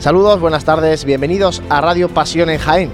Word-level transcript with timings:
Saludos, 0.00 0.40
buenas 0.40 0.64
tardes, 0.64 1.04
bienvenidos 1.04 1.62
a 1.68 1.82
Radio 1.82 2.08
Pasión 2.08 2.48
en 2.48 2.56
Jaén. 2.56 2.90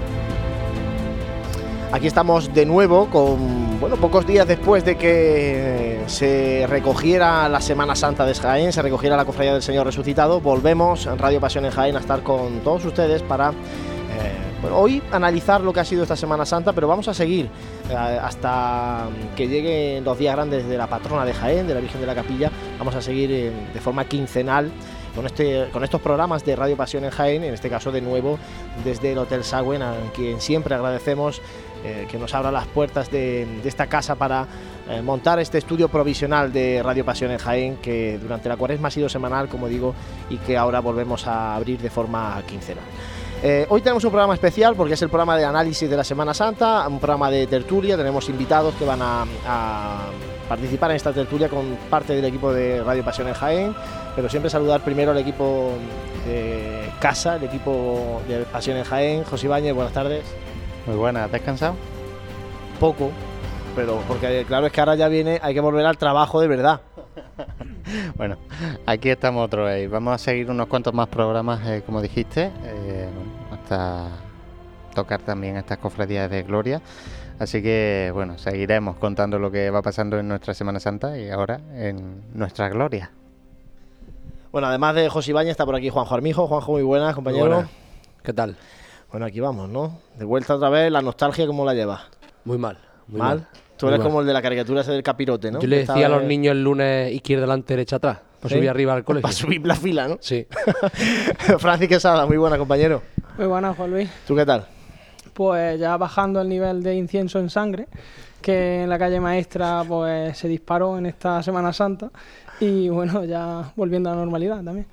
Aquí 1.93 2.05
estamos 2.05 2.53
de 2.53 2.65
nuevo 2.65 3.09
con, 3.09 3.79
bueno, 3.79 3.95
pocos 3.95 4.27
días 4.27 4.45
después 4.45 4.83
de 4.83 4.97
que 4.97 6.01
se 6.07 6.65
recogiera 6.67 7.47
la 7.47 7.61
Semana 7.61 7.95
Santa 7.95 8.25
de 8.25 8.33
Jaén, 8.33 8.73
se 8.73 8.81
recogiera 8.81 9.15
la 9.15 9.23
Cofradía 9.23 9.53
del 9.53 9.61
Señor 9.61 9.85
Resucitado, 9.85 10.41
volvemos 10.41 11.05
en 11.05 11.17
Radio 11.17 11.39
Pasión 11.39 11.63
en 11.63 11.71
Jaén 11.71 11.95
a 11.95 11.99
estar 11.99 12.23
con 12.23 12.59
todos 12.59 12.83
ustedes 12.83 13.23
para 13.23 13.51
eh, 13.51 14.69
hoy 14.69 15.01
analizar 15.13 15.61
lo 15.61 15.71
que 15.71 15.79
ha 15.79 15.85
sido 15.85 16.03
esta 16.03 16.17
Semana 16.17 16.45
Santa, 16.45 16.73
pero 16.73 16.89
vamos 16.89 17.07
a 17.07 17.13
seguir 17.13 17.49
eh, 17.89 17.95
hasta 17.95 19.07
que 19.37 19.47
lleguen 19.47 20.03
los 20.03 20.17
días 20.17 20.35
grandes 20.35 20.67
de 20.67 20.77
la 20.77 20.87
patrona 20.87 21.23
de 21.23 21.33
Jaén, 21.33 21.67
de 21.67 21.73
la 21.73 21.79
Virgen 21.79 22.01
de 22.01 22.07
la 22.07 22.15
Capilla, 22.15 22.51
vamos 22.77 22.95
a 22.95 23.01
seguir 23.01 23.31
eh, 23.31 23.53
de 23.73 23.79
forma 23.79 24.03
quincenal 24.03 24.69
con, 25.17 25.25
este, 25.25 25.67
con 25.73 25.83
estos 25.83 25.99
programas 25.99 26.45
de 26.45 26.55
Radio 26.55 26.77
Pasión 26.77 27.03
en 27.03 27.09
Jaén, 27.09 27.43
en 27.43 27.51
este 27.51 27.71
caso 27.71 27.91
de 27.91 28.01
nuevo 28.01 28.37
desde 28.85 29.13
el 29.13 29.17
Hotel 29.17 29.43
Sagüen, 29.43 29.81
a 29.81 29.95
quien 30.13 30.39
siempre 30.39 30.75
agradecemos 30.75 31.41
eh, 31.83 32.07
que 32.09 32.19
nos 32.19 32.35
abra 32.35 32.51
las 32.51 32.67
puertas 32.67 33.09
de, 33.09 33.47
esta 33.65 33.87
casa 33.87 34.13
para 34.13 34.45
eh, 34.87 35.01
montar 35.01 35.39
este 35.39 35.57
estudio 35.57 35.89
provisional 35.89 36.53
de 36.53 36.83
Radio 36.83 37.03
Pasión 37.03 37.31
en 37.31 37.39
Jaén, 37.39 37.77
que 37.77 38.19
durante 38.19 38.47
la 38.47 38.57
cuaresma 38.57 38.89
ha 38.89 38.91
sido 38.91 39.09
semanal, 39.09 39.49
como 39.49 39.67
digo, 39.67 39.95
y 40.29 40.37
que 40.37 40.55
ahora 40.55 40.81
volvemos 40.81 41.25
a 41.25 41.55
abrir 41.55 41.79
de 41.79 41.89
forma 41.89 42.39
quincenal. 42.45 42.85
Eh, 43.43 43.67
hoy 43.69 43.81
tenemos 43.81 44.03
un 44.03 44.09
programa 44.09 44.33
especial 44.33 44.75
porque 44.75 44.95
es 44.95 45.01
el 45.01 45.09
programa 45.09 45.37
de 45.37 45.45
análisis 45.45 45.89
de 45.89 45.95
la 45.95 46.03
Semana 46.03 46.33
Santa, 46.33 46.87
un 46.87 46.99
programa 46.99 47.29
de 47.29 47.45
tertulia, 47.45 47.95
tenemos 47.95 48.27
invitados 48.29 48.73
que 48.75 48.85
van 48.85 48.99
a 49.01 49.25
participar 50.47 50.91
en 50.91 50.97
esta 50.97 51.13
tertulia 51.13 51.49
con 51.49 51.77
parte 51.89 52.15
del 52.15 52.25
equipo 52.25 52.53
de 52.53 52.83
Radio 52.83 53.03
Pasión 53.03 53.27
en 53.27 53.33
Jaén, 53.33 53.75
pero 54.15 54.29
siempre 54.29 54.49
saludar 54.49 54.81
primero 54.81 55.11
al 55.11 55.17
equipo 55.17 55.73
de 56.25 56.89
casa, 56.99 57.35
el 57.35 57.43
equipo 57.43 58.21
de 58.27 58.39
Pasión 58.45 58.77
en 58.77 58.83
Jaén. 58.83 59.23
José 59.23 59.47
Ibáñez, 59.47 59.73
buenas 59.73 59.93
tardes. 59.93 60.23
Muy 60.85 60.95
buenas, 60.95 61.25
¿has 61.25 61.31
descansado? 61.31 61.75
Poco, 62.79 63.11
pero 63.75 64.01
porque 64.07 64.45
claro 64.47 64.67
es 64.67 64.71
que 64.71 64.79
ahora 64.79 64.95
ya 64.95 65.07
viene, 65.07 65.39
hay 65.41 65.53
que 65.53 65.59
volver 65.59 65.85
al 65.85 65.97
trabajo 65.97 66.39
de 66.39 66.47
verdad. 66.47 66.81
bueno, 68.15 68.37
aquí 68.85 69.09
estamos 69.09 69.45
otra 69.45 69.63
vez. 69.63 69.89
Vamos 69.89 70.13
a 70.13 70.17
seguir 70.17 70.49
unos 70.49 70.67
cuantos 70.67 70.93
más 70.93 71.07
programas, 71.07 71.65
eh, 71.67 71.83
como 71.85 72.01
dijiste, 72.01 72.51
eh, 72.63 73.09
hasta 73.51 74.09
tocar 74.93 75.21
también 75.21 75.57
estas 75.57 75.77
cofradías 75.77 76.29
de 76.29 76.43
gloria. 76.43 76.81
Así 77.39 77.61
que, 77.61 78.09
bueno, 78.13 78.37
seguiremos 78.37 78.97
contando 78.97 79.37
lo 79.37 79.51
que 79.51 79.69
va 79.69 79.81
pasando 79.81 80.17
en 80.17 80.27
nuestra 80.27 80.53
Semana 80.53 80.79
Santa 80.79 81.17
y 81.19 81.29
ahora 81.29 81.59
en 81.75 82.23
nuestra 82.33 82.67
gloria. 82.69 83.11
Bueno, 84.51 84.67
además 84.67 84.95
de 84.95 85.07
José 85.09 85.31
Ibañez, 85.31 85.51
está 85.51 85.65
por 85.65 85.75
aquí 85.75 85.89
Juanjo 85.89 86.15
Armijo. 86.15 86.47
Juanjo, 86.47 86.71
muy 86.71 86.83
buenas, 86.83 87.13
compañero. 87.13 87.65
¿Qué 88.23 88.33
tal? 88.33 88.57
Bueno, 89.11 89.25
aquí 89.27 89.39
vamos, 89.39 89.69
¿no? 89.69 89.99
De 90.17 90.25
vuelta 90.25 90.55
otra 90.55 90.69
vez, 90.69 90.91
la 90.91 91.01
nostalgia, 91.01 91.45
¿cómo 91.45 91.63
la 91.63 91.73
llevas? 91.73 92.01
Muy 92.43 92.57
mal. 92.57 92.79
Muy 93.07 93.19
¿Mal? 93.19 93.47
Tú 93.77 93.87
eres 93.87 93.99
como 93.99 94.21
el 94.21 94.27
de 94.27 94.33
la 94.33 94.41
caricatura 94.41 94.81
ese 94.81 94.91
del 94.91 95.03
capirote, 95.03 95.51
¿no? 95.51 95.59
Yo 95.59 95.67
le 95.67 95.79
decía 95.79 96.07
a 96.07 96.09
los 96.09 96.23
niños 96.23 96.53
el 96.53 96.63
lunes 96.63 97.13
izquierda 97.13 97.41
delante, 97.41 97.73
derecha 97.73 97.97
atrás. 97.97 98.19
Para 98.41 98.55
subir 98.55 98.69
arriba 98.69 98.93
al 98.93 99.03
colegio. 99.05 99.23
Para 99.23 99.33
subir 99.33 99.65
la 99.65 99.75
fila, 99.75 100.07
¿no? 100.07 100.17
Sí. 100.19 100.45
Francis 101.59 101.87
Quesada, 101.87 102.25
muy 102.25 102.37
buena, 102.37 102.57
compañero. 102.57 103.01
Muy 103.37 103.47
buena, 103.47 103.73
Juan 103.73 103.91
Luis. 103.91 104.09
¿Tú 104.27 104.35
qué 104.35 104.45
tal? 104.45 104.65
pues 105.37 105.79
ya 105.79 105.95
bajando 105.97 106.41
el 106.41 106.49
nivel 106.49 106.81
de 106.81 106.95
incienso 106.95 107.37
en 107.37 107.51
sangre, 107.51 107.87
que 108.41 108.81
en 108.81 108.89
la 108.89 108.97
calle 108.97 109.19
maestra 109.19 109.83
pues 109.87 110.35
se 110.35 110.47
disparó 110.47 110.97
en 110.97 111.05
esta 111.05 111.43
Semana 111.43 111.71
Santa 111.71 112.09
y 112.59 112.89
bueno, 112.89 113.23
ya 113.23 113.71
volviendo 113.75 114.09
a 114.09 114.13
la 114.13 114.21
normalidad 114.21 114.63
también. 114.63 114.87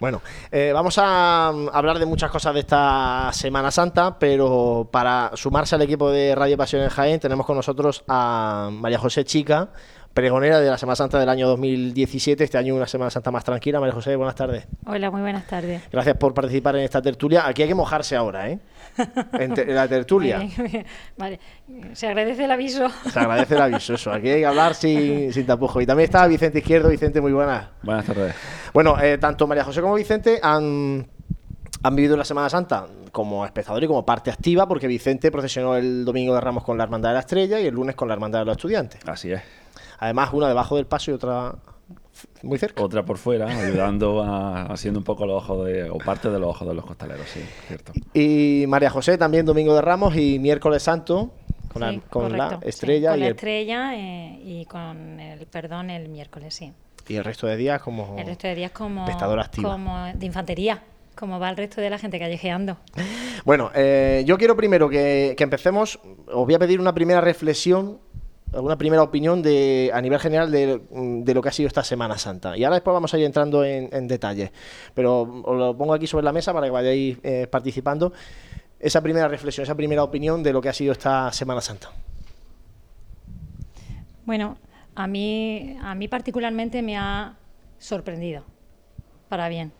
Bueno, 0.00 0.22
eh, 0.52 0.70
vamos 0.72 0.98
a 0.98 1.52
mm, 1.52 1.68
hablar 1.72 1.98
de 1.98 2.06
muchas 2.06 2.30
cosas 2.30 2.54
de 2.54 2.60
esta 2.60 3.30
Semana 3.32 3.70
Santa, 3.70 4.18
pero 4.18 4.88
para 4.90 5.32
sumarse 5.34 5.74
al 5.74 5.82
equipo 5.82 6.10
de 6.10 6.34
Radio 6.34 6.56
Pasión 6.56 6.82
en 6.82 6.88
Jaén 6.88 7.20
tenemos 7.20 7.44
con 7.46 7.56
nosotros 7.56 8.04
a 8.06 8.70
María 8.72 8.98
José 8.98 9.24
Chica, 9.24 9.70
pregonera 10.14 10.60
de 10.60 10.70
la 10.70 10.78
Semana 10.78 10.96
Santa 10.96 11.18
del 11.18 11.28
año 11.28 11.48
2017. 11.48 12.44
Este 12.44 12.58
año 12.58 12.74
una 12.74 12.86
Semana 12.86 13.10
Santa 13.10 13.30
más 13.30 13.44
tranquila. 13.44 13.80
María 13.80 13.94
José, 13.94 14.16
buenas 14.16 14.34
tardes. 14.34 14.66
Hola, 14.86 15.10
muy 15.10 15.20
buenas 15.20 15.46
tardes. 15.46 15.82
Gracias 15.90 16.16
por 16.16 16.34
participar 16.34 16.76
en 16.76 16.82
esta 16.82 17.02
tertulia. 17.02 17.46
Aquí 17.46 17.62
hay 17.62 17.68
que 17.68 17.74
mojarse 17.74 18.16
ahora, 18.16 18.48
¿eh? 18.50 18.58
En, 19.32 19.74
la 19.74 19.88
tertulia. 19.88 20.40
Vale, 21.16 21.40
se 21.92 22.06
agradece 22.06 22.44
el 22.44 22.50
aviso. 22.50 22.88
Se 23.10 23.18
agradece 23.18 23.54
el 23.54 23.60
aviso, 23.62 23.94
eso. 23.94 24.12
Aquí 24.12 24.28
hay 24.28 24.40
que 24.40 24.46
hablar 24.46 24.74
sin, 24.74 25.32
sin 25.32 25.46
tapujo. 25.46 25.80
Y 25.80 25.86
también 25.86 26.06
está 26.06 26.26
Vicente 26.26 26.58
Izquierdo. 26.58 26.88
Vicente, 26.88 27.20
muy 27.20 27.32
buenas. 27.32 27.68
Buenas 27.82 28.04
tardes. 28.04 28.34
Bueno, 28.72 29.00
eh, 29.00 29.18
tanto 29.18 29.46
María 29.46 29.64
José 29.64 29.80
como 29.80 29.94
Vicente 29.94 30.40
han 30.42 31.06
han 31.82 31.96
vivido 31.96 32.16
la 32.16 32.24
Semana 32.24 32.48
Santa 32.48 32.86
como 33.12 33.44
espectador 33.44 33.82
y 33.82 33.86
como 33.86 34.04
parte 34.04 34.30
activa, 34.30 34.66
porque 34.66 34.86
Vicente 34.86 35.30
procesionó 35.30 35.76
el 35.76 36.04
domingo 36.04 36.34
de 36.34 36.40
Ramos 36.40 36.64
con 36.64 36.76
la 36.76 36.84
Hermandad 36.84 37.10
de 37.10 37.14
la 37.14 37.20
Estrella 37.20 37.60
y 37.60 37.66
el 37.66 37.74
lunes 37.74 37.94
con 37.94 38.08
la 38.08 38.14
Hermandad 38.14 38.40
de 38.40 38.44
los 38.46 38.56
Estudiantes. 38.56 39.00
Así 39.06 39.32
es. 39.32 39.42
Además, 39.98 40.30
una 40.32 40.48
debajo 40.48 40.76
del 40.76 40.86
paso 40.86 41.10
y 41.10 41.14
otra 41.14 41.54
muy 42.42 42.58
cerca. 42.58 42.82
Otra 42.82 43.04
por 43.04 43.18
fuera, 43.18 43.46
ayudando 43.46 44.22
a, 44.22 44.66
haciendo 44.66 45.00
un 45.00 45.04
poco 45.04 45.26
los 45.26 45.42
ojos 45.42 45.66
de, 45.66 45.90
o 45.90 45.98
parte 45.98 46.30
de 46.30 46.38
los 46.38 46.50
ojos 46.50 46.68
de 46.68 46.74
los 46.74 46.84
costaleros, 46.84 47.28
sí, 47.28 47.40
cierto. 47.66 47.92
Y 48.14 48.64
María 48.68 48.90
José 48.90 49.18
también 49.18 49.46
Domingo 49.46 49.74
de 49.74 49.82
Ramos 49.82 50.16
y 50.16 50.38
miércoles 50.38 50.82
santo 50.82 51.32
con, 51.72 51.82
la, 51.82 52.00
con 52.08 52.36
la, 52.36 52.58
estrella. 52.62 53.10
con 53.10 53.18
y 53.18 53.22
la 53.22 53.28
estrella 53.28 53.94
eh, 53.94 54.40
y 54.44 54.64
con 54.66 55.20
el 55.20 55.46
perdón 55.46 55.90
el 55.90 56.08
miércoles, 56.08 56.54
sí. 56.54 56.72
Y 57.08 57.16
el 57.16 57.24
resto 57.24 57.46
de 57.46 57.56
días 57.56 57.80
como... 57.80 58.16
El 58.18 58.26
resto 58.26 58.48
de 58.48 58.54
días 58.54 58.70
como... 58.70 59.06
activo. 59.06 59.70
Como 59.70 60.06
de 60.14 60.26
infantería 60.26 60.82
como 61.18 61.40
va 61.40 61.50
el 61.50 61.56
resto 61.56 61.80
de 61.80 61.90
la 61.90 61.98
gente 61.98 62.18
callejeando. 62.18 62.76
Bueno, 63.44 63.70
eh, 63.74 64.22
yo 64.26 64.38
quiero 64.38 64.56
primero 64.56 64.88
que, 64.88 65.34
que, 65.36 65.42
empecemos, 65.44 65.98
os 66.26 66.44
voy 66.44 66.54
a 66.54 66.58
pedir 66.58 66.80
una 66.80 66.94
primera 66.94 67.20
reflexión 67.20 67.98
alguna 68.52 68.76
primera 68.76 69.02
opinión 69.02 69.42
de, 69.42 69.90
a 69.92 70.00
nivel 70.00 70.18
general 70.18 70.50
de, 70.50 71.34
lo 71.34 71.42
que 71.42 71.48
ha 71.48 71.52
sido 71.52 71.66
esta 71.66 71.84
Semana 71.84 72.18
Santa. 72.18 72.56
Y 72.56 72.64
ahora 72.64 72.76
después 72.76 72.94
vamos 72.94 73.12
a 73.12 73.18
ir 73.18 73.24
entrando 73.24 73.64
en, 73.64 73.88
en 73.92 74.08
detalles. 74.08 74.50
Pero 74.94 75.22
os 75.22 75.56
lo 75.56 75.76
pongo 75.76 75.94
aquí 75.94 76.06
sobre 76.06 76.24
la 76.24 76.32
mesa 76.32 76.52
para 76.52 76.66
que 76.66 76.72
vayáis 76.72 77.18
eh, 77.22 77.46
participando. 77.50 78.12
Esa 78.80 79.02
primera 79.02 79.28
reflexión, 79.28 79.64
esa 79.64 79.74
primera 79.74 80.02
opinión 80.02 80.42
de 80.42 80.52
lo 80.52 80.60
que 80.60 80.68
ha 80.68 80.72
sido 80.72 80.92
esta 80.92 81.32
Semana 81.32 81.60
Santa. 81.60 81.90
Bueno, 84.24 84.56
a 84.94 85.06
mí, 85.06 85.76
a 85.80 85.94
mí 85.94 86.08
particularmente 86.08 86.82
me 86.82 86.96
ha 86.96 87.34
sorprendido, 87.78 88.44
para 89.28 89.48
bien, 89.48 89.72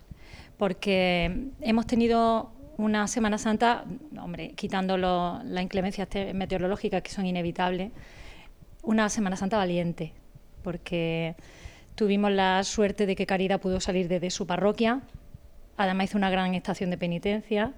porque 0.57 1.51
hemos 1.61 1.87
tenido 1.87 2.51
una 2.79 3.07
Semana 3.09 3.39
Santa, 3.39 3.85
hombre, 4.21 4.53
quitando 4.55 4.97
las 4.97 5.63
inclemencias 5.63 6.09
meteorológicas 6.33 7.03
que 7.03 7.11
son 7.11 7.27
inevitables, 7.27 7.91
una 8.83 9.09
Semana 9.09 9.37
Santa 9.37 9.57
valiente, 9.57 10.13
porque 10.63 11.35
tuvimos 11.95 12.31
la 12.31 12.63
suerte 12.65 13.07
de 13.07 13.17
que 13.17 13.27
Caridad 13.27 13.61
pudo 13.61 13.81
salir 13.81 14.09
desde 14.09 14.31
su 14.31 14.47
parroquia, 14.47 15.01
además 15.77 16.11
hizo 16.11 16.19
una 16.19 16.31
gran 16.31 16.55
estación 16.55 16.91
de 16.91 16.99
penitencia, 16.99 17.73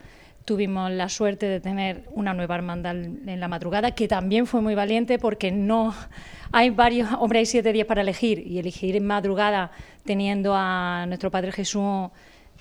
tuvimos 0.45 0.91
la 0.91 1.09
suerte 1.09 1.47
de 1.47 1.61
tener 1.61 2.05
una 2.13 2.35
nueva 2.35 2.55
hermandad 2.55 2.97
en 2.97 3.41
la 3.41 3.49
madrugada, 3.49 3.93
que 3.93 4.09
también 4.09 4.47
fue 4.47 4.61
muy 4.61 4.75
valiente 4.75 5.19
porque 5.19 5.53
no 5.53 5.95
hay 6.53 6.71
varios, 6.71 7.09
hombre, 7.19 7.41
hay 7.41 7.47
siete 7.47 7.73
días 7.73 7.87
para 7.87 8.01
elegir 8.01 8.47
y 8.47 8.59
elegir 8.59 8.97
en 8.97 9.07
madrugada 9.07 9.71
teniendo 10.05 10.55
a 10.55 11.05
nuestro 11.07 11.31
Padre 11.31 11.53
Jesús 11.53 12.11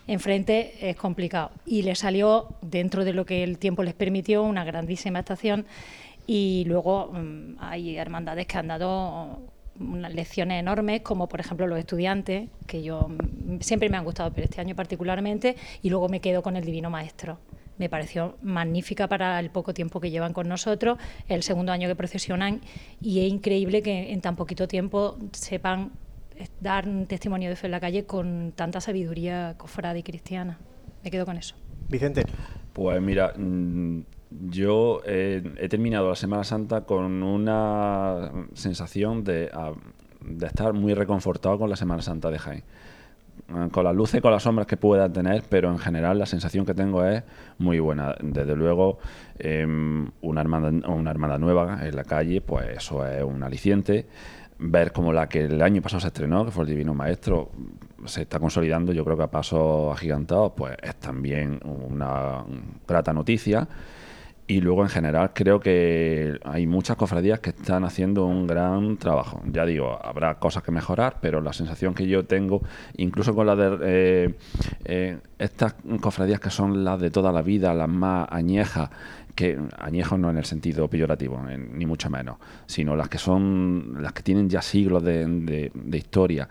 enfrente 0.08 0.90
es 0.90 0.96
complicado. 0.96 1.52
Y 1.66 1.84
le 1.84 1.96
salió, 1.96 2.48
dentro 2.62 3.06
de 3.06 3.14
lo 3.14 3.26
que 3.26 3.44
el 3.44 3.58
tiempo 3.58 3.84
les 3.84 3.94
permitió, 3.94 4.44
una 4.44 4.64
grandísima 4.64 5.20
estación 5.20 5.66
y 6.28 6.64
luego 6.66 7.12
mm, 7.14 7.56
hay 7.60 7.98
hermandades 7.98 8.48
que 8.48 8.58
han 8.58 8.68
dado 8.68 9.40
unas 9.80 10.14
lecciones 10.14 10.60
enormes, 10.60 11.02
como 11.02 11.28
por 11.28 11.40
ejemplo 11.40 11.68
los 11.68 11.80
estudiantes, 11.80 12.50
que 12.68 12.84
yo 12.84 13.08
mm, 13.10 13.60
siempre 13.62 13.90
me 13.90 13.98
han 13.98 14.04
gustado, 14.04 14.32
pero 14.32 14.46
este 14.46 14.62
año 14.62 14.76
particularmente, 14.76 15.56
y 15.82 15.90
luego 15.90 16.10
me 16.10 16.20
quedo 16.20 16.42
con 16.42 16.56
el 16.56 16.66
Divino 16.66 16.90
Maestro. 16.90 17.40
Me 17.78 17.88
pareció 17.88 18.36
magnífica 18.42 19.08
para 19.08 19.40
el 19.40 19.50
poco 19.52 19.74
tiempo 19.74 20.02
que 20.02 20.12
llevan 20.12 20.34
con 20.34 20.50
nosotros, 20.50 20.98
el 21.30 21.44
segundo 21.44 21.72
año 21.72 21.88
que 21.88 21.96
procesionan, 21.96 22.62
y 23.02 23.26
es 23.26 23.32
increíble 23.32 23.82
que 23.82 24.12
en 24.12 24.22
tan 24.22 24.36
poquito 24.36 24.68
tiempo 24.68 25.18
sepan 25.32 25.92
dar 26.60 26.88
un 26.88 27.06
testimonio 27.06 27.50
de 27.50 27.56
fe 27.56 27.68
en 27.68 27.72
la 27.72 27.80
calle 27.80 28.06
con 28.06 28.54
tanta 28.56 28.82
sabiduría 28.82 29.56
cofrada 29.58 29.98
y 29.98 30.04
cristiana. 30.04 30.58
Me 31.04 31.12
quedo 31.12 31.26
con 31.26 31.38
eso. 31.38 31.56
Vicente. 31.88 32.24
Pues 32.74 33.02
mira, 33.02 33.34
mm, 33.36 34.02
yo 34.32 35.02
he 35.06 35.68
terminado 35.70 36.10
la 36.10 36.16
Semana 36.16 36.44
Santa 36.44 36.82
con 36.82 37.24
una 37.24 38.32
sensación 38.54 39.24
de, 39.24 39.52
estar 40.42 40.74
muy 40.74 40.94
reconfortado 40.94 41.58
con 41.58 41.70
la 41.70 41.76
Semana 41.76 42.02
Santa 42.02 42.30
de 42.30 42.40
Jaén. 42.40 42.64
Con 43.72 43.84
las 43.84 43.96
luces, 43.96 44.22
con 44.22 44.32
las 44.32 44.44
sombras 44.44 44.68
que 44.68 44.78
pueda 44.78 45.12
tener, 45.12 45.44
pero 45.50 45.72
en 45.72 45.80
general 45.80 46.20
la 46.20 46.28
sensación 46.28 46.66
que 46.66 46.76
tengo 46.76 47.04
es 47.04 47.24
muy 47.58 47.80
buena. 47.80 48.14
Desde 48.22 48.56
luego, 48.56 49.00
em, 49.40 50.12
una, 50.22 50.42
hermana, 50.42 50.88
una 50.88 51.38
nueva 51.40 51.80
en 51.88 51.96
la 51.96 52.04
calle, 52.04 52.42
pues 52.42 52.68
eso 52.78 53.08
es 53.08 53.24
un 53.24 53.42
aliciente. 53.42 54.06
Ver 54.60 54.92
como 54.92 55.14
la 55.14 55.28
que 55.30 55.46
el 55.46 55.62
año 55.64 55.82
pasado 55.82 56.02
se 56.02 56.08
estrenó, 56.08 56.46
que 56.46 56.52
fue 56.52 56.66
el 56.66 56.70
Divino 56.70 56.94
Maestro, 56.94 57.50
se 58.06 58.24
está 58.24 58.40
consolidando, 58.40 58.92
yo 58.92 59.04
creo 59.04 59.18
que 59.18 59.24
a 59.24 59.32
pasos 59.32 59.94
agigantados, 59.94 60.52
pues 60.56 60.76
es 60.84 60.96
también 60.98 61.60
una 61.64 62.44
grata 62.88 63.14
noticia. 63.14 63.68
Y 64.50 64.62
luego, 64.62 64.82
en 64.82 64.90
general, 64.90 65.30
creo 65.36 65.60
que 65.60 66.40
hay 66.44 66.66
muchas 66.66 66.98
cofradías 66.98 67.40
que 67.40 67.52
están 67.52 67.84
haciendo 67.84 68.26
un 68.26 68.48
gran 68.48 68.98
trabajo. 68.98 69.44
Ya 69.46 69.64
digo, 69.64 70.04
habrá 70.04 70.40
cosas 70.40 70.64
que 70.64 70.72
mejorar, 70.72 71.18
pero 71.22 71.40
la 71.40 71.54
sensación 71.54 71.94
que 71.94 72.08
yo 72.08 72.26
tengo, 72.26 72.64
incluso 72.98 73.36
con 73.36 73.46
la 73.46 73.56
de 73.56 73.78
eh, 73.84 74.34
eh, 74.86 75.20
estas 75.38 75.76
cofradías 76.02 76.40
que 76.40 76.50
son 76.50 76.84
las 76.84 77.00
de 77.00 77.12
toda 77.12 77.32
la 77.32 77.44
vida, 77.44 77.76
las 77.76 77.90
más 77.90 78.28
añejas, 78.32 78.90
que 79.36 79.60
añejos 79.78 80.18
no 80.18 80.32
en 80.32 80.38
el 80.38 80.46
sentido 80.46 80.88
peyorativo, 80.88 81.40
ni 81.46 81.86
mucho 81.86 82.10
menos, 82.10 82.38
sino 82.66 82.96
las 82.96 83.08
que 83.08 83.20
son, 83.20 84.02
las 84.02 84.14
que 84.14 84.24
tienen 84.24 84.50
ya 84.50 84.64
siglos 84.64 85.04
de 85.04 85.72
historia 85.94 86.50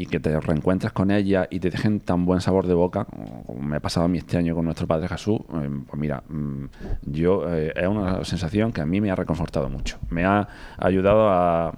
y 0.00 0.06
que 0.06 0.18
te 0.18 0.40
reencuentres 0.40 0.92
con 0.92 1.10
ella 1.10 1.46
y 1.50 1.60
te 1.60 1.68
dejen 1.68 2.00
tan 2.00 2.24
buen 2.24 2.40
sabor 2.40 2.66
de 2.66 2.72
boca, 2.72 3.04
como 3.04 3.60
me 3.60 3.76
ha 3.76 3.80
pasado 3.80 4.06
a 4.06 4.08
mí 4.08 4.16
este 4.16 4.38
año 4.38 4.54
con 4.54 4.64
nuestro 4.64 4.86
Padre 4.86 5.08
Jesús, 5.08 5.40
eh, 5.40 5.68
pues 5.86 6.00
mira, 6.00 6.22
mm, 6.26 6.64
yo 7.02 7.46
eh, 7.54 7.74
es 7.76 7.86
una 7.86 8.24
sensación 8.24 8.72
que 8.72 8.80
a 8.80 8.86
mí 8.86 8.98
me 9.02 9.10
ha 9.10 9.14
reconfortado 9.14 9.68
mucho. 9.68 9.98
Me 10.08 10.24
ha 10.24 10.48
ayudado 10.78 11.28
a, 11.28 11.74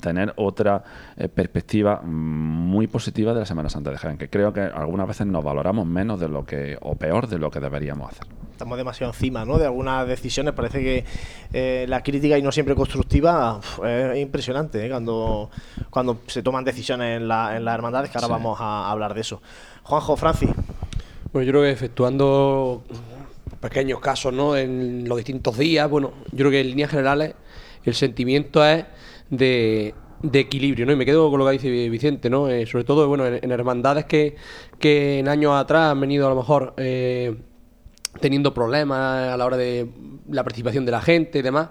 tener 0.00 0.32
otra 0.36 0.84
eh, 1.16 1.28
perspectiva 1.28 2.00
muy 2.02 2.86
positiva 2.86 3.32
de 3.34 3.40
la 3.40 3.46
Semana 3.46 3.68
Santa 3.68 3.90
de 3.90 3.98
Jaén, 3.98 4.18
que 4.18 4.28
creo 4.28 4.52
que 4.52 4.60
algunas 4.60 5.08
veces 5.08 5.26
nos 5.26 5.44
valoramos 5.44 5.86
menos 5.86 6.20
de 6.20 6.28
lo 6.28 6.44
que, 6.44 6.78
o 6.80 6.94
peor 6.96 7.28
de 7.28 7.38
lo 7.38 7.50
que 7.50 7.60
deberíamos 7.60 8.10
hacer 8.10 8.26
estamos 8.60 8.76
demasiado 8.76 9.10
encima 9.14 9.46
¿no? 9.46 9.56
de 9.56 9.64
algunas 9.64 10.06
decisiones. 10.06 10.52
Parece 10.52 10.82
que 10.82 11.04
eh, 11.50 11.86
la 11.88 12.02
crítica 12.02 12.36
y 12.36 12.42
no 12.42 12.52
siempre 12.52 12.74
constructiva 12.74 13.58
es 13.86 14.18
impresionante 14.18 14.84
¿eh? 14.84 14.90
cuando, 14.90 15.48
cuando 15.88 16.20
se 16.26 16.42
toman 16.42 16.62
decisiones 16.62 17.16
en, 17.16 17.26
la, 17.26 17.56
en 17.56 17.64
las 17.64 17.74
hermandades, 17.74 18.10
que 18.10 18.18
ahora 18.18 18.28
vamos 18.28 18.58
a 18.60 18.90
hablar 18.90 19.14
de 19.14 19.22
eso. 19.22 19.40
Juanjo, 19.82 20.14
Francis. 20.14 20.50
Bueno, 21.32 21.46
yo 21.46 21.52
creo 21.52 21.62
que 21.62 21.70
efectuando 21.70 22.82
pequeños 23.60 23.98
casos 24.00 24.34
¿no? 24.34 24.54
en 24.54 25.08
los 25.08 25.16
distintos 25.16 25.56
días, 25.56 25.88
bueno, 25.88 26.12
yo 26.30 26.36
creo 26.36 26.50
que 26.50 26.60
en 26.60 26.66
líneas 26.66 26.90
generales 26.90 27.34
el 27.84 27.94
sentimiento 27.94 28.62
es 28.62 28.84
de, 29.30 29.94
equilibrio, 30.32 30.84
¿no? 30.84 30.92
Y 30.92 30.96
me 30.96 31.06
quedo 31.06 31.30
con 31.30 31.38
lo 31.38 31.46
que 31.46 31.52
dice 31.52 31.88
Vicente, 31.88 32.28
¿no? 32.28 32.48
Eh, 32.48 32.66
sobre 32.66 32.84
todo, 32.84 33.08
bueno, 33.08 33.26
en, 33.26 33.50
hermandades 33.50 34.04
que, 34.04 34.36
que 34.78 35.18
en 35.20 35.28
años 35.28 35.54
atrás 35.54 35.92
han 35.92 36.00
venido 36.00 36.26
a 36.26 36.30
lo 36.30 36.36
mejor 36.36 36.74
teniendo 38.18 38.52
problemas 38.52 39.32
a 39.32 39.36
la 39.36 39.46
hora 39.46 39.56
de 39.56 39.88
la 40.28 40.42
participación 40.42 40.84
de 40.84 40.92
la 40.92 41.00
gente 41.00 41.38
y 41.38 41.42
demás. 41.42 41.68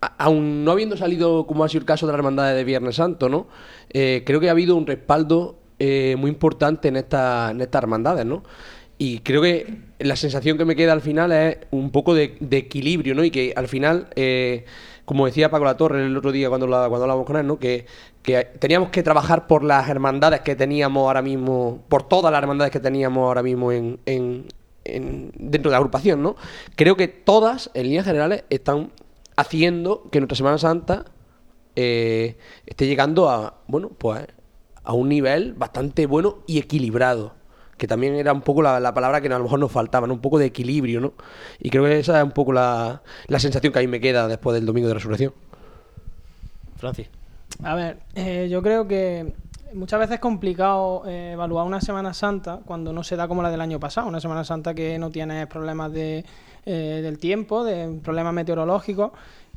aún 0.00 0.64
no 0.64 0.72
habiendo 0.72 0.96
salido, 0.96 1.46
como 1.46 1.64
ha 1.64 1.68
sido 1.68 1.80
el 1.80 1.86
caso 1.86 2.06
de 2.06 2.12
la 2.12 2.18
hermandad 2.18 2.54
de 2.54 2.64
Viernes 2.64 2.96
Santo, 2.96 3.28
¿no? 3.28 3.46
Eh, 3.90 4.22
creo 4.24 4.40
que 4.40 4.48
ha 4.48 4.52
habido 4.52 4.74
un 4.76 4.86
respaldo 4.86 5.60
eh, 5.78 6.16
muy 6.18 6.30
importante 6.30 6.88
en, 6.88 6.96
esta, 6.96 7.50
en 7.50 7.60
estas 7.60 7.82
hermandades, 7.82 8.24
¿no? 8.24 8.42
Y 8.98 9.20
creo 9.20 9.42
que 9.42 9.66
la 9.98 10.16
sensación 10.16 10.58
que 10.58 10.64
me 10.64 10.76
queda 10.76 10.92
al 10.92 11.00
final 11.00 11.32
es 11.32 11.58
un 11.70 11.90
poco 11.90 12.14
de, 12.14 12.36
equilibrio, 12.50 13.14
¿no? 13.14 13.24
Y 13.24 13.30
que 13.30 13.52
al 13.54 13.68
final, 13.68 14.08
eh, 14.16 14.64
como 15.04 15.26
decía 15.26 15.50
Paco 15.50 15.64
La 15.64 15.76
Torre 15.76 16.04
el 16.04 16.16
otro 16.16 16.32
día 16.32 16.48
cuando, 16.48 16.66
cuando 16.66 17.02
hablábamos 17.02 17.26
con 17.26 17.36
él, 17.36 17.46
¿no? 17.46 17.58
Que, 17.58 17.86
que, 18.22 18.44
teníamos 18.58 18.90
que 18.90 19.02
trabajar 19.02 19.46
por 19.46 19.64
las 19.64 19.88
hermandades 19.88 20.40
que 20.40 20.54
teníamos 20.54 21.02
ahora 21.06 21.22
mismo, 21.22 21.82
por 21.88 22.04
todas 22.04 22.32
las 22.32 22.40
hermandades 22.40 22.72
que 22.72 22.80
teníamos 22.80 23.22
ahora 23.22 23.42
mismo 23.42 23.72
en, 23.72 23.98
dentro 24.04 25.70
de 25.70 25.72
la 25.72 25.76
agrupación, 25.76 26.22
¿no? 26.22 26.36
Creo 26.76 26.96
que 26.96 27.08
todas, 27.08 27.70
en 27.74 27.84
líneas 27.84 28.04
generales, 28.04 28.44
están 28.50 28.90
haciendo 29.36 30.08
que 30.10 30.20
nuestra 30.20 30.36
Semana 30.36 30.58
Santa 30.58 31.04
eh, 31.74 32.36
esté 32.66 32.86
llegando 32.86 33.28
a, 33.28 33.60
bueno, 33.66 33.90
pues 33.90 34.26
a 34.84 34.92
un 34.92 35.08
nivel 35.08 35.54
bastante 35.54 36.06
bueno 36.06 36.38
y 36.46 36.58
equilibrado. 36.58 37.34
Que 37.82 37.88
también 37.88 38.14
era 38.14 38.32
un 38.32 38.42
poco 38.42 38.62
la, 38.62 38.94
palabra 38.94 39.20
que 39.20 39.26
a 39.26 39.36
lo 39.38 39.42
mejor 39.42 39.58
nos 39.58 39.72
faltaba, 39.72 40.06
Un 40.06 40.20
poco 40.20 40.38
de 40.38 40.46
equilibrio, 40.46 41.00
¿no? 41.00 41.14
Y 41.58 41.68
creo 41.68 41.82
que 41.82 41.98
esa 41.98 42.16
es 42.16 42.24
un 42.24 42.30
poco 42.30 42.52
la, 42.52 43.02
la 43.26 43.40
sensación 43.40 43.72
que 43.72 43.80
a 43.80 43.82
mí 43.82 43.88
me 43.88 44.00
queda 44.00 44.28
después 44.28 44.54
del 44.54 44.64
Domingo 44.64 44.86
de 44.86 44.94
Resurrección. 44.94 45.32
Francis. 46.76 47.08
A 47.64 47.74
ver, 47.74 47.98
eh, 48.14 48.46
yo 48.48 48.62
creo 48.62 48.86
que 48.86 49.34
muchas 49.74 49.98
veces 49.98 50.14
es 50.14 50.20
complicado 50.20 51.02
eh, 51.08 51.32
evaluar 51.32 51.66
una 51.66 51.80
Semana 51.80 52.14
Santa 52.14 52.60
cuando 52.64 52.92
no 52.92 53.02
se 53.02 53.16
da 53.16 53.26
como 53.26 53.42
la 53.42 53.50
del 53.50 53.60
año 53.60 53.80
pasado, 53.80 54.06
una 54.06 54.20
Semana 54.20 54.44
Santa 54.44 54.74
que 54.74 54.96
no 55.00 55.10
tiene 55.10 55.48
problemas 55.48 55.92
de, 55.92 56.24
eh, 56.64 57.00
del 57.02 57.18
tiempo, 57.18 57.64
de 57.64 57.98
problemas 58.00 58.32
meteorológicos 58.32 59.10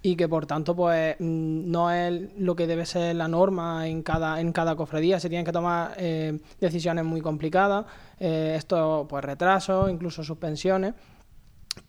y 0.06 0.16
que 0.16 0.28
por 0.28 0.46
tanto 0.46 0.76
pues 0.76 1.16
mm, 1.20 1.72
no 1.72 1.90
es 1.90 2.30
lo 2.38 2.56
que 2.56 2.68
debe 2.68 2.86
ser 2.86 3.16
la 3.16 3.28
norma 3.28 3.88
en 3.88 4.04
cada 4.04 4.40
en 4.40 4.52
cada 4.52 4.76
cofradía 4.76 5.20
se 5.20 5.30
tienen 5.30 5.46
que 5.46 5.52
tomar 5.52 5.94
eh, 5.98 6.38
decisiones 6.60 7.04
muy 7.06 7.22
complicadas 7.22 7.86
esto 8.20 9.06
pues 9.10 9.24
retrasos 9.24 9.90
incluso 9.90 10.24
suspensiones. 10.24 10.94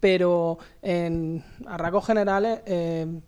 Pero 0.00 0.58
en, 0.82 1.44
a 1.66 1.76
rasgos 1.76 2.06
generales 2.06 2.60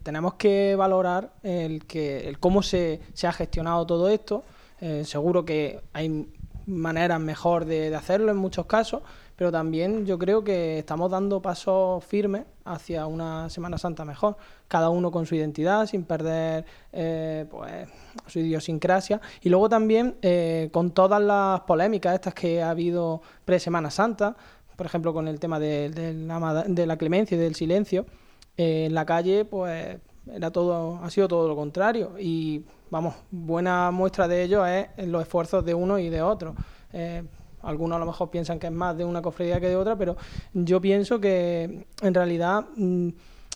tenemos 0.02 0.34
que 0.34 0.74
valorar 0.74 1.32
el 1.44 1.86
que 1.86 2.28
el 2.28 2.40
cómo 2.40 2.62
se, 2.62 3.00
se 3.14 3.28
ha 3.28 3.32
gestionado 3.32 3.86
todo 3.86 4.08
esto. 4.08 4.42
Eh, 4.80 5.04
seguro 5.04 5.44
que 5.44 5.80
hay 5.92 6.28
maneras 6.66 7.20
mejor 7.20 7.64
de, 7.64 7.94
hacerlo 7.94 8.30
en 8.30 8.36
muchos 8.36 8.66
casos, 8.66 9.02
pero 9.38 9.52
también 9.52 10.04
yo 10.04 10.18
creo 10.18 10.42
que 10.42 10.80
estamos 10.80 11.12
dando 11.12 11.40
pasos 11.40 12.04
firmes 12.04 12.42
hacia 12.64 13.06
una 13.06 13.48
Semana 13.48 13.78
Santa 13.78 14.04
mejor, 14.04 14.36
cada 14.66 14.90
uno 14.90 15.12
con 15.12 15.26
su 15.26 15.36
identidad, 15.36 15.86
sin 15.86 16.02
perder 16.02 16.64
eh, 16.92 17.46
pues, 17.48 17.88
su 18.26 18.40
idiosincrasia, 18.40 19.20
y 19.40 19.48
luego 19.48 19.68
también 19.68 20.16
eh, 20.22 20.70
con 20.72 20.90
todas 20.90 21.22
las 21.22 21.60
polémicas 21.60 22.14
estas 22.14 22.34
que 22.34 22.60
ha 22.60 22.70
habido 22.70 23.22
pre-Semana 23.44 23.92
Santa, 23.92 24.34
por 24.74 24.86
ejemplo 24.86 25.14
con 25.14 25.28
el 25.28 25.38
tema 25.38 25.60
de, 25.60 25.88
la, 26.14 26.64
de 26.66 26.86
la, 26.86 26.96
clemencia 26.96 27.36
y 27.36 27.38
del 27.38 27.54
silencio, 27.54 28.06
en 28.56 28.92
la 28.92 29.06
calle 29.06 29.44
pues 29.44 29.98
era 30.32 30.50
todo, 30.50 30.98
ha 31.00 31.10
sido 31.10 31.28
todo 31.28 31.46
lo 31.46 31.54
contrario 31.54 32.14
y 32.18 32.64
vamos, 32.90 33.14
buena 33.30 33.92
muestra 33.92 34.26
de 34.26 34.42
ello 34.42 34.66
es 34.66 34.88
los 35.06 35.22
esfuerzos 35.22 35.64
de 35.64 35.74
uno 35.74 35.96
y 36.00 36.08
de 36.08 36.22
otro. 36.22 36.56
Algunos 37.62 37.96
a 37.96 37.98
lo 37.98 38.06
mejor 38.06 38.30
piensan 38.30 38.58
que 38.58 38.68
es 38.68 38.72
más 38.72 38.96
de 38.96 39.04
una 39.04 39.22
cofradía 39.22 39.60
que 39.60 39.68
de 39.68 39.76
otra, 39.76 39.96
pero 39.96 40.16
yo 40.52 40.80
pienso 40.80 41.20
que 41.20 41.86
en 42.02 42.14
realidad 42.14 42.66
mm, 42.76 43.08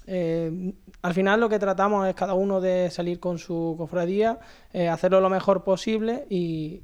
eh, 0.07 0.75
al 1.03 1.15
final 1.15 1.41
lo 1.41 1.49
que 1.49 1.59
tratamos 1.59 2.07
es 2.09 2.15
cada 2.15 2.35
uno 2.35 2.61
de 2.61 2.91
salir 2.91 3.21
con 3.21 3.39
su 3.39 3.75
cofradía, 3.79 4.39
eh, 4.73 4.89
hacerlo 4.89 5.21
lo 5.21 5.31
mejor 5.31 5.65
posible 5.65 6.27
y, 6.29 6.83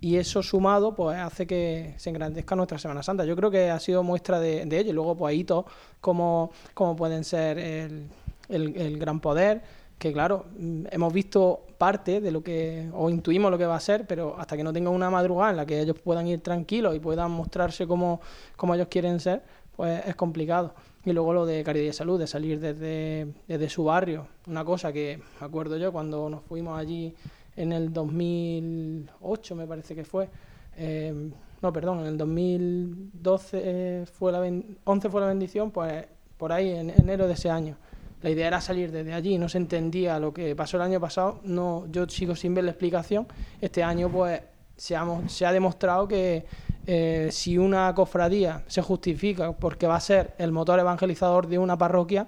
eso 0.00 0.44
sumado 0.44 0.94
pues 0.94 1.18
hace 1.18 1.44
que 1.44 1.94
se 1.96 2.10
engrandezca 2.10 2.54
nuestra 2.54 2.78
Semana 2.78 3.02
Santa. 3.02 3.24
Yo 3.24 3.34
creo 3.34 3.50
que 3.50 3.68
ha 3.68 3.80
sido 3.80 4.04
muestra 4.04 4.38
de, 4.38 4.62
ello. 4.62 4.90
Y 4.90 4.92
luego 4.92 5.16
pues 5.16 5.34
hitos 5.34 5.64
como, 6.00 6.52
como 6.72 6.94
pueden 6.94 7.24
ser 7.24 7.58
el, 7.58 8.08
el 8.48 8.96
gran 8.96 9.18
poder, 9.18 9.60
que 9.98 10.12
claro, 10.12 10.46
hemos 10.90 11.12
visto 11.12 11.64
parte 11.76 12.20
de 12.20 12.30
lo 12.30 12.42
que, 12.42 12.88
o 12.94 13.10
intuimos 13.10 13.50
lo 13.50 13.58
que 13.58 13.66
va 13.66 13.76
a 13.76 13.80
ser, 13.80 14.06
pero 14.06 14.36
hasta 14.38 14.56
que 14.56 14.62
no 14.62 14.72
tengan 14.72 14.94
una 14.94 15.10
madrugada 15.10 15.50
en 15.50 15.56
la 15.56 15.66
que 15.66 15.80
ellos 15.80 15.96
puedan 16.00 16.26
ir 16.28 16.40
tranquilos 16.40 16.94
y 16.94 17.00
puedan 17.00 17.30
mostrarse 17.32 17.86
como, 17.86 18.20
como 18.56 18.74
ellos 18.74 18.88
quieren 18.88 19.18
ser, 19.18 19.42
pues 19.76 20.06
es 20.06 20.14
complicado. 20.14 20.74
Y 21.04 21.12
luego 21.12 21.32
lo 21.32 21.46
de 21.46 21.64
Caridad 21.64 21.90
y 21.90 21.92
Salud, 21.92 22.18
de 22.18 22.26
salir 22.26 22.60
desde, 22.60 23.28
desde 23.46 23.68
su 23.68 23.84
barrio, 23.84 24.28
una 24.46 24.64
cosa 24.64 24.92
que 24.92 25.20
me 25.40 25.46
acuerdo 25.46 25.76
yo 25.76 25.92
cuando 25.92 26.28
nos 26.28 26.42
fuimos 26.42 26.78
allí 26.78 27.14
en 27.56 27.72
el 27.72 27.92
2008, 27.92 29.56
me 29.56 29.66
parece 29.66 29.96
que 29.96 30.04
fue, 30.04 30.28
eh, 30.76 31.30
no, 31.60 31.72
perdón, 31.72 32.00
en 32.00 32.06
el 32.06 32.18
2012 32.18 33.60
eh, 33.64 34.06
fue 34.06 34.30
la 34.30 34.40
11 34.84 35.10
fue 35.10 35.20
la 35.20 35.26
bendición, 35.26 35.72
pues 35.72 36.06
por 36.36 36.52
ahí 36.52 36.70
en 36.70 36.90
enero 36.90 37.26
de 37.26 37.32
ese 37.32 37.50
año 37.50 37.76
la 38.22 38.30
idea 38.30 38.48
era 38.48 38.60
salir 38.60 38.90
desde 38.90 39.12
allí, 39.12 39.38
no 39.38 39.48
se 39.48 39.58
entendía 39.58 40.18
lo 40.18 40.32
que 40.32 40.56
pasó 40.56 40.76
el 40.76 40.82
año 40.82 41.00
pasado, 41.00 41.40
no, 41.44 41.86
yo 41.90 42.08
sigo 42.08 42.34
sin 42.34 42.54
ver 42.54 42.64
la 42.64 42.70
explicación. 42.70 43.26
Este 43.60 43.82
año 43.82 44.08
pues 44.08 44.40
se 44.76 44.96
ha, 44.96 45.06
se 45.28 45.46
ha 45.46 45.52
demostrado 45.52 46.08
que 46.08 46.46
eh, 46.86 47.28
si 47.30 47.58
una 47.58 47.94
cofradía 47.94 48.62
se 48.66 48.82
justifica 48.82 49.52
porque 49.52 49.86
va 49.86 49.96
a 49.96 50.00
ser 50.00 50.34
el 50.38 50.52
motor 50.52 50.80
evangelizador 50.80 51.46
de 51.46 51.58
una 51.58 51.76
parroquia, 51.76 52.26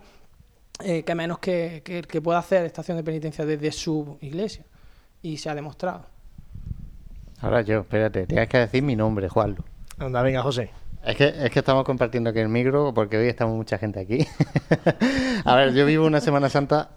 eh, 0.82 1.02
que 1.02 1.14
menos 1.14 1.38
que, 1.38 1.82
que, 1.84 2.20
pueda 2.22 2.38
hacer 2.38 2.64
estación 2.64 2.96
de 2.96 3.04
penitencia 3.04 3.44
desde 3.44 3.72
su 3.72 4.18
iglesia. 4.20 4.64
Y 5.22 5.36
se 5.36 5.50
ha 5.50 5.54
demostrado. 5.54 6.06
Ahora 7.40 7.62
yo, 7.62 7.80
espérate, 7.80 8.26
tienes 8.26 8.48
que 8.48 8.58
decir 8.58 8.82
mi 8.82 8.96
nombre, 8.96 9.28
Juanlo. 9.28 9.64
Anda, 9.98 10.22
venga, 10.22 10.42
José. 10.42 10.70
Es 11.04 11.16
que, 11.16 11.28
es 11.28 11.50
que 11.50 11.58
estamos 11.60 11.84
compartiendo 11.84 12.30
aquí 12.30 12.40
el 12.40 12.48
micro 12.48 12.92
porque 12.92 13.16
hoy 13.16 13.28
estamos 13.28 13.56
mucha 13.56 13.78
gente 13.78 14.00
aquí. 14.00 14.26
a 15.44 15.54
ver, 15.56 15.72
yo 15.72 15.86
vivo 15.86 16.06
una 16.06 16.20
Semana 16.20 16.50
Santa 16.50 16.90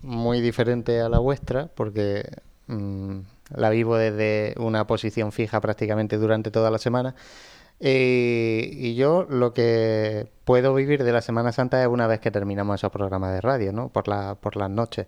muy 0.00 0.40
diferente 0.40 1.00
a 1.00 1.08
la 1.08 1.18
vuestra 1.18 1.68
porque 1.74 2.24
mm, 2.66 3.18
la 3.54 3.70
vivo 3.70 3.96
desde 3.96 4.54
una 4.58 4.86
posición 4.86 5.32
fija 5.32 5.60
prácticamente 5.60 6.16
durante 6.16 6.50
toda 6.50 6.70
la 6.70 6.78
semana. 6.78 7.14
y 7.78 8.94
yo 8.94 9.26
lo 9.28 9.52
que 9.52 10.28
puedo 10.44 10.74
vivir 10.74 11.04
de 11.04 11.12
la 11.12 11.20
Semana 11.20 11.52
Santa 11.52 11.82
es 11.82 11.88
una 11.88 12.06
vez 12.06 12.20
que 12.20 12.30
terminamos 12.30 12.80
esos 12.80 12.92
programas 12.92 13.34
de 13.34 13.40
radio, 13.40 13.72
¿no? 13.72 13.88
Por, 13.90 14.08
la, 14.08 14.36
por 14.36 14.56
las 14.56 14.70
noches. 14.70 15.06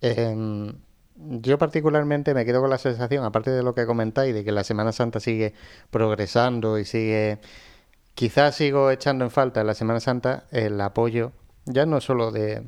Em, 0.00 0.72
yo 1.16 1.58
particularmente 1.58 2.34
me 2.34 2.44
quedo 2.44 2.60
con 2.60 2.70
la 2.70 2.78
sensación, 2.78 3.24
aparte 3.24 3.50
de 3.50 3.62
lo 3.62 3.74
que 3.74 3.86
comentáis, 3.86 4.34
de 4.34 4.44
que 4.44 4.52
la 4.52 4.64
Semana 4.64 4.92
Santa 4.92 5.20
sigue 5.20 5.54
progresando 5.90 6.78
y 6.78 6.84
sigue... 6.84 7.38
Quizás 8.14 8.56
sigo 8.56 8.90
echando 8.90 9.24
en 9.24 9.30
falta 9.30 9.60
en 9.60 9.66
la 9.66 9.74
Semana 9.74 10.00
Santa 10.00 10.44
el 10.50 10.80
apoyo, 10.80 11.32
ya 11.64 11.86
no 11.86 12.00
solo 12.00 12.30
de 12.30 12.62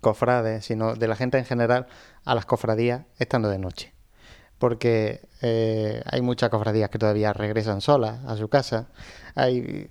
cofrades, 0.00 0.64
sino 0.64 0.94
de 0.94 1.08
la 1.08 1.16
gente 1.16 1.38
en 1.38 1.44
general 1.44 1.86
a 2.24 2.34
las 2.34 2.46
cofradías 2.46 3.02
estando 3.18 3.48
de 3.48 3.58
noche. 3.58 3.92
Porque 4.58 5.28
eh, 5.42 6.02
hay 6.04 6.20
muchas 6.20 6.50
cofradías 6.50 6.90
que 6.90 6.98
todavía 6.98 7.32
regresan 7.32 7.80
solas 7.80 8.24
a 8.26 8.36
su 8.36 8.48
casa, 8.48 8.88
hay 9.34 9.90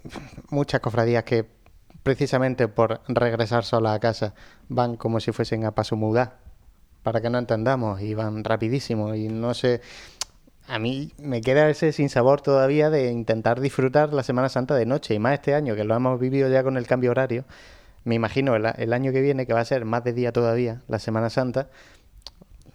muchas 0.50 0.80
cofradías 0.80 1.24
que 1.24 1.46
precisamente 2.04 2.68
por 2.68 3.02
regresar 3.08 3.66
solas 3.66 3.96
a 3.96 4.00
casa 4.00 4.34
van 4.68 4.96
como 4.96 5.20
si 5.20 5.32
fuesen 5.32 5.66
a 5.66 5.72
paso 5.72 5.96
mudar 5.96 6.40
para 7.04 7.22
que 7.22 7.30
no 7.30 7.38
entendamos, 7.38 8.02
y 8.02 8.14
van 8.14 8.44
rapidísimo 8.44 9.16
y 9.16 9.30
no 9.30 9.54
sé, 9.54 9.82
a 10.70 10.78
mí 10.78 11.12
me 11.18 11.42
queda 11.42 11.70
ese 11.70 11.92
sin 11.92 12.10
sabor 12.10 12.42
todavía 12.42 12.92
de 12.92 13.12
intentar 13.12 13.60
disfrutar 13.60 14.14
la 14.14 14.22
Semana 14.22 14.50
Santa 14.50 14.76
de 14.76 14.86
noche, 14.86 15.16
y 15.16 15.20
más 15.20 15.34
este 15.34 15.56
año 15.56 15.76
que 15.76 15.84
lo 15.84 15.96
hemos 15.96 16.20
vivido 16.20 16.48
ya 16.48 16.64
con 16.64 16.78
el 16.78 16.86
cambio 16.86 17.10
horario, 17.10 17.44
me 18.04 18.16
imagino 18.16 18.56
el, 18.56 18.94
año 18.94 19.12
que 19.12 19.22
viene, 19.22 19.48
que 19.48 19.54
va 19.54 19.62
a 19.62 19.66
ser 19.66 19.84
más 19.86 20.04
de 20.04 20.14
día 20.14 20.32
todavía, 20.32 20.82
la 20.88 21.00
Semana 21.00 21.32
Santa, 21.32 21.70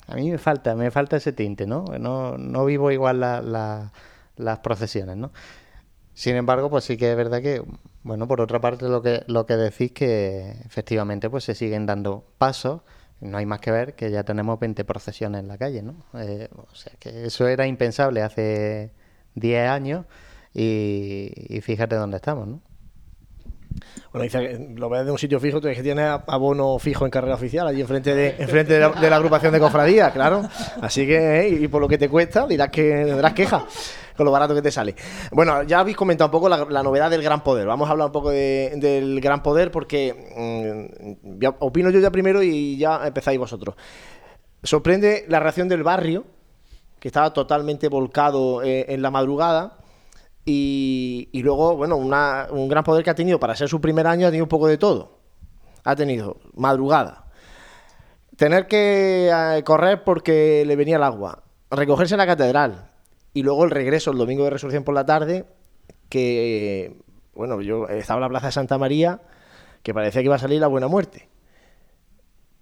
a 0.08 0.16
mí 0.16 0.28
me 0.30 0.38
falta, 0.38 0.74
me 0.74 0.90
falta 0.90 1.16
ese 1.16 1.32
tinte, 1.32 1.66
¿no? 1.66 1.84
No, 1.98 2.36
no 2.36 2.64
vivo 2.64 2.90
igual 2.90 3.20
las 3.20 4.58
procesiones, 4.58 5.16
¿no? 5.16 5.30
Sin 6.14 6.36
embargo, 6.36 6.70
pues 6.70 6.84
sí 6.84 6.96
que 6.96 7.12
es 7.12 7.16
verdad 7.16 7.42
que, 7.42 7.62
bueno, 8.02 8.26
por 8.26 8.40
otra 8.40 8.60
parte 8.60 8.88
lo 8.88 9.02
que, 9.02 9.22
lo 9.28 9.46
que 9.46 9.54
decís 9.56 9.92
que 9.92 10.50
efectivamente 10.64 11.30
pues 11.30 11.44
se 11.44 11.54
siguen 11.54 11.86
dando 11.86 12.24
pasos, 12.38 12.82
no 13.25 13.38
hay 13.38 13.47
más 13.47 13.61
que 13.61 13.71
ver 13.71 13.95
que 13.95 14.11
ya 14.11 14.23
tenemos 14.23 14.59
20 14.61 14.85
procesiones 14.85 15.40
en 15.40 15.49
la 15.49 15.59
calle, 15.59 15.83
¿no? 15.83 15.97
Eh, 16.19 16.49
o 16.54 16.75
sea 16.75 16.93
que 16.99 17.26
eso 17.26 17.49
era 17.49 17.66
impensable 17.66 18.23
hace 18.23 18.93
10 19.35 19.69
años 19.69 20.07
y, 20.52 21.61
fíjate 21.62 21.97
dónde 21.97 22.16
estamos, 22.16 22.47
¿no? 22.47 22.61
Bueno, 24.12 24.23
dice 24.23 24.69
lo 24.76 24.88
ves 24.88 25.04
de 25.04 25.11
un 25.11 25.19
sitio 25.19 25.40
fijo, 25.40 25.61
tú 25.61 25.66
que 25.66 25.83
tienes 25.83 26.07
abono 26.28 26.78
fijo 26.78 27.04
en 27.04 27.11
carrera 27.11 27.35
oficial, 27.35 27.66
allí 27.66 27.81
enfrente 27.81 28.14
de, 28.14 28.37
enfrente 28.38 28.75
de, 28.75 28.81
la, 28.81 29.16
agrupación 29.16 29.52
de 29.52 29.59
cofradías, 29.59 30.12
claro. 30.12 30.49
Así 30.81 31.04
que, 31.04 31.40
eh, 31.40 31.49
y 31.49 31.66
por 31.66 31.81
lo 31.81 31.88
que 31.88 31.99
te 31.99 32.09
cuesta, 32.09 32.47
dirás 32.47 32.69
que 32.69 33.04
tendrás 33.04 33.33
queja 33.33 33.66
con 34.16 34.26
lo 34.26 34.33
barato 34.33 34.54
que 34.54 34.62
te 34.62 34.71
sale. 34.71 34.94
Bueno, 35.33 35.62
ya 35.62 35.80
habéis 35.80 35.97
comentado 35.97 36.28
un 36.28 36.33
poco 36.33 36.49
la, 36.49 36.83
novedad 36.83 37.11
del 37.11 37.23
gran 37.23 37.42
poder. 37.42 37.66
Vamos 37.66 37.88
a 37.88 37.92
hablar 37.92 38.06
un 38.06 38.12
poco 38.12 38.30
del 38.30 39.21
gran 39.21 39.42
poder 39.42 39.71
porque 39.71 40.88
mm, 41.16 41.44
opino 41.61 41.90
yo 41.90 42.00
ya 42.00 42.11
primero 42.11 42.42
y 42.42 42.76
ya 42.76 43.06
empezáis 43.06 43.38
vosotros. 43.38 43.75
Sorprende 44.62 45.25
la 45.28 45.40
reacción 45.40 45.68
del 45.68 45.83
barrio, 45.83 46.25
que 46.99 47.09
estaba 47.09 47.33
totalmente 47.33 47.88
volcado 47.88 48.62
eh, 48.62 48.87
en 48.88 49.02
la 49.02 49.11
madrugada. 49.11 49.78
Y, 50.47 51.40
luego, 51.42 51.75
bueno, 51.75 51.97
un 51.97 52.68
gran 52.68 52.85
poder 52.85 53.02
que 53.02 53.09
ha 53.09 53.14
tenido 53.14 53.40
para 53.40 53.56
ser 53.56 53.66
su 53.66 53.80
primer 53.80 54.06
año, 54.06 54.26
ha 54.26 54.30
tenido 54.30 54.44
un 54.44 54.49
poco 54.50 54.66
de 54.66 54.76
todo. 54.76 55.18
Ha 55.85 55.97
tenido 55.97 56.37
madrugada, 56.54 57.25
tener 58.37 58.66
que 58.66 59.30
eh, 59.33 59.62
correr 59.64 60.02
porque 60.04 60.64
le 60.66 60.76
venía 60.76 60.97
el 60.97 61.02
agua, 61.02 61.42
recogerse 61.71 62.14
en 62.14 62.18
la 62.18 62.26
catedral, 62.26 62.90
y 63.35 63.43
luego 63.43 63.64
el 63.64 63.71
regreso 63.73 64.12
el 64.12 64.19
domingo 64.19 64.45
de 64.45 64.50
resurrección 64.50 64.85
por 64.85 64.95
la 64.95 65.05
tarde, 65.05 65.45
que, 66.09 66.97
bueno, 67.35 67.61
yo 67.61 67.88
estaba 67.88 68.19
en 68.19 68.23
la 68.23 68.29
plaza 68.29 68.47
de 68.47 68.53
Santa 68.53 68.79
María, 68.79 69.21
que 69.83 69.93
parecía 69.93 70.23
que 70.23 70.26
iba 70.26 70.37
a 70.37 70.38
salir 70.38 70.61
la 70.61 70.69
buena 70.69 70.87
muerte. 70.87 71.29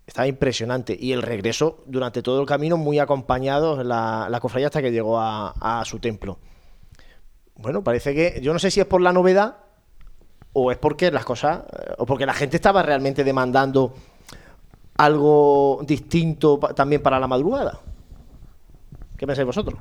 Estaba 0.06 0.26
impresionante. 0.26 0.96
Y 0.98 1.12
el 1.12 1.22
regreso 1.22 1.84
durante 1.86 2.22
todo 2.22 2.40
el 2.40 2.46
camino 2.46 2.78
muy 2.78 2.98
acompañado, 2.98 3.84
la, 3.84 4.28
la 4.30 4.40
cofradía 4.40 4.68
hasta 4.68 4.80
que 4.80 4.90
llegó 4.90 5.20
a, 5.20 5.82
su 5.84 5.98
templo. 5.98 6.38
Bueno, 7.56 7.84
parece 7.84 8.14
que, 8.14 8.40
yo 8.42 8.54
no 8.54 8.58
sé 8.58 8.70
si 8.70 8.80
es 8.80 8.86
por 8.86 9.02
la 9.02 9.12
novedad 9.12 9.58
o 10.54 10.72
es 10.72 10.78
porque 10.78 11.10
las 11.10 11.24
cosas, 11.24 11.64
o 11.98 12.06
porque 12.06 12.24
la 12.24 12.32
gente 12.34 12.56
estaba 12.56 12.82
realmente 12.82 13.24
demandando 13.24 13.94
algo 14.96 15.80
distinto 15.86 16.58
también 16.74 17.02
para 17.02 17.20
la 17.20 17.28
madrugada. 17.28 17.78
¿Qué 19.18 19.26
pensáis 19.26 19.46
vosotros? 19.46 19.78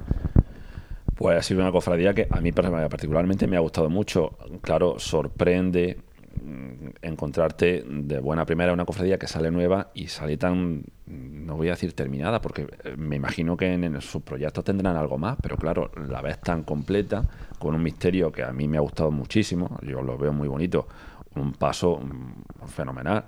Pues 1.22 1.38
ha 1.38 1.44
sido 1.44 1.62
una 1.62 1.72
cofradía 1.72 2.16
que 2.16 2.28
a 2.32 2.42
mí 2.42 2.52
particularmente 2.52 3.46
me 3.46 3.56
ha 3.56 3.60
gustado 3.60 3.92
mucho. 3.92 4.40
Claro, 4.62 4.98
sorprende 4.98 6.00
mm, 6.44 6.88
encontrarte 7.04 7.84
de 7.88 8.20
buena 8.20 8.44
primera 8.44 8.74
una 8.74 8.86
cofradía 8.86 9.20
que 9.20 9.28
sale 9.28 9.52
nueva 9.52 9.92
y 9.94 10.08
sale 10.08 10.38
tan, 10.38 10.84
no 11.06 11.58
voy 11.58 11.68
a 11.68 11.72
decir 11.74 11.94
terminada, 11.94 12.42
porque 12.42 12.64
eh, 12.84 12.96
me 12.98 13.18
imagino 13.18 13.56
que 13.56 13.72
en, 13.72 14.02
sus 14.02 14.24
proyectos 14.24 14.64
tendrán 14.64 14.96
algo 14.96 15.20
más, 15.20 15.38
pero 15.40 15.58
claro, 15.58 15.92
la 16.10 16.24
ves 16.24 16.42
tan 16.42 16.64
completa, 16.64 17.22
con 17.60 17.76
un 17.76 17.84
misterio 17.84 18.32
que 18.32 18.42
a 18.42 18.52
mí 18.52 18.68
me 18.68 18.78
ha 18.78 18.82
gustado 18.82 19.12
muchísimo, 19.12 19.78
yo 19.84 20.02
lo 20.02 20.18
veo 20.18 20.34
muy 20.34 20.48
bonito, 20.48 20.88
un 21.36 21.54
paso 21.54 22.00
mm, 22.00 22.66
fenomenal, 22.68 23.26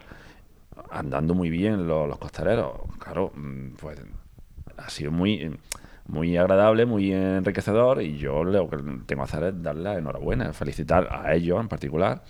andando 0.89 1.35
muy 1.35 1.51
bien 1.51 1.85
los, 1.85 2.07
los 2.07 2.17
costareros, 2.17 2.71
claro, 2.97 3.31
mm, 3.35 3.73
pues 3.79 3.99
ha 4.77 4.89
sido 4.89 5.11
muy 5.11 5.59
muy 6.07 6.35
agradable, 6.37 6.85
muy 6.85 7.13
enriquecedor 7.13 8.01
y 8.01 8.17
yo 8.17 8.43
lo 8.43 8.69
que 8.69 8.77
tengo 8.77 9.05
que 9.05 9.21
hacer 9.21 9.43
es 9.45 9.63
darle 9.63 9.83
la 9.83 9.97
enhorabuena, 9.97 10.53
felicitar 10.53 11.07
a 11.11 11.33
ellos 11.33 11.59
en 11.59 11.67
particular 11.67 12.23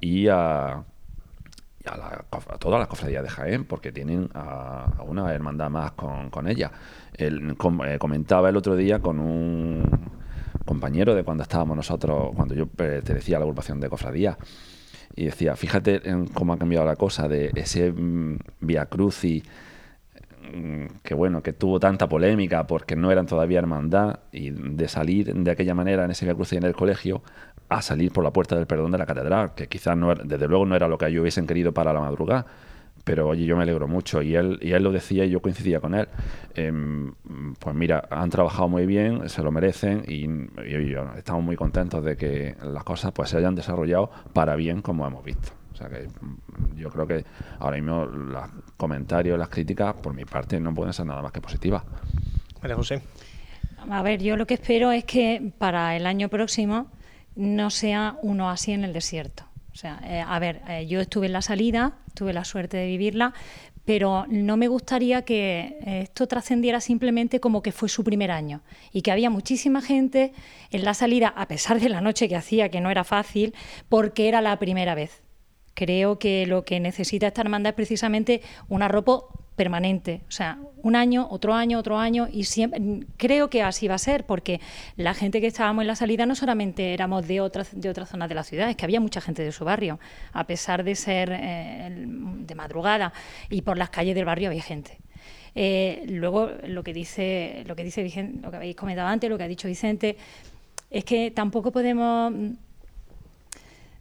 y 0.00 0.28
a, 0.28 0.84
todas 2.58 2.78
las 2.78 2.88
cofradías 2.88 3.22
de 3.22 3.30
Jaén 3.30 3.64
porque 3.64 3.92
tienen 3.92 4.28
a, 4.34 5.02
una 5.06 5.32
hermandad 5.32 5.70
más 5.70 5.92
con, 5.92 6.30
con 6.30 6.48
ella. 6.48 6.70
El, 7.14 7.56
eh, 7.86 7.98
comentaba 7.98 8.50
el 8.50 8.56
otro 8.56 8.76
día 8.76 9.00
con 9.00 9.18
un 9.18 9.84
compañero 10.64 11.14
de 11.14 11.24
cuando 11.24 11.42
estábamos 11.42 11.76
nosotros, 11.76 12.32
cuando 12.36 12.54
yo 12.54 12.66
pertenecía 12.66 13.36
a 13.36 13.40
la 13.40 13.44
agrupación 13.44 13.80
de 13.80 13.88
cofradías 13.88 14.36
y 15.16 15.24
decía, 15.24 15.56
fíjate 15.56 16.08
en 16.08 16.26
cómo 16.26 16.52
ha 16.52 16.58
cambiado 16.58 16.84
la 16.84 16.96
cosa 16.96 17.26
de 17.26 17.50
ese 17.54 17.90
mm, 17.90 18.36
Via 18.60 18.86
Crucis 18.86 19.42
que 21.02 21.14
bueno, 21.14 21.42
que 21.42 21.52
tuvo 21.52 21.80
tanta 21.80 22.08
polémica 22.08 22.66
porque 22.66 22.96
no 22.96 23.10
eran 23.10 23.26
todavía 23.26 23.58
hermandad 23.58 24.20
y 24.32 24.50
de 24.50 24.88
salir 24.88 25.34
de 25.34 25.50
aquella 25.50 25.74
manera 25.74 26.04
en 26.04 26.10
ese 26.10 26.24
Via 26.24 26.34
Crucis 26.34 26.58
en 26.58 26.64
el 26.64 26.74
colegio 26.74 27.22
a 27.68 27.82
salir 27.82 28.12
por 28.12 28.24
la 28.24 28.32
puerta 28.32 28.56
del 28.56 28.66
perdón 28.66 28.92
de 28.92 28.98
la 28.98 29.06
catedral, 29.06 29.54
que 29.54 29.68
quizás 29.68 29.96
no 29.96 30.14
desde 30.14 30.48
luego 30.48 30.64
no 30.64 30.74
era 30.74 30.88
lo 30.88 30.96
que 30.98 31.06
ellos 31.06 31.22
hubiesen 31.22 31.46
querido 31.46 31.72
para 31.72 31.92
la 31.92 32.00
madrugada, 32.00 32.46
pero 33.04 33.28
oye, 33.28 33.44
yo 33.44 33.56
me 33.56 33.62
alegro 33.62 33.88
mucho 33.88 34.22
y 34.22 34.34
él, 34.34 34.58
y 34.60 34.72
él 34.72 34.82
lo 34.82 34.92
decía 34.92 35.24
y 35.24 35.30
yo 35.30 35.40
coincidía 35.40 35.80
con 35.80 35.94
él. 35.94 36.08
Em, 36.54 37.12
pues 37.58 37.74
mira, 37.74 38.06
han 38.10 38.30
trabajado 38.30 38.68
muy 38.68 38.86
bien, 38.86 39.28
se 39.28 39.42
lo 39.42 39.50
merecen 39.50 40.04
y, 40.06 40.28
estamos 41.16 41.42
muy 41.42 41.56
contentos 41.56 42.04
de 42.04 42.16
que 42.16 42.56
las 42.62 42.84
cosas 42.84 43.12
pues 43.12 43.30
se 43.30 43.38
hayan 43.38 43.54
desarrollado 43.54 44.10
para 44.32 44.56
bien 44.56 44.82
como 44.82 45.06
hemos 45.06 45.24
visto. 45.24 45.57
O 45.78 45.80
sea 45.80 45.88
que 45.88 46.08
mm, 46.08 46.76
yo 46.76 46.90
creo 46.90 47.06
que 47.06 47.24
ahora 47.60 47.76
mismo 47.76 48.04
los 48.04 48.44
comentarios, 48.76 49.38
las 49.38 49.48
críticas, 49.48 49.94
por 49.94 50.12
mi 50.12 50.24
parte, 50.24 50.58
no 50.58 50.74
pueden 50.74 50.92
ser 50.92 51.06
nada 51.06 51.22
más 51.22 51.30
que 51.30 51.40
positivas. 51.40 51.84
María 52.60 52.76
José. 52.76 53.02
A 53.88 54.02
ver, 54.02 54.20
yo 54.20 54.36
lo 54.36 54.46
que 54.46 54.54
espero 54.54 54.90
es 54.90 55.04
que 55.04 55.52
para 55.58 55.96
el 55.96 56.06
año 56.06 56.28
próximo 56.28 56.90
no 57.36 57.70
sea 57.70 58.16
uno 58.22 58.50
así 58.50 58.72
en 58.72 58.82
el 58.82 58.92
desierto. 58.92 59.44
O 59.72 59.76
sea, 59.76 60.00
eh, 60.04 60.20
a 60.26 60.38
ver, 60.40 60.62
eh, 60.68 60.86
yo 60.88 61.00
estuve 61.00 61.26
en 61.26 61.32
la 61.32 61.42
salida, 61.42 61.98
tuve 62.14 62.32
la 62.32 62.44
suerte 62.44 62.76
de 62.76 62.88
vivirla, 62.88 63.32
pero 63.84 64.26
no 64.28 64.56
me 64.56 64.66
gustaría 64.66 65.22
que 65.22 65.78
esto 65.86 66.26
trascendiera 66.26 66.80
simplemente 66.80 67.38
como 67.38 67.62
que 67.62 67.70
fue 67.70 67.88
su 67.88 68.02
primer 68.02 68.32
año 68.32 68.60
y 68.92 69.02
que 69.02 69.12
había 69.12 69.30
muchísima 69.30 69.80
gente 69.80 70.32
en 70.70 70.84
la 70.84 70.92
salida, 70.92 71.28
a 71.28 71.46
pesar 71.46 71.80
de 71.80 71.88
la 71.88 72.00
noche 72.00 72.28
que 72.28 72.36
hacía, 72.36 72.68
que 72.70 72.80
no 72.80 72.90
era 72.90 73.04
fácil, 73.04 73.54
porque 73.88 74.28
era 74.28 74.42
la 74.42 74.58
primera 74.58 74.94
vez. 74.94 75.22
Creo 75.78 76.18
que 76.18 76.44
lo 76.44 76.64
que 76.64 76.80
necesita 76.80 77.28
esta 77.28 77.42
hermandad 77.42 77.70
es 77.70 77.76
precisamente 77.76 78.42
un 78.68 78.82
arropo 78.82 79.28
permanente, 79.54 80.22
o 80.26 80.32
sea, 80.32 80.58
un 80.82 80.96
año, 80.96 81.28
otro 81.30 81.54
año, 81.54 81.78
otro 81.78 81.98
año, 81.98 82.26
y 82.32 82.44
siempre 82.44 83.06
creo 83.16 83.48
que 83.48 83.62
así 83.62 83.86
va 83.86 83.94
a 83.94 83.98
ser, 83.98 84.26
porque 84.26 84.60
la 84.96 85.14
gente 85.14 85.40
que 85.40 85.46
estábamos 85.46 85.82
en 85.82 85.86
la 85.86 85.94
salida 85.94 86.26
no 86.26 86.34
solamente 86.34 86.94
éramos 86.94 87.28
de 87.28 87.40
otras 87.40 87.80
de 87.80 87.88
otras 87.88 88.08
zonas 88.08 88.28
de 88.28 88.34
la 88.34 88.42
ciudad, 88.42 88.68
es 88.68 88.74
que 88.74 88.86
había 88.86 88.98
mucha 89.00 89.20
gente 89.20 89.44
de 89.44 89.52
su 89.52 89.64
barrio, 89.64 90.00
a 90.32 90.48
pesar 90.48 90.82
de 90.82 90.96
ser 90.96 91.30
eh, 91.32 91.88
de 91.94 92.54
madrugada 92.56 93.12
y 93.48 93.62
por 93.62 93.78
las 93.78 93.90
calles 93.90 94.16
del 94.16 94.24
barrio 94.24 94.48
había 94.48 94.62
gente. 94.62 94.98
Eh, 95.54 96.06
luego 96.08 96.50
lo 96.66 96.82
que 96.82 96.92
dice 96.92 97.62
lo 97.68 97.76
que 97.76 97.84
dice 97.84 98.02
Vicente, 98.02 98.40
lo 98.42 98.50
que 98.50 98.56
habéis 98.56 98.74
comentado 98.74 99.06
antes, 99.06 99.30
lo 99.30 99.38
que 99.38 99.44
ha 99.44 99.48
dicho 99.48 99.68
Vicente, 99.68 100.16
es 100.90 101.04
que 101.04 101.30
tampoco 101.30 101.70
podemos 101.70 102.32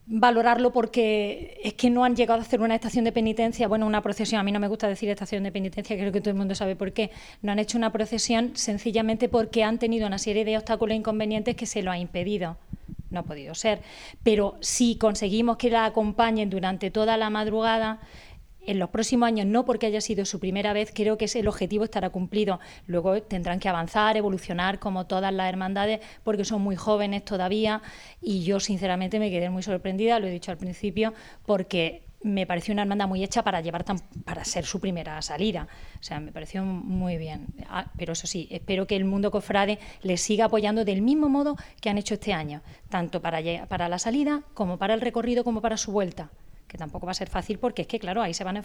valorarlo 0.08 0.72
porque 0.72 1.60
es 1.64 1.74
que 1.74 1.90
no 1.90 2.06
han 2.06 2.16
llegado 2.16 2.40
a 2.40 2.44
hacer 2.44 2.62
una 2.62 2.76
estación 2.76 3.04
de 3.04 3.12
penitencia, 3.12 3.68
bueno, 3.68 3.86
una 3.86 4.02
procesión, 4.02 4.40
a 4.40 4.44
mí 4.44 4.52
no 4.54 4.60
me 4.60 4.70
gusta 4.70 4.88
decir 4.88 5.10
estación 5.10 5.44
de 5.44 5.52
penitencia, 5.52 5.98
creo 5.98 6.12
que 6.14 6.22
todo 6.22 6.30
el 6.30 6.38
mundo 6.38 6.56
sabe 6.56 6.76
por 6.76 6.94
qué, 6.94 7.12
no 7.42 7.52
han 7.52 7.60
hecho 7.60 7.78
una 7.78 7.92
procesión 7.92 8.52
sencillamente 8.56 9.28
porque 9.28 9.64
han 9.64 9.80
tenido 9.80 10.08
una 10.08 10.18
serie 10.18 10.46
de 10.46 10.58
obstáculos 10.58 10.94
e 10.94 10.98
inconvenientes 10.98 11.56
que 11.56 11.66
se 11.66 11.82
lo 11.82 11.92
ha 11.92 11.98
impedido. 11.98 12.58
No 13.10 13.22
ha 13.22 13.24
podido 13.24 13.56
ser. 13.56 13.82
Pero 14.24 14.58
si 14.60 14.98
conseguimos 14.98 15.56
que 15.58 15.70
la 15.70 15.86
acompañen 15.86 16.50
durante 16.50 16.92
toda 16.92 17.16
la 17.16 17.30
madrugada, 17.30 18.00
En 18.68 18.80
los 18.80 18.90
próximos 18.90 19.28
años 19.28 19.48
no 19.48 19.64
porque 19.64 19.86
haya 19.86 20.02
sido 20.02 20.26
su 20.26 20.42
primera 20.42 20.74
vez, 20.74 20.92
creo 20.94 21.18
que 21.18 21.26
el 21.34 21.48
objetivo 21.48 21.86
estará 21.86 22.10
cumplido. 22.10 22.60
Luego 22.86 23.22
tendrán 23.24 23.62
que 23.62 23.70
avanzar, 23.70 24.18
evolucionar 24.18 24.78
como 24.78 25.08
todas 25.08 25.34
las 25.34 25.48
hermandades 25.48 26.02
porque 26.26 26.44
son 26.44 26.62
muy 26.62 26.76
jóvenes 26.76 27.24
todavía 27.24 27.82
y 28.22 28.44
yo 28.44 28.60
sinceramente 28.60 29.20
me 29.20 29.32
quedé 29.32 29.50
muy 29.50 29.64
sorprendida, 29.64 30.20
lo 30.20 30.28
he 30.28 30.32
dicho 30.32 30.52
al 30.52 30.58
principio, 30.58 31.14
porque 31.46 32.04
me 32.24 32.46
pareció 32.46 32.74
una 32.74 32.82
hermandad 32.82 33.08
muy 33.08 33.24
hecha 33.24 33.42
para 33.42 33.62
llevar 33.62 33.86
tan, 33.86 34.00
para 34.26 34.44
ser 34.44 34.66
su 34.66 34.82
primera 34.82 35.22
salida. 35.22 35.70
O 36.02 36.04
sea, 36.04 36.20
me 36.20 36.34
pareció 36.34 36.66
muy 36.66 37.16
bien. 37.18 37.48
Ah, 37.70 37.90
pero 37.98 38.12
eso 38.14 38.28
sí, 38.28 38.50
espero 38.52 38.86
que 38.86 38.98
el 38.98 39.06
mundo 39.06 39.32
cofrade 39.32 39.80
le 40.02 40.18
siga 40.18 40.46
apoyando 40.46 40.84
del 40.84 41.02
mismo 41.02 41.30
modo 41.30 41.56
que 41.80 41.90
han 41.90 41.98
hecho 41.98 42.16
este 42.16 42.34
año, 42.34 42.62
tanto 42.90 43.22
para, 43.22 43.66
para 43.68 43.88
la 43.88 43.98
salida 43.98 44.44
como 44.54 44.78
para 44.78 44.94
el 44.94 45.00
recorrido 45.00 45.46
como 45.46 45.62
para 45.62 45.78
su 45.78 45.94
vuelta 45.94 46.32
que 46.68 46.78
tampoco 46.78 47.06
va 47.06 47.12
a 47.12 47.16
ser 47.16 47.30
fácil 47.30 47.60
porque 47.60 47.84
es 47.84 47.88
que, 47.88 48.00
claro, 48.00 48.22
ahí 48.22 48.34
se 48.34 48.44
van 48.44 48.58
a 48.58 48.64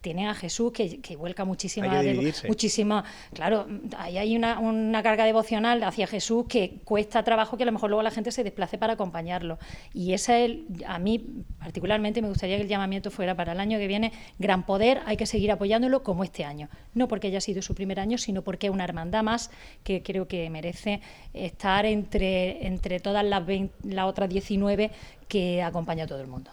tienen 0.00 0.26
a 0.26 0.34
Jesús 0.34 0.72
que, 0.72 1.00
que 1.00 1.16
vuelca 1.16 1.44
muchísima, 1.44 2.02
muchísima, 2.48 3.04
claro, 3.32 3.66
ahí 3.96 4.18
hay 4.18 4.36
una, 4.36 4.58
una, 4.58 5.02
carga 5.02 5.24
devocional 5.24 5.82
hacia 5.84 6.06
Jesús 6.06 6.46
que 6.48 6.80
cuesta 6.84 7.22
trabajo 7.22 7.56
que 7.56 7.62
a 7.62 7.66
lo 7.66 7.72
mejor 7.72 7.90
luego 7.90 8.02
la 8.02 8.10
gente 8.10 8.32
se 8.32 8.42
desplace 8.42 8.78
para 8.78 8.94
acompañarlo. 8.94 9.58
Y 9.92 10.12
esa 10.12 10.38
es, 10.38 10.58
a 10.86 10.98
mí 10.98 11.24
particularmente 11.58 12.22
me 12.22 12.28
gustaría 12.28 12.56
que 12.56 12.62
el 12.62 12.68
llamamiento 12.68 13.10
fuera 13.10 13.36
para 13.36 13.52
el 13.52 13.60
año 13.60 13.78
que 13.78 13.86
viene, 13.86 14.12
gran 14.38 14.64
poder, 14.64 15.02
hay 15.06 15.16
que 15.16 15.26
seguir 15.26 15.52
apoyándolo 15.52 16.02
como 16.02 16.24
este 16.24 16.44
año. 16.44 16.68
No 16.94 17.06
porque 17.06 17.28
haya 17.28 17.40
sido 17.40 17.62
su 17.62 17.74
primer 17.74 18.00
año, 18.00 18.18
sino 18.18 18.42
porque 18.42 18.66
es 18.66 18.72
una 18.72 18.84
hermandad 18.84 19.22
más 19.22 19.50
que 19.82 20.02
creo 20.02 20.26
que 20.26 20.48
merece 20.50 21.00
estar 21.32 21.86
entre, 21.86 22.66
entre 22.66 23.00
todas 23.00 23.24
las, 23.24 23.42
las 23.82 24.06
otras 24.06 24.28
19 24.28 24.90
que 25.28 25.62
acompaña 25.62 26.04
a 26.04 26.06
todo 26.06 26.20
el 26.20 26.26
mundo. 26.26 26.50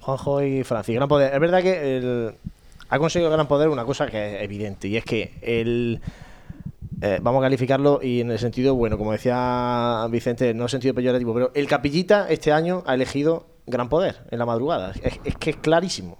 Juanjo 0.00 0.42
y 0.42 0.64
Francis. 0.64 0.94
Gran 0.94 1.08
poder. 1.08 1.32
Es 1.34 1.40
verdad 1.40 1.62
que 1.62 2.32
ha 2.90 2.98
conseguido 2.98 3.30
gran 3.30 3.46
poder 3.46 3.68
una 3.68 3.84
cosa 3.84 4.06
que 4.08 4.36
es 4.36 4.42
evidente 4.42 4.88
y 4.88 4.96
es 4.96 5.04
que 5.04 5.34
el. 5.42 6.00
Eh, 7.02 7.18
vamos 7.22 7.40
a 7.40 7.46
calificarlo 7.46 8.00
y 8.02 8.20
en 8.20 8.30
el 8.30 8.38
sentido 8.38 8.74
bueno, 8.74 8.98
como 8.98 9.12
decía 9.12 10.06
Vicente, 10.10 10.52
no 10.52 10.64
en 10.64 10.68
sentido 10.68 10.92
peyorativo, 10.92 11.32
pero 11.32 11.50
el 11.54 11.66
Capillita 11.66 12.28
este 12.28 12.52
año 12.52 12.82
ha 12.84 12.94
elegido 12.94 13.46
gran 13.66 13.88
poder 13.88 14.18
en 14.30 14.38
la 14.38 14.44
madrugada. 14.44 14.92
Es, 15.02 15.36
que 15.36 15.50
es 15.50 15.56
clarísimo. 15.56 16.18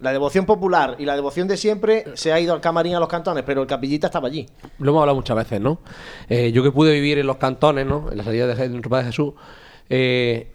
La 0.00 0.12
devoción 0.12 0.46
popular 0.46 0.96
y 0.98 1.04
la 1.04 1.14
devoción 1.14 1.46
de 1.46 1.56
siempre 1.56 2.04
se 2.14 2.32
ha 2.32 2.40
ido 2.40 2.52
al 2.54 2.60
camarín 2.60 2.94
a 2.94 3.00
los 3.00 3.08
cantones, 3.08 3.44
pero 3.46 3.62
el 3.62 3.66
capillita 3.66 4.08
estaba 4.08 4.28
allí. 4.28 4.46
Lo 4.78 4.90
hemos 4.90 5.00
hablado 5.00 5.16
muchas 5.16 5.36
veces, 5.36 5.60
¿no? 5.60 5.80
Eh, 6.28 6.52
yo 6.52 6.62
que 6.62 6.72
pude 6.72 6.92
vivir 6.92 7.18
en 7.18 7.26
los 7.26 7.36
cantones, 7.36 7.86
¿no? 7.86 8.10
En 8.10 8.18
la 8.18 8.24
salida 8.24 8.46
de 8.46 8.68
nuestro 8.68 8.90
Padre 8.90 9.06
Jesús, 9.06 9.34
eh, 9.88 10.54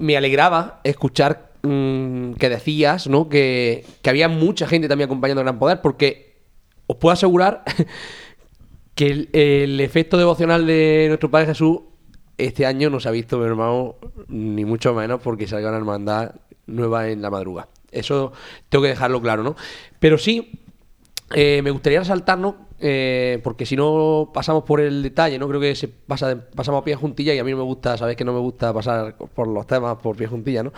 me 0.00 0.16
alegraba 0.16 0.80
escuchar 0.82 1.45
Mm, 1.66 2.34
que 2.34 2.48
decías, 2.48 3.08
¿no? 3.08 3.28
Que, 3.28 3.84
había 4.04 4.28
mucha 4.28 4.68
gente 4.68 4.88
también 4.88 5.08
acompañando 5.08 5.40
a 5.40 5.44
Gran 5.44 5.58
Poder, 5.58 5.80
porque 5.80 6.36
os 6.86 6.96
puedo 6.96 7.12
asegurar 7.12 7.64
que 8.94 9.28
el, 9.32 9.80
efecto 9.80 10.16
devocional 10.16 10.66
de 10.66 11.06
nuestro 11.08 11.30
Padre 11.30 11.48
Jesús 11.48 11.80
este 12.38 12.66
año 12.66 12.88
no 12.88 13.00
se 13.00 13.08
ha 13.08 13.12
visto, 13.12 13.38
mi 13.38 13.46
hermano, 13.46 13.96
ni 14.28 14.64
mucho 14.64 14.94
menos 14.94 15.20
porque 15.20 15.48
salga 15.48 15.70
una 15.70 15.78
hermandad 15.78 16.36
nueva 16.66 17.08
en 17.08 17.22
la 17.22 17.30
madrugada. 17.30 17.68
Eso 17.90 18.32
tengo 18.68 18.82
que 18.82 18.90
dejarlo 18.90 19.20
claro, 19.20 19.42
¿no? 19.42 19.56
Pero 19.98 20.18
sí, 20.18 20.60
eh, 21.34 21.60
me 21.62 21.70
gustaría 21.70 21.98
resaltarnos 21.98 22.54
eh, 22.78 23.40
porque 23.42 23.64
si 23.64 23.74
no 23.74 24.30
pasamos 24.34 24.64
por 24.64 24.80
el 24.80 25.02
detalle, 25.02 25.38
no 25.38 25.48
creo 25.48 25.60
que 25.60 25.74
se 25.74 25.88
pasa 25.88 26.36
pasamos 26.54 26.82
a 26.82 26.84
pie 26.84 26.94
juntilla 26.94 27.34
y 27.34 27.38
a 27.38 27.44
mí 27.44 27.50
no 27.50 27.56
me 27.58 27.62
gusta, 27.62 27.96
sabes 27.96 28.16
que 28.16 28.24
no 28.24 28.32
me 28.32 28.40
gusta 28.40 28.72
pasar 28.72 29.16
por 29.16 29.48
los 29.48 29.66
temas 29.66 29.96
por 29.96 30.16
pie 30.16 30.26
juntilla, 30.26 30.62
¿no? 30.62 30.72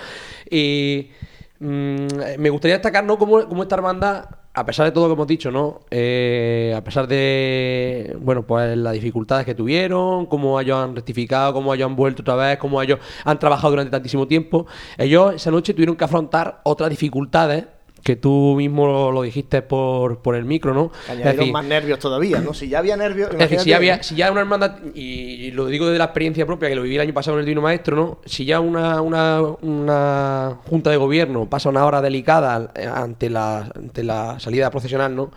Y 0.49 1.11
mm, 1.59 2.07
me 2.39 2.51
gustaría 2.51 2.77
destacar, 2.77 3.05
¿no? 3.05 3.19
Cómo, 3.19 3.63
esta 3.63 3.75
hermandad, 3.75 4.27
a 4.55 4.65
pesar 4.65 4.87
de 4.87 4.93
todo 4.93 5.05
lo 5.05 5.11
que 5.11 5.15
hemos 5.15 5.27
dicho, 5.27 5.51
¿no? 5.51 5.81
Eh, 5.91 6.73
a 6.77 6.85
pesar 6.85 7.09
de, 7.09 8.17
bueno, 8.21 8.47
pues 8.47 8.77
las 8.77 8.93
dificultades 8.93 9.45
que 9.45 9.57
tuvieron, 9.57 10.27
cómo 10.27 10.61
ellos 10.61 10.79
han 10.79 10.95
rectificado, 10.95 11.53
cómo 11.53 11.75
ellos 11.75 11.87
han 11.87 11.97
vuelto 11.97 12.23
otra 12.23 12.37
vez, 12.37 12.59
cómo 12.59 12.81
ellos 12.81 13.01
han 13.25 13.41
trabajado 13.41 13.71
durante 13.71 13.91
tantísimo 13.91 14.29
tiempo, 14.29 14.67
ellos 14.97 15.35
esa 15.35 15.51
noche 15.51 15.75
tuvieron 15.75 15.97
que 15.97 16.05
afrontar 16.05 16.61
otras 16.63 16.91
dificultades 16.91 17.67
que 18.03 18.17
tú 18.17 18.55
mismo 18.57 19.11
lo 19.13 19.23
dijiste 19.23 19.63
por, 19.63 20.19
por 20.21 20.35
el 20.35 20.45
micro, 20.45 20.73
¿no? 20.73 20.91
Añadieron 21.09 21.53
más 21.53 21.65
nervios 21.65 21.99
todavía, 21.99 22.41
¿no? 22.41 22.55
Si 22.55 22.69
ya 22.69 22.79
había 22.79 22.97
nervios... 22.97 23.31
Es 23.33 23.39
decir, 23.39 23.61
si, 23.61 23.73
había, 23.73 24.03
si 24.03 24.15
ya 24.15 24.31
una 24.31 24.41
hermandad, 24.41 24.79
y 24.95 25.51
lo 25.51 25.67
digo 25.67 25.89
de 25.89 25.99
la 25.99 26.05
experiencia 26.05 26.47
propia, 26.47 26.69
que 26.69 26.75
lo 26.75 26.83
viví 26.83 26.95
el 26.95 27.03
año 27.03 27.15
pasado 27.15 27.37
en 27.37 27.41
el 27.41 27.47
Divino 27.47 27.63
Maestro, 27.63 27.97
¿no? 27.97 28.19
Si 28.25 28.45
ya 28.45 28.61
una, 28.61 29.03
una, 29.03 29.43
una 29.63 30.59
junta 30.69 30.91
de 30.91 30.97
gobierno 30.97 31.49
pasa 31.49 31.69
una 31.69 31.85
hora 31.85 32.01
delicada 32.01 32.73
ante 32.95 33.31
la, 33.31 33.71
ante 33.75 34.05
la 34.05 34.39
salida 34.41 34.71
procesional, 34.71 35.15
¿no? 35.15 35.31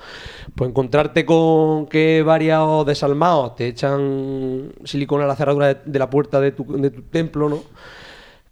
Pues 0.56 0.70
encontrarte 0.70 1.26
con 1.26 1.88
que 1.88 2.24
varios 2.24 2.86
desalmados 2.86 3.56
te 3.56 3.68
echan 3.68 4.72
silicona 4.84 5.26
a 5.26 5.28
la 5.28 5.36
cerradura 5.36 5.74
de, 5.74 6.00
la 6.00 6.10
puerta 6.10 6.40
de 6.40 6.52
tu, 6.52 6.66
de 6.78 6.90
tu 6.90 7.02
templo, 7.04 7.50
¿no? 7.50 7.64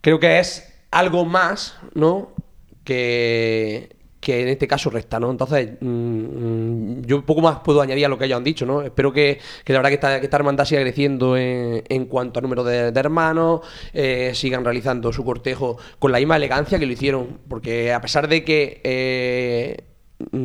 Creo 0.02 0.19
que 0.19 0.39
es 0.39 0.74
algo 0.91 1.26
más, 1.26 1.78
¿no? 1.93 2.32
Que 2.84 3.98
que 4.19 4.41
en 4.41 4.49
este 4.49 4.67
caso 4.67 4.89
resta, 4.89 5.19
¿no? 5.19 5.32
Entonces, 5.32 5.71
mm, 5.79 5.88
mm, 5.88 7.01
yo 7.05 7.25
poco 7.25 7.41
más 7.41 7.60
puedo 7.60 7.82
añadir 7.82 8.05
a 8.05 8.10
lo 8.10 8.17
que 8.17 8.25
ellos 8.25 8.38
han 8.38 8.43
dicho, 8.43 8.65
¿no? 8.65 8.82
Espero 8.82 9.13
que, 9.13 9.39
que 9.63 9.73
la 9.73 9.79
verdad 9.79 9.89
que 9.89 9.95
esta, 9.95 10.19
que 10.19 10.25
esta 10.25 10.38
hermandad 10.38 10.65
siga 10.65 10.82
creciendo 10.82 11.38
en, 11.38 11.84
en 11.88 12.05
cuanto 12.05 12.39
a 12.39 12.41
número 12.41 12.63
de, 12.63 12.91
hermanos, 12.99 13.62
eh, 13.93 14.32
sigan 14.36 14.65
realizando 14.65 15.13
su 15.13 15.23
cortejo 15.23 15.77
con 15.99 16.12
la 16.12 16.17
misma 16.17 16.36
elegancia 16.36 16.79
que 16.79 16.86
lo 16.86 16.91
hicieron, 16.91 17.39
porque 17.47 17.93
a 17.93 18.01
pesar 18.01 18.27
de 18.27 18.43
que 18.43 18.82
eh, 18.84 19.86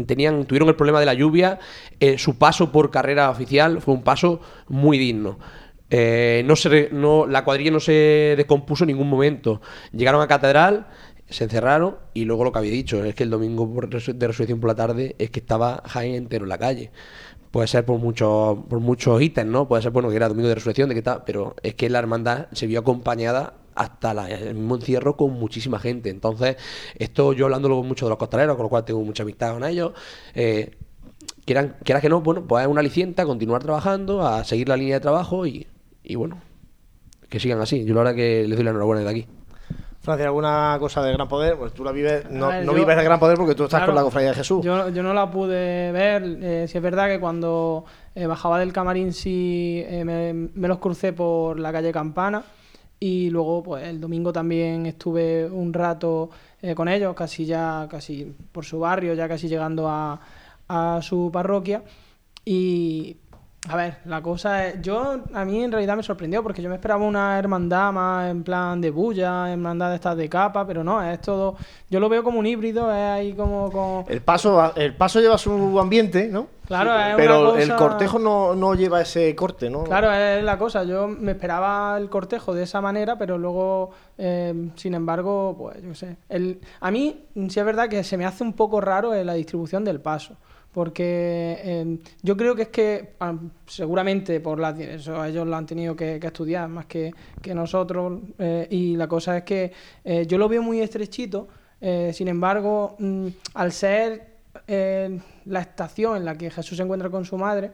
tenían, 0.06 0.44
tuvieron 0.44 0.68
el 0.68 0.76
problema 0.76 1.00
de 1.00 1.06
la 1.06 1.14
lluvia, 1.14 1.58
eh, 1.98 2.16
su 2.18 2.38
paso 2.38 2.70
por 2.70 2.90
carrera 2.90 3.28
oficial 3.30 3.80
fue 3.80 3.94
un 3.94 4.04
paso 4.04 4.40
muy 4.68 4.98
digno. 4.98 5.38
no 5.90 6.56
se, 6.56 6.90
no, 6.92 7.26
la 7.26 7.44
cuadrilla 7.44 7.72
no 7.72 7.80
se 7.80 8.34
descompuso 8.36 8.84
en 8.84 8.88
ningún 8.88 9.10
momento. 9.10 9.60
Llegaron 9.92 10.22
a 10.22 10.28
Catedral, 10.28 10.86
se 11.28 11.44
encerraron 11.44 11.96
y 12.12 12.24
luego 12.24 12.44
lo 12.44 12.52
que 12.52 12.58
había 12.58 12.72
dicho 12.72 13.04
es 13.04 13.14
que 13.14 13.22
el 13.24 13.30
domingo 13.30 13.66
de 13.66 14.26
resurrección 14.26 14.60
por 14.60 14.68
la 14.68 14.74
tarde 14.74 15.16
es 15.18 15.30
que 15.30 15.40
estaba 15.40 15.82
Jaén 15.86 16.14
entero 16.14 16.44
en 16.44 16.50
la 16.50 16.58
calle. 16.58 16.90
Puede 17.50 17.68
ser 17.68 17.84
por 17.84 17.98
muchos 17.98 18.58
por 18.68 18.80
muchos 18.80 19.22
ítems, 19.22 19.50
¿no? 19.50 19.68
Puede 19.68 19.82
ser 19.82 19.92
bueno 19.92 20.10
que 20.10 20.16
era 20.16 20.28
domingo 20.28 20.48
de 20.48 20.56
resurrección, 20.56 20.88
de 20.88 20.94
que 20.96 21.02
tal, 21.02 21.22
pero 21.24 21.54
es 21.62 21.74
que 21.74 21.88
la 21.88 22.00
hermandad 22.00 22.48
se 22.52 22.66
vio 22.66 22.80
acompañada 22.80 23.54
hasta 23.74 24.12
el 24.28 24.54
mismo 24.54 24.76
encierro 24.76 25.16
con 25.16 25.32
muchísima 25.32 25.78
gente. 25.78 26.10
Entonces, 26.10 26.56
esto 26.98 27.32
yo 27.32 27.46
hablando 27.46 27.68
luego 27.68 27.84
mucho 27.84 28.06
de 28.06 28.10
los 28.10 28.18
costaleros, 28.18 28.56
con 28.56 28.64
lo 28.64 28.70
cual 28.70 28.84
tengo 28.84 29.02
mucha 29.02 29.22
amistad 29.22 29.52
con 29.54 29.64
ellos. 29.64 29.92
Eh, 30.34 30.76
quieran, 31.44 31.76
quieras 31.84 32.02
que 32.02 32.08
no, 32.08 32.20
bueno, 32.20 32.46
pues 32.46 32.64
es 32.64 32.68
una 32.68 32.80
aliciente 32.80 33.22
a 33.22 33.26
continuar 33.26 33.62
trabajando, 33.62 34.26
a 34.26 34.44
seguir 34.44 34.68
la 34.68 34.76
línea 34.76 34.96
de 34.96 35.00
trabajo 35.00 35.46
y, 35.46 35.66
y 36.02 36.14
bueno, 36.16 36.40
que 37.28 37.40
sigan 37.40 37.60
así. 37.60 37.84
Yo 37.84 37.94
la 37.94 38.02
verdad 38.02 38.16
que 38.16 38.46
les 38.46 38.56
doy 38.56 38.64
la 38.64 38.70
enhorabuena 38.70 39.02
de 39.02 39.10
aquí. 39.10 39.26
Francia, 40.04 40.26
¿alguna 40.26 40.76
cosa 40.78 41.02
de 41.02 41.14
gran 41.14 41.26
poder? 41.26 41.56
Pues 41.56 41.72
tú 41.72 41.82
la 41.82 41.90
vives, 41.90 42.30
no, 42.30 42.50
vives 42.74 42.94
de 42.94 43.04
gran 43.04 43.18
poder 43.18 43.38
porque 43.38 43.54
tú 43.54 43.64
estás 43.64 43.86
con 43.86 43.94
la 43.94 44.02
cofradía 44.02 44.28
de 44.28 44.34
Jesús. 44.34 44.62
Yo, 44.62 44.90
no 44.90 45.14
la 45.14 45.30
pude 45.30 45.92
ver. 45.92 46.22
Eh, 46.42 46.66
si 46.68 46.76
es 46.76 46.82
verdad 46.82 47.08
que 47.08 47.18
cuando 47.18 47.86
eh, 48.14 48.26
bajaba 48.26 48.58
del 48.58 48.70
camarín 48.70 49.14
sí 49.14 49.82
eh, 49.86 50.04
me, 50.04 50.68
los 50.68 50.78
crucé 50.78 51.14
por 51.14 51.58
la 51.58 51.72
calle 51.72 51.90
Campana. 51.90 52.42
Y 53.00 53.30
luego, 53.30 53.62
pues 53.62 53.88
el 53.88 53.98
domingo 53.98 54.30
también 54.30 54.84
estuve 54.84 55.46
un 55.46 55.72
rato 55.72 56.28
con 56.76 56.88
ellos, 56.88 57.14
casi 57.14 57.46
ya, 57.46 57.86
casi 57.90 58.34
por 58.52 58.64
su 58.64 58.80
barrio, 58.80 59.14
ya 59.14 59.26
casi 59.26 59.48
llegando 59.48 59.88
a, 59.88 60.20
a 60.68 61.00
su 61.02 61.30
parroquia. 61.32 61.82
Y 62.44 63.16
a 63.66 63.76
ver, 63.76 63.96
la 64.04 64.20
cosa 64.20 64.66
es. 64.66 64.82
Yo, 64.82 65.22
a 65.32 65.44
mí 65.46 65.64
en 65.64 65.72
realidad 65.72 65.96
me 65.96 66.02
sorprendió 66.02 66.42
porque 66.42 66.60
yo 66.60 66.68
me 66.68 66.74
esperaba 66.74 67.02
una 67.02 67.38
hermandad 67.38 67.92
más 67.92 68.30
en 68.30 68.44
plan 68.44 68.78
de 68.78 68.90
bulla, 68.90 69.50
hermandad 69.50 69.88
de 69.88 69.94
estas 69.96 70.16
de 70.18 70.28
capa, 70.28 70.66
pero 70.66 70.84
no, 70.84 71.02
es 71.02 71.18
todo. 71.22 71.56
Yo 71.88 71.98
lo 71.98 72.10
veo 72.10 72.22
como 72.22 72.38
un 72.38 72.46
híbrido, 72.46 72.90
es 72.90 72.96
ahí 72.96 73.32
como. 73.32 74.04
El, 74.06 74.20
paso, 74.20 74.74
el 74.76 74.94
paso 74.94 75.18
lleva 75.20 75.38
su 75.38 75.80
ambiente, 75.80 76.28
¿no? 76.28 76.48
Claro, 76.66 76.98
es 76.98 77.16
Pero 77.16 77.56
el 77.56 77.74
cortejo 77.74 78.18
no, 78.18 78.74
lleva 78.74 79.00
ese 79.00 79.34
corte, 79.34 79.70
¿no? 79.70 79.84
Claro, 79.84 80.12
es 80.12 80.44
la 80.44 80.58
cosa. 80.58 80.84
Yo 80.84 81.08
me 81.08 81.32
esperaba 81.32 81.96
el 81.96 82.10
cortejo 82.10 82.52
de 82.52 82.64
esa 82.64 82.82
manera, 82.82 83.16
pero 83.16 83.38
luego, 83.38 83.92
eh, 84.18 84.70
sin 84.74 84.92
embargo, 84.92 85.56
pues 85.58 85.82
yo 85.82 85.94
sé. 85.94 86.16
El, 86.28 86.60
a 86.80 86.90
mí, 86.90 87.24
sí 87.48 87.60
es 87.60 87.64
verdad 87.66 87.88
que 87.88 88.04
se 88.04 88.18
me 88.18 88.26
hace 88.26 88.44
un 88.44 88.52
poco 88.52 88.82
raro 88.82 89.14
la 89.14 89.34
distribución 89.34 89.84
del 89.84 90.00
paso 90.00 90.36
porque 90.74 91.60
em, 91.62 91.98
yo 92.22 92.36
creo 92.36 92.56
que 92.56 92.62
es 92.62 92.68
que 92.68 93.14
seguramente 93.64 94.40
por 94.40 94.58
la, 94.58 94.70
eso 94.70 95.24
ellos 95.24 95.46
lo 95.46 95.54
han 95.54 95.66
tenido 95.66 95.94
que, 95.94 96.16
estudiar 96.16 96.68
más 96.68 96.86
que, 96.86 97.14
nosotros 97.54 98.20
eh, 98.38 98.66
y 98.70 98.96
la 98.96 99.06
cosa 99.06 99.38
es 99.38 99.44
que 99.44 99.72
eh, 100.04 100.26
yo 100.26 100.36
lo 100.36 100.48
veo 100.48 100.62
muy 100.62 100.80
estrechito 100.80 101.46
eh, 101.80 102.10
sin 102.12 102.26
embargo 102.26 102.96
mm, 102.98 103.28
al 103.54 103.72
ser 103.72 104.34
la 104.66 105.60
estación 105.60 106.16
en 106.16 106.24
la 106.24 106.36
que 106.36 106.50
Jesús 106.50 106.76
se 106.76 106.82
encuentra 106.82 107.10
con 107.10 107.24
su 107.24 107.36
madre 107.36 107.70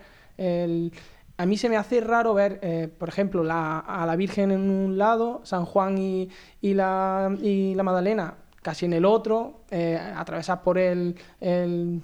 a 1.36 1.46
mí 1.46 1.56
se 1.56 1.68
me 1.68 1.76
hace 1.76 2.00
raro 2.00 2.34
ver 2.34 2.90
por 2.98 3.08
ejemplo 3.08 3.44
la, 3.44 3.78
a 3.80 4.06
la 4.06 4.16
Virgen 4.16 4.50
en 4.50 4.70
un 4.70 4.98
lado 4.98 5.40
San 5.44 5.66
Juan 5.66 5.98
y, 5.98 6.28
y, 6.60 6.74
la, 6.74 7.36
y 7.40 7.74
la 7.74 7.82
Magdalena 7.82 8.34
casi 8.62 8.86
en 8.86 8.92
el 8.92 9.04
otro, 9.04 9.62
eh, 9.70 9.98
atravesas 10.16 10.58
por 10.58 10.78
el, 10.78 11.16
el, 11.40 12.02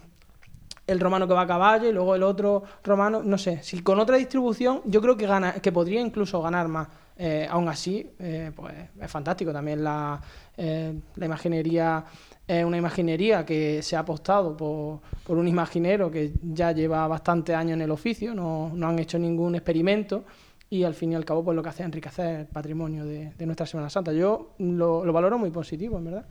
el 0.87 1.01
romano 1.01 1.27
que 1.27 1.35
va 1.35 1.43
a 1.43 1.47
caballo 1.47 1.89
y 1.89 1.93
luego 1.93 2.15
el 2.15 2.23
otro 2.23 2.63
romano, 2.85 3.23
no 3.23 3.39
sé, 3.39 3.63
si 3.63 3.83
con 3.83 3.99
otra 3.99 4.17
distribución 4.17 4.83
yo 4.85 5.01
creo 5.01 5.17
que 5.17 5.27
gana, 5.27 5.55
que 5.55 5.73
podría 5.73 6.01
incluso 6.01 6.41
ganar 6.41 6.69
más. 6.69 6.89
Eh, 7.19 7.47
aún 7.51 7.67
así, 7.69 8.07
eh, 8.19 8.53
pues 8.55 8.75
es 9.01 9.11
fantástico 9.11 9.51
también 9.51 9.83
la, 9.83 10.21
eh, 10.57 10.93
la 11.15 11.27
imaginería 11.27 12.05
es 12.47 12.65
una 12.65 12.77
imaginería 12.77 13.45
que 13.45 13.83
se 13.83 13.97
ha 13.97 14.01
apostado 14.01 14.57
por, 14.57 15.01
por, 15.25 15.37
un 15.37 15.49
imaginero 15.49 16.11
que 16.11 16.33
ya 16.43 16.71
lleva 16.71 17.09
bastante 17.09 17.55
años 17.55 17.73
en 17.73 17.81
el 17.81 17.91
oficio, 17.91 18.35
no, 18.35 18.71
no, 18.73 18.87
han 18.87 18.99
hecho 19.01 19.19
ningún 19.19 19.57
experimento 19.57 20.25
y 20.71 20.85
al 20.85 20.95
fin 20.95 21.13
y 21.13 21.15
al 21.17 21.25
cabo 21.25 21.43
pues 21.45 21.57
lo 21.57 21.63
que 21.63 21.71
hace 21.71 21.83
es 21.83 21.87
enriquecer 21.87 22.41
el 22.41 22.47
patrimonio 22.47 23.05
de, 23.05 23.33
nuestra 23.41 23.67
Semana 23.67 23.91
Santa. 23.91 24.13
Yo 24.13 24.55
lo, 24.59 25.05
lo, 25.05 25.13
valoro 25.13 25.39
muy 25.39 25.51
positivo, 25.51 25.99
en 25.99 26.05
verdad. 26.05 26.27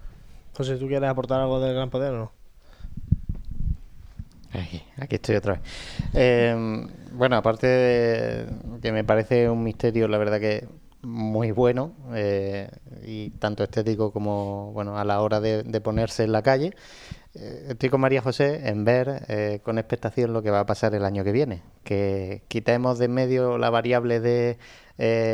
José, 0.56 0.78
¿tú 0.78 0.88
quieres 0.88 1.10
aportar 1.10 1.41
algo 1.41 1.60
del 1.60 1.74
Gran 1.74 1.89
Poder 1.89 2.13
o 2.13 2.18
no? 2.18 2.32
Aquí, 4.98 5.15
estoy 5.15 5.36
otra 5.36 5.54
vez. 5.54 5.62
Eh, 6.13 6.88
bueno, 7.13 7.36
aparte 7.36 7.68
de 7.68 8.48
que 8.82 8.91
me 8.91 9.04
parece 9.04 9.50
un 9.50 9.63
misterio, 9.63 10.08
la 10.08 10.18
verdad 10.18 10.39
que 10.39 10.68
muy 11.06 11.52
bueno 11.52 11.94
eh, 12.13 12.70
y 13.06 13.30
tanto 13.32 13.63
estético 13.63 14.12
como 14.12 14.72
bueno 14.74 14.98
a 14.98 15.06
la 15.06 15.22
hora 15.22 15.39
de, 15.39 15.82
ponerse 15.82 16.24
en 16.24 16.32
la 16.32 16.41
calle. 16.41 16.74
Eh, 17.36 17.68
estoy 17.70 17.89
con 17.89 18.02
María 18.02 18.22
José 18.22 18.68
en 18.68 18.84
ver 18.84 19.26
eh, 19.28 19.60
con 19.63 19.78
expectación 19.78 20.34
lo 20.34 20.41
que 20.41 20.52
va 20.52 20.62
a 20.62 20.65
pasar 20.65 20.96
el 20.96 21.06
año 21.06 21.24
que 21.24 21.32
viene, 21.32 21.62
que 21.84 22.44
quitemos 22.48 23.00
de 23.00 23.06
en 23.06 23.13
medio 23.13 23.58
la 23.58 23.70
variable 23.70 24.20
de 24.20 24.58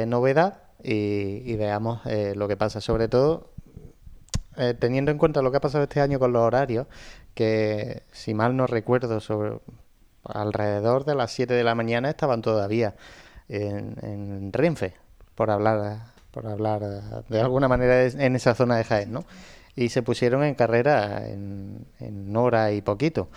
novedad 0.08 0.64
y 0.84 1.56
veamos 1.56 2.02
lo 2.36 2.48
que 2.48 2.58
pasa, 2.58 2.82
sobre 2.82 3.08
todo 3.08 3.52
teniendo 4.80 5.12
en 5.12 5.18
cuenta 5.18 5.42
lo 5.42 5.52
que 5.52 5.58
ha 5.58 5.62
pasado 5.62 5.84
este 5.84 6.02
año 6.02 6.20
con 6.20 6.34
los 6.34 6.42
horarios, 6.42 6.88
que 7.34 8.04
si 8.12 8.34
mal 8.34 8.56
no 8.56 8.68
recuerdo, 8.68 9.20
sobre 9.20 9.60
alrededor 10.24 11.06
de 11.06 11.16
las 11.16 11.32
7 11.32 11.54
de 11.54 11.64
la 11.64 11.76
mañana 11.76 12.10
estaban 12.10 12.42
todavía 12.42 12.96
en, 13.50 13.96
en 14.02 14.54
Renfe, 14.54 14.94
por 15.36 15.50
hablar, 15.50 16.14
por 16.32 16.48
hablar 16.48 16.82
de 17.28 17.42
alguna 17.42 17.68
manera 17.68 18.04
en 18.04 18.36
esa 18.36 18.56
zona 18.56 18.78
de 18.78 18.84
Jaén, 18.84 19.12
¿no? 19.12 19.26
Y 19.74 19.90
se 19.90 20.04
pusieron 20.04 20.44
en 20.44 20.54
carrera 20.54 21.28
en, 21.28 21.88
en 22.00 22.36
hora 22.36 22.74
y 22.74 22.82
poquito. 22.82 23.30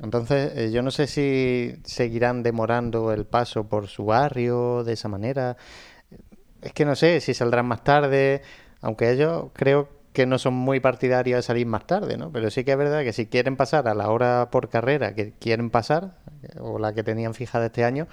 Entonces, 0.00 0.52
eh, 0.56 0.70
yo 0.70 0.82
no 0.82 0.92
sé 0.92 1.08
si 1.08 1.74
seguirán 1.84 2.44
demorando 2.44 3.12
el 3.12 3.26
paso 3.26 3.64
por 3.64 3.88
su 3.88 4.04
barrio 4.04 4.84
de 4.84 4.92
esa 4.92 5.08
manera. 5.08 5.56
Es 6.62 6.72
que 6.72 6.84
no 6.84 6.94
sé 6.94 7.20
si 7.20 7.34
saldrán 7.34 7.66
más 7.66 7.82
tarde, 7.82 8.42
aunque 8.80 9.10
ellos 9.10 9.46
creo 9.52 9.88
que 10.12 10.26
no 10.26 10.38
son 10.38 10.54
muy 10.54 10.80
partidarios 10.80 11.38
de 11.38 11.42
salir 11.42 11.66
más 11.66 11.86
tarde, 11.86 12.16
¿no? 12.16 12.30
Pero 12.32 12.50
sí 12.50 12.64
que 12.64 12.72
es 12.72 12.78
verdad 12.78 13.02
que 13.02 13.12
si 13.12 13.26
quieren 13.26 13.56
pasar 13.56 13.88
a 13.88 13.94
la 13.94 14.10
hora 14.10 14.48
por 14.50 14.68
carrera 14.68 15.14
que 15.14 15.32
quieren 15.32 15.70
pasar, 15.70 16.16
o 16.58 16.78
la 16.78 16.92
que 16.92 17.02
tenían 17.02 17.34
fijada 17.34 17.66
este 17.66 17.84
año, 17.84 18.08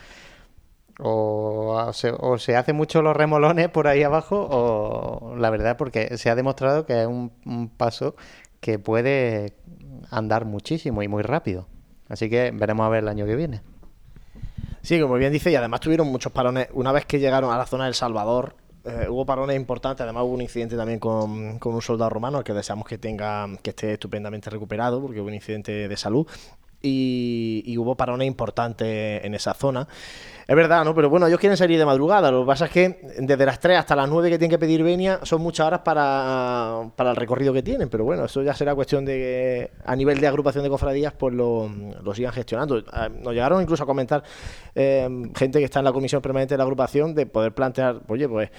o, 0.99 1.91
se, 1.93 2.11
o 2.11 2.35
hace 2.35 2.73
mucho 2.73 3.01
los 3.01 3.15
remolones 3.15 3.69
por 3.69 3.87
ahí 3.87 4.03
abajo, 4.03 4.47
o 4.49 5.35
la 5.37 5.49
verdad, 5.49 5.77
porque 5.77 6.17
se 6.17 6.29
ha 6.29 6.35
demostrado 6.35 6.85
que 6.85 7.01
es 7.01 7.07
un, 7.07 7.31
un 7.45 7.69
paso 7.69 8.15
que 8.59 8.79
puede 8.79 9.53
andar 10.09 10.45
muchísimo 10.45 11.01
y 11.03 11.07
muy 11.07 11.23
rápido. 11.23 11.67
Así 12.09 12.29
que 12.29 12.51
veremos 12.51 12.85
a 12.85 12.89
ver 12.89 13.03
el 13.03 13.09
año 13.09 13.25
que 13.25 13.35
viene. 13.35 13.61
Sí, 14.81 14.99
como 15.01 15.15
bien 15.15 15.33
dice, 15.33 15.51
y 15.51 15.55
además 15.55 15.81
tuvieron 15.81 16.07
muchos 16.07 16.31
parones. 16.31 16.69
Una 16.73 16.91
vez 16.91 17.05
que 17.05 17.19
llegaron 17.19 17.51
a 17.51 17.57
la 17.57 17.65
zona 17.65 17.85
del 17.85 17.93
Salvador, 17.93 18.55
eh, 18.87 19.07
hubo 19.09 19.25
parones 19.25 19.55
importantes, 19.55 20.03
además 20.03 20.23
hubo 20.23 20.33
un 20.33 20.41
incidente 20.41 20.75
también 20.75 20.99
con, 20.99 21.59
con 21.59 21.75
un 21.75 21.81
soldado 21.81 22.09
romano, 22.09 22.43
que 22.43 22.53
deseamos 22.53 22.87
que 22.87 22.97
tenga, 22.97 23.47
que 23.61 23.71
esté 23.71 23.93
estupendamente 23.93 24.49
recuperado, 24.49 25.01
porque 25.01 25.19
hubo 25.19 25.27
un 25.27 25.33
incidente 25.33 25.87
de 25.87 25.97
salud. 25.97 26.27
Y, 26.81 27.63
y, 27.65 27.77
hubo 27.77 27.95
parones 27.95 28.27
importantes 28.27 29.25
en 29.25 29.33
esa 29.33 29.55
zona. 29.55 29.87
Es 30.47 30.55
verdad, 30.55 30.85
¿no? 30.85 30.95
Pero 30.95 31.09
bueno, 31.09 31.27
ellos 31.27 31.39
quieren 31.39 31.57
salir 31.57 31.77
de 31.77 31.85
madrugada. 31.85 32.31
Lo 32.31 32.41
que 32.41 32.47
pasa 32.47 32.65
es 32.65 32.71
que 32.71 32.99
desde 33.19 33.45
las 33.45 33.59
3 33.59 33.79
hasta 33.79 33.95
las 33.95 34.07
9 34.07 34.29
que 34.29 34.37
tienen 34.37 34.51
que 34.51 34.59
pedir 34.59 34.83
venia 34.83 35.19
son 35.23 35.41
muchas 35.41 35.67
horas 35.67 35.81
para, 35.81 36.89
para 36.95 37.09
el 37.09 37.15
recorrido 37.15 37.51
que 37.51 37.63
tienen. 37.63 37.89
Pero 37.89 38.05
bueno, 38.05 38.25
eso 38.25 38.43
ya 38.43 38.53
será 38.53 38.75
cuestión 38.75 39.03
de 39.03 39.13
que 39.13 39.71
a 39.85 39.95
nivel 39.95 40.21
de 40.21 40.27
agrupación 40.27 40.63
de 40.63 40.69
cofradías 40.69 41.13
pues 41.13 41.33
lo, 41.33 41.67
lo 41.67 42.13
sigan 42.13 42.31
gestionando. 42.31 42.81
Nos 43.21 43.33
llegaron 43.33 43.61
incluso 43.61 43.83
a 43.83 43.85
comentar 43.87 44.23
eh, 44.75 45.09
gente 45.35 45.59
que 45.59 45.65
está 45.65 45.79
en 45.79 45.85
la 45.85 45.91
comisión 45.91 46.21
permanente 46.21 46.53
de 46.53 46.59
la 46.59 46.63
agrupación 46.63 47.13
de 47.13 47.25
poder 47.25 47.53
plantear, 47.53 48.01
oye, 48.07 48.29
pues 48.29 48.49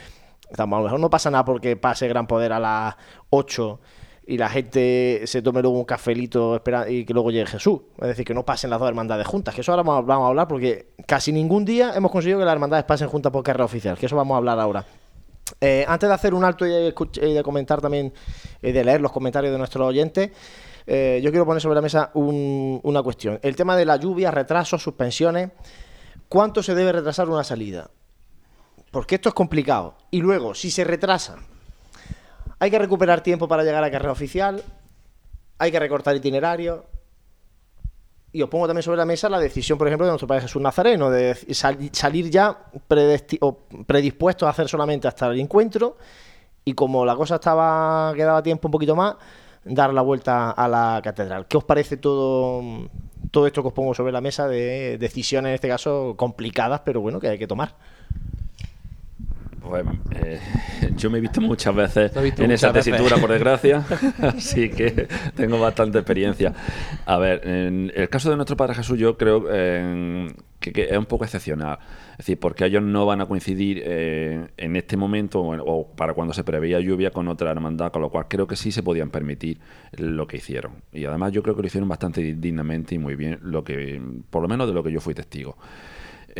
a 0.57 0.67
lo 0.67 0.83
mejor 0.83 1.01
no 1.01 1.09
pasa 1.09 1.31
nada 1.31 1.45
porque 1.45 1.77
pase 1.77 2.09
Gran 2.09 2.27
Poder 2.27 2.53
a 2.53 2.59
las 2.59 2.97
8 3.31 3.81
y 4.31 4.37
la 4.37 4.51
gente 4.51 5.23
se 5.25 5.41
tome 5.41 5.63
luego 5.63 5.79
un 5.79 5.87
cafelito 5.87 6.63
y 6.87 7.07
que 7.07 7.15
luego 7.15 7.31
llegue 7.31 7.47
Jesús. 7.47 7.81
Es 7.99 8.09
decir, 8.09 8.27
que 8.27 8.35
no 8.35 8.45
pasen 8.45 8.69
las 8.69 8.79
dos 8.79 8.87
hermandades 8.87 9.27
juntas. 9.27 9.55
Que 9.55 9.63
eso 9.63 9.73
ahora 9.73 9.83
vamos, 9.83 10.11
a 10.11 10.29
hablar 10.29 10.47
porque 10.47 10.91
casi 11.07 11.33
ningún 11.33 11.65
día 11.65 11.95
hemos 11.95 12.13
conseguido 12.13 12.39
que 12.39 12.45
las 12.45 12.53
hermandades 12.53 12.85
pasen 12.85 13.09
juntas 13.09 13.33
por 13.33 13.43
carrera 13.43 13.65
oficial. 13.65 13.97
Que 13.97 14.05
eso 14.05 14.17
vamos 14.17 14.35
a 14.35 14.37
hablar 14.37 14.61
ahora. 14.61 14.85
Eh, 15.63 15.83
antes 15.89 16.11
de 16.11 16.15
hacer 16.15 16.35
un 16.35 16.45
alto 16.45 16.67
y 16.67 16.93
de, 16.93 17.43
comentar 17.43 17.81
también, 17.81 18.13
y 18.61 18.71
de 18.71 18.85
leer 18.85 19.01
los 19.01 19.13
comentarios 19.13 19.51
de 19.51 19.57
nuestros 19.57 19.89
oyentes, 19.89 20.31
eh, 20.87 21.21
yo 21.25 21.31
quiero 21.31 21.47
poner 21.47 21.63
sobre 21.63 21.77
la 21.77 21.81
mesa 21.83 22.11
un, 22.13 22.81
una 22.83 23.03
cuestión. 23.03 23.41
El 23.43 23.57
tema 23.57 23.79
de 23.79 23.87
la 23.87 23.97
lluvia, 23.97 24.31
retrasos, 24.31 24.83
suspensiones. 24.83 25.53
¿Cuánto 26.29 26.63
se 26.63 26.75
debe 26.75 26.93
retrasar 26.93 27.31
una 27.31 27.45
salida? 27.45 27.91
Porque 28.91 29.15
esto 29.15 29.31
es 29.31 29.35
complicado. 29.35 29.95
Y 30.11 30.21
luego, 30.21 30.55
si 30.55 30.71
se 30.71 30.85
retrasa, 30.85 31.39
hay 32.59 32.71
que 32.71 32.79
recuperar 32.79 33.23
tiempo 33.23 33.49
para 33.49 33.63
llegar 33.63 33.85
a 33.85 33.91
carrera 33.91 34.13
oficial, 34.13 34.63
hay 35.59 35.71
que 35.71 35.79
recortar 35.79 36.17
itinerario. 36.17 36.87
Y 38.31 38.43
os 38.43 38.51
pongo 38.51 38.67
también 38.67 38.83
sobre 38.83 38.99
la 38.99 39.07
mesa 39.07 39.29
la 39.29 39.39
decisión, 39.39 39.79
por 39.79 39.87
ejemplo, 39.87 40.07
de 40.07 40.11
nuestro 40.11 40.29
padre 40.29 40.43
Jesús 40.43 40.61
Nazareno, 40.61 41.11
de 41.11 41.35
sal 41.55 41.79
salir 41.93 42.29
ya 42.31 42.67
predispuestos 43.87 44.47
a 44.47 44.51
hacer 44.51 44.69
solamente 44.69 45.09
hasta 45.09 45.29
el 45.29 45.41
encuentro. 45.41 45.97
Y 46.65 46.75
como 46.75 47.07
la 47.07 47.17
cosa 47.17 47.37
estaba 47.37 48.13
quedaba 48.15 48.43
tiempo 48.43 48.69
un 48.69 48.73
poquito 48.73 48.95
más, 48.95 49.17
dar 49.65 49.95
la 49.95 50.03
vuelta 50.03 50.51
a 50.51 50.69
la 50.69 51.01
catedral. 51.03 51.47
¿Qué 51.47 51.57
os 51.57 51.65
parece 51.65 51.97
todo, 51.97 52.63
todo 53.31 53.47
esto 53.47 53.63
que 53.63 53.69
os 53.69 53.75
pongo 53.75 53.95
sobre 53.95 54.13
la 54.13 54.21
mesa 54.21 54.47
de 54.47 54.99
decisiones, 54.99 55.49
en 55.49 55.55
este 55.55 55.69
caso, 55.69 56.15
complicadas, 56.17 56.83
pero 56.85 57.01
bueno, 57.01 57.21
que 57.21 57.29
hay 57.29 57.39
que 57.39 57.47
tomar? 57.47 57.75
Pues 59.61 59.85
eh, 60.15 60.41
yo 60.97 61.11
me 61.11 61.19
he 61.19 61.21
visto 61.21 61.41
muchas 61.41 61.75
veces 61.75 62.23
visto 62.23 62.43
en 62.43 62.51
muchas 62.51 62.63
esa 62.63 62.73
tesitura, 62.73 63.17
por 63.17 63.31
desgracia, 63.31 63.85
así 64.23 64.71
que 64.71 65.09
tengo 65.35 65.59
bastante 65.59 65.99
experiencia. 65.99 66.55
A 67.07 67.19
ver, 67.19 67.47
en 67.47 67.93
el 67.95 68.09
caso 68.09 68.31
de 68.31 68.37
nuestro 68.37 68.57
Padre 68.57 68.75
Jesús, 68.75 68.99
yo 68.99 69.17
creo 69.17 69.45
eh, 69.51 70.29
que, 70.61 70.73
que, 70.73 70.85
es 70.85 70.97
un 70.97 71.07
poco 71.07 71.25
excepcional. 71.25 71.79
Es 72.13 72.19
decir, 72.19 72.39
porque 72.39 72.65
ellos 72.65 72.83
no 72.83 73.07
van 73.07 73.21
a 73.21 73.27
coincidir 73.27 73.83
eh, 73.85 74.49
en 74.57 74.77
este 74.77 74.97
momento 74.97 75.41
o, 75.41 75.57
o, 75.57 75.93
para 75.95 76.15
cuando 76.15 76.35
se 76.35 76.43
preveía 76.43 76.81
lluvia 76.81 77.11
con 77.11 77.29
otra 77.29 77.51
hermandad, 77.51 77.93
con 77.93 78.03
lo 78.03 78.11
cual 78.11 78.27
creo 78.29 78.47
que 78.47 78.57
sí 78.57 78.73
se 78.73 78.83
podían 78.83 79.11
permitir 79.11 79.61
lo 79.97 80.27
que 80.27 80.39
hicieron. 80.39 80.83
Y 80.93 81.05
además 81.05 81.33
yo 81.33 81.43
creo 81.43 81.55
que 81.55 81.63
lo 81.63 81.67
hicieron 81.69 81.89
bastante 81.89 82.35
dignamente 82.35 82.95
y 82.95 82.99
muy 82.99 83.15
bien, 83.15 83.39
lo 83.43 83.63
que 83.63 84.01
por 84.31 84.43
lo 84.43 84.49
menos 84.49 84.67
de 84.67 84.75
lo 84.75 84.83
que 84.83 84.91
yo 84.91 85.01
fui 85.01 85.15
testigo. 85.15 85.57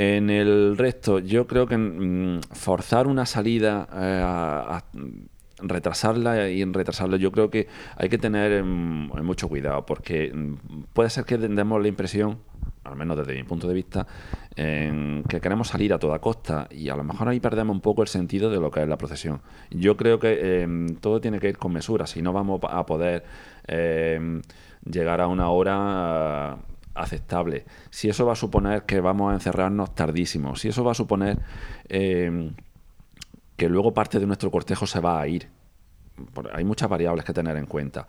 En 0.01 0.31
el 0.31 0.79
resto, 0.79 1.19
yo 1.19 1.49
creo 1.49 1.67
que 1.67 1.77
mmm, 1.77 2.39
forzar 2.53 3.09
una 3.09 3.27
salida 3.27 3.89
eh, 3.93 4.23
a, 4.25 4.85
retrasarla 5.61 6.49
y 6.49 6.65
retrasarla, 6.65 7.17
yo 7.17 7.33
creo 7.33 7.51
que 7.51 7.67
hay 7.97 8.09
que 8.09 8.17
tener 8.17 8.63
mmm, 8.63 9.11
mucho 9.25 9.49
cuidado, 9.49 9.85
porque 9.85 10.31
mmm, 10.33 10.85
puede 10.93 11.11
ser 11.11 11.25
que 11.25 11.37
demos 11.37 11.83
la 11.83 11.89
impresión, 11.89 12.39
al 12.85 12.95
menos 12.95 13.17
desde 13.17 13.35
mi 13.35 13.43
punto 13.43 13.67
de 13.67 13.75
vista, 13.75 14.07
en 14.55 15.25
que 15.29 15.41
queremos 15.41 15.67
salir 15.67 15.93
a 15.93 15.99
toda 15.99 16.21
costa 16.21 16.69
y 16.71 16.91
a 16.91 16.95
lo 16.95 17.03
mejor 17.03 17.27
ahí 17.27 17.41
perdemos 17.41 17.75
un 17.75 17.81
poco 17.81 18.03
el 18.03 18.09
sentido 18.09 18.51
de 18.51 18.61
lo 18.61 18.71
que 18.71 18.83
es 18.83 18.89
la 18.89 18.99
procesión. 18.99 19.41
Yo 19.73 19.97
creo 19.97 20.21
que 20.21 20.39
eh, 20.41 20.87
todo 21.01 21.21
tiene 21.21 21.41
que 21.41 21.49
ir 21.49 21.59
con 21.59 21.73
mesura, 21.73 22.07
si 22.07 22.23
no 22.23 22.33
vamos 22.33 22.61
a 22.63 22.87
poder 22.87 23.25
eh, 23.67 24.41
llegar 24.89 25.21
a 25.21 25.27
una 25.27 25.51
hora 25.51 26.57
aceptable, 27.03 27.65
si 27.91 28.09
eso 28.09 28.27
va 28.27 28.33
a 28.33 28.37
suponer 28.37 28.85
que 28.85 29.01
vamos 29.01 29.31
a 29.31 29.35
encerrarnos 29.35 29.95
tardísimo, 29.95 30.57
si 30.57 30.69
eso 30.69 30.85
va 30.85 30.93
a 30.93 30.95
suponer 30.95 31.39
eh, 31.89 32.53
que 33.57 33.69
luego 33.69 33.95
parte 33.95 34.21
de 34.21 34.27
nuestro 34.27 34.51
cortejo 34.51 34.87
se 34.87 35.01
va 35.01 35.21
a 35.21 35.27
ir, 35.27 35.49
hay 36.53 36.65
muchas 36.65 36.89
variables 36.89 37.25
que 37.25 37.33
tener 37.33 37.57
en 37.57 37.67
cuenta. 37.67 38.07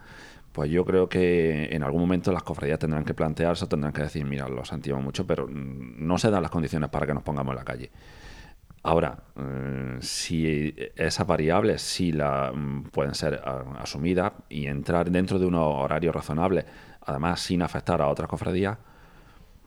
Pues 0.52 0.72
yo 0.72 0.84
creo 0.84 1.08
que 1.08 1.66
en 1.72 1.84
algún 1.84 2.02
momento 2.02 2.32
las 2.32 2.44
cofradías 2.44 2.80
tendrán 2.80 3.06
que 3.06 3.14
plantearse, 3.14 3.68
tendrán 3.68 3.94
que 3.94 4.02
decir, 4.02 4.26
mira, 4.26 4.48
lo 4.50 4.66
sentimos 4.66 5.04
mucho, 5.04 5.26
pero 5.26 5.48
no 5.48 6.18
se 6.18 6.32
dan 6.32 6.42
las 6.42 6.52
condiciones 6.52 6.90
para 6.90 7.06
que 7.06 7.14
nos 7.14 7.24
pongamos 7.24 7.52
en 7.52 7.58
la 7.58 7.64
calle. 7.64 7.92
Ahora, 8.82 9.24
eh, 9.36 9.98
si 10.00 10.74
esas 10.96 11.28
variables 11.28 11.82
sí 11.82 12.12
la, 12.12 12.52
mm, 12.54 12.84
pueden 12.92 13.14
ser 13.14 13.42
asumidas 13.78 14.34
y 14.48 14.68
entrar 14.68 15.12
dentro 15.12 15.38
de 15.38 15.46
unos 15.46 15.66
horarios 15.66 16.16
razonables 16.16 16.66
además 17.10 17.40
sin 17.40 17.62
afectar 17.62 18.02
a 18.02 18.08
otras 18.08 18.30
cofradías, 18.30 18.78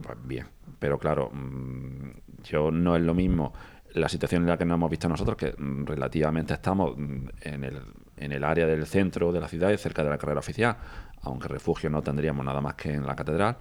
pues 0.03 0.19
bien. 0.25 0.47
Pero 0.79 0.99
claro, 0.99 1.31
mmm, 1.33 2.11
yo 2.45 2.71
no 2.71 2.97
es 2.97 3.03
lo 3.03 3.15
mismo 3.15 3.53
la 3.95 4.09
situación 4.09 4.43
en 4.43 4.49
la 4.49 4.59
que 4.59 4.65
nos 4.65 4.77
hemos 4.77 4.91
visto 4.91 5.09
nosotros, 5.09 5.37
que 5.37 5.55
relativamente 5.59 6.55
estamos 6.55 6.97
en 6.97 7.65
el, 7.65 7.83
en 8.17 8.33
el 8.33 8.45
área 8.45 8.67
del 8.67 8.87
centro 8.87 9.33
de 9.33 9.41
la 9.41 9.49
ciudad 9.49 9.71
y 9.71 9.77
cerca 9.77 10.03
de 10.03 10.11
la 10.11 10.19
carrera 10.19 10.41
oficial, 10.41 10.77
aunque 11.23 11.49
refugio 11.49 11.91
no 11.91 12.03
tendríamos 12.03 12.45
nada 12.45 12.61
más 12.61 12.75
que 12.75 12.93
en 12.93 13.07
la 13.07 13.15
catedral, 13.15 13.59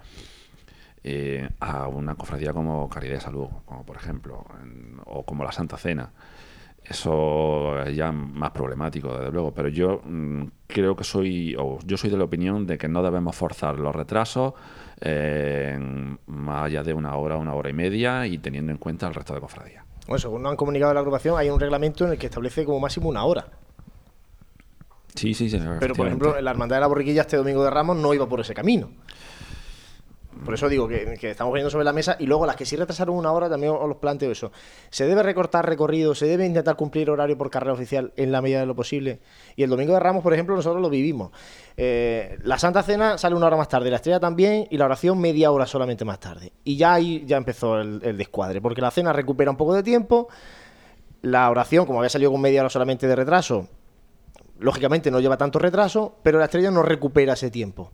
eh, 1.04 1.48
a 1.60 1.88
una 1.88 2.14
cofradía 2.14 2.52
como 2.52 2.88
Caridad 2.88 3.14
de 3.14 3.20
Salud, 3.20 3.48
como 3.64 3.84
por 3.84 3.96
ejemplo, 3.96 4.46
o 5.04 5.24
como 5.24 5.44
la 5.44 5.52
Santa 5.52 5.76
Cena. 5.76 6.10
Eso 6.92 7.80
es 7.80 7.96
ya 7.96 8.12
más 8.12 8.50
problemático, 8.50 9.16
desde 9.16 9.32
luego, 9.32 9.54
pero 9.54 9.68
yo 9.68 10.02
mm, 10.04 10.42
creo 10.66 10.94
que 10.94 11.04
soy, 11.04 11.56
o 11.58 11.78
yo 11.86 11.96
soy 11.96 12.10
de 12.10 12.18
la 12.18 12.24
opinión 12.24 12.66
de 12.66 12.76
que 12.76 12.86
no 12.86 13.02
debemos 13.02 13.34
forzar 13.34 13.78
los 13.78 13.96
retrasos 13.96 14.52
eh, 15.00 15.74
más 16.26 16.64
allá 16.64 16.82
de 16.82 16.92
una 16.92 17.16
hora, 17.16 17.38
una 17.38 17.54
hora 17.54 17.70
y 17.70 17.72
media 17.72 18.26
y 18.26 18.36
teniendo 18.36 18.72
en 18.72 18.78
cuenta 18.78 19.08
el 19.08 19.14
resto 19.14 19.32
de 19.32 19.40
cofradías. 19.40 19.82
Bueno, 20.06 20.18
según 20.18 20.42
nos 20.42 20.50
han 20.50 20.56
comunicado 20.56 20.92
la 20.92 21.00
agrupación, 21.00 21.38
hay 21.38 21.48
un 21.48 21.58
reglamento 21.58 22.04
en 22.04 22.12
el 22.12 22.18
que 22.18 22.26
establece 22.26 22.66
como 22.66 22.78
máximo 22.78 23.08
una 23.08 23.24
hora. 23.24 23.46
Sí, 25.14 25.32
sí, 25.32 25.48
sí. 25.48 25.58
Pero, 25.80 25.94
por 25.94 26.06
ejemplo, 26.08 26.38
la 26.38 26.50
Hermandad 26.50 26.76
de 26.76 26.80
la 26.80 26.86
Borriquilla 26.88 27.22
este 27.22 27.38
domingo 27.38 27.64
de 27.64 27.70
Ramos 27.70 27.96
no 27.96 28.12
iba 28.12 28.28
por 28.28 28.40
ese 28.40 28.52
camino. 28.52 28.90
Por 30.44 30.54
eso 30.54 30.68
digo 30.68 30.88
que, 30.88 31.16
estamos 31.22 31.52
poniendo 31.52 31.70
sobre 31.70 31.84
la 31.84 31.92
mesa 31.92 32.16
y 32.18 32.26
luego 32.26 32.46
las 32.46 32.56
que 32.56 32.66
sí 32.66 32.76
retrasaron 32.76 33.16
una 33.16 33.30
hora 33.32 33.48
también 33.48 33.72
os 33.72 33.88
los 33.88 33.98
planteo 33.98 34.32
eso. 34.32 34.50
¿Se 34.90 35.06
debe 35.06 35.22
recortar 35.22 35.66
recorrido? 35.66 36.14
¿Se 36.14 36.26
debe 36.26 36.44
intentar 36.44 36.74
cumplir 36.74 37.10
horario 37.10 37.38
por 37.38 37.48
carrera 37.48 37.72
oficial 37.72 38.12
en 38.16 38.32
la 38.32 38.42
medida 38.42 38.60
de 38.60 38.66
lo 38.66 38.74
posible? 38.74 39.20
Y 39.54 39.62
el 39.62 39.70
domingo 39.70 39.94
de 39.94 40.00
Ramos, 40.00 40.22
por 40.22 40.34
ejemplo, 40.34 40.56
nosotros 40.56 40.82
lo 40.82 40.90
vivimos. 40.90 41.30
Eh, 41.76 42.38
la 42.42 42.58
Santa 42.58 42.82
Cena 42.82 43.18
sale 43.18 43.36
una 43.36 43.46
hora 43.46 43.56
más 43.56 43.68
tarde, 43.68 43.90
la 43.90 43.96
estrella 43.96 44.18
también 44.18 44.66
y 44.68 44.76
la 44.76 44.86
oración 44.86 45.20
media 45.20 45.52
hora 45.52 45.66
solamente 45.66 46.04
más 46.04 46.18
tarde. 46.18 46.52
Y 46.64 46.76
ya 46.76 46.94
ahí 46.94 47.24
ya 47.24 47.36
empezó 47.36 47.80
el, 47.80 48.00
el 48.02 48.18
descuadre, 48.18 48.60
porque 48.60 48.80
la 48.80 48.90
cena 48.90 49.12
recupera 49.12 49.50
un 49.50 49.56
poco 49.56 49.74
de 49.74 49.82
tiempo, 49.82 50.28
la 51.22 51.48
oración, 51.50 51.86
como 51.86 52.00
había 52.00 52.10
salido 52.10 52.32
con 52.32 52.40
media 52.40 52.62
hora 52.62 52.70
solamente 52.70 53.06
de 53.06 53.14
retraso, 53.14 53.68
lógicamente 54.58 55.10
no 55.10 55.20
lleva 55.20 55.36
tanto 55.36 55.60
retraso, 55.60 56.16
pero 56.22 56.38
la 56.38 56.46
estrella 56.46 56.70
no 56.72 56.82
recupera 56.82 57.34
ese 57.34 57.50
tiempo 57.50 57.92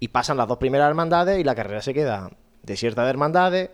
y 0.00 0.08
pasan 0.08 0.36
las 0.36 0.48
dos 0.48 0.58
primeras 0.58 0.88
hermandades 0.88 1.38
y 1.38 1.44
la 1.44 1.54
carrera 1.54 1.82
se 1.82 1.94
queda 1.94 2.30
desierta 2.62 3.04
de 3.04 3.10
hermandades, 3.10 3.70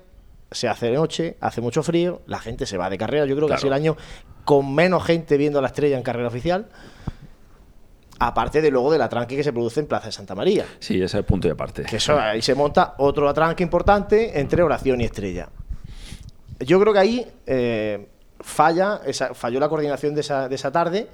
se 0.50 0.68
hace 0.68 0.86
de 0.86 0.92
noche, 0.92 1.36
hace 1.40 1.60
mucho 1.60 1.82
frío, 1.82 2.22
la 2.26 2.38
gente 2.38 2.66
se 2.66 2.76
va 2.76 2.88
de 2.88 2.98
carrera. 2.98 3.26
Yo 3.26 3.36
creo 3.36 3.48
que 3.48 3.56
sido 3.58 3.68
el 3.68 3.74
año 3.74 3.96
con 4.44 4.74
menos 4.74 5.04
gente 5.04 5.36
viendo 5.36 5.60
la 5.60 5.68
estrella 5.68 5.96
en 5.96 6.02
carrera 6.02 6.28
oficial. 6.28 6.68
Aparte 8.20 8.62
de 8.62 8.70
luego 8.70 8.92
del 8.92 9.02
atranque 9.02 9.36
que 9.36 9.42
se 9.42 9.52
produce 9.52 9.80
en 9.80 9.86
Plaza 9.86 10.06
de 10.06 10.12
Santa 10.12 10.34
María. 10.34 10.64
Sí, 10.78 10.94
ese 10.94 11.04
es 11.04 11.14
el 11.14 11.24
punto 11.24 11.48
de 11.48 11.52
aparte. 11.52 11.82
Que 11.82 11.96
eso, 11.96 12.18
ahí 12.18 12.40
se 12.40 12.54
monta 12.54 12.94
otro 12.98 13.28
atranque 13.28 13.64
importante 13.64 14.38
entre 14.38 14.62
oración 14.62 15.00
y 15.00 15.04
estrella. 15.04 15.48
Yo 16.60 16.80
creo 16.80 16.92
que 16.92 16.98
ahí 17.00 17.26
eh, 17.46 18.08
falla, 18.40 19.00
esa, 19.04 19.34
falló 19.34 19.58
la 19.58 19.68
coordinación 19.68 20.14
de 20.14 20.20
esa, 20.20 20.48
de 20.48 20.54
esa 20.54 20.70
tarde 20.70 21.08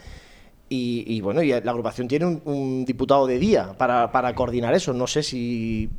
y, 0.72 1.20
bueno, 1.20 1.42
y 1.42 1.48
la 1.48 1.70
agrupación 1.70 2.06
tiene 2.06 2.26
un, 2.26 2.84
diputado 2.84 3.26
de 3.26 3.40
día 3.40 3.72
para, 3.76 4.12
para, 4.12 4.32
coordinar 4.36 4.72
eso. 4.72 4.92
No 4.92 5.08
sé 5.08 5.24
si, 5.24 5.90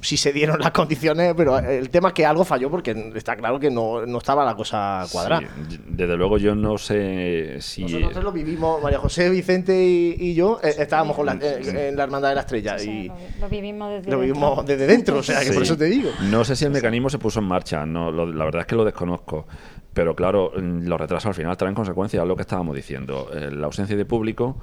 si 0.00 0.16
se 0.16 0.32
dieron 0.32 0.58
las 0.58 0.72
condiciones, 0.72 1.34
pero 1.36 1.56
el 1.56 1.88
tema 1.88 2.08
es 2.08 2.14
que 2.14 2.26
algo 2.26 2.44
falló 2.44 2.68
porque 2.68 3.12
está 3.14 3.36
claro 3.36 3.60
que 3.60 3.70
no, 3.70 4.04
no 4.06 4.18
estaba 4.18 4.44
la 4.44 4.56
cosa 4.56 5.06
cuadrada. 5.12 5.48
desde 5.86 6.16
luego 6.16 6.38
yo 6.38 6.56
no 6.56 6.78
sé 6.78 7.58
si... 7.60 7.84
Nosotros 7.84 8.24
lo 8.24 8.32
vivimos, 8.32 8.82
María 8.82 8.98
José, 8.98 9.30
Vicente 9.30 9.72
y, 9.80 10.34
yo 10.34 10.58
eh, 10.64 10.74
estábamos 10.76 11.14
con 11.14 11.26
la, 11.26 11.34
eh, 11.34 11.90
en 11.90 11.96
la 11.96 12.02
Hermandad 12.02 12.30
de 12.30 12.34
la 12.34 12.40
Estrella. 12.40 12.82
y 12.82 13.08
lo, 13.40 13.48
vivimos 13.48 13.90
desde 13.92 14.10
lo 14.10 14.18
vivimos 14.18 14.66
desde 14.66 14.86
dentro, 14.88 15.18
o 15.18 15.22
sea 15.22 15.44
que 15.44 15.52
por 15.52 15.62
eso 15.62 15.76
te 15.76 15.84
digo. 15.84 16.10
No 16.22 16.44
sé 16.44 16.56
si 16.56 16.64
el 16.64 16.72
mecanismo 16.72 17.08
se 17.08 17.18
puso 17.18 17.38
en 17.38 17.46
marcha, 17.46 17.86
no, 17.86 18.10
la 18.10 18.44
verdad 18.44 18.62
es 18.62 18.66
que 18.66 18.74
lo 18.74 18.84
desconozco. 18.84 19.46
Pero 19.92 20.14
claro, 20.14 20.52
mm, 20.56 20.86
los 20.86 21.00
retrasos 21.00 21.26
al 21.26 21.34
final 21.34 21.56
traen 21.56 21.74
consecuencias, 21.74 22.26
lo 22.26 22.36
que 22.36 22.42
estábamos 22.42 22.76
diciendo. 22.76 23.28
Eh, 23.32 23.50
la 23.50 23.66
ausencia 23.66 23.96
de 23.96 24.04
público, 24.04 24.56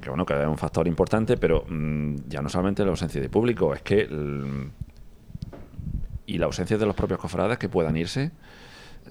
que 0.00 0.08
bueno, 0.08 0.24
que 0.24 0.40
es 0.40 0.46
un 0.46 0.58
factor 0.58 0.86
importante, 0.88 1.36
pero 1.36 1.64
mm, 1.68 2.28
ya 2.28 2.40
no 2.40 2.48
solamente 2.48 2.84
la 2.84 2.90
ausencia 2.90 3.20
de 3.20 3.28
público, 3.28 3.74
es 3.74 3.82
que... 3.82 4.08
y 6.26 6.38
la 6.38 6.46
ausencia 6.46 6.78
de 6.78 6.86
los 6.86 6.94
propios 6.94 7.20
cofrades 7.20 7.58
que 7.58 7.68
puedan 7.68 7.96
irse, 7.96 8.30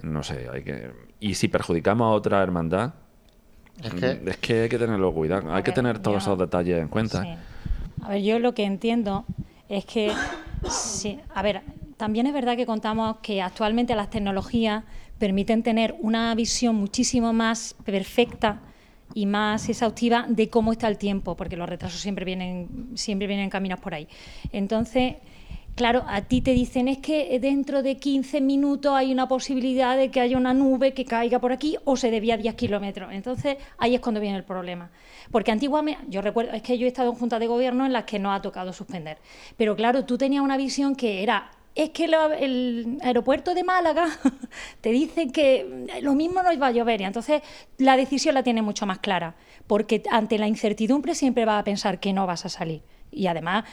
no 0.02 0.22
sé, 0.22 0.48
hay 0.52 0.62
que... 0.62 0.90
Y 1.20 1.34
si 1.34 1.48
perjudicamos 1.48 2.06
a 2.06 2.10
otra 2.10 2.42
hermandad, 2.42 2.94
es 3.82 3.94
que, 3.94 4.14
mm, 4.14 4.28
es 4.28 4.36
que 4.38 4.62
hay 4.62 4.68
que 4.68 4.78
tenerlo 4.78 5.12
cuidado, 5.12 5.52
hay 5.54 5.62
que 5.62 5.72
tener 5.72 6.00
todos 6.00 6.22
esos 6.22 6.38
detalles 6.38 6.80
en 6.80 6.88
cuenta. 6.88 7.38
A 8.02 8.08
ver, 8.08 8.22
yo 8.22 8.38
lo 8.38 8.54
que 8.54 8.64
entiendo 8.64 9.24
es 9.68 9.84
que, 9.84 10.12
sí, 10.68 11.20
a 11.34 11.42
ver, 11.42 11.62
también 12.00 12.26
es 12.26 12.32
verdad 12.32 12.56
que 12.56 12.64
contamos 12.64 13.18
que 13.18 13.42
actualmente 13.42 13.94
las 13.94 14.08
tecnologías 14.08 14.84
permiten 15.18 15.62
tener 15.62 15.96
una 16.00 16.34
visión 16.34 16.74
muchísimo 16.76 17.34
más 17.34 17.76
perfecta 17.84 18.62
y 19.12 19.26
más 19.26 19.68
exhaustiva 19.68 20.24
de 20.26 20.48
cómo 20.48 20.72
está 20.72 20.88
el 20.88 20.96
tiempo, 20.96 21.36
porque 21.36 21.58
los 21.58 21.68
retrasos 21.68 22.00
siempre 22.00 22.24
vienen, 22.24 22.92
siempre 22.94 23.26
vienen 23.26 23.50
caminos 23.50 23.80
por 23.80 23.92
ahí. 23.92 24.08
Entonces, 24.50 25.16
claro, 25.74 26.02
a 26.08 26.22
ti 26.22 26.40
te 26.40 26.52
dicen 26.52 26.88
es 26.88 26.96
que 26.96 27.38
dentro 27.38 27.82
de 27.82 27.98
15 27.98 28.40
minutos 28.40 28.94
hay 28.94 29.12
una 29.12 29.28
posibilidad 29.28 29.94
de 29.94 30.10
que 30.10 30.20
haya 30.22 30.38
una 30.38 30.54
nube 30.54 30.94
que 30.94 31.04
caiga 31.04 31.38
por 31.38 31.52
aquí 31.52 31.76
o 31.84 31.98
se 31.98 32.10
debía 32.10 32.38
10 32.38 32.54
kilómetros. 32.54 33.12
Entonces, 33.12 33.58
ahí 33.76 33.94
es 33.94 34.00
cuando 34.00 34.22
viene 34.22 34.38
el 34.38 34.44
problema. 34.44 34.88
Porque 35.30 35.52
antiguamente, 35.52 36.00
yo 36.08 36.22
recuerdo, 36.22 36.52
es 36.52 36.62
que 36.62 36.78
yo 36.78 36.86
he 36.86 36.88
estado 36.88 37.10
en 37.10 37.16
juntas 37.16 37.40
de 37.40 37.46
gobierno 37.46 37.84
en 37.84 37.92
las 37.92 38.04
que 38.04 38.18
no 38.18 38.32
ha 38.32 38.40
tocado 38.40 38.72
suspender. 38.72 39.18
Pero 39.58 39.76
claro, 39.76 40.06
tú 40.06 40.16
tenías 40.16 40.42
una 40.42 40.56
visión 40.56 40.96
que 40.96 41.22
era 41.22 41.50
es 41.84 41.90
que 41.90 42.04
el 42.04 42.98
aeropuerto 43.02 43.54
de 43.54 43.64
Málaga 43.64 44.06
te 44.80 44.90
dice 44.90 45.32
que 45.32 45.86
lo 46.02 46.14
mismo 46.14 46.42
no 46.42 46.58
va 46.58 46.66
a 46.66 46.72
llover 46.72 47.00
y 47.00 47.04
entonces 47.04 47.42
la 47.78 47.96
decisión 47.96 48.34
la 48.34 48.42
tiene 48.42 48.60
mucho 48.60 48.84
más 48.84 48.98
clara, 48.98 49.34
porque 49.66 50.02
ante 50.10 50.38
la 50.38 50.46
incertidumbre 50.46 51.14
siempre 51.14 51.46
vas 51.46 51.60
a 51.60 51.64
pensar 51.64 51.98
que 51.98 52.12
no 52.12 52.26
vas 52.26 52.44
a 52.44 52.48
salir. 52.50 52.82
Y 53.10 53.26
además 53.26 53.64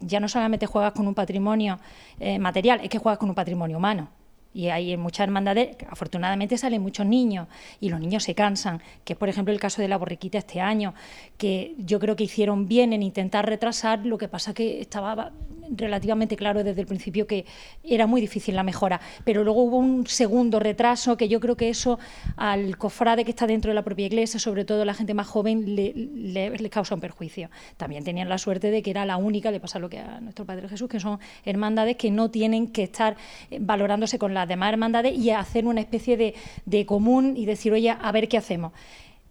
ya 0.00 0.20
no 0.20 0.28
solamente 0.28 0.66
juegas 0.66 0.92
con 0.92 1.08
un 1.08 1.14
patrimonio 1.14 1.78
eh, 2.20 2.38
material, 2.38 2.80
es 2.82 2.88
que 2.88 2.98
juegas 2.98 3.18
con 3.18 3.28
un 3.28 3.34
patrimonio 3.34 3.76
humano. 3.76 4.08
Y 4.54 4.68
hay 4.68 4.96
muchas 4.96 5.24
hermandades, 5.24 5.76
afortunadamente 5.90 6.56
salen 6.56 6.80
muchos 6.80 7.06
niños 7.06 7.48
y 7.80 7.90
los 7.90 8.00
niños 8.00 8.24
se 8.24 8.34
cansan, 8.34 8.80
que 9.04 9.12
es 9.12 9.18
por 9.18 9.28
ejemplo 9.28 9.52
el 9.52 9.60
caso 9.60 9.82
de 9.82 9.88
la 9.88 9.98
borriquita 9.98 10.38
este 10.38 10.60
año, 10.60 10.94
que 11.36 11.74
yo 11.78 11.98
creo 11.98 12.16
que 12.16 12.24
hicieron 12.24 12.66
bien 12.66 12.92
en 12.92 13.02
intentar 13.02 13.46
retrasar, 13.46 14.06
lo 14.06 14.16
que 14.16 14.28
pasa 14.28 14.54
que 14.54 14.80
estaba 14.80 15.32
relativamente 15.70 16.36
claro 16.36 16.64
desde 16.64 16.80
el 16.80 16.86
principio 16.86 17.26
que 17.26 17.44
era 17.82 18.06
muy 18.06 18.20
difícil 18.20 18.54
la 18.54 18.62
mejora, 18.62 19.00
pero 19.24 19.44
luego 19.44 19.62
hubo 19.62 19.78
un 19.78 20.06
segundo 20.06 20.58
retraso 20.58 21.16
que 21.16 21.28
yo 21.28 21.40
creo 21.40 21.56
que 21.56 21.68
eso 21.68 21.98
al 22.36 22.76
cofrade 22.78 23.24
que 23.24 23.30
está 23.30 23.46
dentro 23.46 23.70
de 23.70 23.74
la 23.74 23.82
propia 23.82 24.06
iglesia, 24.06 24.40
sobre 24.40 24.64
todo 24.64 24.84
la 24.84 24.94
gente 24.94 25.14
más 25.14 25.26
joven, 25.26 25.74
le, 25.74 26.70
causa 26.70 26.94
un 26.94 27.00
perjuicio. 27.00 27.50
También 27.76 28.04
tenían 28.04 28.28
la 28.28 28.38
suerte 28.38 28.70
de 28.70 28.82
que 28.82 28.90
era 28.90 29.04
la 29.04 29.16
única, 29.16 29.50
le 29.50 29.60
pasa 29.60 29.78
lo 29.78 29.88
que 29.88 29.98
a 29.98 30.20
nuestro 30.20 30.44
Padre 30.44 30.68
Jesús, 30.68 30.88
que 30.88 31.00
son 31.00 31.18
hermandades 31.44 31.96
que 31.96 32.10
no 32.10 32.30
tienen 32.30 32.68
que 32.68 32.84
estar 32.84 33.16
eh, 33.50 33.58
valorándose 33.60 34.18
con 34.18 34.34
las 34.34 34.48
demás 34.48 34.72
hermandades 34.72 35.16
y 35.16 35.30
hacer 35.30 35.66
una 35.66 35.80
especie 35.80 36.16
de, 36.16 36.34
de 36.66 36.86
común 36.86 37.34
y 37.36 37.46
decir, 37.46 37.72
oye, 37.72 37.90
a 37.90 38.12
ver 38.12 38.28
qué 38.28 38.36
hacemos. 38.36 38.72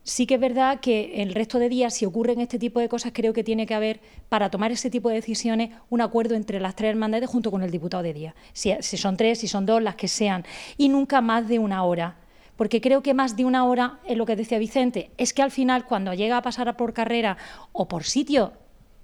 Sí 0.08 0.26
que 0.26 0.36
es 0.36 0.39
verdad 0.39 0.80
que 0.80 1.22
el 1.22 1.34
resto 1.34 1.60
de 1.60 1.67
días, 1.67 1.93
si 1.93 2.06
ocurren 2.06 2.39
este 2.39 2.58
tipo 2.58 2.80
de 2.80 2.88
cosas, 2.88 3.12
creo 3.13 3.34
que 3.34 3.43
tiene 3.43 3.65
que 3.67 3.74
haber, 3.74 4.00
para 4.30 4.50
tomar 4.50 4.72
ese 4.72 4.89
tipo 4.89 5.10
de 5.10 5.15
decisiones, 5.15 5.72
un 5.89 6.00
acuerdo 6.00 6.36
entre 6.36 6.62
las 6.62 6.78
tres 6.78 6.91
hermandades 6.91 7.30
junto 7.30 7.52
con 7.52 7.62
el 7.62 7.72
diputado 7.72 8.04
de 8.04 8.13
día. 8.13 8.36
Si, 8.54 8.74
son 8.80 9.17
tres, 9.17 9.39
si 9.39 9.50
son 9.50 9.65
dos, 9.65 9.84
las 9.84 9.96
que 9.96 10.08
sean. 10.08 10.46
Y 10.78 10.88
nunca 10.88 11.20
más 11.20 11.50
de 11.50 11.60
una 11.60 11.84
hora 11.84 12.15
porque 12.56 12.80
creo 12.80 13.04
que 13.04 13.13
más 13.13 13.36
de 13.36 13.43
una 13.43 13.65
hora 13.65 14.00
es 14.08 14.17
lo 14.17 14.26
que 14.26 14.38
decía 14.38 14.58
Vicente, 14.58 15.12
es 15.17 15.34
que 15.34 15.43
al 15.43 15.52
final 15.52 15.86
cuando 15.86 16.13
llega 16.13 16.38
a 16.38 16.41
pasar 16.41 16.76
por 16.78 16.93
carrera 16.93 17.38
o 17.74 17.89
por 17.89 18.06
sitio 18.06 18.54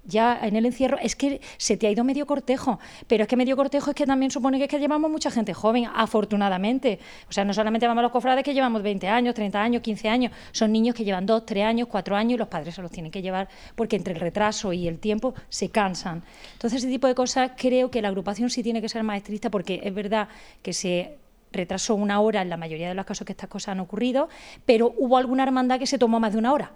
ya 0.06 0.40
en 0.42 0.56
el 0.56 0.66
encierro 0.66 0.98
es 1.02 1.16
que 1.16 1.42
se 1.58 1.78
te 1.78 1.88
ha 1.88 1.92
ido 1.92 2.04
medio 2.04 2.26
cortejo, 2.26 2.80
pero 3.08 3.24
es 3.24 3.28
que 3.30 3.36
medio 3.36 3.56
cortejo 3.56 3.92
es 3.92 3.96
que 3.96 4.06
también 4.06 4.32
supone 4.32 4.58
que 4.58 4.66
es 4.66 4.70
que 4.70 4.80
llevamos 4.80 5.10
mucha 5.10 5.32
gente 5.32 5.54
joven, 5.54 5.88
afortunadamente. 5.94 7.00
O 7.30 7.32
sea, 7.32 7.46
no 7.46 7.54
solamente 7.54 7.88
vamos 7.88 8.04
los 8.04 8.12
cofrades 8.12 8.44
que 8.44 8.54
llevamos 8.54 8.84
20 8.84 9.08
años, 9.08 9.34
30 9.36 9.62
años, 9.62 9.82
15 9.82 10.10
años, 10.10 10.32
son 10.52 10.72
niños 10.72 10.96
que 10.96 11.04
llevan 11.04 11.26
2, 11.26 11.46
3 11.46 11.66
años, 11.66 11.88
4 11.88 12.16
años 12.16 12.34
y 12.34 12.38
los 12.38 12.48
padres 12.48 12.76
se 12.76 12.82
los 12.82 12.92
tienen 12.92 13.12
que 13.12 13.22
llevar 13.22 13.48
porque 13.76 13.96
entre 13.96 14.14
el 14.14 14.20
retraso 14.20 14.74
y 14.74 14.88
el 14.88 15.00
tiempo 15.00 15.34
se 15.50 15.70
cansan. 15.70 16.24
Entonces, 16.54 16.80
ese 16.80 16.90
tipo 16.90 17.08
de 17.08 17.16
cosas 17.16 17.52
creo 17.56 17.90
que 17.90 18.02
la 18.02 18.10
agrupación 18.10 18.50
sí 18.50 18.64
tiene 18.64 18.82
que 18.82 18.90
ser 18.90 19.04
más 19.04 19.18
estricta 19.18 19.50
porque 19.50 19.82
es 19.84 19.94
verdad 19.94 20.28
que 20.62 20.74
se 20.74 21.18
retrasó 21.52 21.96
una 21.96 22.20
hora 22.20 22.42
en 22.42 22.50
la 22.50 22.58
mayoría 22.58 22.90
de 22.90 22.96
los 22.96 23.06
casos 23.06 23.26
que 23.26 23.32
estas 23.32 23.50
cosas 23.50 23.70
han 23.70 23.80
ocurrido, 23.80 24.28
pero 24.66 24.94
hubo 24.98 25.18
alguna 25.18 25.44
hermandad 25.44 25.80
que 25.80 25.86
se 25.86 25.98
tomó 25.98 26.20
más 26.20 26.34
de 26.34 26.40
una 26.40 26.52
hora 26.52 26.72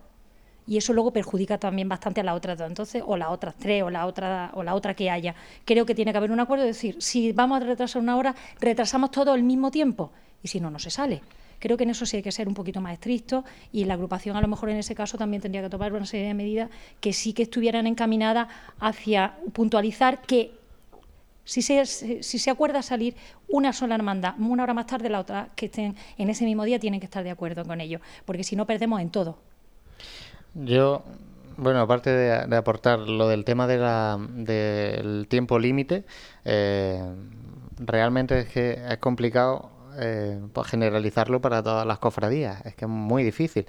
y 0.68 0.78
eso 0.78 0.94
luego 0.94 1.12
perjudica 1.12 1.58
también 1.58 1.88
bastante 1.88 2.22
a 2.22 2.24
las 2.24 2.36
otras 2.36 2.58
dos, 2.58 2.68
entonces, 2.68 3.02
o 3.06 3.16
las 3.18 3.30
otras 3.30 3.56
tres, 3.56 3.84
o 3.84 3.90
la 3.90 4.06
otra, 4.06 4.52
o 4.54 4.64
la 4.64 4.76
otra 4.76 4.94
que 4.94 5.10
haya. 5.10 5.34
Creo 5.66 5.86
que 5.86 5.96
tiene 5.96 6.12
que 6.12 6.18
haber 6.18 6.32
un 6.32 6.40
acuerdo 6.40 6.64
de 6.64 6.70
decir, 6.70 6.98
si 7.00 7.32
vamos 7.32 7.62
a 7.62 7.66
retrasar 7.66 8.02
una 8.02 8.18
hora, 8.18 8.36
retrasamos 8.60 9.12
todo 9.12 9.32
al 9.32 9.44
mismo 9.44 9.72
tiempo, 9.72 10.12
y 10.44 10.50
si 10.50 10.60
no, 10.60 10.70
no 10.70 10.78
se 10.78 10.90
sale. 10.90 11.22
Creo 11.60 11.78
que 11.78 11.86
en 11.86 11.90
eso 11.90 12.06
sí 12.06 12.18
hay 12.18 12.24
que 12.24 12.32
ser 12.32 12.48
un 12.48 12.54
poquito 12.54 12.82
más 12.82 12.94
estricto 12.94 13.44
y 13.72 13.86
la 13.86 13.96
agrupación 13.96 14.36
a 14.38 14.42
lo 14.42 14.48
mejor 14.48 14.70
en 14.70 14.78
ese 14.78 14.94
caso 14.94 15.18
también 15.18 15.42
tendría 15.42 15.64
que 15.64 15.70
tomar 15.70 15.92
una 15.92 16.06
serie 16.06 16.28
de 16.28 16.34
medidas 16.36 16.70
que 17.00 17.14
sí 17.14 17.34
que 17.34 17.44
estuvieran 17.44 17.88
encaminadas 17.88 18.48
hacia 18.80 19.38
puntualizar 19.54 20.22
que 20.22 20.52
si 21.46 21.62
se, 21.62 21.86
si 21.86 22.40
se 22.40 22.50
acuerda 22.52 22.82
salir 22.82 23.16
una 23.48 23.72
sola 23.74 23.96
hermandad, 23.96 24.36
una 24.38 24.64
hora 24.64 24.74
más 24.74 24.86
tarde 24.86 25.10
la 25.10 25.20
otra 25.20 25.50
que 25.56 25.68
estén 25.68 25.96
en 26.18 26.30
ese 26.30 26.44
mismo 26.44 26.66
día, 26.66 26.78
tienen 26.78 27.00
que 27.00 27.06
estar 27.06 27.24
de 27.24 27.32
acuerdo 27.32 27.64
con 27.64 27.80
ello, 27.80 28.02
porque 28.26 28.44
si 28.44 28.58
no 28.58 28.68
perdemos 28.68 29.00
en 29.02 29.10
todo. 29.10 29.40
Yo, 30.54 31.04
bueno, 31.58 31.80
aparte 31.82 32.10
de, 32.12 32.56
aportar 32.56 33.00
lo 33.00 33.28
del 33.28 33.46
tema 33.46 33.68
de 33.68 33.78
la, 33.78 34.18
del 34.20 35.28
tiempo 35.28 35.60
límite, 35.60 36.06
eh, 36.46 37.04
realmente 37.80 38.40
es 38.40 38.50
que 38.50 38.82
es 38.90 38.98
complicado 38.98 39.70
eh, 40.00 40.40
pues 40.54 40.68
generalizarlo 40.68 41.42
para 41.42 41.64
todas 41.64 41.86
las 41.86 42.00
cofradías. 42.00 42.66
Es 42.66 42.76
que 42.76 42.86
es 42.86 42.92
muy 42.92 43.24
difícil. 43.24 43.68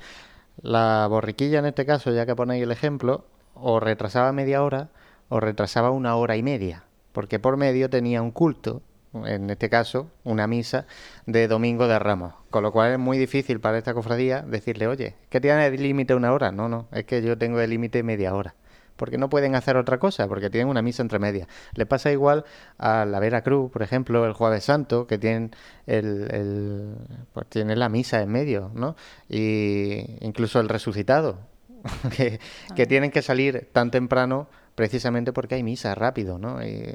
La 0.63 1.07
borriquilla 1.09 1.61
en 1.61 1.67
este 1.67 1.87
caso, 1.87 2.13
ya 2.13 2.27
que 2.27 2.35
ponéis 2.37 2.63
el 2.63 2.73
ejemplo, 2.73 3.25
o 3.55 3.81
retrasaba 3.81 4.33
media 4.33 4.63
hora 4.63 4.89
o 5.29 5.41
retrasaba 5.41 5.91
una 5.91 6.17
hora 6.17 6.37
y 6.37 6.43
media, 6.43 6.85
porque 7.13 7.39
por 7.39 7.57
medio 7.57 7.91
tenía 7.91 8.23
un 8.23 8.31
culto, 8.31 8.83
en 9.25 9.51
este 9.51 9.69
caso 9.69 10.11
una 10.25 10.47
misa 10.47 10.87
de 11.27 11.49
Domingo 11.49 11.89
de 11.89 11.99
Ramos, 11.99 12.35
con 12.51 12.63
lo 12.63 12.73
cual 12.73 12.93
es 12.93 12.99
muy 12.99 13.19
difícil 13.19 13.61
para 13.61 13.79
esta 13.79 13.95
cofradía 13.95 14.43
decirle, 14.43 14.87
oye, 14.87 15.15
que 15.31 15.41
tiene 15.41 15.67
el 15.67 15.83
límite 15.83 16.15
una 16.15 16.33
hora, 16.33 16.53
no, 16.53 16.69
no, 16.69 16.89
es 16.93 17.05
que 17.05 17.23
yo 17.23 17.37
tengo 17.39 17.61
el 17.61 17.71
límite 17.71 18.03
media 18.03 18.35
hora 18.35 18.55
porque 18.99 19.17
no 19.17 19.31
pueden 19.31 19.55
hacer 19.55 19.77
otra 19.77 19.99
cosa, 19.99 20.27
porque 20.29 20.51
tienen 20.51 20.69
una 20.69 20.83
misa 20.83 21.03
entre 21.03 21.21
medias. 21.21 21.47
Le 21.75 21.87
pasa 21.87 22.11
igual 22.11 22.45
a 22.79 23.07
la 23.07 23.21
Vera 23.21 23.43
Cruz, 23.43 23.71
por 23.71 23.83
ejemplo, 23.83 24.27
el 24.27 24.33
Jueves 24.33 24.65
Santo, 24.65 25.07
que 25.07 25.19
tienen 25.19 25.53
el, 25.87 26.97
pues 27.33 27.47
tiene 27.47 27.77
la 27.77 27.89
misa 27.89 28.21
en 28.21 28.29
medio, 28.29 28.73
¿no? 28.75 28.97
Y 29.29 30.17
incluso 30.21 30.59
el 30.59 30.69
resucitado, 30.69 31.39
que, 32.17 32.41
que, 32.75 32.87
tienen 32.87 33.13
que 33.13 33.23
salir 33.23 33.69
tan 33.73 33.93
temprano 33.93 34.49
precisamente 34.79 35.33
porque 35.33 35.57
hay 35.57 35.65
misa 35.65 35.93
rápido, 35.97 36.39
¿no? 36.39 36.65
Y 36.65 36.95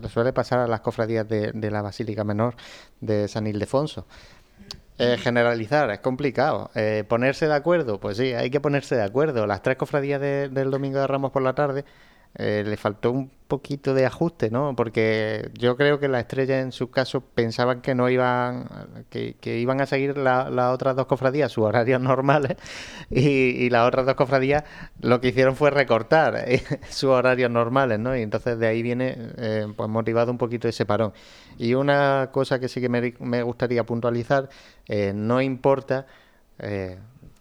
le 0.00 0.08
suele 0.08 0.32
pasar 0.32 0.60
a 0.60 0.68
las 0.68 0.82
cofradías 0.82 1.28
de, 1.28 1.50
de 1.50 1.70
la 1.72 1.82
Basílica 1.82 2.22
Menor 2.22 2.54
de 3.00 3.26
San 3.26 3.48
Ildefonso. 3.48 4.06
Eh, 4.98 5.16
generalizar 5.18 5.90
es 5.90 5.98
complicado. 5.98 6.70
Eh, 6.76 7.02
ponerse 7.08 7.48
de 7.48 7.54
acuerdo, 7.54 7.98
pues 7.98 8.18
sí, 8.18 8.34
hay 8.34 8.50
que 8.50 8.60
ponerse 8.60 8.94
de 8.94 9.02
acuerdo. 9.02 9.48
Las 9.48 9.62
tres 9.62 9.76
cofradías 9.76 10.20
del 10.20 10.70
Domingo 10.70 11.00
de 11.00 11.08
Ramos 11.08 11.32
por 11.32 11.42
la 11.42 11.56
tarde 11.56 11.84
eh, 12.36 12.64
le 12.66 12.76
faltó 12.76 13.12
un 13.12 13.30
poquito 13.46 13.94
de 13.94 14.06
ajuste, 14.06 14.50
¿no? 14.50 14.74
Porque 14.74 15.50
yo 15.54 15.76
creo 15.76 16.00
que 16.00 16.08
la 16.08 16.18
estrella 16.18 16.60
en 16.60 16.72
su 16.72 16.90
caso 16.90 17.20
pensaban 17.20 17.80
que 17.80 17.94
no 17.94 18.08
iban, 18.10 18.68
que, 19.08 19.36
iban 19.58 19.80
a 19.80 19.86
seguir 19.86 20.18
las 20.18 20.74
otras 20.74 20.96
dos 20.96 21.06
cofradías 21.06 21.52
sus 21.52 21.64
horarios 21.64 22.00
normales 22.02 22.56
y, 23.10 23.70
las 23.70 23.86
otras 23.86 24.06
dos 24.06 24.16
cofradías 24.16 24.64
lo 25.00 25.20
que 25.20 25.28
hicieron 25.28 25.54
fue 25.54 25.70
recortar 25.70 26.44
sus 26.90 27.10
horarios 27.10 27.50
normales, 27.50 28.00
¿no? 28.00 28.16
Y 28.16 28.22
entonces 28.22 28.58
de 28.58 28.66
ahí 28.66 28.82
viene 28.82 29.16
pues 29.76 29.88
motivado 29.88 30.32
un 30.32 30.38
poquito 30.38 30.66
ese 30.66 30.86
parón. 30.86 31.12
Y 31.58 31.74
una 31.74 32.30
cosa 32.32 32.58
que 32.58 32.68
sí 32.68 32.80
que 32.80 32.88
me 32.88 33.42
gustaría 33.42 33.84
puntualizar, 33.84 34.48
no 35.14 35.40
importa 35.40 36.06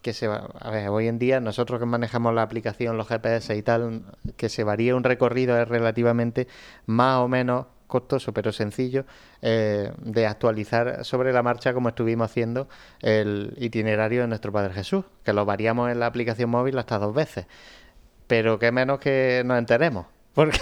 que 0.04 0.14
se 0.14 0.28
va, 0.28 0.50
a 0.60 0.70
ver, 0.70 0.90
hoy 0.90 1.08
en 1.08 1.18
día 1.18 1.40
nosotros 1.40 1.80
que 1.80 1.88
manejamos 1.88 2.36
la 2.36 2.44
aplicación, 2.44 2.98
los 2.98 3.08
GPS 3.08 3.56
y 3.56 3.64
tal, 3.64 4.04
que 4.38 4.50
se 4.50 4.64
varíe 4.64 4.94
un 4.94 5.04
recorrido 5.04 5.60
es 5.60 5.68
relativamente 5.68 6.48
más 6.86 7.18
o 7.18 7.28
menos 7.28 7.66
costoso 7.88 8.34
pero 8.34 8.52
sencillo 8.52 9.06
eh, 9.42 9.92
de 10.00 10.26
actualizar 10.26 11.06
sobre 11.06 11.32
la 11.32 11.44
marcha 11.44 11.74
como 11.74 11.90
estuvimos 11.90 12.30
haciendo 12.30 12.68
el 13.02 13.54
itinerario 13.58 14.22
de 14.22 14.28
nuestro 14.28 14.52
Padre 14.52 14.74
Jesús, 14.74 15.06
que 15.24 15.34
lo 15.34 15.46
variamos 15.46 15.92
en 15.92 16.00
la 16.00 16.08
aplicación 16.08 16.50
móvil 16.50 16.78
hasta 16.78 17.00
dos 17.00 17.14
veces. 17.14 17.46
Pero 18.28 18.60
que 18.60 18.72
menos 18.72 19.00
que 19.00 19.44
nos 19.46 19.58
enteremos. 19.58 20.08
Porque 20.34 20.58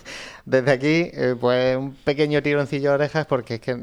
desde 0.44 0.70
aquí, 0.70 1.10
eh, 1.12 1.34
pues 1.40 1.76
un 1.76 1.94
pequeño 1.94 2.42
tironcillo 2.42 2.90
de 2.90 2.94
orejas, 2.94 3.26
porque 3.26 3.54
es 3.54 3.60
que, 3.60 3.76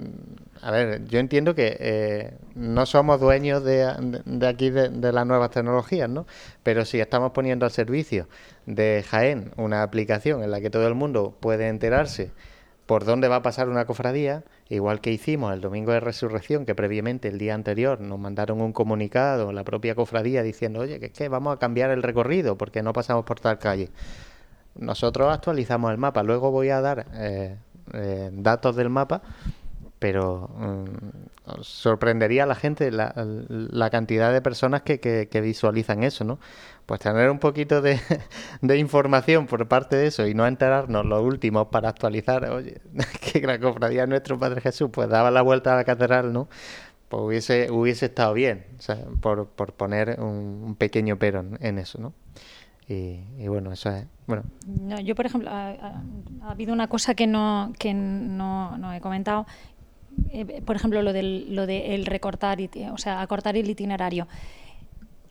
a 0.64 0.72
ver, 0.72 1.06
yo 1.06 1.20
entiendo 1.20 1.56
que 1.56 1.78
eh, 1.80 2.34
no 2.56 2.86
somos 2.86 3.20
dueños 3.20 3.64
de, 3.64 3.84
aquí 4.48 4.70
de, 4.70 5.12
las 5.12 5.28
nuevas 5.28 5.52
tecnologías, 5.52 6.10
¿no? 6.10 6.26
Pero 6.64 6.86
si 6.86 7.00
estamos 7.00 7.32
poniendo 7.32 7.66
al 7.66 7.72
servicio 7.72 8.28
de 8.66 9.04
Jaén 9.08 9.52
una 9.58 9.84
aplicación 9.84 10.44
en 10.44 10.52
la 10.52 10.62
que 10.62 10.70
todo 10.70 10.88
el 10.88 10.96
mundo 10.96 11.36
puede 11.40 11.68
enterarse 11.68 12.32
por 12.86 13.06
dónde 13.06 13.28
va 13.28 13.38
a 13.38 13.42
pasar 13.42 13.70
una 13.70 13.86
cofradía, 13.86 14.44
igual 14.70 15.02
que 15.02 15.12
hicimos 15.12 15.54
el 15.54 15.62
domingo 15.62 15.92
de 15.92 16.00
resurrección, 16.00 16.66
que 16.66 16.76
previamente 16.76 17.28
el 17.28 17.38
día 17.38 17.54
anterior 17.54 18.02
nos 18.02 18.20
mandaron 18.20 18.62
un 18.62 18.74
comunicado, 18.74 19.52
la 19.52 19.64
propia 19.64 19.96
cofradía, 19.96 20.44
diciendo, 20.44 20.82
oye, 20.82 21.00
que 21.00 21.08
es 21.08 21.12
que 21.14 21.30
vamos 21.30 21.56
a 21.56 21.60
cambiar 21.60 21.92
el 21.92 22.04
recorrido 22.04 22.58
porque 22.58 22.84
no 22.84 22.94
pasamos 22.94 23.26
por 23.26 23.40
tal 23.40 23.60
calle 23.60 23.90
nosotros 24.76 25.32
actualizamos 25.32 25.92
el 25.92 25.98
mapa. 25.98 26.24
Luego 26.24 26.52
voy 26.52 26.70
a 26.70 26.82
dar 26.82 27.06
eh, 27.14 27.58
eh, 27.94 28.30
datos 28.34 28.76
del 28.76 28.90
mapa, 28.90 29.22
pero 30.04 30.50
mm, 30.58 31.62
sorprendería 31.62 32.44
a 32.44 32.46
la 32.46 32.56
gente 32.56 32.92
la, 32.92 33.90
cantidad 33.90 34.34
de 34.34 34.42
personas 34.42 34.82
que, 34.82 35.00
que, 35.00 35.42
visualizan 35.42 36.04
eso, 36.04 36.26
¿no? 36.26 36.40
Pues 36.86 37.00
tener 37.00 37.30
un 37.30 37.40
poquito 37.40 37.82
de, 37.82 38.02
de, 38.62 38.78
información 38.80 39.48
por 39.48 39.66
parte 39.70 39.96
de 39.96 40.08
eso 40.08 40.28
y 40.28 40.34
no 40.34 40.46
enterarnos 40.46 41.06
los 41.06 41.22
últimos 41.22 41.68
para 41.68 41.88
actualizar, 41.88 42.50
oye, 42.50 42.82
que 43.32 43.48
la 43.48 43.58
cofradía 43.62 44.06
nuestro 44.06 44.38
Padre 44.38 44.60
Jesús 44.60 44.90
pues 44.92 45.08
daba 45.08 45.32
la 45.32 45.42
vuelta 45.42 45.72
a 45.72 45.78
la 45.78 45.86
catedral, 45.86 46.34
¿no? 46.34 46.50
Pues 47.08 47.24
hubiese, 47.24 47.72
hubiese 47.72 48.08
estado 48.08 48.34
bien, 48.34 48.66
por, 49.22 49.48
por 49.48 49.72
poner 49.72 50.20
un, 50.20 50.76
pequeño 50.78 51.18
pero 51.18 51.46
en 51.62 51.80
eso, 51.80 51.98
¿no? 52.02 52.14
Y, 52.88 53.48
bueno, 53.48 53.72
eso 53.72 53.90
es. 53.90 54.06
Bueno. 54.28 54.44
No, 54.68 55.00
yo, 55.00 55.16
por 55.16 55.26
ejemplo, 55.26 55.50
ha, 55.50 56.02
habido 56.42 56.74
una 56.74 56.88
cosa 56.88 57.16
que 57.16 57.28
no, 57.28 57.72
que 57.80 57.94
no, 57.94 58.78
no 58.78 58.94
he 58.94 59.00
comentado. 59.00 59.46
Eh, 60.30 60.62
por 60.66 60.76
ejemplo, 60.76 61.02
lo 61.02 61.14
del 61.14 61.56
lo 61.56 61.66
de 61.66 61.96
el 61.96 62.06
recortar, 62.06 62.60
o 62.92 62.98
sea, 62.98 63.22
acortar 63.22 63.56
el 63.58 63.70
itinerario. 63.70 64.28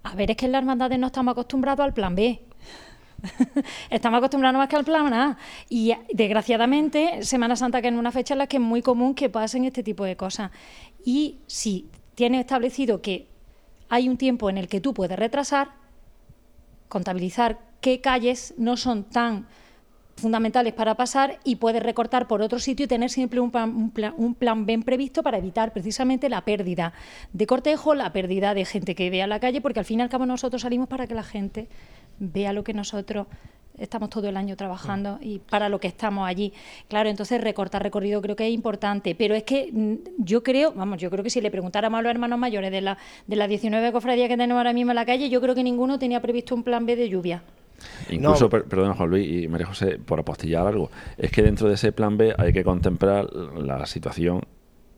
A 0.05 0.14
ver, 0.14 0.30
es 0.30 0.37
que 0.37 0.47
en 0.47 0.53
las 0.53 0.61
hermandades 0.61 0.99
no 0.99 1.09
estamos 1.09 1.33
acostumbrados 1.33 1.85
al 1.85 1.95
plan 1.95 2.14
B. 2.14 2.41
estamos 3.91 4.18
acostumbrados 4.18 4.59
más 4.59 4.68
que 4.68 4.76
al 4.76 4.85
plan 4.85 5.12
A. 5.12 5.39
Y 5.68 5.95
desgraciadamente, 6.12 7.22
Semana 7.22 7.57
Santa, 7.57 7.80
que 7.80 7.89
es 7.89 7.95
una 7.95 8.11
fecha 8.11 8.35
en 8.35 8.39
la 8.39 8.47
que 8.47 8.57
es 8.57 8.62
muy 8.62 8.83
común 8.83 9.14
que 9.14 9.28
pasen 9.28 9.64
este 9.64 9.83
tipo 9.83 10.05
de 10.05 10.16
cosas. 10.16 10.51
Y 11.05 11.39
si 11.47 11.89
tienes 12.14 12.41
establecido 12.41 13.01
que 13.01 13.28
hay 13.89 14.09
un 14.09 14.16
tiempo 14.16 14.51
en 14.51 14.59
el 14.59 14.68
que 14.68 14.80
tú 14.80 14.95
puedes 14.95 15.18
retrasar, 15.18 15.72
contabilizar 16.89 17.61
qué 17.80 18.01
calles 18.01 18.55
no 18.59 18.76
son 18.76 19.05
tan 19.05 19.47
fundamentales 20.16 20.72
para 20.72 20.94
pasar 20.94 21.38
y 21.44 21.56
puedes 21.56 21.82
recortar 21.82 22.28
por 22.28 22.42
otro 22.42 22.58
sitio 22.58 22.84
y 22.84 22.88
tener 22.88 23.10
siempre 23.10 23.40
un 23.40 23.50
plan, 23.50 24.66
bien 24.66 24.82
previsto 24.82 25.22
para 25.22 25.38
evitar 25.38 25.72
precisamente 25.72 26.28
la 26.28 26.42
pérdida 26.42 26.92
de 27.32 27.46
cortejo, 27.46 27.94
la 27.94 28.12
pérdida 28.12 28.54
de 28.54 28.64
gente 28.64 28.94
que 28.94 29.10
vea 29.10 29.26
la 29.26 29.40
calle, 29.40 29.60
porque 29.60 29.80
al 29.80 29.84
fin 29.84 30.00
y 30.00 30.02
al 30.02 30.08
cabo 30.08 30.26
nosotros 30.26 30.62
salimos 30.62 30.88
para 30.88 31.06
que 31.06 31.14
la 31.14 31.22
gente 31.22 31.68
vea 32.18 32.52
lo 32.52 32.62
que 32.62 32.74
nosotros 32.74 33.26
estamos 33.78 34.10
todo 34.10 34.28
el 34.28 34.36
año 34.36 34.54
trabajando 34.56 35.18
y 35.20 35.38
para 35.38 35.68
lo 35.68 35.80
que 35.80 35.88
estamos 35.88 36.28
allí. 36.28 36.52
Claro, 36.88 37.08
entonces 37.08 37.40
recortar 37.40 37.82
recorrido 37.82 38.20
creo 38.20 38.36
que 38.36 38.46
es 38.46 38.52
importante, 38.52 39.14
pero 39.14 39.34
es 39.34 39.44
que 39.44 39.70
mm, 39.72 39.94
yo 40.18 40.42
creo, 40.42 40.72
vamos, 40.72 40.98
yo 40.98 41.10
creo 41.10 41.24
que 41.24 41.30
si 41.30 41.40
le 41.40 41.50
preguntáramos 41.50 41.98
a 41.98 42.02
los 42.02 42.10
hermanos 42.10 42.38
mayores 42.38 42.70
de, 42.70 42.80
la, 42.80 42.98
de 43.26 43.36
las 43.36 43.48
19 43.48 43.92
cofradías 43.92 44.28
que 44.28 44.36
tenemos 44.36 44.58
ahora 44.58 44.72
mismo 44.72 44.92
en 44.92 44.96
la 44.96 45.06
calle, 45.06 45.28
yo 45.30 45.40
creo 45.40 45.54
que 45.54 45.64
ninguno 45.64 45.98
tenía 45.98 46.20
previsto 46.20 46.54
un 46.54 46.62
plan 46.62 46.84
B 46.86 46.96
de 46.96 47.08
lluvia. 47.08 47.42
Incluso, 48.11 48.49
perdón, 48.49 48.95
Juan 48.95 49.11
Luis 49.11 49.45
y 49.45 49.49
María 49.49 49.66
José, 49.66 49.99
por 49.99 50.20
apostillar 50.20 50.66
algo, 50.66 50.91
es 51.16 51.30
que 51.30 51.43
dentro 51.43 51.68
de 51.68 51.74
ese 51.74 51.93
plan 51.93 52.16
B 52.16 52.35
hay 52.37 52.53
que 52.53 52.64
contemplar 52.64 53.33
la 53.33 53.87
situación 53.87 54.43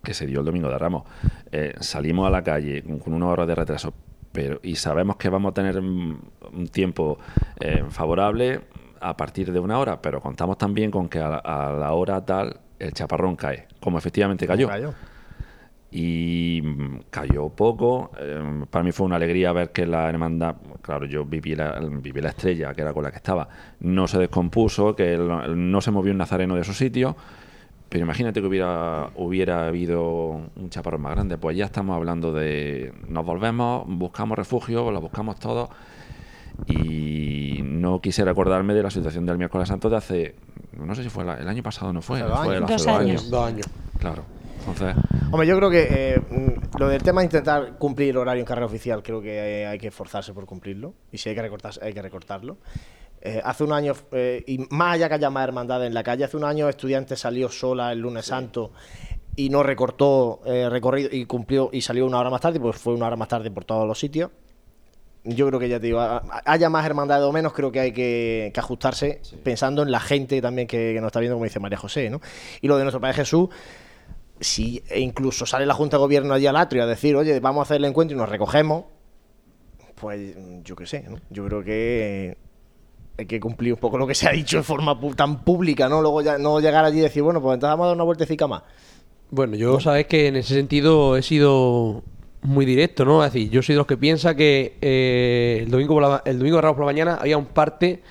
que 0.03 0.14
se 0.14 0.26
dio 0.26 0.41
el 0.41 0.47
domingo 0.47 0.68
de 0.68 0.78
Ramos. 0.78 1.05
Eh, 1.51 1.74
salimos 1.80 2.26
a 2.26 2.30
la 2.30 2.43
calle 2.43 2.82
con 2.82 3.12
una 3.12 3.26
hora 3.26 3.47
de 3.47 3.55
retraso, 3.55 3.95
pero 4.32 4.61
y 4.62 4.76
sabemos 4.76 5.16
que 5.16 5.28
vamos 5.28 5.51
a 5.51 5.55
tener 5.55 5.78
un 5.78 6.68
tiempo 6.70 7.18
eh, 7.61 7.85
favorable 7.89 8.61
a 9.05 9.16
partir 9.16 9.53
de 9.53 9.61
una 9.61 9.78
hora, 9.78 10.01
pero 10.01 10.20
contamos 10.20 10.57
también 10.57 10.91
con 10.91 11.09
que 11.09 11.20
a, 11.20 11.30
la 11.78 11.93
hora 11.93 12.24
tal 12.24 12.61
el 12.78 12.93
chaparrón 12.93 13.37
cae, 13.37 13.68
como 13.80 13.99
efectivamente 13.99 14.47
cayó. 14.47 14.68
Y 15.97 16.61
mm, 16.62 17.05
cayó 17.09 17.49
poco. 17.51 18.11
Eh, 18.18 18.64
para 18.68 18.82
mí 18.82 18.90
fue 18.90 19.07
una 19.07 19.16
alegría 19.16 19.53
ver 19.53 19.70
que 19.70 19.86
la 19.86 20.09
hermandad, 20.09 20.57
claro, 20.82 21.07
yo 21.07 21.24
viví 21.24 21.55
la, 21.55 21.78
viví 21.80 22.20
la 22.20 22.30
estrella, 22.30 22.74
que 22.74 22.82
era 22.82 22.92
con 22.92 23.05
la 23.05 23.11
que 23.11 23.18
estaba, 23.18 23.49
no 23.80 24.09
se 24.09 24.18
descompuso, 24.18 24.97
que 24.97 25.16
no 25.16 25.80
se 25.80 25.90
movió 25.90 26.12
un 26.12 26.18
nazareno 26.18 26.57
de 26.57 26.64
su 26.64 26.72
sitio 26.72 27.16
pero 27.95 28.07
imagínate 28.07 28.40
que 28.40 28.47
hubiera, 28.49 29.11
hubiera 29.14 29.68
habido 29.68 30.03
un 30.57 30.68
chaparrón 30.68 31.03
más 31.03 31.12
grande, 31.12 31.38
pues 31.38 31.57
ya 31.57 31.66
estamos 31.66 31.95
hablando 31.95 32.32
de 32.32 32.92
nos 33.07 33.24
volvemos, 33.24 33.84
buscamos 33.86 34.36
refugio, 34.36 34.90
lo 34.90 35.01
buscamos 35.01 35.38
todo. 35.38 35.70
Y 36.66 37.61
no 37.62 38.01
quisiera 38.01 38.32
acordarme 38.32 38.74
de 38.74 38.82
la 38.82 38.90
situación 38.90 39.24
del 39.26 39.38
miércoles 39.38 39.68
santo 39.68 39.88
de 39.88 39.97
hace, 39.97 40.34
no 40.76 40.92
sé 40.97 41.05
si 41.05 41.09
fue 41.09 41.22
el 41.22 41.47
año 41.47 41.62
pasado, 41.62 41.92
no 41.92 42.03
fue, 42.03 42.18
fue 42.18 42.57
hace 42.57 42.61
dos, 42.61 42.86
años. 42.88 43.30
Dos 43.30 43.47
años. 43.47 43.66
Claro. 44.01 44.24
Entonces... 44.66 44.94
Hombre, 45.30 45.48
yo 45.48 45.56
creo 45.56 45.70
que 45.70 45.86
eh, 45.90 46.20
mm, 46.20 46.78
lo 46.78 46.88
del 46.88 47.02
tema 47.02 47.20
de 47.20 47.26
intentar 47.26 47.76
cumplir 47.78 48.10
el 48.10 48.16
horario 48.18 48.40
en 48.40 48.46
carrera 48.46 48.66
oficial, 48.66 49.02
creo 49.02 49.20
que 49.20 49.66
hay 49.66 49.78
que 49.78 49.88
esforzarse 49.88 50.32
por 50.32 50.46
cumplirlo. 50.46 50.94
Y 51.12 51.18
si 51.18 51.28
hay 51.28 51.34
que, 51.34 51.42
recortar, 51.42 51.72
hay 51.82 51.92
que 51.92 52.02
recortarlo. 52.02 52.58
Eh, 53.26 53.40
hace 53.42 53.64
un 53.64 53.72
año, 53.72 53.94
eh, 54.12 54.44
y 54.46 54.58
más 54.68 54.94
allá 54.94 55.08
que 55.08 55.14
haya 55.14 55.30
más 55.30 55.44
hermandad 55.44 55.86
en 55.86 55.94
la 55.94 56.02
calle, 56.02 56.24
hace 56.24 56.36
un 56.36 56.44
año 56.44 56.68
estudiante 56.68 57.16
salió 57.16 57.48
sola 57.48 57.90
el 57.90 58.00
lunes 58.00 58.26
santo 58.26 58.72
y 59.34 59.48
no 59.48 59.62
recortó 59.62 60.42
eh, 60.44 60.68
recorrido 60.68 61.08
y 61.10 61.24
cumplió 61.24 61.70
y 61.72 61.80
salió 61.80 62.04
una 62.04 62.18
hora 62.18 62.28
más 62.28 62.42
tarde, 62.42 62.60
pues 62.60 62.76
fue 62.76 62.92
una 62.92 63.06
hora 63.06 63.16
más 63.16 63.28
tarde 63.28 63.50
por 63.50 63.64
todos 63.64 63.88
los 63.88 63.98
sitios. 63.98 64.30
yo 65.24 65.48
creo 65.48 65.58
que 65.58 65.70
ya 65.70 65.80
te 65.80 65.86
digo, 65.86 66.00
haya 66.44 66.68
más 66.68 66.84
hermandad 66.84 67.24
o 67.24 67.32
menos, 67.32 67.54
creo 67.54 67.72
que 67.72 67.80
hay 67.80 67.92
que, 67.92 68.50
que 68.52 68.60
ajustarse 68.60 69.22
pensando 69.42 69.82
en 69.82 69.90
la 69.90 70.00
gente 70.00 70.42
también 70.42 70.68
que, 70.68 70.92
que 70.92 71.00
nos 71.00 71.08
está 71.08 71.20
viendo, 71.20 71.36
como 71.36 71.44
dice 71.44 71.60
María 71.60 71.78
José, 71.78 72.10
¿no? 72.10 72.20
Y 72.60 72.68
lo 72.68 72.76
de 72.76 72.84
nuestro 72.84 73.00
Padre 73.00 73.14
Jesús, 73.14 73.48
si 74.41 74.82
e 74.89 75.01
incluso 75.01 75.47
sale 75.47 75.66
la 75.66 75.74
Junta 75.74 75.97
de 75.97 76.03
Gobierno 76.03 76.35
allí 76.35 76.47
al 76.47 76.57
atrio 76.57 76.82
a 76.82 76.87
decir, 76.87 77.16
oye, 77.16 77.39
vamos 77.41 77.61
a 77.61 77.62
hacer 77.64 77.76
el 77.76 77.85
encuentro 77.85 78.16
y 78.16 78.18
nos 78.20 78.28
recogemos, 78.28 78.85
pues 79.95 80.37
yo 80.64 80.76
qué 80.76 80.87
sé, 80.87 81.05
¿no? 81.09 81.18
Yo 81.30 81.47
creo 81.47 81.62
que 81.62 82.37
hay 83.16 83.26
que 83.26 83.41
cumplir 83.41 83.72
un 83.74 83.78
poco 83.78 83.97
lo 83.97 84.07
que 84.07 84.14
se 84.14 84.28
ha 84.28 84.32
dicho 84.32 84.57
de 84.59 84.62
forma 84.62 84.99
tan 85.14 85.45
pública, 85.45 85.89
¿no? 85.89 86.03
Luego 86.03 86.22
ya 86.22 86.39
no 86.39 86.61
llegar 86.61 86.85
allí 86.85 86.99
y 86.99 87.03
decir, 87.03 87.22
bueno, 87.22 87.41
pues 87.41 87.55
entonces 87.55 87.72
vamos 87.72 87.85
a 87.85 87.89
dar 87.89 87.97
una 87.97 88.05
vueltecita 88.05 88.47
más. 88.47 88.62
Bueno, 89.30 89.57
yo 89.57 89.80
sabes 89.80 90.07
que 90.07 90.28
en 90.28 90.37
ese 90.37 90.55
sentido 90.55 91.16
he 91.16 91.22
sido 91.22 92.03
muy 92.43 92.66
directo, 92.66 93.05
¿no? 93.05 93.24
Es 93.24 93.32
decir, 93.32 93.51
yo 93.51 93.62
soy 93.62 93.74
de 93.74 93.78
los 93.78 93.87
que 93.87 93.97
piensa 93.97 94.35
que 94.35 94.76
eh, 94.80 95.61
el 95.62 95.70
domingo 95.70 95.95
por 95.95 96.03
la, 96.03 96.22
el 96.24 96.39
domingo 96.39 96.57
de 96.57 96.62
Ramos 96.62 96.76
por 96.76 96.85
la 96.85 96.93
mañana 96.93 97.18
había 97.20 97.39
un 97.39 97.47
parte 97.47 98.03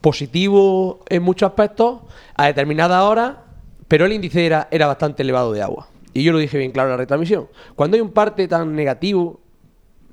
positivo 0.00 1.00
en 1.08 1.22
muchos 1.22 1.48
aspectos 1.48 2.00
a 2.34 2.46
determinada 2.46 3.04
hora, 3.04 3.44
pero 3.90 4.06
el 4.06 4.12
índice 4.12 4.46
era, 4.46 4.68
era 4.70 4.86
bastante 4.86 5.24
elevado 5.24 5.52
de 5.52 5.62
agua. 5.62 5.88
Y 6.12 6.22
yo 6.22 6.30
lo 6.30 6.38
dije 6.38 6.56
bien 6.56 6.70
claro 6.70 6.90
en 6.90 6.92
la 6.92 6.96
retransmisión. 6.96 7.48
Cuando 7.74 7.96
hay 7.96 8.00
un 8.00 8.12
parte 8.12 8.46
tan 8.46 8.76
negativo, 8.76 9.40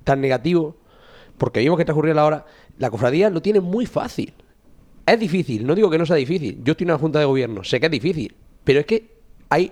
tan 0.04 0.20
negativo, 0.20 0.78
porque 1.38 1.60
vimos 1.60 1.78
que 1.78 1.86
transcurría 1.86 2.16
la 2.16 2.26
hora, 2.26 2.46
la 2.80 2.90
cofradía 2.90 3.30
lo 3.30 3.40
tiene 3.40 3.60
muy 3.60 3.86
fácil. 3.86 4.34
Es 5.06 5.20
difícil, 5.20 5.68
no 5.68 5.76
digo 5.76 5.92
que 5.92 6.00
no 6.00 6.08
sea 6.08 6.16
difícil. 6.16 6.60
Yo 6.64 6.72
estoy 6.72 6.86
en 6.86 6.90
una 6.90 6.98
junta 6.98 7.20
de 7.20 7.26
gobierno, 7.26 7.64
sé 7.64 7.80
que 7.80 7.86
es 7.86 7.92
difícil, 7.92 8.36
pero 8.64 8.80
es 8.80 8.88
que 8.88 9.12
hay 9.50 9.72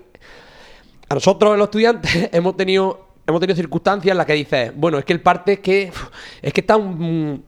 a 1.10 1.16
nosotros 1.16 1.58
los 1.58 1.66
estudiantes 1.66 2.30
hemos 2.32 2.56
tenido 2.56 3.08
hemos 3.26 3.42
tenido 3.42 3.56
circunstancias 3.56 4.12
en 4.12 4.18
las 4.18 4.28
que 4.28 4.34
dices, 4.34 4.72
bueno, 4.76 5.00
es 5.00 5.06
que 5.06 5.14
el 5.14 5.22
parte 5.22 5.54
es 5.54 5.60
que 5.62 5.92
es 6.44 6.54
que 6.54 6.62
está 6.62 6.78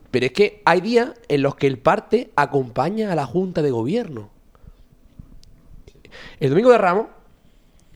pero 0.10 0.26
es 0.26 0.32
que 0.32 0.64
hay 0.66 0.82
días 0.82 1.12
en 1.28 1.44
los 1.44 1.56
que 1.56 1.68
el 1.68 1.78
parte 1.78 2.32
acompaña 2.36 3.12
a 3.12 3.16
la 3.16 3.28
junta 3.28 3.62
de 3.62 3.70
gobierno. 3.70 4.32
El 6.40 6.50
domingo 6.50 6.72
de 6.72 6.78
Ramos 6.78 7.08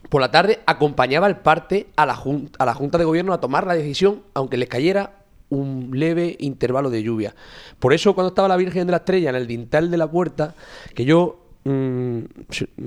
por 0.08 0.20
la 0.20 0.30
tarde 0.30 0.60
acompañaba 0.66 1.26
el 1.26 1.36
parte 1.36 1.88
a 1.96 2.06
la, 2.06 2.20
a 2.58 2.64
la 2.66 2.74
Junta 2.74 2.98
de 2.98 3.04
Gobierno 3.04 3.32
a 3.32 3.40
tomar 3.40 3.66
la 3.66 3.74
decisión, 3.74 4.22
aunque 4.34 4.56
les 4.56 4.68
cayera 4.68 5.22
un 5.52 5.90
leve 5.92 6.36
intervalo 6.40 6.90
de 6.90 7.02
lluvia. 7.02 7.34
Por 7.78 7.92
eso, 7.92 8.14
cuando 8.14 8.28
estaba 8.28 8.48
la 8.48 8.56
Virgen 8.56 8.86
de 8.86 8.92
la 8.92 8.98
Estrella 8.98 9.30
en 9.30 9.36
el 9.36 9.46
dintel 9.46 9.90
de 9.90 9.96
la 9.96 10.10
puerta, 10.10 10.54
que 10.94 11.04
yo 11.04 11.46
mm, 11.64 12.20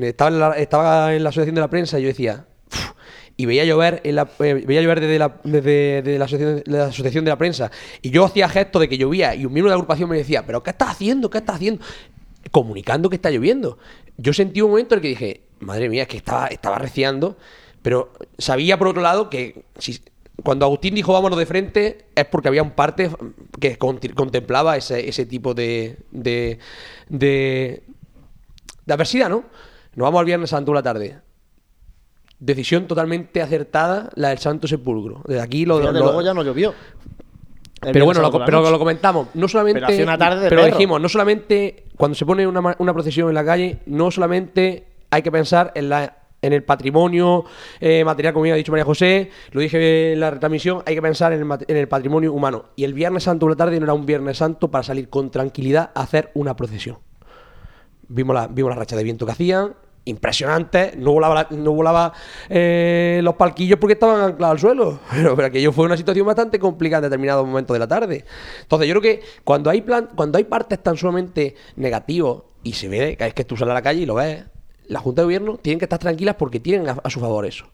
estaba, 0.01 0.29
en 0.29 0.39
la, 0.39 0.51
estaba 0.53 1.13
en 1.13 1.23
la 1.23 1.29
asociación 1.29 1.55
de 1.55 1.61
la 1.61 1.69
prensa 1.69 1.99
y 1.99 2.03
yo 2.03 2.07
decía, 2.07 2.45
y 3.38 3.45
veía 3.45 3.65
llover, 3.65 4.01
en 4.03 4.15
la, 4.15 4.29
eh, 4.39 4.53
veía 4.65 4.81
llover 4.81 4.99
desde, 4.99 5.19
la, 6.17 6.25
asociación, 6.25 7.25
de 7.25 7.29
la 7.29 7.38
prensa, 7.38 7.69
y 8.01 8.09
yo 8.09 8.25
hacía 8.25 8.49
gesto 8.49 8.79
de 8.79 8.89
que 8.89 8.97
llovía, 8.97 9.36
y 9.36 9.45
un 9.45 9.53
miembro 9.53 9.69
de 9.69 9.75
la 9.75 9.75
agrupación 9.75 10.09
me 10.09 10.17
decía, 10.17 10.45
¿pero 10.45 10.63
qué 10.63 10.71
estás 10.71 10.89
haciendo? 10.89 11.29
¿Qué 11.29 11.39
estás 11.39 11.57
haciendo? 11.57 11.83
Comunicando 12.51 13.09
que 13.09 13.17
está 13.17 13.29
lloviendo. 13.29 13.77
Yo 14.18 14.34
sentí 14.34 14.61
un 14.61 14.72
momento 14.72 14.95
en 14.95 14.99
el 14.99 15.01
que 15.01 15.07
dije, 15.09 15.41
madre 15.59 15.89
mía, 15.89 16.03
es 16.03 16.07
que 16.07 16.18
estaba, 16.18 16.47
estaba 16.47 16.78
reciando, 16.78 17.38
pero 17.82 18.13
sabía 18.38 18.78
por 18.78 18.88
otro 18.89 19.01
lado 19.01 19.30
que 19.30 19.66
si, 19.78 19.99
cuando 20.43 20.66
Agustín 20.66 20.95
dijo 20.95 21.13
vámonos 21.13 21.38
de 21.39 21.45
frente 21.45 22.05
es 22.16 22.26
porque 22.26 22.47
había 22.47 22.63
un 22.63 22.72
parte 22.72 23.09
que 23.59 23.78
contemplaba 23.78 24.78
ese, 24.78 25.07
ese 25.09 25.26
tipo 25.26 25.53
de, 25.53 25.97
de, 26.11 26.59
de, 27.09 27.84
de 28.86 28.93
adversidad, 28.93 29.30
¿no? 29.30 29.43
Nos 29.95 30.05
vamos 30.05 30.20
al 30.20 30.26
Viernes 30.26 30.49
Santo 30.49 30.74
la 30.74 30.84
tarde. 30.84 31.20
Decisión 32.38 32.86
totalmente 32.88 33.41
acertada 33.41 34.09
la 34.16 34.30
del 34.30 34.39
Santo 34.39 34.68
Sepulcro. 34.68 35.22
Desde 35.26 35.41
aquí 35.41 35.66
lo, 35.66 35.80
lo- 35.80 35.91
luego 35.93 36.22
ya 36.22 36.34
no 36.34 36.43
llovió. 36.43 36.74
El 37.82 37.93
pero 37.93 38.05
bueno, 38.05 38.22
lo, 38.22 38.45
pero 38.45 38.70
lo 38.72 38.80
comentamos. 38.80 39.30
No 39.36 39.47
solamente. 39.47 39.80
Pero 39.80 39.88
hacía 39.93 40.03
una 40.03 40.18
tarde 40.18 40.41
de 40.43 40.49
pero 40.49 40.61
dijimos, 40.66 40.99
no 40.99 41.07
solamente. 41.07 41.84
Cuando 41.98 42.16
se 42.16 42.26
pone 42.26 42.46
una, 42.46 42.76
una 42.80 42.93
procesión 42.93 43.30
en 43.30 43.36
la 43.36 43.46
calle, 43.46 43.80
no 43.86 44.12
solamente 44.12 44.88
hay 45.10 45.22
que 45.22 45.32
pensar 45.32 45.72
en 45.76 45.89
la 45.89 46.26
en 46.46 46.54
el 46.54 46.64
patrimonio 46.64 47.46
eh, 47.80 48.04
material, 48.06 48.34
como 48.34 48.46
ha 48.46 48.56
dicho 48.56 48.72
María 48.72 48.86
José, 48.86 49.32
lo 49.52 49.62
dije 49.62 50.14
en 50.14 50.20
la 50.20 50.30
retransmisión, 50.30 50.84
hay 50.86 50.93
que 50.93 51.02
pensar 51.02 51.34
en 51.34 51.41
el, 51.41 51.58
en 51.68 51.78
el 51.78 51.88
patrimonio 51.88 52.34
humano. 52.34 52.66
Y 52.76 52.84
el 52.84 52.93
Viernes 52.93 53.24
Santo 53.24 53.46
por 53.46 53.52
la 53.52 53.56
tarde 53.56 53.80
no 53.80 53.86
era 53.86 53.93
un 53.93 54.06
Viernes 54.06 54.38
Santo 54.38 54.70
para 54.70 54.84
salir 54.84 55.10
con 55.10 55.32
tranquilidad 55.32 55.91
a 55.96 56.02
hacer 56.02 56.32
una 56.36 56.56
procesión. 56.56 57.00
Vimos 58.08 58.36
la, 58.36 58.48
vimos 58.48 58.70
la 58.70 58.76
racha 58.76 58.96
de 58.96 59.04
viento 59.04 59.26
que 59.26 59.32
hacían, 59.32 59.74
impresionante. 60.06 60.93
No 60.97 61.12
volaba, 61.12 61.36
la- 61.36 61.47
no 61.58 61.72
volaba 61.74 62.14
eh, 62.49 63.20
los 63.24 63.36
palquillos 63.36 63.80
porque 63.80 63.93
estaban 63.93 64.22
anclados 64.22 64.53
al 64.53 64.60
suelo. 64.60 64.99
Pero, 65.12 65.45
aquello 65.45 65.72
fue 65.72 65.86
una 65.86 65.97
situación 65.97 66.26
bastante 66.26 66.60
complicada 66.60 67.06
en 67.06 67.12
determinados 67.12 67.45
momentos 67.45 67.74
de 67.74 67.80
la 67.80 67.88
tarde. 67.88 68.26
Entonces, 68.62 68.88
yo 68.88 68.93
creo 68.99 69.01
que 69.01 69.24
cuando 69.43 69.70
hay 69.70 69.82
plan, 69.82 70.10
cuando 70.16 70.38
hay 70.38 70.43
partes 70.45 70.82
tan 70.82 70.95
sumamente 70.97 71.56
negativos 71.76 72.43
y 72.64 72.74
se 72.74 72.88
ve 72.88 73.18
es 73.20 73.34
que 73.34 73.43
tú 73.43 73.58
sales 73.58 73.72
a 73.72 73.76
la 73.76 73.82
calle 73.82 74.01
y 74.01 74.06
lo 74.06 74.16
ves, 74.16 74.43
la 74.88 74.99
Junta 74.99 75.22
de 75.22 75.26
Gobierno 75.26 75.58
tienen 75.58 75.80
que 75.80 75.86
estar 75.86 75.99
tranquilas 75.99 76.36
porque 76.36 76.60
tienen 76.60 76.88
a, 77.03 77.10
su 77.10 77.20
favor 77.20 77.45
eso. 77.45 77.66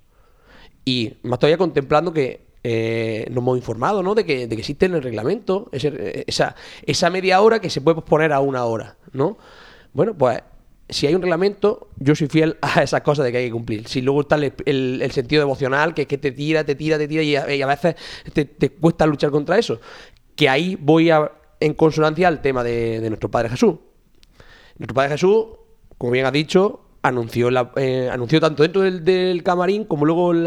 Y 0.85 1.13
más 1.23 1.39
todavía 1.39 1.57
contemplando 1.57 2.11
que 2.13 2.45
eh, 2.63 3.25
nos 3.29 3.37
hemos 3.41 3.57
informado, 3.57 4.03
¿no? 4.03 4.15
De 4.15 4.25
que, 4.25 4.47
de 4.47 4.55
que 4.55 4.61
existe 4.61 4.85
en 4.85 4.95
el 4.95 5.03
reglamento 5.03 5.69
ese- 5.71 6.23
esa, 6.27 6.55
esa 6.83 7.09
media 7.09 7.41
hora 7.41 7.59
que 7.59 7.69
se 7.69 7.81
puede 7.81 7.95
posponer 7.95 8.31
a 8.33 8.39
una 8.39 8.65
hora, 8.65 8.97
¿no? 9.13 9.37
Bueno, 9.93 10.13
pues 10.15 10.41
si 10.91 11.07
hay 11.07 11.15
un 11.15 11.21
reglamento, 11.21 11.87
yo 11.97 12.15
soy 12.15 12.27
fiel 12.27 12.57
a 12.61 12.83
esas 12.83 13.01
cosas 13.01 13.25
de 13.25 13.31
que 13.31 13.39
hay 13.39 13.45
que 13.45 13.51
cumplir. 13.51 13.87
Si 13.87 14.01
luego 14.01 14.21
está 14.21 14.35
el, 14.35 15.11
sentido 15.11 15.41
devocional, 15.41 15.93
que 15.93 16.03
es 16.03 16.07
que 16.07 16.17
te 16.17 16.31
tira, 16.31 16.63
te 16.63 16.75
tira, 16.75 16.97
te 16.97 17.07
tira, 17.07 17.23
y 17.23 17.35
a, 17.35 17.65
veces 17.65 17.95
te, 18.33 18.69
cuesta 18.69 19.05
luchar 19.05 19.31
contra 19.31 19.57
eso. 19.57 19.79
Que 20.35 20.49
ahí 20.49 20.77
voy 20.79 21.09
a, 21.09 21.31
en 21.59 21.73
consonancia 21.73 22.27
al 22.27 22.41
tema 22.41 22.63
de, 22.63 23.07
nuestro 23.07 23.31
Padre 23.31 23.49
Jesús. 23.49 23.75
Nuestro 24.77 24.93
Padre 24.93 25.11
Jesús, 25.11 25.45
como 25.97 26.11
bien 26.11 26.25
has 26.25 26.33
dicho, 26.33 26.81
anunció, 27.01 27.49
la- 27.49 27.71
eh, 27.77 28.09
anunció 28.11 28.41
tanto 28.41 28.63
dentro 28.63 28.81
del, 28.81 29.43
camarín 29.43 29.85
como 29.85 30.05
luego 30.05 30.33
en 30.33 30.43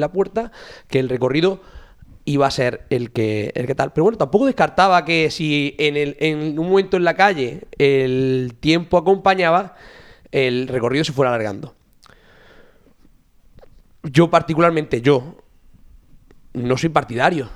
la 0.00 0.12
puerta 0.12 0.50
que 0.88 0.98
el 0.98 1.08
recorrido 1.08 1.60
iba 2.28 2.46
a 2.46 2.50
ser 2.50 2.86
el 2.90 3.10
que, 3.10 3.52
el 3.54 3.66
que 3.66 3.74
tal. 3.74 3.92
Pero 3.92 4.04
bueno, 4.04 4.18
tampoco 4.18 4.46
descartaba 4.46 5.04
que 5.04 5.30
si 5.30 5.74
en, 5.78 5.96
el, 5.96 6.16
en 6.20 6.58
un 6.58 6.68
momento 6.68 6.98
en 6.98 7.04
la 7.04 7.14
calle 7.14 7.62
el 7.78 8.54
tiempo 8.60 8.98
acompañaba, 8.98 9.76
el 10.30 10.68
recorrido 10.68 11.04
se 11.04 11.12
fuera 11.12 11.30
alargando. 11.30 11.74
Yo 14.02 14.30
particularmente, 14.30 15.00
yo, 15.00 15.36
no 16.52 16.76
soy 16.76 16.90
partidario. 16.90 17.48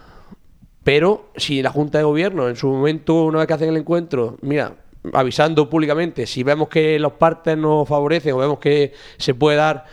Pero 0.82 1.30
si 1.36 1.62
la 1.62 1.70
Junta 1.70 1.98
de 1.98 2.04
Gobierno 2.04 2.48
en 2.48 2.56
su 2.56 2.68
momento, 2.68 3.24
una 3.24 3.38
vez 3.38 3.46
que 3.46 3.54
hacen 3.54 3.68
el 3.68 3.76
encuentro, 3.76 4.38
mira, 4.40 4.76
avisando 5.12 5.68
públicamente, 5.68 6.26
si 6.26 6.42
vemos 6.42 6.68
que 6.68 6.98
los 6.98 7.12
partes 7.12 7.58
nos 7.58 7.86
favorecen 7.86 8.32
o 8.32 8.38
vemos 8.38 8.58
que 8.58 8.94
se 9.18 9.34
puede 9.34 9.58
dar, 9.58 9.84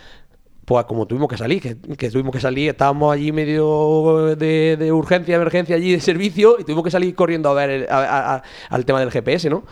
pues 0.70 0.84
como 0.84 1.04
tuvimos 1.04 1.28
que 1.28 1.36
salir, 1.36 1.60
que, 1.60 2.10
tuvimos 2.10 2.32
que 2.32 2.38
salir, 2.38 2.70
estábamos 2.70 3.12
allí 3.12 3.32
medio 3.32 4.36
de, 4.36 4.76
de 4.78 4.92
urgencia, 4.92 5.34
emergencia 5.34 5.74
allí 5.74 5.90
de 5.90 6.00
servicio 6.00 6.58
y 6.60 6.62
tuvimos 6.62 6.84
que 6.84 6.92
salir 6.92 7.12
corriendo 7.16 7.48
a 7.48 7.54
ver 7.54 7.88
al 7.90 8.84
tema 8.84 9.00
del 9.00 9.10
GPS, 9.10 9.50
¿no? 9.50 9.64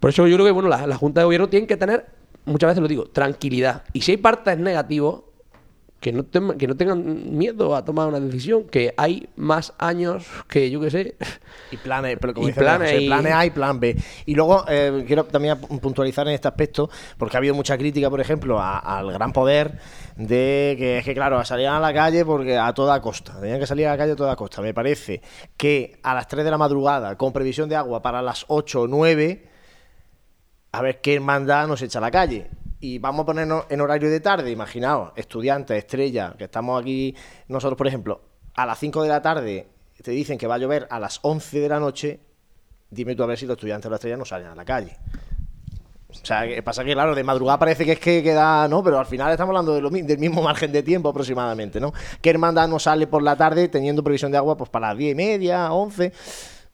Por 0.00 0.08
eso 0.08 0.26
yo 0.26 0.36
creo 0.36 0.46
que 0.46 0.52
bueno, 0.52 0.70
la, 0.70 0.86
la 0.86 0.96
Junta 0.96 1.20
de 1.20 1.26
Gobierno 1.26 1.50
tiene 1.50 1.66
que 1.66 1.76
tener, 1.76 2.06
muchas 2.46 2.68
veces 2.68 2.80
lo 2.80 2.88
digo, 2.88 3.04
tranquilidad. 3.10 3.82
Y 3.92 4.00
si 4.00 4.12
hay 4.12 4.16
partes 4.16 4.56
negativos, 4.56 5.24
que 6.02 6.12
no, 6.12 6.24
tem- 6.24 6.56
que 6.56 6.66
no 6.66 6.74
tengan 6.76 7.38
miedo 7.38 7.76
a 7.76 7.84
tomar 7.84 8.08
una 8.08 8.18
decisión, 8.18 8.64
que 8.64 8.92
hay 8.96 9.28
más 9.36 9.72
años 9.78 10.26
que 10.48 10.68
yo 10.68 10.80
que 10.80 10.90
sé. 10.90 11.14
Y 11.70 11.76
planes, 11.76 12.18
pero 12.20 12.34
como 12.34 12.48
Y 12.48 12.50
dice 12.50 12.60
planes 12.60 12.90
José, 12.90 13.02
y- 13.02 13.06
planes 13.06 13.32
A 13.32 13.46
y 13.46 13.50
plan 13.50 13.78
B. 13.78 13.96
Y 14.26 14.34
luego 14.34 14.64
eh, 14.68 15.04
quiero 15.06 15.24
también 15.24 15.58
puntualizar 15.60 16.26
en 16.26 16.34
este 16.34 16.48
aspecto, 16.48 16.90
porque 17.16 17.36
ha 17.36 17.38
habido 17.38 17.54
mucha 17.54 17.78
crítica, 17.78 18.10
por 18.10 18.20
ejemplo, 18.20 18.58
a- 18.58 18.80
al 18.80 19.12
gran 19.12 19.32
poder 19.32 19.78
de 20.16 20.74
que 20.76 20.98
es 20.98 21.04
que, 21.04 21.14
claro, 21.14 21.42
salían 21.44 21.74
a 21.74 21.80
la 21.80 21.94
calle 21.94 22.24
porque 22.24 22.58
a 22.58 22.74
toda 22.74 23.00
costa, 23.00 23.40
tenían 23.40 23.60
que 23.60 23.66
salir 23.68 23.86
a 23.86 23.92
la 23.92 23.96
calle 23.96 24.12
a 24.12 24.16
toda 24.16 24.34
costa. 24.34 24.60
Me 24.60 24.74
parece 24.74 25.22
que 25.56 26.00
a 26.02 26.14
las 26.14 26.26
3 26.26 26.44
de 26.44 26.50
la 26.50 26.58
madrugada, 26.58 27.16
con 27.16 27.32
previsión 27.32 27.68
de 27.68 27.76
agua 27.76 28.02
para 28.02 28.20
las 28.22 28.44
8 28.48 28.82
o 28.82 28.86
9, 28.88 29.48
a 30.72 30.82
ver 30.82 31.00
qué 31.00 31.14
hermandad 31.14 31.68
nos 31.68 31.80
echa 31.80 32.00
a 32.00 32.02
la 32.02 32.10
calle. 32.10 32.48
Y 32.84 32.98
vamos 32.98 33.22
a 33.22 33.26
ponernos 33.26 33.64
en 33.70 33.80
horario 33.80 34.10
de 34.10 34.18
tarde, 34.18 34.50
imaginaos, 34.50 35.12
estudiantes, 35.14 35.78
estrellas, 35.78 36.34
que 36.36 36.44
estamos 36.44 36.82
aquí 36.82 37.14
nosotros, 37.46 37.78
por 37.78 37.86
ejemplo, 37.86 38.20
a 38.54 38.66
las 38.66 38.76
5 38.80 39.04
de 39.04 39.08
la 39.08 39.22
tarde 39.22 39.68
te 40.02 40.10
dicen 40.10 40.36
que 40.36 40.48
va 40.48 40.56
a 40.56 40.58
llover 40.58 40.88
a 40.90 40.98
las 40.98 41.20
11 41.22 41.60
de 41.60 41.68
la 41.68 41.78
noche, 41.78 42.18
dime 42.90 43.14
tú 43.14 43.22
a 43.22 43.26
ver 43.26 43.38
si 43.38 43.46
los 43.46 43.54
estudiantes 43.54 43.84
de 43.84 43.90
la 43.90 43.96
estrella 43.96 44.16
no 44.16 44.24
salen 44.24 44.48
a 44.48 44.56
la 44.56 44.64
calle. 44.64 44.96
O 46.08 46.26
sea, 46.26 46.42
pasa 46.64 46.82
que, 46.82 46.92
claro, 46.92 47.14
de 47.14 47.22
madrugada 47.22 47.60
parece 47.60 47.84
que 47.84 47.92
es 47.92 48.00
que 48.00 48.20
queda, 48.20 48.66
¿no? 48.66 48.82
Pero 48.82 48.98
al 48.98 49.06
final 49.06 49.30
estamos 49.30 49.56
hablando 49.56 49.74
del 49.74 50.18
mismo 50.18 50.42
margen 50.42 50.72
de 50.72 50.82
tiempo 50.82 51.08
aproximadamente, 51.08 51.78
¿no? 51.78 51.92
¿Qué 52.20 52.30
hermandad 52.30 52.66
no 52.66 52.80
sale 52.80 53.06
por 53.06 53.22
la 53.22 53.36
tarde 53.36 53.68
teniendo 53.68 54.02
previsión 54.02 54.32
de 54.32 54.38
agua 54.38 54.56
pues 54.56 54.68
para 54.70 54.88
las 54.88 54.98
10 54.98 55.12
y 55.12 55.14
media, 55.14 55.72
11? 55.72 56.12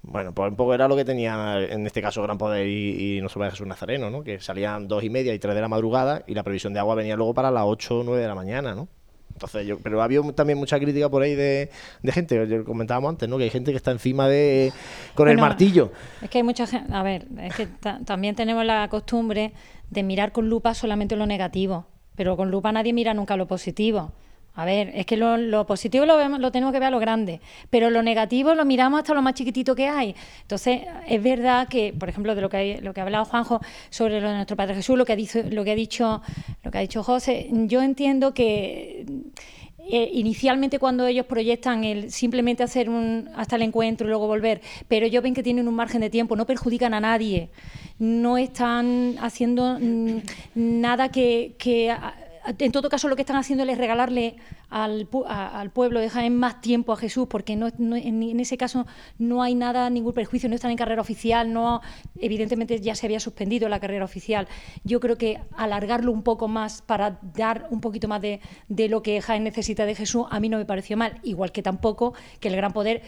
Bueno, 0.03 0.33
pues 0.33 0.49
un 0.51 0.57
poco 0.57 0.75
era 0.75 0.87
lo 0.89 0.97
que 0.97 1.05
tenía 1.05 1.59
en 1.61 1.85
este 1.87 2.01
caso 2.01 2.23
Gran 2.23 2.39
Poder 2.39 2.67
y, 2.67 3.17
y 3.17 3.21
nuestro 3.21 3.41
Padre 3.41 3.51
Jesús 3.53 3.67
Nazareno, 3.67 4.11
¿no? 4.11 4.23
Que 4.23 4.41
salían 4.41 4.87
dos 4.89 5.03
y 5.05 5.11
media 5.11 5.35
y 5.35 5.39
tres 5.39 5.55
de 5.55 5.61
la 5.61 5.69
madrugada 5.69 6.23
y 6.27 6.35
la 6.35 6.43
previsión 6.45 6.73
de 6.73 6.79
agua 6.81 6.95
venía 6.95 7.17
luego 7.17 7.35
para 7.35 7.51
las 7.51 7.65
8 7.67 7.99
o 8.01 8.05
9 8.05 8.23
de 8.23 8.29
la 8.29 8.35
mañana, 8.35 8.75
¿no? 8.75 8.89
Entonces, 9.33 9.67
yo, 9.67 9.79
pero 9.79 10.01
ha 10.01 10.05
habido 10.05 10.33
también 10.33 10.59
mucha 10.59 10.79
crítica 10.81 11.09
por 11.09 11.23
ahí 11.23 11.35
de, 11.35 11.71
de 12.03 12.13
gente, 12.13 12.65
comentábamos 12.65 13.11
antes, 13.11 13.29
¿no? 13.29 13.39
Que 13.39 13.45
hay 13.45 13.51
gente 13.51 13.71
que 13.73 13.77
está 13.77 13.91
encima 13.93 14.27
de 14.29 14.73
con 15.15 15.29
el 15.29 15.37
martillo. 15.37 15.93
Es 16.23 16.31
que 16.31 16.39
hay 16.39 16.45
mucha 16.45 16.67
gente, 16.67 16.93
a 16.93 17.03
ver, 17.03 17.27
es 17.43 17.55
que 17.55 17.67
ta- 17.67 18.01
también 18.05 18.35
tenemos 18.35 18.65
la 18.65 18.89
costumbre 18.89 19.53
de 19.91 20.03
mirar 20.03 20.33
con 20.33 20.49
lupa 20.49 20.75
solamente 20.75 21.15
lo 21.17 21.27
negativo, 21.27 21.87
pero 22.17 22.37
con 22.37 22.51
lupa 22.51 22.73
nadie 22.73 22.93
mira 22.93 23.15
nunca 23.15 23.37
lo 23.37 23.47
positivo. 23.47 24.13
A 24.59 24.65
ver, 24.65 24.91
es 24.93 25.07
que 25.07 25.17
lo, 25.17 25.65
positivo 25.69 26.05
lo, 26.05 26.17
vemos, 26.17 26.41
lo 26.41 26.51
tenemos 26.51 26.73
que 26.73 26.81
ver 26.81 26.89
a 26.89 26.91
lo 26.91 26.99
grande, 26.99 27.41
pero 27.71 27.91
lo 27.91 28.03
negativo 28.03 28.57
lo 28.57 28.65
miramos 28.65 28.99
hasta 28.99 29.15
lo 29.15 29.23
más 29.23 29.35
chiquitito 29.35 29.77
que 29.77 29.87
hay. 29.87 30.17
Entonces, 30.43 30.81
es 31.07 31.23
verdad 31.23 31.69
que, 31.69 31.95
por 31.97 32.09
ejemplo, 32.09 32.35
de 32.35 32.41
lo 32.41 32.49
que, 32.49 32.81
lo 32.83 32.93
que 32.93 32.99
ha 32.99 33.05
hablado 33.05 33.25
Juanjo 33.25 33.61
sobre 33.89 34.21
lo 34.21 34.29
de 34.29 34.35
nuestro 34.35 34.57
Padre 34.57 34.75
Jesús, 34.75 34.99
lo 34.99 35.05
que 35.05 35.13
ha 35.13 35.17
dicho, 35.17 35.45
lo 35.49 35.63
que 35.63 35.71
ha 35.71 35.77
dicho, 35.77 36.23
lo 36.65 36.73
que 36.73 36.79
ha 36.79 36.81
dicho 36.81 37.05
José, 37.05 37.49
yo 37.53 37.83
entiendo 37.83 38.35
que 38.35 39.07
eh, 39.91 40.11
inicialmente 40.13 40.81
cuando 40.81 41.07
ellos 41.07 41.25
proyectan 41.27 41.85
el 41.85 42.11
simplemente 42.11 42.65
hacer 42.65 42.91
un 42.91 43.31
hasta 43.37 43.55
el 43.55 43.63
encuentro 43.63 44.09
y 44.09 44.11
luego 44.11 44.27
volver, 44.27 44.61
pero 44.89 45.07
ellos 45.07 45.23
ven 45.23 45.35
que 45.35 45.45
tienen 45.45 45.69
un 45.69 45.75
margen 45.75 46.01
de 46.01 46.11
tiempo, 46.11 46.35
no 46.35 46.47
perjudican 46.47 46.95
a 46.95 47.01
nadie, 47.01 47.49
no 47.99 48.37
están 48.37 49.15
haciendo 49.21 49.79
mm, 49.81 50.19
nada 50.57 51.11
que, 51.11 51.55
en 52.59 52.73
todo 52.73 52.89
caso 52.89 53.09
lo 53.09 53.17
que 53.17 53.23
están 53.23 53.37
haciendo 53.37 53.65
es 53.65 53.79
regalarle 53.79 54.37
al, 54.71 55.09
al 55.29 55.71
pueblo 55.71 56.01
de 56.01 56.09
Jaén 56.09 56.37
más 56.37 56.61
tiempo 56.61 56.93
a 56.93 56.97
Jesús, 56.97 57.27
porque 57.29 57.57
no, 57.57 57.69
no- 57.79 57.97
en, 57.97 58.23
en 58.23 58.41
ese 58.41 58.57
caso 58.57 58.87
no 59.19 59.43
hay 59.43 59.55
nada, 59.55 59.91
ningún 59.91 60.13
perjuicio, 60.13 60.49
no 60.49 60.55
están 60.55 60.71
en 60.71 60.77
carrera 60.77 61.01
oficial, 61.03 61.53
no 61.53 61.81
evidentemente 62.21 62.81
ya 62.81 62.95
se 62.95 63.07
había 63.07 63.21
suspendido 63.21 63.69
la 63.69 63.81
carrera 63.81 64.05
oficial. 64.05 64.49
Yo 64.85 65.01
creo 65.01 65.17
que 65.17 65.41
alargarlo 65.57 66.13
un 66.13 66.23
poco 66.23 66.49
más 66.49 66.83
para 66.83 67.19
dar 67.35 67.67
un 67.71 67.81
poquito 67.81 68.09
más 68.09 68.21
de, 68.21 68.41
de 68.69 68.89
lo 68.89 69.03
que 69.03 69.21
Jaén 69.21 69.45
necesita 69.45 69.85
de 69.87 69.95
Jesús, 69.95 70.27
a 70.31 70.41
mí 70.41 70.49
no 70.49 70.59
me 70.59 70.65
pareció 70.65 70.97
mal, 70.97 71.21
igual 71.23 71.53
que 71.53 71.63
tampoco 71.63 72.15
que 72.41 72.49
el 72.49 72.57
gran 72.57 72.73
poder 72.73 73.03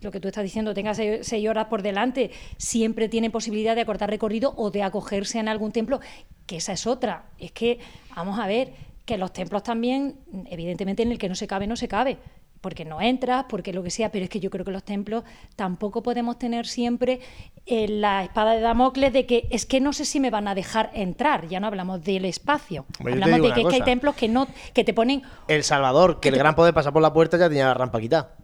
lo 0.00 0.10
que 0.10 0.20
tú 0.20 0.28
estás 0.28 0.44
diciendo, 0.44 0.74
tenga 0.74 0.94
seis, 0.94 1.26
seis 1.26 1.48
horas 1.48 1.66
por 1.66 1.82
delante, 1.82 2.30
siempre 2.56 3.08
tiene 3.08 3.30
posibilidad 3.30 3.74
de 3.74 3.82
acortar 3.82 4.10
recorrido 4.10 4.54
o 4.56 4.70
de 4.70 4.82
acogerse 4.82 5.38
en 5.38 5.48
algún 5.48 5.72
templo, 5.72 6.00
que 6.46 6.56
esa 6.56 6.72
es 6.72 6.86
otra. 6.86 7.26
Es 7.38 7.52
que, 7.52 7.78
vamos 8.14 8.38
a 8.38 8.46
ver, 8.46 8.72
que 9.04 9.16
los 9.16 9.32
templos 9.32 9.62
también, 9.62 10.16
evidentemente 10.50 11.02
en 11.02 11.10
el 11.10 11.18
que 11.18 11.30
no 11.30 11.34
se 11.34 11.46
cabe, 11.46 11.66
no 11.66 11.76
se 11.76 11.88
cabe. 11.88 12.18
Porque 12.60 12.84
no 12.84 13.00
entras, 13.00 13.46
porque 13.48 13.72
lo 13.72 13.84
que 13.84 13.90
sea, 13.90 14.10
pero 14.10 14.24
es 14.24 14.30
que 14.30 14.40
yo 14.40 14.50
creo 14.50 14.64
que 14.64 14.72
los 14.72 14.82
templos 14.82 15.22
tampoco 15.54 16.02
podemos 16.02 16.40
tener 16.40 16.66
siempre 16.66 17.20
eh, 17.66 17.86
la 17.86 18.24
espada 18.24 18.52
de 18.52 18.60
Damocles 18.60 19.12
de 19.12 19.26
que 19.26 19.46
es 19.50 19.64
que 19.64 19.80
no 19.80 19.92
sé 19.92 20.04
si 20.04 20.18
me 20.18 20.28
van 20.30 20.48
a 20.48 20.56
dejar 20.56 20.90
entrar. 20.92 21.46
Ya 21.46 21.60
no 21.60 21.68
hablamos 21.68 22.02
del 22.02 22.24
espacio. 22.24 22.84
Hombre, 22.98 23.14
hablamos 23.14 23.42
de 23.42 23.54
que, 23.54 23.60
es 23.60 23.66
que 23.68 23.74
hay 23.76 23.82
templos 23.82 24.16
que 24.16 24.26
no 24.26 24.48
que 24.74 24.82
te 24.82 24.92
ponen 24.92 25.22
El 25.46 25.62
Salvador, 25.62 26.18
que 26.18 26.30
el 26.30 26.36
gran 26.36 26.56
poder 26.56 26.74
pasa 26.74 26.90
por 26.90 27.00
la 27.00 27.12
puerta, 27.12 27.38
ya 27.38 27.48
tenía 27.48 27.66
la 27.66 27.74
rampa 27.74 28.00
quitada. 28.00 28.37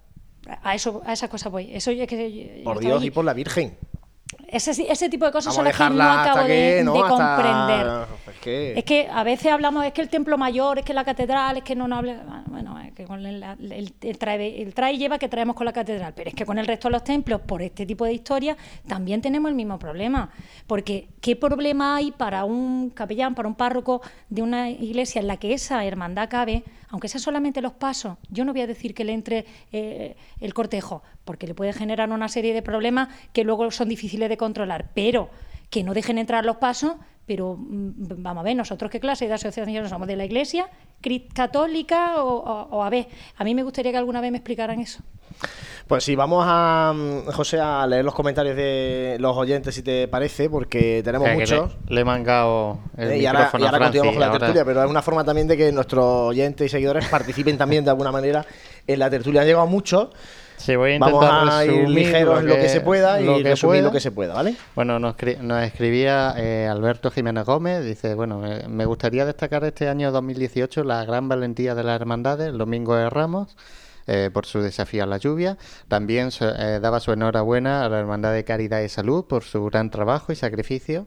A 0.62 0.74
eso 0.74 1.02
a 1.06 1.12
esa 1.12 1.28
cosa 1.28 1.48
voy. 1.48 1.74
Eso 1.74 1.90
que 1.90 2.56
yo- 2.58 2.64
Por 2.64 2.78
Dios 2.80 2.98
allí. 2.98 3.08
y 3.08 3.10
por 3.10 3.24
la 3.24 3.32
Virgen. 3.34 3.76
Ese, 4.48 4.70
ese 4.90 5.08
tipo 5.08 5.24
de 5.26 5.32
cosas 5.32 5.54
Vamos 5.56 5.56
son 5.56 5.64
las 5.64 5.76
que 5.76 5.96
no 5.96 6.02
acabo 6.12 6.42
de, 6.42 6.46
que, 6.78 6.82
¿no? 6.84 6.92
de 6.92 7.00
Hasta- 7.00 7.08
comprender. 7.36 7.86
Es 8.34 8.40
que- 8.40 8.78
Es 8.78 8.84
que 8.84 9.08
a 9.10 9.22
veces 9.24 9.50
hablamos, 9.52 9.84
es 9.84 9.92
que 9.92 10.00
el 10.02 10.08
templo 10.08 10.38
mayor, 10.38 10.78
es 10.78 10.84
que 10.84 10.94
la 10.94 11.04
catedral, 11.04 11.56
es 11.58 11.62
que 11.64 11.74
no 11.74 11.88
nos 11.88 11.98
hable. 12.00 12.16
Bueno, 12.46 12.78
es 12.80 12.92
que 12.92 13.04
con 13.04 13.24
el, 13.24 13.42
el- 13.42 13.94
el 14.00 14.18
trae, 14.18 14.62
el 14.62 14.74
trae 14.74 14.94
y 14.94 14.98
lleva 14.98 15.18
que 15.18 15.28
traemos 15.28 15.56
con 15.56 15.64
la 15.66 15.72
catedral, 15.72 16.12
pero 16.14 16.30
es 16.30 16.36
que 16.36 16.44
con 16.46 16.58
el 16.58 16.66
resto 16.66 16.88
de 16.88 16.92
los 16.92 17.04
templos, 17.04 17.40
por 17.42 17.62
este 17.62 17.84
tipo 17.86 18.04
de 18.04 18.12
historias, 18.12 18.56
también 18.86 19.20
tenemos 19.20 19.48
el 19.48 19.54
mismo 19.54 19.78
problema. 19.78 20.30
Porque, 20.66 21.08
¿qué 21.20 21.36
problema 21.36 21.96
hay 21.96 22.12
para 22.12 22.44
un 22.44 22.90
capellán, 22.90 23.34
para 23.34 23.48
un 23.48 23.54
párroco 23.54 24.02
de 24.28 24.42
una 24.42 24.70
iglesia 24.70 25.20
en 25.20 25.26
la 25.26 25.36
que 25.36 25.52
esa 25.54 25.84
hermandad 25.84 26.28
cabe, 26.28 26.64
aunque 26.94 27.08
sea 27.08 27.20
solamente 27.20 27.60
los 27.60 27.72
pasos? 27.72 28.18
Yo 28.30 28.44
no 28.44 28.52
voy 28.52 28.62
a 28.62 28.68
decir 28.68 28.94
que 28.94 29.02
le 29.02 29.14
entre 29.14 29.46
eh, 29.72 30.16
el 30.38 30.54
cortejo, 30.54 31.02
porque 31.24 31.48
le 31.48 31.52
puede 31.52 31.72
generar 31.72 32.08
una 32.10 32.28
serie 32.28 32.54
de 32.54 32.62
problemas 32.62 33.08
que 33.32 33.42
luego 33.42 33.68
son 33.72 33.88
difíciles 33.88 34.28
de 34.28 34.36
controlar, 34.36 34.92
pero 34.94 35.28
que 35.70 35.82
no 35.82 35.92
dejen 35.92 36.18
entrar 36.18 36.44
los 36.44 36.58
pasos, 36.58 36.94
pero 37.26 37.56
mm, 37.56 38.22
vamos 38.22 38.42
a 38.42 38.44
ver, 38.44 38.54
nosotros 38.54 38.92
qué 38.92 39.00
clase 39.00 39.26
de 39.26 39.34
asociación 39.34 39.88
somos, 39.88 40.06
de 40.06 40.14
la 40.14 40.24
Iglesia 40.24 40.70
católica 41.32 42.22
o, 42.22 42.36
o- 42.36 42.68
o 42.76 42.82
a 42.82 42.90
ver, 42.90 43.06
a 43.36 43.44
mí 43.44 43.54
me 43.54 43.62
gustaría 43.62 43.92
que 43.92 43.98
alguna 43.98 44.20
vez 44.20 44.30
me 44.32 44.38
explicaran 44.38 44.80
eso. 44.80 45.00
Pues 45.88 46.02
sí, 46.04 46.14
vamos 46.16 46.44
a, 46.46 46.92
mm, 46.94 47.26
José, 47.32 47.60
a 47.60 47.86
leer 47.86 48.04
los 48.04 48.14
comentarios 48.14 48.56
de 48.56 49.16
los 49.20 49.36
oyentes, 49.36 49.74
si 49.74 49.82
te 49.82 50.08
parece, 50.08 50.48
porque 50.48 51.02
tenemos 51.04 51.26
O 51.28 51.28
sea, 51.28 51.34
que 51.34 51.40
muchos. 51.54 51.76
Le, 51.88 51.94
le 51.96 52.00
he 52.00 52.04
mangado 52.04 52.78
el 52.96 53.10
Eh, 53.12 53.18
y 53.18 53.26
ahora, 53.26 53.40
micrófono 53.40 53.64
y 53.64 53.66
ahora 53.66 53.76
a 53.76 53.80
Francis, 53.80 54.00
continuamos 54.00 54.14
con 54.14 54.20
la 54.20 54.26
ahora- 54.28 54.38
tertulia, 54.38 54.64
pero 54.64 54.84
es 54.84 54.90
una 54.90 55.02
forma 55.02 55.24
también 55.24 55.46
de 55.48 55.56
que 55.58 55.72
nuestros 55.72 56.04
oyentes 56.04 56.66
y 56.66 56.68
seguidores 56.70 57.06
participen 57.08 57.58
también 57.58 57.84
de 57.84 57.90
alguna 57.90 58.10
manera 58.12 58.46
en 58.86 58.98
la 58.98 59.10
tertulia. 59.10 59.42
Han 59.42 59.46
llegado 59.46 59.66
muchos. 59.66 60.08
Sí, 60.64 60.76
voy 60.76 60.92
a 60.94 60.98
Vamos 60.98 61.22
intentar 61.22 61.48
a 61.52 61.64
ir 61.66 61.88
ligeros 61.88 62.42
lo 62.42 62.54
que 62.54 62.68
se 62.68 62.80
pueda 62.80 63.20
y 63.20 63.26
lo 63.26 63.36
que 63.36 63.42
resumir 63.50 63.82
lo 63.82 63.92
que 63.92 64.00
se 64.00 64.10
pueda, 64.12 64.32
¿vale? 64.34 64.56
Bueno, 64.74 64.98
nos, 64.98 65.14
escri- 65.16 65.38
nos 65.38 65.62
escribía 65.62 66.34
eh, 66.38 66.66
Alberto 66.70 67.10
Jiménez 67.10 67.44
Gómez, 67.44 67.84
dice, 67.84 68.14
bueno, 68.14 68.42
me 68.68 68.86
gustaría 68.86 69.26
destacar 69.26 69.62
este 69.64 69.88
año 69.88 70.10
2018 70.10 70.82
la 70.84 71.04
gran 71.04 71.28
valentía 71.28 71.74
de 71.74 71.84
las 71.84 72.00
hermandades, 72.00 72.48
el 72.48 72.56
Domingo 72.56 72.96
de 72.96 73.10
Ramos, 73.10 73.56
eh, 74.06 74.30
por 74.32 74.46
su 74.46 74.60
desafío 74.62 75.04
a 75.04 75.06
la 75.06 75.18
lluvia. 75.18 75.58
También 75.88 76.30
eh, 76.40 76.78
daba 76.80 77.00
su 77.00 77.12
enhorabuena 77.12 77.84
a 77.84 77.88
la 77.90 77.98
Hermandad 78.00 78.32
de 78.32 78.44
Caridad 78.44 78.80
y 78.80 78.88
Salud 78.88 79.24
por 79.26 79.42
su 79.44 79.64
gran 79.66 79.90
trabajo 79.90 80.32
y 80.32 80.36
sacrificio. 80.36 81.06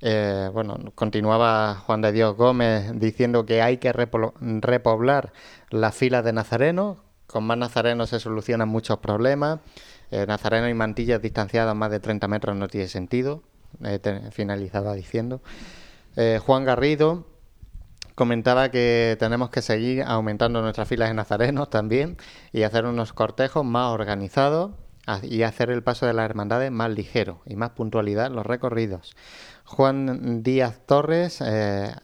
Eh, 0.00 0.48
bueno, 0.52 0.78
continuaba 0.94 1.74
Juan 1.74 2.00
de 2.02 2.12
Dios 2.12 2.36
Gómez 2.36 2.92
diciendo 2.94 3.44
que 3.44 3.60
hay 3.62 3.78
que 3.78 3.92
repoblar 3.92 5.32
las 5.70 5.94
filas 5.94 6.24
de 6.24 6.32
nazarenos. 6.32 6.98
Con 7.28 7.44
más 7.44 7.56
nazarenos 7.56 8.10
se 8.10 8.18
solucionan 8.18 8.68
muchos 8.68 8.98
problemas. 8.98 9.60
Eh, 10.10 10.24
nazarenos 10.26 10.70
y 10.70 10.74
mantillas 10.74 11.22
distanciadas 11.22 11.76
más 11.76 11.90
de 11.92 12.00
30 12.00 12.26
metros 12.26 12.56
no 12.56 12.66
tiene 12.66 12.88
sentido. 12.88 13.42
Eh, 13.84 14.00
finalizaba 14.32 14.94
diciendo. 14.94 15.40
Eh, 16.16 16.40
Juan 16.44 16.64
Garrido 16.64 17.26
comentaba 18.14 18.70
que 18.70 19.16
tenemos 19.20 19.50
que 19.50 19.62
seguir 19.62 20.02
aumentando 20.02 20.62
nuestras 20.62 20.88
filas 20.88 21.10
de 21.10 21.14
nazarenos 21.14 21.70
también 21.70 22.16
y 22.52 22.62
hacer 22.62 22.86
unos 22.86 23.12
cortejos 23.12 23.64
más 23.64 23.92
organizados 23.92 24.72
y 25.22 25.42
hacer 25.42 25.70
el 25.70 25.82
paso 25.82 26.06
de 26.06 26.12
las 26.12 26.24
hermandades 26.24 26.70
más 26.70 26.90
ligero 26.90 27.40
y 27.46 27.56
más 27.56 27.70
puntualidad 27.70 28.30
los 28.30 28.44
recorridos. 28.44 29.14
Juan 29.64 30.42
Díaz 30.42 30.80
Torres 30.86 31.40
eh, 31.40 31.94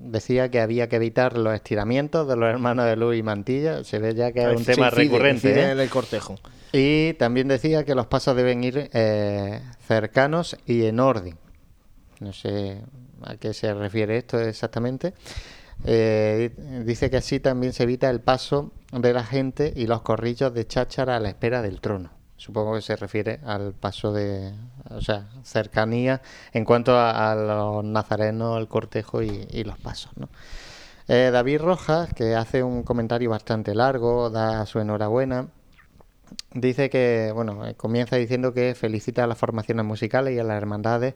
decía 0.00 0.50
que 0.50 0.60
había 0.60 0.88
que 0.88 0.96
evitar 0.96 1.36
los 1.36 1.54
estiramientos 1.54 2.26
de 2.28 2.36
los 2.36 2.48
hermanos 2.48 2.86
de 2.86 2.96
Luz 2.96 3.16
y 3.16 3.22
Mantilla. 3.22 3.84
Se 3.84 3.98
ve 3.98 4.14
ya 4.14 4.32
que 4.32 4.40
es 4.50 4.56
un 4.58 4.64
tema 4.64 4.88
incide- 4.88 4.94
recurrente. 4.96 5.48
incide 5.48 5.68
¿eh? 5.68 5.70
en 5.72 5.80
el 5.80 5.90
cortejo. 5.90 6.36
Y 6.72 7.14
también 7.14 7.48
decía 7.48 7.84
que 7.84 7.94
los 7.94 8.06
pasos 8.06 8.36
deben 8.36 8.62
ir 8.64 8.90
eh, 8.92 9.60
cercanos 9.86 10.56
y 10.66 10.84
en 10.86 11.00
orden. 11.00 11.36
No 12.20 12.32
sé 12.32 12.82
a 13.22 13.36
qué 13.36 13.54
se 13.54 13.72
refiere 13.74 14.16
esto 14.18 14.38
exactamente. 14.40 15.14
Eh, 15.84 16.50
dice 16.84 17.08
que 17.10 17.18
así 17.18 17.38
también 17.40 17.72
se 17.72 17.84
evita 17.84 18.10
el 18.10 18.20
paso 18.20 18.72
de 18.92 19.12
la 19.12 19.24
gente 19.24 19.72
y 19.76 19.86
los 19.86 20.02
corrillos 20.02 20.52
de 20.52 20.66
cháchara 20.66 21.16
a 21.16 21.20
la 21.20 21.28
espera 21.28 21.62
del 21.62 21.80
trono. 21.80 22.10
Supongo 22.38 22.74
que 22.74 22.80
se 22.80 22.96
refiere 22.96 23.40
al 23.44 23.74
paso 23.74 24.12
de, 24.12 24.54
o 24.90 25.02
sea, 25.02 25.28
cercanía 25.42 26.22
en 26.52 26.64
cuanto 26.64 26.98
a, 26.98 27.34
los 27.34 27.84
nazarenos, 27.84 28.58
el 28.58 28.68
cortejo 28.68 29.22
y, 29.22 29.46
y 29.50 29.64
los 29.64 29.78
pasos, 29.78 30.16
¿no? 30.16 30.30
Eh, 31.08 31.30
David 31.32 31.60
Rojas, 31.62 32.12
que 32.12 32.34
hace 32.34 32.62
un 32.62 32.82
comentario 32.82 33.30
bastante 33.30 33.74
largo, 33.74 34.28
da 34.28 34.66
su 34.66 34.78
enhorabuena. 34.78 35.48
Dice 36.52 36.90
que, 36.90 37.32
bueno, 37.34 37.66
eh, 37.66 37.74
comienza 37.74 38.16
diciendo 38.16 38.52
que 38.52 38.74
felicita 38.74 39.24
a 39.24 39.26
las 39.26 39.38
formaciones 39.38 39.86
musicales 39.86 40.34
y 40.34 40.38
a 40.38 40.44
las 40.44 40.58
hermandades 40.58 41.14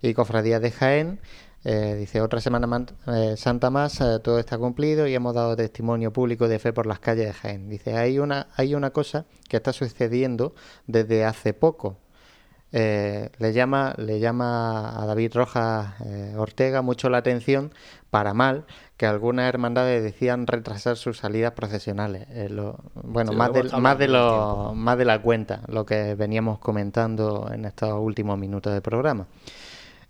y 0.00 0.14
cofradías 0.14 0.62
de 0.62 0.70
Jaén. 0.70 1.20
Eh, 1.64 1.94
dice, 1.98 2.20
otra 2.20 2.40
semana 2.40 2.66
man- 2.66 2.88
eh, 3.06 3.34
santa 3.36 3.70
más, 3.70 4.00
eh, 4.00 4.18
todo 4.22 4.38
está 4.40 4.58
cumplido 4.58 5.06
y 5.06 5.14
hemos 5.14 5.34
dado 5.34 5.54
testimonio 5.56 6.12
público 6.12 6.48
de 6.48 6.58
fe 6.58 6.72
por 6.72 6.86
las 6.86 6.98
calles 6.98 7.26
de 7.26 7.32
Jaén. 7.32 7.68
Dice, 7.68 7.96
hay 7.96 8.18
una, 8.18 8.48
hay 8.56 8.74
una 8.74 8.90
cosa 8.90 9.26
que 9.48 9.58
está 9.58 9.72
sucediendo 9.72 10.54
desde 10.86 11.24
hace 11.24 11.54
poco. 11.54 11.98
Eh, 12.74 13.28
le 13.38 13.52
llama 13.52 13.92
le 13.98 14.18
llama 14.18 14.98
a 15.02 15.04
David 15.04 15.32
Rojas 15.34 15.92
eh, 16.06 16.34
Ortega 16.38 16.80
mucho 16.80 17.10
la 17.10 17.18
atención 17.18 17.70
para 18.08 18.32
mal 18.32 18.64
que 18.96 19.04
algunas 19.04 19.46
hermandades 19.46 20.02
decían 20.02 20.46
retrasar 20.46 20.96
sus 20.96 21.18
salidas 21.18 21.52
procesionales 21.52 22.26
lo- 22.50 22.78
bueno 22.94 23.32
Sí, 23.32 23.36
más 23.36 23.52
de, 23.52 23.62
más 23.82 23.98
de 23.98 24.08
lo 24.08 24.72
más 24.74 24.96
de 24.96 25.04
la 25.04 25.20
cuenta 25.20 25.60
lo 25.68 25.84
que 25.84 26.14
veníamos 26.14 26.60
comentando 26.60 27.50
en 27.52 27.66
estos 27.66 27.92
últimos 27.92 28.38
minutos 28.38 28.72
del 28.72 28.80
programa 28.80 29.26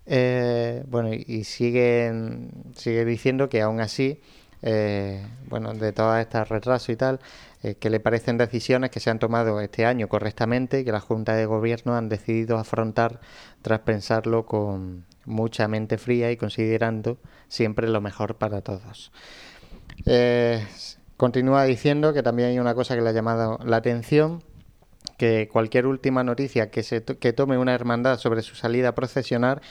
Eh, 0.05 0.83
bueno 0.87 1.13
y, 1.13 1.23
y 1.27 1.43
siguen 1.45 2.51
sigue 2.75 3.05
diciendo 3.05 3.47
que 3.47 3.61
aún 3.61 3.79
así 3.79 4.19
eh, 4.65 5.21
bueno, 5.47 5.73
de 5.73 5.91
todas 5.91 6.21
estas 6.21 6.47
retrasos 6.47 6.87
y 6.87 6.95
tal, 6.95 7.19
eh, 7.63 7.75
que 7.75 7.89
le 7.89 7.99
parecen 7.99 8.37
decisiones 8.37 8.91
que 8.91 9.01
se 9.01 9.09
han 9.09 9.19
tomado 9.19 9.59
este 9.59 9.85
año 9.85 10.07
correctamente 10.07 10.79
y 10.79 10.85
que 10.85 10.93
la 10.93 11.01
Junta 11.01 11.35
de 11.35 11.45
Gobierno 11.45 11.95
han 11.97 12.07
decidido 12.07 12.57
afrontar 12.57 13.19
tras 13.61 13.81
pensarlo 13.81 14.45
con 14.45 15.05
mucha 15.25 15.67
mente 15.67 15.97
fría 15.97 16.31
y 16.31 16.37
considerando 16.37 17.17
siempre 17.49 17.89
lo 17.89 17.99
mejor 17.99 18.37
para 18.37 18.61
todos. 18.61 19.11
Continúa 21.17 21.65
diciendo 21.65 22.13
que 22.13 22.23
también 22.23 22.49
hay 22.49 22.59
una 22.59 22.73
cosa 22.73 22.95
que 22.95 23.01
le 23.01 23.09
ha 23.09 23.13
llamado 23.13 23.59
la 23.65 23.77
atención, 23.77 24.43
que 25.17 25.49
cualquier 25.51 25.87
última 25.87 26.23
noticia 26.23 26.71
que, 26.71 26.83
se 26.83 27.03
que 27.03 27.33
tome 27.33 27.57
una 27.57 27.73
hermandad 27.73 28.17
sobre 28.17 28.41
su 28.41 28.55
salida 28.55 28.95
procesional, 28.95 29.61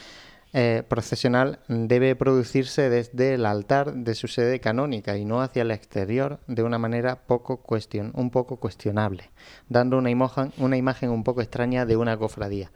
eh, 0.54 0.82
procesional 0.86 1.60
debe 1.68 2.14
producirse 2.14 2.90
desde 2.90 3.34
el 3.34 3.46
altar 3.46 3.94
de 3.94 4.14
su 4.14 4.28
sede 4.28 4.60
canónica 4.60 5.16
y 5.16 5.24
no 5.24 5.40
hacia 5.40 5.62
el 5.62 5.70
exterior 5.70 6.40
de 6.46 6.62
una 6.62 6.78
manera 6.78 7.16
poco 7.26 7.58
cuestion, 7.62 8.12
un 8.14 8.30
poco 8.30 8.56
cuestionable, 8.58 9.30
dando 9.68 9.96
una 9.96 10.10
imagen, 10.10 10.52
una 10.58 10.76
imagen 10.76 11.10
un 11.10 11.24
poco 11.24 11.40
extraña 11.40 11.86
de 11.86 11.96
una 11.96 12.16
cofradía. 12.18 12.70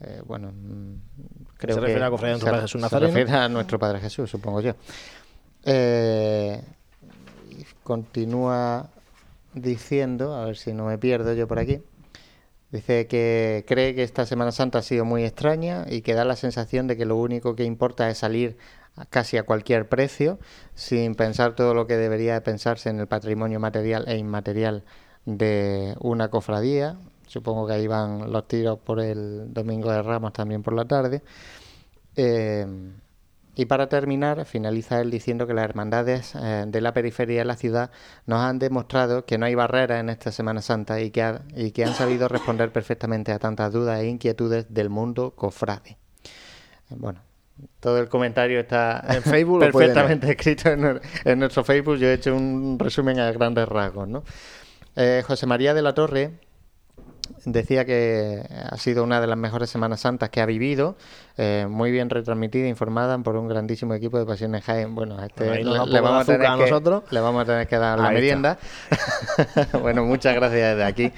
Eh, 0.00 0.20
bueno, 0.26 0.52
mm, 0.52 0.94
creo 1.56 1.76
Se 1.76 1.80
que 1.80 1.86
refiere 1.86 2.00
a 2.02 2.04
la 2.04 2.10
cofradía 2.10 2.34
de 2.36 2.40
nuestro 2.40 2.46
se- 2.46 2.50
Padre 2.50 2.62
Jesús 2.62 2.80
se 2.80 2.84
Nazareno. 2.84 3.12
refiere 3.14 3.38
a 3.38 3.48
nuestro 3.48 3.78
Padre 3.78 4.00
Jesús, 4.00 4.30
supongo 4.30 4.60
yo. 4.60 4.74
Eh, 5.64 6.60
continúa 7.82 8.90
diciendo, 9.54 10.34
a 10.34 10.46
ver 10.46 10.56
si 10.56 10.72
no 10.72 10.86
me 10.86 10.98
pierdo 10.98 11.32
yo 11.32 11.46
por 11.48 11.58
aquí. 11.58 11.80
Dice 12.74 13.06
que 13.06 13.64
cree 13.68 13.94
que 13.94 14.02
esta 14.02 14.26
Semana 14.26 14.50
Santa 14.50 14.80
ha 14.80 14.82
sido 14.82 15.04
muy 15.04 15.22
extraña 15.22 15.86
y 15.88 16.00
que 16.00 16.14
da 16.14 16.24
la 16.24 16.34
sensación 16.34 16.88
de 16.88 16.96
que 16.96 17.04
lo 17.04 17.14
único 17.16 17.54
que 17.54 17.62
importa 17.62 18.10
es 18.10 18.18
salir 18.18 18.56
casi 19.10 19.36
a 19.36 19.44
cualquier 19.44 19.88
precio, 19.88 20.40
sin 20.74 21.14
pensar 21.14 21.54
todo 21.54 21.72
lo 21.72 21.86
que 21.86 21.96
debería 21.96 22.34
de 22.34 22.40
pensarse 22.40 22.90
en 22.90 22.98
el 22.98 23.06
patrimonio 23.06 23.60
material 23.60 24.06
e 24.08 24.16
inmaterial 24.16 24.82
de 25.24 25.94
una 26.00 26.30
cofradía. 26.30 26.98
Supongo 27.28 27.68
que 27.68 27.74
ahí 27.74 27.86
van 27.86 28.32
los 28.32 28.48
tiros 28.48 28.80
por 28.80 28.98
el 28.98 29.54
Domingo 29.54 29.92
de 29.92 30.02
Ramos 30.02 30.32
también 30.32 30.64
por 30.64 30.74
la 30.74 30.84
tarde. 30.84 31.22
Eh, 32.16 32.66
y 33.56 33.66
para 33.66 33.88
terminar, 33.88 34.44
finaliza 34.46 35.00
él 35.00 35.10
diciendo 35.10 35.46
que 35.46 35.54
las 35.54 35.64
hermandades 35.64 36.34
eh, 36.34 36.64
de 36.66 36.80
la 36.80 36.92
periferia 36.92 37.38
de 37.40 37.44
la 37.44 37.56
ciudad 37.56 37.90
nos 38.26 38.40
han 38.40 38.58
demostrado 38.58 39.24
que 39.26 39.38
no 39.38 39.46
hay 39.46 39.54
barreras 39.54 40.00
en 40.00 40.08
esta 40.10 40.32
Semana 40.32 40.60
Santa 40.62 41.00
y 41.00 41.10
que, 41.10 41.22
ha- 41.22 41.42
y 41.54 41.70
que 41.70 41.84
han 41.84 41.94
sabido 41.94 42.28
responder 42.28 42.72
perfectamente 42.72 43.32
a 43.32 43.38
tantas 43.38 43.72
dudas 43.72 44.00
e 44.00 44.08
inquietudes 44.08 44.66
del 44.72 44.90
mundo 44.90 45.32
cofrade. 45.36 45.90
Eh, 46.90 46.94
Bueno, 46.96 47.20
todo 47.80 47.98
el 47.98 48.08
comentario 48.08 48.58
está 48.60 49.04
En 49.08 49.22
Facebook 49.22 49.60
perfectamente 49.72 50.30
escrito 50.32 50.70
en, 50.70 50.84
el- 50.84 51.00
en 51.24 51.38
nuestro 51.38 51.62
Facebook. 51.64 51.96
Yo 51.98 52.08
he 52.08 52.14
hecho 52.14 52.34
un 52.34 52.76
resumen 52.78 53.20
a 53.20 53.30
grandes 53.32 53.68
rasgos. 53.68 54.08
¿no? 54.08 54.24
Eh, 54.96 55.22
José 55.26 55.46
María 55.46 55.74
de 55.74 55.82
la 55.82 55.94
Torre 55.94 56.32
decía 57.44 57.84
que 57.84 58.42
ha 58.70 58.76
sido 58.78 59.04
una 59.04 59.20
de 59.20 59.26
las 59.26 59.36
mejores 59.36 59.70
Semanas 59.70 60.00
Santas 60.00 60.30
que 60.30 60.40
ha 60.40 60.46
vivido, 60.46 60.96
eh, 61.36 61.66
muy 61.68 61.90
bien 61.90 62.10
retransmitida, 62.10 62.68
informada 62.68 63.18
por 63.18 63.36
un 63.36 63.48
grandísimo 63.48 63.94
equipo 63.94 64.18
de 64.18 64.26
Pasiones 64.26 64.64
Jaén. 64.64 64.94
Bueno, 64.94 65.22
este 65.22 65.62
nos 65.64 65.88
le, 65.88 66.00
vamos 66.00 66.22
a 66.22 66.32
tener 66.32 66.46
a 66.46 66.56
que, 66.56 66.62
nosotros. 66.62 67.04
le 67.10 67.20
vamos 67.20 67.42
a 67.42 67.44
tener 67.44 67.66
que 67.66 67.78
dar 67.78 67.98
la 67.98 68.08
Ahí 68.08 68.14
merienda. 68.14 68.58
bueno, 69.82 70.04
muchas 70.04 70.34
gracias 70.34 70.76
desde 70.76 70.84
aquí. 70.84 71.12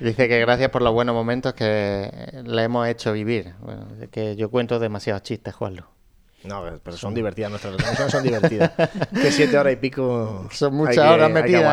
Dice 0.00 0.28
que 0.28 0.40
gracias 0.40 0.70
por 0.70 0.82
los 0.82 0.92
buenos 0.92 1.14
momentos 1.14 1.54
que 1.54 2.10
le 2.44 2.62
hemos 2.62 2.86
hecho 2.88 3.12
vivir. 3.12 3.54
Bueno, 3.60 3.86
que 4.10 4.36
yo 4.36 4.50
cuento 4.50 4.78
demasiados 4.78 5.22
chistes, 5.22 5.54
Juanlo. 5.54 5.99
No, 6.44 6.64
pero 6.82 6.96
son 6.96 7.12
divertidas 7.14 7.50
nuestras 7.50 7.74
retransmisiones, 7.74 8.12
son 8.12 8.22
divertidas. 8.22 8.72
que 9.12 9.30
siete 9.30 9.58
horas 9.58 9.74
y 9.74 9.76
pico. 9.76 10.48
Son 10.50 10.72
hay 10.72 10.78
muchas 10.78 10.94
que- 10.96 11.00
horas 11.02 11.26
hay 11.28 11.34
que 11.34 11.42
metidas 11.42 11.64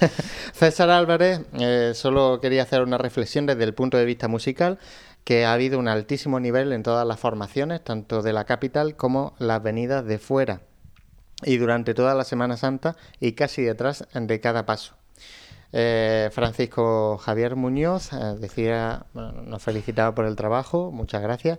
ahí. 0.00 0.10
César 0.52 0.90
Álvarez 0.90 1.40
eh, 1.58 1.92
solo 1.94 2.38
quería 2.40 2.62
hacer 2.62 2.82
una 2.82 2.98
reflexión 2.98 3.46
desde 3.46 3.64
el 3.64 3.72
punto 3.74 3.96
de 3.96 4.04
vista 4.04 4.28
musical, 4.28 4.78
que 5.24 5.44
ha 5.46 5.52
habido 5.54 5.78
un 5.78 5.88
altísimo 5.88 6.38
nivel 6.38 6.72
en 6.72 6.82
todas 6.82 7.06
las 7.06 7.18
formaciones, 7.18 7.82
tanto 7.82 8.20
de 8.22 8.32
la 8.32 8.44
capital 8.44 8.94
como 8.96 9.34
las 9.38 9.62
venidas 9.62 10.04
de 10.04 10.18
fuera, 10.18 10.60
y 11.42 11.56
durante 11.56 11.94
toda 11.94 12.14
la 12.14 12.24
Semana 12.24 12.56
Santa 12.58 12.96
y 13.20 13.32
casi 13.32 13.62
detrás 13.62 14.06
de 14.12 14.40
cada 14.40 14.66
paso. 14.66 14.94
Eh, 15.72 16.30
Francisco 16.32 17.16
Javier 17.18 17.54
Muñoz 17.54 18.12
eh, 18.12 18.16
decía, 18.38 19.06
bueno, 19.14 19.42
nos 19.42 19.62
felicitaba 19.62 20.14
por 20.14 20.24
el 20.24 20.34
trabajo, 20.36 20.90
muchas 20.90 21.22
gracias. 21.22 21.58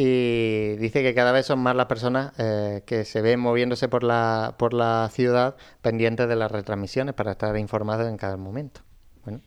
Y 0.00 0.76
dice 0.76 1.02
que 1.02 1.12
cada 1.12 1.32
vez 1.32 1.44
son 1.46 1.58
más 1.58 1.74
las 1.74 1.86
personas 1.86 2.32
eh, 2.38 2.84
que 2.86 3.04
se 3.04 3.20
ven 3.20 3.40
moviéndose 3.40 3.88
por 3.88 4.04
la, 4.04 4.54
por 4.56 4.72
la 4.72 5.10
ciudad 5.12 5.56
pendientes 5.82 6.28
de 6.28 6.36
las 6.36 6.52
retransmisiones 6.52 7.14
para 7.16 7.32
estar 7.32 7.56
informados 7.58 8.06
en 8.08 8.16
cada 8.16 8.36
momento. 8.36 8.82
Bueno, 9.24 9.40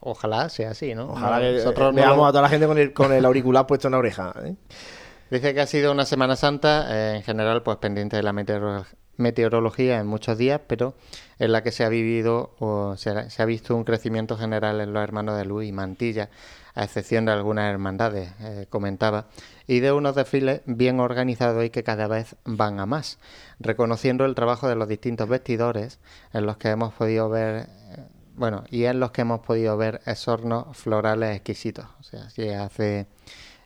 ojalá 0.00 0.50
sea 0.50 0.72
así, 0.72 0.94
¿no? 0.94 1.12
Ojalá 1.12 1.40
que 1.40 1.52
Nosotros 1.52 1.88
eh, 1.88 1.92
no 1.92 1.96
veamos 1.96 2.28
a 2.28 2.30
toda 2.30 2.42
la 2.42 2.50
gente 2.50 2.66
con 2.66 2.76
el, 2.76 2.92
con 2.92 3.10
el 3.10 3.24
auricular 3.24 3.66
puesto 3.66 3.88
en 3.88 3.92
la 3.92 3.98
oreja. 3.98 4.34
¿eh? 4.44 4.54
Dice 5.30 5.54
que 5.54 5.60
ha 5.62 5.66
sido 5.66 5.92
una 5.92 6.04
Semana 6.04 6.36
Santa, 6.36 6.86
eh, 6.90 7.16
en 7.16 7.22
general, 7.22 7.62
pues 7.62 7.78
pendiente 7.78 8.16
de 8.18 8.22
la 8.22 8.34
meteoro- 8.34 8.84
meteorología 9.20 10.00
en 10.00 10.06
muchos 10.06 10.38
días, 10.38 10.60
pero 10.66 10.94
en 11.38 11.52
la 11.52 11.62
que 11.62 11.72
se 11.72 11.84
ha 11.84 11.88
vivido 11.88 12.54
o 12.58 12.96
se 12.96 13.30
se 13.30 13.42
ha 13.42 13.46
visto 13.46 13.76
un 13.76 13.84
crecimiento 13.84 14.36
general 14.36 14.80
en 14.80 14.92
los 14.92 15.02
hermanos 15.02 15.36
de 15.36 15.44
Luz 15.44 15.64
y 15.64 15.72
Mantilla, 15.72 16.30
a 16.74 16.84
excepción 16.84 17.24
de 17.24 17.32
algunas 17.32 17.70
hermandades, 17.70 18.32
eh, 18.40 18.66
comentaba, 18.70 19.26
y 19.66 19.80
de 19.80 19.92
unos 19.92 20.14
desfiles 20.14 20.62
bien 20.66 21.00
organizados 21.00 21.64
y 21.64 21.70
que 21.70 21.82
cada 21.82 22.08
vez 22.08 22.36
van 22.44 22.80
a 22.80 22.86
más, 22.86 23.18
reconociendo 23.58 24.24
el 24.24 24.34
trabajo 24.34 24.68
de 24.68 24.76
los 24.76 24.88
distintos 24.88 25.28
vestidores 25.28 25.98
en 26.32 26.46
los 26.46 26.56
que 26.56 26.70
hemos 26.70 26.92
podido 26.94 27.28
ver 27.28 27.66
eh, 27.66 28.06
bueno, 28.40 28.64
y 28.70 28.84
en 28.84 29.00
los 29.00 29.10
que 29.10 29.20
hemos 29.20 29.40
podido 29.40 29.76
ver 29.76 30.00
esornos 30.06 30.74
florales 30.74 31.36
exquisitos. 31.36 31.84
O 31.98 32.02
sea, 32.02 32.30
se 32.30 32.54
hace, 32.54 33.06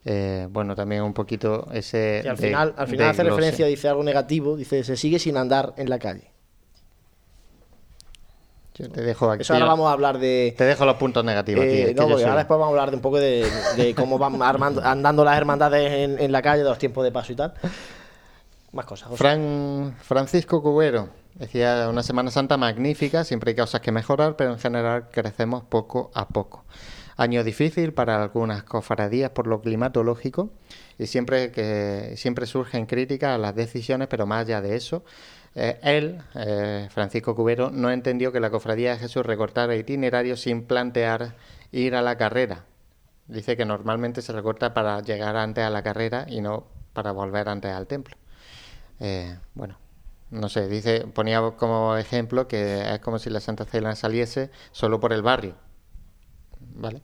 eh, 0.04 0.46
bueno, 0.50 0.74
también 0.76 1.02
un 1.02 1.14
poquito 1.14 1.66
ese... 1.72 2.22
Y 2.24 2.28
al 2.28 2.36
de- 2.36 2.46
final, 2.48 2.74
al 2.76 2.88
final 2.88 3.06
hace 3.10 3.22
desglose. 3.22 3.36
referencia, 3.40 3.66
dice 3.66 3.88
algo 3.88 4.02
negativo, 4.04 4.56
dice, 4.56 4.84
se 4.84 4.96
sigue 4.96 5.18
sin 5.18 5.36
andar 5.36 5.72
en 5.76 5.88
la 5.90 5.98
calle. 5.98 6.30
Yo 8.76 8.90
te 8.90 9.02
dejo 9.02 9.30
aquí. 9.30 9.42
Eso 9.42 9.54
ahora 9.54 9.66
vamos 9.66 9.88
a 9.88 9.92
hablar 9.92 10.18
de... 10.18 10.52
Te 10.58 10.64
dejo 10.64 10.84
los 10.84 10.96
puntos 10.96 11.24
negativos. 11.24 11.64
Eh, 11.64 11.94
no, 11.96 12.02
porque 12.02 12.14
soy- 12.14 12.24
ahora 12.24 12.38
después 12.38 12.58
vamos 12.58 12.66
a 12.66 12.70
hablar 12.70 12.90
de 12.90 12.96
un 12.96 13.02
poco 13.02 13.18
de, 13.20 13.48
de 13.76 13.94
cómo 13.94 14.18
van 14.18 14.34
armando- 14.42 14.82
andando 14.84 15.24
las 15.24 15.36
hermandades 15.38 15.92
en, 15.92 16.18
en 16.18 16.32
la 16.32 16.42
calle, 16.42 16.64
de 16.64 16.68
los 16.68 16.78
tiempos 16.78 17.04
de 17.04 17.12
paso 17.12 17.32
y 17.32 17.36
tal. 17.36 17.54
Más 18.72 18.84
cosas. 18.84 19.08
José. 19.10 19.18
Fran 19.18 19.94
Francisco 20.02 20.60
Cubero 20.60 21.08
decía 21.34 21.86
una 21.88 22.02
Semana 22.02 22.32
Santa 22.32 22.56
magnífica, 22.56 23.22
siempre 23.22 23.50
hay 23.50 23.56
cosas 23.56 23.80
que 23.80 23.92
mejorar, 23.92 24.34
pero 24.34 24.50
en 24.52 24.58
general 24.58 25.08
crecemos 25.12 25.62
poco 25.62 26.10
a 26.12 26.26
poco. 26.26 26.64
Año 27.16 27.44
difícil 27.44 27.92
para 27.92 28.22
algunas 28.22 28.64
cofradías 28.64 29.30
por 29.30 29.46
lo 29.46 29.60
climatológico 29.60 30.50
y 30.98 31.06
siempre 31.06 31.52
que 31.52 32.14
siempre 32.16 32.46
surgen 32.46 32.86
críticas 32.86 33.36
a 33.36 33.38
las 33.38 33.54
decisiones, 33.54 34.08
pero 34.08 34.26
más 34.26 34.42
allá 34.42 34.60
de 34.60 34.76
eso, 34.76 35.04
eh, 35.54 35.78
él, 35.82 36.20
eh, 36.34 36.88
Francisco 36.90 37.36
Cubero, 37.36 37.70
no 37.70 37.90
entendió 37.90 38.32
que 38.32 38.40
la 38.40 38.50
cofradía 38.50 38.92
de 38.92 38.98
Jesús 38.98 39.24
recortara 39.24 39.76
itinerarios 39.76 40.40
sin 40.40 40.64
plantear 40.64 41.36
ir 41.70 41.94
a 41.94 42.02
la 42.02 42.16
carrera. 42.16 42.64
Dice 43.28 43.56
que 43.56 43.64
normalmente 43.64 44.20
se 44.20 44.32
recorta 44.32 44.74
para 44.74 45.00
llegar 45.00 45.36
antes 45.36 45.64
a 45.64 45.70
la 45.70 45.82
carrera 45.82 46.26
y 46.28 46.40
no 46.40 46.66
para 46.92 47.12
volver 47.12 47.48
antes 47.48 47.72
al 47.72 47.86
templo. 47.86 48.16
Eh, 49.00 49.38
bueno, 49.54 49.78
no 50.30 50.48
sé, 50.48 50.68
dice, 50.68 51.06
ponía 51.06 51.40
como 51.56 51.96
ejemplo 51.96 52.48
que 52.48 52.94
es 52.94 53.00
como 53.00 53.18
si 53.18 53.30
la 53.30 53.40
Santa 53.40 53.64
Cena 53.64 53.94
saliese 53.94 54.50
solo 54.72 55.00
por 55.00 55.12
el 55.12 55.22
barrio. 55.22 55.54
¿Vale? 56.74 57.00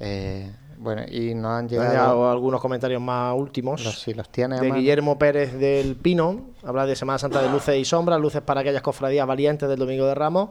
Eh, 0.00 0.50
bueno, 0.78 1.02
y 1.08 1.34
nos 1.34 1.52
han 1.52 1.68
llegado. 1.68 1.90
llegado 1.90 2.30
algunos 2.30 2.60
comentarios 2.60 3.00
más 3.00 3.34
últimos. 3.36 3.84
Los, 3.84 4.00
si 4.00 4.14
los 4.14 4.28
tiene 4.30 4.58
de. 4.58 4.70
Guillermo 4.72 5.18
Pérez 5.18 5.52
del 5.54 5.96
Pino, 5.96 6.50
habla 6.64 6.86
de 6.86 6.96
Semana 6.96 7.18
Santa 7.18 7.40
de 7.40 7.50
luces 7.50 7.76
y 7.76 7.84
sombras, 7.84 8.20
luces 8.20 8.42
para 8.42 8.62
aquellas 8.62 8.82
cofradías 8.82 9.26
valientes 9.26 9.68
del 9.68 9.78
Domingo 9.78 10.06
de 10.06 10.14
Ramos, 10.14 10.50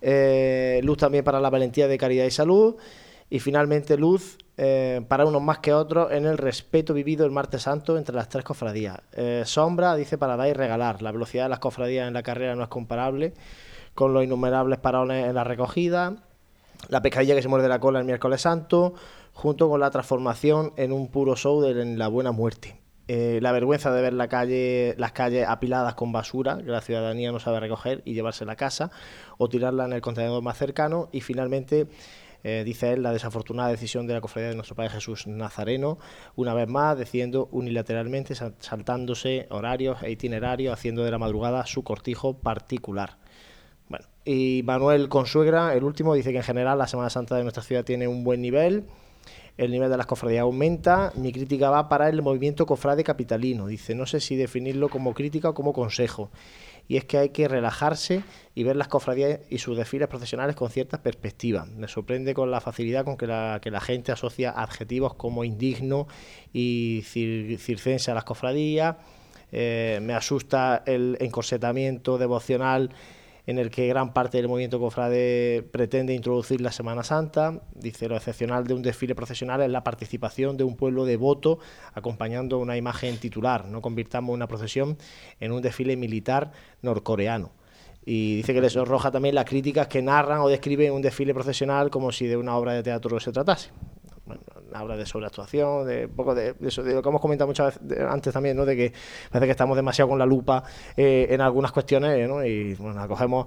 eh, 0.00 0.80
luz 0.82 0.96
también 0.96 1.22
para 1.22 1.40
la 1.40 1.50
valentía 1.50 1.86
de 1.86 1.98
caridad 1.98 2.24
y 2.24 2.30
salud, 2.30 2.76
y 3.28 3.40
finalmente 3.40 3.98
luz 3.98 4.38
eh, 4.56 5.02
para 5.06 5.26
unos 5.26 5.42
más 5.42 5.58
que 5.58 5.72
otros 5.74 6.10
en 6.10 6.26
el 6.26 6.38
respeto 6.38 6.94
vivido 6.94 7.26
el 7.26 7.30
martes 7.30 7.62
santo 7.62 7.98
entre 7.98 8.14
las 8.14 8.28
tres 8.28 8.44
cofradías. 8.44 9.00
Eh, 9.12 9.42
sombra, 9.44 9.94
dice, 9.96 10.16
para 10.18 10.36
dar 10.36 10.48
y 10.48 10.52
regalar. 10.52 11.02
La 11.02 11.12
velocidad 11.12 11.44
de 11.44 11.50
las 11.50 11.58
cofradías 11.58 12.08
en 12.08 12.14
la 12.14 12.22
carrera 12.22 12.54
no 12.54 12.62
es 12.62 12.68
comparable 12.68 13.34
con 13.94 14.14
los 14.14 14.24
innumerables 14.24 14.78
parones 14.78 15.28
en 15.28 15.34
la 15.34 15.44
recogida, 15.44 16.16
la 16.88 17.02
pescadilla 17.02 17.34
que 17.34 17.42
se 17.42 17.48
muerde 17.48 17.68
la 17.68 17.80
cola 17.80 17.98
el 17.98 18.04
miércoles 18.04 18.42
santo, 18.42 18.94
junto 19.32 19.68
con 19.68 19.80
la 19.80 19.90
transformación 19.90 20.72
en 20.76 20.92
un 20.92 21.08
puro 21.08 21.36
show 21.36 21.60
de 21.60 21.84
la 21.96 22.08
buena 22.08 22.32
muerte. 22.32 22.80
Eh, 23.10 23.38
la 23.40 23.52
vergüenza 23.52 23.90
de 23.90 24.02
ver 24.02 24.12
la 24.12 24.28
calle, 24.28 24.94
las 24.98 25.12
calles 25.12 25.46
apiladas 25.48 25.94
con 25.94 26.12
basura 26.12 26.58
que 26.58 26.70
la 26.70 26.82
ciudadanía 26.82 27.32
no 27.32 27.38
sabe 27.38 27.58
recoger 27.58 28.02
y 28.04 28.12
llevarse 28.12 28.44
a 28.44 28.46
la 28.46 28.56
casa 28.56 28.90
o 29.38 29.48
tirarla 29.48 29.86
en 29.86 29.94
el 29.94 30.02
contenedor 30.02 30.42
más 30.42 30.58
cercano. 30.58 31.08
Y 31.10 31.22
finalmente, 31.22 31.86
eh, 32.44 32.64
dice 32.66 32.92
él, 32.92 33.02
la 33.02 33.12
desafortunada 33.12 33.70
decisión 33.70 34.06
de 34.06 34.12
la 34.12 34.20
cofradía 34.20 34.50
de 34.50 34.56
nuestro 34.56 34.76
Padre 34.76 34.90
Jesús 34.90 35.26
Nazareno, 35.26 35.98
una 36.36 36.52
vez 36.52 36.68
más 36.68 36.98
decidiendo 36.98 37.48
unilateralmente, 37.50 38.34
sal- 38.34 38.56
saltándose 38.58 39.46
horarios 39.50 40.02
e 40.02 40.10
itinerarios, 40.10 40.74
haciendo 40.74 41.02
de 41.02 41.10
la 41.10 41.18
madrugada 41.18 41.64
su 41.64 41.82
cortijo 41.84 42.34
particular. 42.34 43.16
Bueno, 43.88 44.06
y 44.24 44.62
Manuel 44.64 45.08
Consuegra, 45.08 45.74
el 45.74 45.84
último, 45.84 46.14
dice 46.14 46.30
que 46.32 46.38
en 46.38 46.42
general 46.42 46.78
la 46.78 46.86
Semana 46.86 47.10
Santa 47.10 47.36
de 47.36 47.42
nuestra 47.42 47.62
ciudad 47.62 47.84
tiene 47.84 48.06
un 48.06 48.24
buen 48.24 48.42
nivel, 48.42 48.84
el 49.58 49.72
nivel 49.72 49.90
de 49.90 49.96
las 49.96 50.06
cofradías 50.06 50.42
aumenta, 50.42 51.12
mi 51.16 51.32
crítica 51.32 51.68
va 51.68 51.88
para 51.88 52.08
el 52.08 52.22
movimiento 52.22 52.64
cofrade 52.64 53.02
capitalino, 53.02 53.66
dice, 53.66 53.94
no 53.96 54.06
sé 54.06 54.20
si 54.20 54.36
definirlo 54.36 54.88
como 54.88 55.14
crítica 55.14 55.48
o 55.50 55.54
como 55.54 55.72
consejo. 55.72 56.30
y 56.86 56.96
es 56.96 57.04
que 57.04 57.18
hay 57.18 57.28
que 57.30 57.48
relajarse 57.48 58.22
y 58.54 58.62
ver 58.62 58.76
las 58.76 58.88
cofradías 58.88 59.40
y 59.50 59.58
sus 59.58 59.76
desfiles 59.76 60.08
profesionales 60.08 60.56
con 60.56 60.70
cierta 60.70 61.02
perspectiva. 61.02 61.66
Me 61.76 61.88
sorprende 61.88 62.34
con 62.34 62.50
la 62.50 62.60
facilidad 62.60 63.04
con 63.04 63.16
que 63.18 63.26
la, 63.26 63.58
que 63.60 63.70
la 63.70 63.80
gente 63.80 64.12
asocia 64.12 64.50
adjetivos 64.50 65.14
como 65.14 65.44
indigno 65.44 66.06
y 66.52 67.02
circense 67.04 68.10
a 68.10 68.14
las 68.14 68.24
cofradías. 68.24 68.96
Eh, 69.50 69.98
me 70.02 70.14
asusta 70.14 70.82
el 70.86 71.16
encorsetamiento 71.20 72.16
devocional 72.16 72.90
en 73.48 73.58
el 73.58 73.70
que 73.70 73.88
gran 73.88 74.12
parte 74.12 74.36
del 74.36 74.46
movimiento 74.46 74.78
cofrade 74.78 75.62
pretende 75.62 76.12
introducir 76.12 76.60
la 76.60 76.70
Semana 76.70 77.02
Santa. 77.02 77.62
Dice, 77.74 78.06
lo 78.06 78.14
excepcional 78.14 78.66
de 78.66 78.74
un 78.74 78.82
desfile 78.82 79.14
procesional 79.14 79.62
es 79.62 79.70
la 79.70 79.82
participación 79.82 80.58
de 80.58 80.64
un 80.64 80.76
pueblo 80.76 81.06
devoto 81.06 81.58
acompañando 81.94 82.58
una 82.58 82.76
imagen 82.76 83.16
titular. 83.16 83.64
No 83.64 83.80
convirtamos 83.80 84.34
una 84.34 84.48
procesión 84.48 84.98
en 85.40 85.52
un 85.52 85.62
desfile 85.62 85.96
militar 85.96 86.52
norcoreano. 86.82 87.52
Y 88.04 88.36
dice 88.36 88.52
que 88.52 88.60
les 88.60 88.74
sonroja 88.74 89.10
también 89.10 89.34
las 89.34 89.46
críticas 89.46 89.88
que 89.88 90.02
narran 90.02 90.40
o 90.40 90.48
describen 90.50 90.92
un 90.92 91.00
desfile 91.00 91.32
procesional 91.32 91.88
como 91.88 92.12
si 92.12 92.26
de 92.26 92.36
una 92.36 92.54
obra 92.54 92.74
de 92.74 92.82
teatro 92.82 93.18
se 93.18 93.32
tratase 93.32 93.70
habla 94.72 94.96
de 94.96 95.06
sobreactuación, 95.06 95.86
de 95.86 96.06
un 96.06 96.14
poco 96.14 96.34
de, 96.34 96.54
eso, 96.60 96.82
de 96.82 96.94
lo 96.94 97.02
que 97.02 97.08
hemos 97.08 97.20
comentado 97.20 97.48
muchas 97.48 97.80
veces 97.80 98.04
antes 98.08 98.32
también, 98.32 98.56
¿no? 98.56 98.64
de 98.64 98.76
que 98.76 98.92
parece 99.30 99.46
que 99.46 99.52
estamos 99.52 99.76
demasiado 99.76 100.08
con 100.08 100.18
la 100.18 100.26
lupa 100.26 100.62
eh, 100.96 101.26
en 101.30 101.40
algunas 101.40 101.72
cuestiones 101.72 102.28
¿no? 102.28 102.44
y 102.44 102.74
bueno, 102.74 103.00
acogemos 103.00 103.46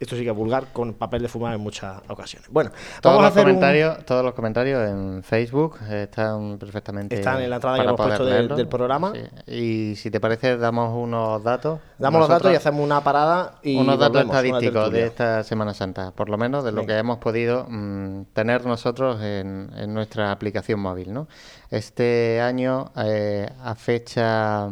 esto 0.00 0.16
sí 0.16 0.24
que 0.24 0.30
es 0.30 0.36
vulgar, 0.36 0.68
con 0.72 0.94
papel 0.94 1.20
de 1.20 1.28
fumar 1.28 1.54
en 1.54 1.60
muchas 1.60 2.00
ocasiones. 2.08 2.48
Bueno, 2.48 2.70
todos 3.02 3.16
vamos 3.16 3.22
los 3.22 3.24
a 3.24 3.28
hacer 3.28 3.42
comentarios, 3.44 4.04
todos 4.06 4.24
los 4.24 4.32
comentarios 4.32 4.88
en 4.88 5.22
Facebook 5.22 5.78
están 5.90 6.58
perfectamente 6.58 7.16
están 7.16 7.42
en 7.42 7.50
la 7.50 7.56
entrada 7.56 7.76
que 7.76 7.84
hemos 7.84 7.96
puesto 7.96 8.24
del, 8.24 8.68
programa. 8.68 9.12
Y 9.46 9.94
si 9.96 10.10
te 10.10 10.18
parece, 10.18 10.56
damos 10.56 10.96
unos 10.96 11.42
datos. 11.44 11.80
Damos 11.98 12.20
los 12.20 12.28
datos 12.30 12.50
y 12.50 12.56
hacemos 12.56 12.82
una 12.82 13.02
parada 13.02 13.58
y 13.62 13.76
unos 13.76 13.98
datos 13.98 14.22
estadísticos 14.24 14.90
de 14.90 15.06
esta 15.06 15.44
Semana 15.44 15.74
Santa, 15.74 16.12
por 16.12 16.30
lo 16.30 16.38
menos 16.38 16.64
de 16.64 16.72
lo 16.72 16.86
que 16.86 16.96
hemos 16.96 17.18
podido 17.18 17.66
mm, 17.68 18.24
tener 18.32 18.64
nosotros 18.64 19.20
en, 19.22 19.68
nuestra 19.92 20.30
aplicación 20.30 20.80
móvil, 20.80 21.12
¿no? 21.12 21.28
Este 21.70 22.40
año 22.40 22.90
eh, 22.96 23.50
a 23.62 23.74
fecha, 23.74 24.68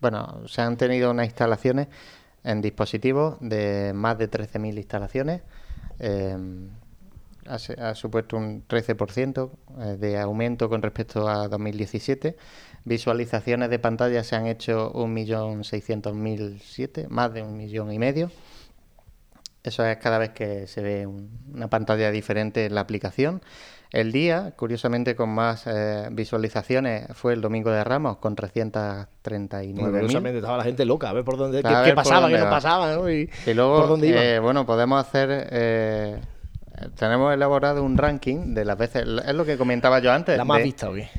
bueno, 0.00 0.40
se 0.46 0.62
han 0.62 0.76
tenido 0.76 1.10
unas 1.10 1.26
instalaciones 1.26 1.88
en 2.44 2.60
dispositivos 2.60 3.38
de 3.40 3.92
más 3.94 4.18
de 4.18 4.30
13.000 4.30 4.76
instalaciones. 4.76 5.40
Eh, 5.98 6.36
ha, 7.46 7.94
supuesto 7.94 8.36
un 8.36 8.66
13% 8.66 9.50
eh, 9.80 9.96
de 9.98 10.18
aumento 10.18 10.68
con 10.68 10.82
respecto 10.82 11.26
a 11.28 11.46
2017. 11.48 12.36
Visualizaciones 12.84 13.70
de 13.70 13.78
pantalla 13.78 14.22
se 14.24 14.36
han 14.36 14.46
hecho 14.46 14.92
1.600.007, 14.92 17.08
más 17.08 17.32
de 17.32 17.42
un 17.42 17.56
millón 17.56 17.90
y 17.92 17.98
medio. 17.98 18.30
Eso 19.62 19.84
es 19.84 19.98
cada 19.98 20.18
vez 20.18 20.30
que 20.30 20.66
se 20.66 20.80
ve 20.80 21.06
una 21.06 21.68
pantalla 21.68 22.10
diferente 22.10 22.64
en 22.66 22.74
la 22.74 22.80
aplicación. 22.80 23.42
El 23.92 24.12
día, 24.12 24.52
curiosamente, 24.56 25.16
con 25.16 25.30
más 25.30 25.66
eh, 25.66 26.08
visualizaciones 26.12 27.08
fue 27.14 27.32
el 27.32 27.40
Domingo 27.40 27.70
de 27.70 27.82
Ramos, 27.82 28.18
con 28.18 28.36
339. 28.36 29.90
curiosamente, 29.90 30.38
estaba 30.38 30.58
la 30.58 30.64
gente 30.64 30.84
loca, 30.84 31.10
a 31.10 31.12
ver 31.12 31.24
por 31.24 31.36
dónde, 31.36 31.58
qué, 31.58 31.92
pasaba, 31.94 32.28
qué 32.28 32.38
no 32.38 32.48
pasaba, 32.48 32.94
¿no? 32.94 33.10
Y, 33.10 33.28
luego, 33.52 33.98
eh, 34.02 34.38
bueno, 34.38 34.64
podemos 34.64 35.00
hacer... 35.00 35.48
Eh, 35.50 36.20
tenemos 36.94 37.34
elaborado 37.34 37.82
un 37.82 37.98
ranking 37.98 38.54
de 38.54 38.64
las 38.64 38.78
veces... 38.78 39.06
Es 39.26 39.34
lo 39.34 39.44
que 39.44 39.58
comentaba 39.58 39.98
yo 39.98 40.12
antes. 40.12 40.38
¿La 40.38 40.44
más 40.44 40.62
vista 40.62 40.88
qué? 40.94 41.10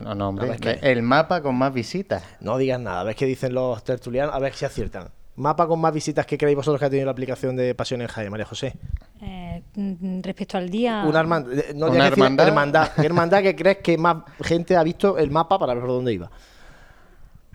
no, 0.00 0.14
no, 0.14 0.30
hombre. 0.30 0.56
el 0.80 1.02
mapa 1.02 1.42
con 1.42 1.56
más 1.56 1.74
visitas. 1.74 2.22
No 2.40 2.56
digas 2.56 2.80
nada, 2.80 3.00
a 3.00 3.04
ver 3.04 3.16
qué 3.16 3.26
dicen 3.26 3.52
los 3.52 3.84
tertulianos, 3.84 4.34
a 4.34 4.38
ver 4.38 4.54
si 4.54 4.64
aciertan. 4.64 5.10
Mapa 5.38 5.66
con 5.68 5.80
más 5.80 5.94
visitas 5.94 6.26
que 6.26 6.36
creéis 6.36 6.56
vosotros 6.56 6.80
que 6.80 6.86
ha 6.86 6.90
tenido 6.90 7.06
la 7.06 7.12
aplicación 7.12 7.54
de 7.54 7.74
Pasión 7.74 8.02
en 8.02 8.08
Jaime, 8.08 8.30
María 8.30 8.44
José. 8.44 8.74
Eh, 9.22 9.62
mm, 9.74 10.20
respecto 10.20 10.58
al 10.58 10.68
día. 10.68 11.04
Una, 11.06 11.22
no 11.22 11.86
¿Una 11.90 12.06
hermandad? 12.08 12.48
hermandad. 12.48 12.88
¿Qué 12.96 13.06
hermandad 13.06 13.42
que 13.42 13.54
crees 13.54 13.78
que 13.78 13.96
más 13.96 14.16
gente 14.42 14.76
ha 14.76 14.82
visto 14.82 15.16
el 15.16 15.30
mapa 15.30 15.58
para 15.58 15.74
ver 15.74 15.82
por 15.82 15.92
dónde 15.92 16.12
iba? 16.12 16.30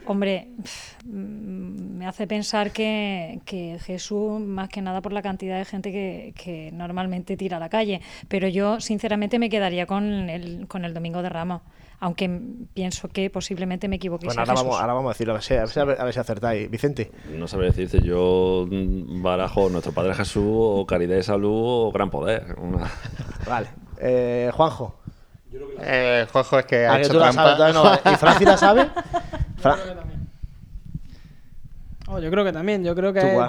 Hombre, 0.06 0.50
mm, 1.06 1.98
me 1.98 2.08
hace 2.08 2.28
pensar 2.28 2.72
que, 2.72 3.40
Jesús, 3.86 4.42
más 4.42 4.70
que 4.70 4.82
nada 4.82 5.02
por 5.02 5.14
la 5.14 5.22
cantidad 5.22 5.58
de 5.58 5.66
gente 5.66 5.92
que, 5.92 6.34
que, 6.36 6.72
normalmente 6.72 7.38
tira 7.38 7.58
a 7.58 7.60
la 7.60 7.70
calle, 7.70 8.02
pero 8.28 8.48
yo 8.48 8.80
sinceramente 8.80 9.40
me 9.40 9.50
quedaría 9.50 9.86
con 9.86 10.30
el, 10.30 10.68
con 10.68 10.86
el 10.86 10.94
Domingo 10.94 11.22
de 11.22 11.30
Ramos 11.30 11.62
aunque 12.04 12.30
pienso 12.74 13.08
que 13.08 13.30
posiblemente 13.30 13.88
me 13.88 13.96
equivoqué. 13.96 14.26
Bueno, 14.26 14.42
ahora 14.42 14.54
vamos, 14.56 14.78
ahora 14.78 14.94
vamos, 14.94 15.10
a 15.10 15.14
decirlo, 15.14 15.32
a 15.32 15.36
ver, 15.36 15.44
si, 15.44 15.80
a, 15.80 15.86
ver, 15.86 16.14
si 16.14 16.20
acertáis. 16.20 16.70
Vicente. 16.70 17.10
No 17.30 17.48
sabré 17.48 17.68
decirte, 17.68 18.02
yo 18.02 18.68
barajo 18.70 19.70
Nuestro 19.70 19.94
Padre 19.94 20.14
Jesús 20.14 20.44
o 20.46 20.86
Caridad 20.86 21.16
de 21.16 21.24
Salud 21.24 21.88
o 21.88 21.92
Gran 21.94 22.10
Poder. 22.10 22.58
Vale. 23.48 23.68
Eh, 24.02 24.52
Juanjo. 24.54 25.00
Eh, 25.80 26.28
Juanjo 26.30 26.60
es 26.60 26.66
que 26.66 26.86
ha 26.86 27.00
hecho 27.00 27.18
trampa. 27.18 27.72
no. 27.72 27.94
¿Y 27.96 28.16
Francis 28.18 28.48
la 28.48 28.58
sabe? 28.58 28.90
Oh, 32.08 32.20
yo 32.20 32.30
creo 32.30 32.44
que 32.44 32.52
también, 32.52 32.84
yo 32.84 32.94
creo 32.96 33.14
que, 33.14 33.40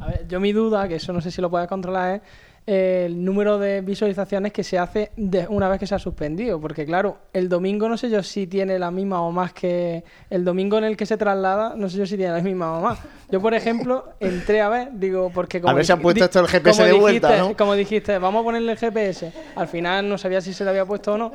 A 0.00 0.06
ver, 0.06 0.28
yo 0.28 0.38
mi 0.38 0.52
duda, 0.52 0.86
que 0.86 0.96
eso 0.96 1.12
no 1.12 1.20
sé 1.20 1.30
si 1.30 1.40
lo 1.40 1.50
puedes 1.50 1.68
controlar, 1.68 2.16
es 2.16 2.22
el 2.66 3.22
número 3.22 3.58
de 3.58 3.82
visualizaciones 3.82 4.52
que 4.52 4.64
se 4.64 4.78
hace 4.78 5.10
de 5.16 5.46
una 5.48 5.68
vez 5.68 5.78
que 5.78 5.86
se 5.86 5.94
ha 5.94 5.98
suspendido. 5.98 6.60
Porque 6.60 6.86
claro, 6.86 7.18
el 7.32 7.48
domingo 7.48 7.88
no 7.88 7.96
sé 7.96 8.08
yo 8.08 8.22
si 8.22 8.46
tiene 8.46 8.78
la 8.78 8.90
misma 8.90 9.20
o 9.20 9.32
más 9.32 9.52
que 9.52 10.04
el 10.30 10.44
domingo 10.44 10.78
en 10.78 10.84
el 10.84 10.96
que 10.96 11.06
se 11.06 11.16
traslada, 11.16 11.74
no 11.76 11.88
sé 11.88 11.98
yo 11.98 12.06
si 12.06 12.16
tiene 12.16 12.32
la 12.32 12.40
misma 12.40 12.78
o 12.78 12.80
más. 12.80 12.98
Yo, 13.30 13.40
por 13.40 13.54
ejemplo, 13.54 14.04
entré 14.20 14.60
a 14.60 14.68
ver, 14.68 14.88
digo, 14.92 15.30
porque 15.34 15.60
como... 15.60 15.72
A 15.72 15.74
ver 15.74 15.84
si 15.84 15.92
han 15.92 16.00
puesto 16.00 16.24
esto 16.24 16.40
el 16.40 16.48
GPS 16.48 16.84
de 16.84 16.92
vuelta, 16.92 17.36
¿no? 17.38 17.56
Como 17.56 17.74
dijiste, 17.74 18.18
vamos 18.18 18.40
a 18.40 18.44
ponerle 18.44 18.72
el 18.72 18.78
GPS. 18.78 19.32
Al 19.56 19.68
final 19.68 20.08
no 20.08 20.16
sabía 20.18 20.40
si 20.40 20.54
se 20.54 20.64
le 20.64 20.70
había 20.70 20.86
puesto 20.86 21.14
o 21.14 21.18
no, 21.18 21.32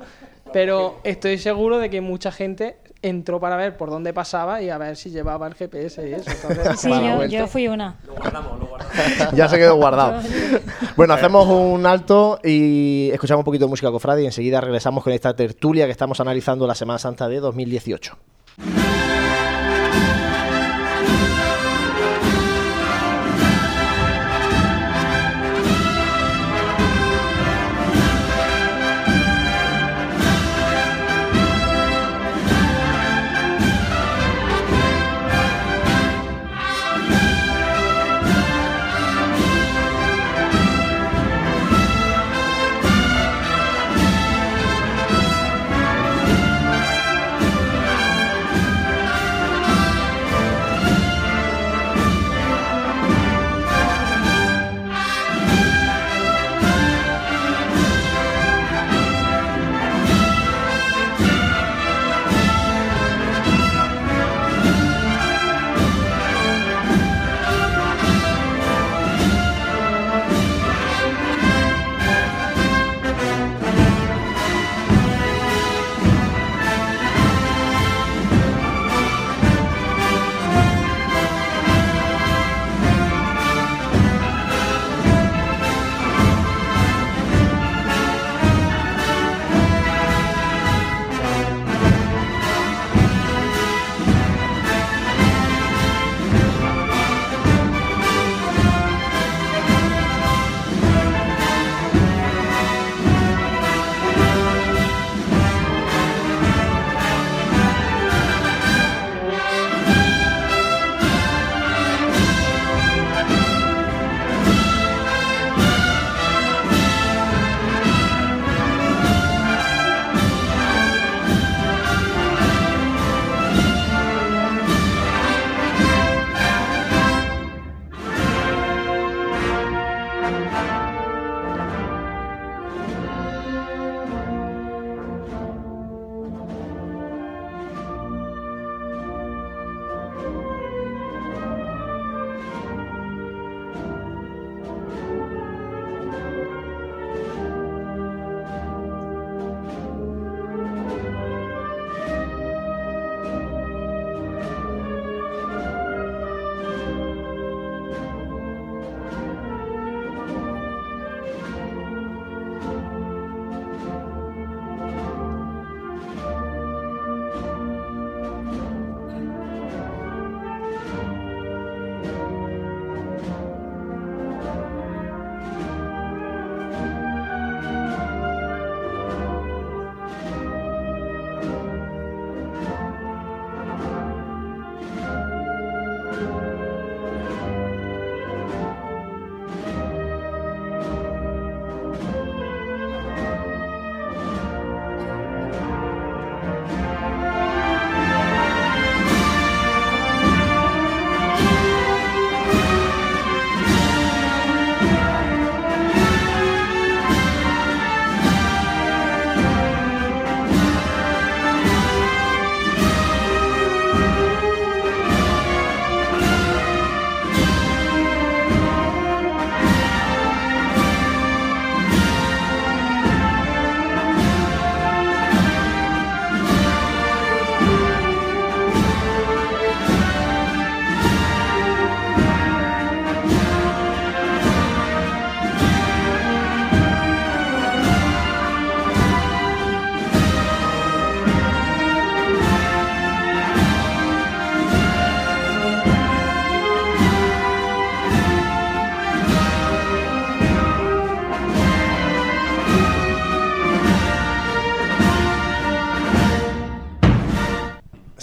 pero 0.52 1.00
estoy 1.04 1.38
seguro 1.38 1.78
de 1.78 1.90
que 1.90 2.02
mucha 2.02 2.32
gente 2.32 2.78
entró 3.02 3.40
para 3.40 3.56
ver 3.56 3.78
por 3.78 3.90
dónde 3.90 4.14
pasaba 4.14 4.62
y 4.62 4.70
a 4.70 4.78
ver 4.78 4.96
si 4.96 5.10
llevaba 5.10 5.48
el 5.48 5.56
GPS 5.56 6.08
y 6.08 6.14
eso. 6.14 6.32
sí, 6.78 6.92
yo, 7.30 7.48
fui 7.48 7.68
una. 7.68 7.98
Lo 8.06 8.16
guardamos, 8.16 8.60
lo 8.60 8.66
guardamos. 8.68 9.34
ya 9.34 9.48
se 9.48 9.58
quedó 9.58 9.76
guardado. 9.76 10.22
bueno, 10.96 11.14
hacemos 11.14 11.48
un 11.48 11.86
alto 11.86 12.40
y 12.44 13.10
escuchamos 13.14 13.42
un 13.42 13.46
poquito 13.46 13.66
de 13.66 13.70
música 13.70 13.92
cofrade 13.92 14.24
y 14.24 14.26
enseguida 14.26 14.62
regresamos 14.62 15.04
con 15.04 15.14
esta 15.14 15.36
tertulia 15.36 15.86
que 15.86 15.92
estamos 15.92 16.20
analizando 16.20 16.68
la 16.68 16.76
Semana 16.76 17.00
Santa 17.00 17.28
de 17.28 17.40
2018. 17.40 18.18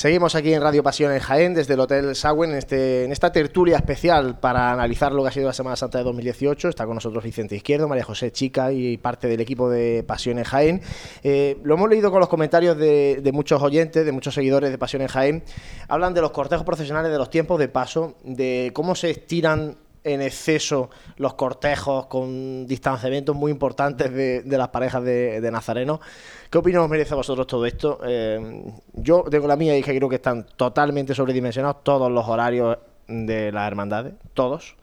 Seguimos 0.07 0.37
aquí 0.37 0.55
en 0.55 0.63
Radio 0.63 0.85
Pasión 0.85 1.13
en 1.13 1.19
Jaén, 1.19 1.53
desde 1.53 1.75
el 1.75 1.81
Hotel 1.81 2.15
Sagüen, 2.15 2.53
en, 2.53 2.59
este, 2.59 3.03
en 3.03 3.11
esta 3.11 3.33
tertulia 3.33 3.75
especial 3.75 4.39
para 4.39 4.71
analizar 4.71 5.11
lo 5.11 5.25
que 5.25 5.31
ha 5.31 5.33
sido 5.33 5.49
la 5.49 5.53
Semana 5.53 5.75
Santa 5.75 5.99
de 5.99 6.05
2018. 6.05 6.69
Está 6.69 6.87
con 6.87 6.95
nosotros 6.95 7.25
Vicente 7.25 7.57
Izquierdo, 7.57 7.89
María 7.89 8.05
José 8.05 8.31
Chica 8.31 8.71
y 8.71 8.99
parte 8.99 9.27
del 9.27 9.41
equipo 9.41 9.69
de 9.69 10.05
Pasión 10.07 10.39
en 10.39 10.45
Jaén. 10.45 10.81
Eh, 11.25 11.59
lo 11.65 11.75
hemos 11.75 11.91
leído 11.91 12.13
con 12.13 12.21
los 12.21 12.29
comentarios 12.29 12.79
de, 12.79 13.19
de, 13.21 13.33
muchos 13.33 13.61
oyentes, 13.61 14.07
de 14.07 14.13
muchos 14.13 14.33
seguidores 14.33 14.71
de 14.71 14.79
Pasión 14.79 15.03
en 15.03 15.09
Jaén. 15.09 15.43
Hablan 15.89 16.15
de 16.15 16.21
los 16.21 16.31
cortejos 16.31 16.65
profesionales, 16.65 17.11
de 17.11 17.19
los 17.19 17.29
tiempos 17.29 17.59
de 17.59 17.67
paso, 17.67 18.15
de 18.23 18.71
cómo 18.75 18.95
se 18.95 19.11
estiran 19.11 19.77
en 20.07 20.23
exceso 20.23 20.89
los 21.17 21.35
cortejos 21.35 22.07
con 22.07 22.67
distanciamientos 22.67 23.35
muy 23.35 23.51
importantes 23.51 24.13
de, 24.13 24.43
las 24.57 24.69
parejas 24.69 25.03
de, 25.03 25.41
de 25.41 25.51
Nazareno. 25.51 26.01
¿Qué 26.49 26.59
opinión 26.59 26.85
os 26.85 26.89
merece 26.89 27.13
a 27.13 27.17
vosotros 27.17 27.47
todo 27.49 27.67
esto? 27.67 27.99
Eh, 28.07 28.63
yo 28.95 29.25
tengo 29.29 29.49
la 29.49 29.57
mía 29.57 29.77
y 29.77 29.83
que 29.83 29.97
creo 29.97 30.09
que 30.09 30.17
están 30.17 30.47
totalmente 30.57 31.13
sobredimensionados 31.13 31.83
todos 31.83 32.11
los 32.11 32.27
horarios 32.29 32.79
de 33.09 33.51
las 33.51 33.67
hermandades, 33.67 34.15
todos, 34.33 34.77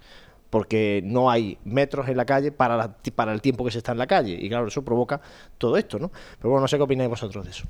porque 0.49 1.01
no 1.05 1.31
hay 1.31 1.57
metros 1.63 2.09
en 2.09 2.17
la 2.17 2.25
calle 2.25 2.51
para, 2.51 2.97
para 3.15 3.31
el 3.31 3.41
tiempo 3.41 3.63
que 3.63 3.71
se 3.71 3.77
está 3.77 3.93
en 3.93 3.99
la 3.99 4.07
calle. 4.07 4.37
Y 4.37 4.49
claro, 4.49 4.67
eso 4.67 4.83
provoca 4.83 5.21
todo 5.57 5.77
esto, 5.77 5.99
¿no? 5.99 6.11
Pero 6.37 6.49
bueno, 6.49 6.61
no 6.61 6.67
sé 6.67 6.75
qué 6.75 6.83
opináis 6.83 7.09
vosotros 7.09 7.45
de 7.45 7.51
eso. 7.51 7.65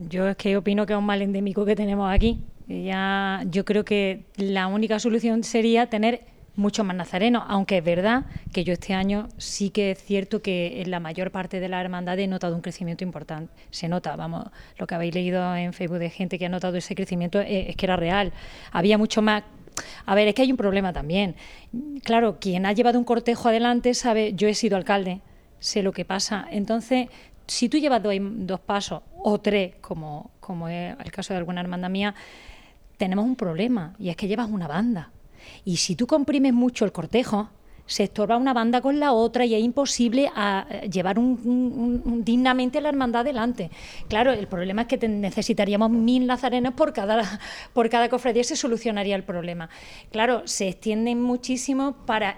Yo 0.00 0.26
es 0.26 0.36
que 0.36 0.56
opino 0.56 0.86
que 0.86 0.92
es 0.92 0.98
un 0.98 1.06
mal 1.06 1.22
endémico 1.22 1.64
que 1.64 1.76
tenemos 1.76 2.12
aquí. 2.12 2.40
Ya, 2.66 3.44
yo 3.46 3.64
creo 3.64 3.84
que 3.84 4.24
la 4.36 4.66
única 4.66 4.98
solución 4.98 5.44
sería 5.44 5.88
tener 5.88 6.22
mucho 6.58 6.82
más 6.82 6.96
nazareno, 6.96 7.44
aunque 7.48 7.78
es 7.78 7.84
verdad 7.84 8.24
que 8.52 8.64
yo 8.64 8.72
este 8.72 8.92
año 8.92 9.28
sí 9.38 9.70
que 9.70 9.92
es 9.92 10.02
cierto 10.02 10.42
que 10.42 10.82
en 10.82 10.90
la 10.90 10.98
mayor 10.98 11.30
parte 11.30 11.60
de 11.60 11.68
la 11.68 11.80
hermandad 11.80 12.18
he 12.18 12.26
notado 12.26 12.56
un 12.56 12.62
crecimiento 12.62 13.04
importante. 13.04 13.52
Se 13.70 13.88
nota, 13.88 14.16
vamos, 14.16 14.46
lo 14.76 14.86
que 14.86 14.94
habéis 14.96 15.14
leído 15.14 15.54
en 15.54 15.72
Facebook 15.72 15.98
de 15.98 16.10
gente 16.10 16.36
que 16.36 16.46
ha 16.46 16.48
notado 16.48 16.76
ese 16.76 16.96
crecimiento 16.96 17.40
es, 17.40 17.68
es 17.68 17.76
que 17.76 17.86
era 17.86 17.94
real. 17.96 18.32
Había 18.72 18.98
mucho 18.98 19.22
más 19.22 19.44
a 20.06 20.16
ver, 20.16 20.26
es 20.26 20.34
que 20.34 20.42
hay 20.42 20.50
un 20.50 20.56
problema 20.56 20.92
también. 20.92 21.36
Claro, 22.02 22.40
quien 22.40 22.66
ha 22.66 22.72
llevado 22.72 22.98
un 22.98 23.04
cortejo 23.04 23.48
adelante 23.48 23.94
sabe, 23.94 24.32
yo 24.34 24.48
he 24.48 24.54
sido 24.54 24.76
alcalde, 24.76 25.20
sé 25.60 25.84
lo 25.84 25.92
que 25.92 26.04
pasa. 26.04 26.48
Entonces, 26.50 27.06
si 27.46 27.68
tú 27.68 27.78
llevas 27.78 28.02
dos, 28.02 28.14
dos 28.20 28.58
pasos 28.58 29.02
o 29.22 29.38
tres, 29.38 29.76
como, 29.80 30.32
como 30.40 30.68
es 30.68 30.96
el 30.98 31.12
caso 31.12 31.32
de 31.32 31.38
alguna 31.38 31.60
hermandad 31.60 31.90
mía, 31.90 32.16
tenemos 32.96 33.24
un 33.24 33.36
problema 33.36 33.94
y 34.00 34.08
es 34.08 34.16
que 34.16 34.26
llevas 34.26 34.50
una 34.50 34.66
banda. 34.66 35.12
Y 35.64 35.76
si 35.76 35.96
tú 35.96 36.06
comprimes 36.06 36.52
mucho 36.52 36.84
el 36.84 36.92
cortejo, 36.92 37.48
se 37.88 38.04
estorba 38.04 38.36
una 38.36 38.52
banda 38.52 38.82
con 38.82 39.00
la 39.00 39.12
otra 39.12 39.46
y 39.46 39.54
es 39.54 39.62
imposible 39.62 40.30
a 40.36 40.66
llevar 40.90 41.18
un, 41.18 42.22
dignamente 42.24 42.80
la 42.82 42.90
hermandad 42.90 43.22
adelante. 43.22 43.70
Claro, 44.08 44.32
el 44.32 44.46
problema 44.46 44.82
es 44.82 44.88
que 44.88 45.08
necesitaríamos 45.08 45.90
mil 45.90 46.26
nazarenos 46.26 46.74
por 46.74 46.92
cada, 46.92 47.40
por 47.72 47.88
cada 47.88 48.10
cofradía 48.10 48.42
y 48.42 48.44
se 48.44 48.56
solucionaría 48.56 49.16
el 49.16 49.24
problema. 49.24 49.70
Claro, 50.12 50.42
se 50.44 50.68
extienden 50.68 51.22
muchísimo 51.22 51.96
para 52.04 52.36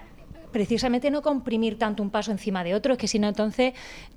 precisamente 0.51 1.09
no 1.11 1.21
comprimir 1.21 1.77
tanto 1.77 2.03
un 2.03 2.09
paso 2.09 2.31
encima 2.31 2.63
de 2.63 2.75
otro, 2.75 2.93
es 2.93 2.99
que 2.99 3.07
si 3.07 3.19
no 3.19 3.27
entonces 3.27 3.73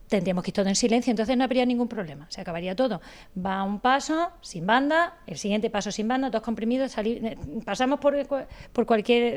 tendríamos 0.08 0.44
que 0.44 0.50
ir 0.50 0.54
todo 0.54 0.68
en 0.68 0.76
silencio, 0.76 1.10
entonces 1.10 1.36
no 1.36 1.44
habría 1.44 1.64
ningún 1.64 1.88
problema, 1.88 2.26
se 2.28 2.40
acabaría 2.40 2.76
todo. 2.76 3.00
Va 3.34 3.62
un 3.62 3.80
paso 3.80 4.30
sin 4.40 4.66
banda, 4.66 5.18
el 5.26 5.38
siguiente 5.38 5.70
paso 5.70 5.90
sin 5.90 6.08
banda, 6.08 6.30
dos 6.30 6.42
comprimidos, 6.42 6.92
salir, 6.92 7.24
eh, 7.24 7.38
pasamos 7.64 8.00
por, 8.00 8.14
por 8.72 8.86
cualquier 8.86 9.36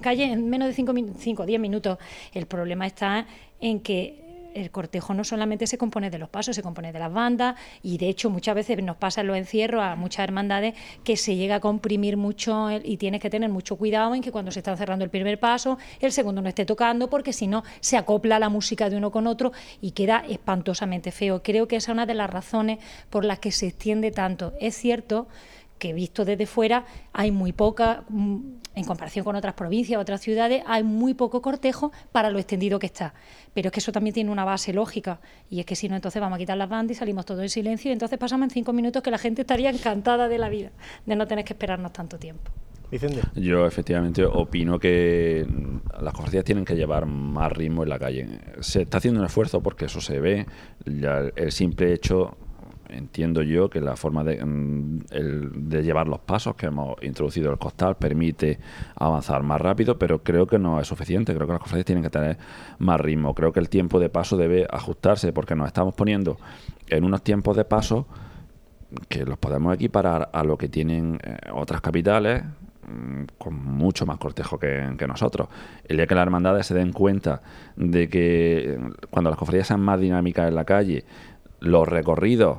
calle 0.00 0.24
en 0.24 0.48
menos 0.48 0.68
de 0.68 0.74
5 0.74 1.42
o 1.42 1.46
10 1.46 1.60
minutos. 1.60 1.98
El 2.32 2.46
problema 2.46 2.86
está 2.86 3.26
en 3.60 3.80
que 3.80 4.21
el 4.54 4.70
cortejo 4.70 5.14
no 5.14 5.24
solamente 5.24 5.66
se 5.66 5.78
compone 5.78 6.10
de 6.10 6.18
los 6.18 6.28
pasos, 6.28 6.56
se 6.56 6.62
compone 6.62 6.92
de 6.92 6.98
las 6.98 7.12
bandas 7.12 7.56
y 7.82 7.98
de 7.98 8.08
hecho 8.08 8.30
muchas 8.30 8.54
veces 8.54 8.82
nos 8.82 8.96
pasa 8.96 9.20
en 9.20 9.26
los 9.26 9.36
encierros 9.36 9.82
a 9.82 9.96
muchas 9.96 10.24
hermandades 10.24 10.74
que 11.04 11.16
se 11.16 11.36
llega 11.36 11.56
a 11.56 11.60
comprimir 11.60 12.16
mucho 12.16 12.68
y 12.70 12.96
tienes 12.96 13.20
que 13.20 13.30
tener 13.30 13.50
mucho 13.50 13.76
cuidado 13.76 14.14
en 14.14 14.22
que 14.22 14.32
cuando 14.32 14.50
se 14.50 14.60
está 14.60 14.76
cerrando 14.76 15.04
el 15.04 15.10
primer 15.10 15.38
paso, 15.38 15.78
el 16.00 16.12
segundo 16.12 16.42
no 16.42 16.48
esté 16.48 16.64
tocando 16.64 17.08
porque 17.08 17.32
si 17.32 17.46
no 17.46 17.62
se 17.80 17.96
acopla 17.96 18.38
la 18.38 18.48
música 18.48 18.88
de 18.88 18.96
uno 18.96 19.10
con 19.10 19.26
otro 19.26 19.52
y 19.80 19.92
queda 19.92 20.24
espantosamente 20.28 21.12
feo. 21.12 21.42
Creo 21.42 21.68
que 21.68 21.76
esa 21.76 21.92
es 21.92 21.94
una 21.94 22.06
de 22.06 22.14
las 22.14 22.30
razones 22.30 22.78
por 23.10 23.24
las 23.24 23.38
que 23.38 23.52
se 23.52 23.68
extiende 23.68 24.10
tanto. 24.10 24.52
Es 24.60 24.76
cierto 24.76 25.28
que 25.82 25.92
visto 25.92 26.24
desde 26.24 26.46
fuera 26.46 26.84
hay 27.12 27.32
muy 27.32 27.52
poca, 27.52 28.04
en 28.08 28.84
comparación 28.86 29.24
con 29.24 29.34
otras 29.34 29.54
provincias, 29.54 30.00
otras 30.00 30.20
ciudades, 30.20 30.62
hay 30.64 30.84
muy 30.84 31.12
poco 31.12 31.42
cortejo 31.42 31.90
para 32.12 32.30
lo 32.30 32.38
extendido 32.38 32.78
que 32.78 32.86
está. 32.86 33.14
Pero 33.52 33.66
es 33.66 33.72
que 33.72 33.80
eso 33.80 33.90
también 33.90 34.14
tiene 34.14 34.30
una 34.30 34.44
base 34.44 34.72
lógica, 34.72 35.18
y 35.50 35.58
es 35.58 35.66
que 35.66 35.74
si 35.74 35.88
no, 35.88 35.96
entonces 35.96 36.22
vamos 36.22 36.36
a 36.36 36.38
quitar 36.38 36.56
las 36.56 36.68
bandas 36.68 36.96
y 36.96 36.98
salimos 37.00 37.26
todos 37.26 37.42
en 37.42 37.48
silencio, 37.48 37.90
y 37.90 37.94
entonces 37.94 38.16
pasamos 38.16 38.44
en 38.44 38.50
cinco 38.50 38.72
minutos 38.72 39.02
que 39.02 39.10
la 39.10 39.18
gente 39.18 39.40
estaría 39.40 39.70
encantada 39.70 40.28
de 40.28 40.38
la 40.38 40.48
vida, 40.48 40.70
de 41.04 41.16
no 41.16 41.26
tener 41.26 41.44
que 41.44 41.54
esperarnos 41.54 41.92
tanto 41.92 42.16
tiempo. 42.16 42.52
Vicente. 42.88 43.22
Yo 43.34 43.66
efectivamente 43.66 44.24
opino 44.24 44.78
que 44.78 45.44
las 46.00 46.14
cofradías 46.14 46.44
tienen 46.44 46.64
que 46.64 46.76
llevar 46.76 47.06
más 47.06 47.50
ritmo 47.50 47.82
en 47.82 47.88
la 47.88 47.98
calle. 47.98 48.38
Se 48.60 48.82
está 48.82 48.98
haciendo 48.98 49.18
un 49.18 49.26
esfuerzo 49.26 49.60
porque 49.60 49.86
eso 49.86 50.00
se 50.00 50.20
ve, 50.20 50.46
ya 50.86 51.22
el 51.34 51.50
simple 51.50 51.92
hecho 51.92 52.36
entiendo 52.92 53.42
yo 53.42 53.68
que 53.70 53.80
la 53.80 53.96
forma 53.96 54.22
de, 54.24 54.44
mm, 54.44 54.98
de, 55.68 55.82
llevar 55.82 56.06
los 56.06 56.20
pasos 56.20 56.54
que 56.54 56.66
hemos 56.66 56.96
introducido 57.02 57.50
el 57.50 57.58
costal 57.58 57.96
permite 57.96 58.58
avanzar 58.94 59.42
más 59.42 59.60
rápido, 59.60 59.98
pero 59.98 60.22
creo 60.22 60.46
que 60.46 60.58
no 60.58 60.80
es 60.80 60.86
suficiente. 60.86 61.34
Creo 61.34 61.46
que 61.46 61.52
las 61.54 61.62
cofradías 61.62 61.86
tienen 61.86 62.04
que 62.04 62.10
tener 62.10 62.38
más 62.78 63.00
ritmo. 63.00 63.34
Creo 63.34 63.52
que 63.52 63.60
el 63.60 63.68
tiempo 63.68 63.98
de 63.98 64.08
paso 64.08 64.36
debe 64.36 64.66
ajustarse 64.70 65.32
porque 65.32 65.54
nos 65.54 65.66
estamos 65.66 65.94
poniendo 65.94 66.38
en 66.88 67.04
unos 67.04 67.22
tiempos 67.22 67.56
de 67.56 67.64
paso 67.64 68.06
que 69.08 69.24
los 69.24 69.38
podemos 69.38 69.74
equiparar 69.74 70.28
a 70.32 70.44
lo 70.44 70.58
que 70.58 70.68
tienen 70.68 71.18
eh, 71.22 71.36
otras 71.52 71.80
capitales 71.80 72.44
mm, 72.86 73.24
con 73.38 73.54
mucho 73.54 74.04
más 74.04 74.18
cortejo 74.18 74.58
que, 74.58 74.94
que, 74.98 75.06
nosotros. 75.06 75.48
El 75.84 75.96
día 75.96 76.06
que 76.06 76.14
las 76.14 76.22
hermandades 76.22 76.66
se 76.66 76.74
den 76.74 76.92
cuenta 76.92 77.42
de 77.76 78.08
que 78.08 78.78
cuando 79.10 79.30
las 79.30 79.38
cofradías 79.38 79.68
sean 79.68 79.80
más 79.80 79.98
dinámicas 79.98 80.48
en 80.48 80.54
la 80.54 80.64
calle, 80.64 81.04
los 81.60 81.88
recorridos 81.88 82.58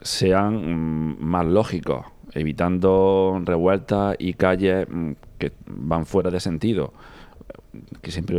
sean 0.00 1.16
mm, 1.16 1.16
más 1.20 1.46
lógicos, 1.46 2.06
evitando 2.32 3.40
revueltas 3.44 4.16
y 4.18 4.34
calles 4.34 4.86
mm, 4.88 5.12
que 5.38 5.52
van 5.66 6.06
fuera 6.06 6.30
de 6.30 6.40
sentido, 6.40 6.92
que 8.02 8.10
siempre 8.10 8.38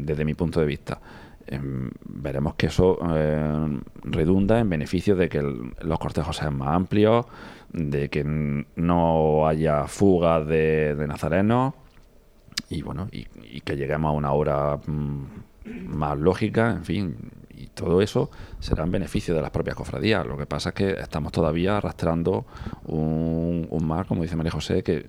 desde 0.00 0.24
mi 0.24 0.34
punto 0.34 0.60
de 0.60 0.66
vista. 0.66 1.00
Em, 1.48 1.90
veremos 2.04 2.54
que 2.54 2.66
eso 2.66 2.98
eh, 3.14 3.80
redunda 4.02 4.58
en 4.58 4.68
beneficio 4.68 5.14
de 5.14 5.28
que 5.28 5.40
los 5.42 5.98
cortejos 5.98 6.36
sean 6.36 6.58
más 6.58 6.70
amplios, 6.70 7.26
de 7.72 8.08
que 8.08 8.24
no 8.74 9.46
haya 9.46 9.86
fugas 9.86 10.46
de, 10.46 10.96
de 10.96 11.06
nazarenos 11.06 11.74
y 12.68 12.82
bueno, 12.82 13.08
y, 13.12 13.26
y, 13.44 13.60
que 13.60 13.76
lleguemos 13.76 14.10
a 14.10 14.12
una 14.12 14.32
hora 14.32 14.78
mm, 14.86 15.24
más 15.96 16.18
lógica, 16.18 16.70
en 16.70 16.84
fin, 16.84 17.16
todo 17.76 18.00
eso 18.00 18.30
será 18.58 18.84
en 18.84 18.90
beneficio 18.90 19.34
de 19.34 19.42
las 19.42 19.50
propias 19.50 19.76
cofradías. 19.76 20.26
Lo 20.26 20.36
que 20.36 20.46
pasa 20.46 20.70
es 20.70 20.74
que 20.74 20.90
estamos 20.92 21.30
todavía 21.30 21.76
arrastrando 21.76 22.46
un, 22.86 23.68
un 23.70 23.86
mar, 23.86 24.06
como 24.06 24.22
dice 24.22 24.34
María 24.34 24.50
José, 24.50 24.82
que 24.82 25.06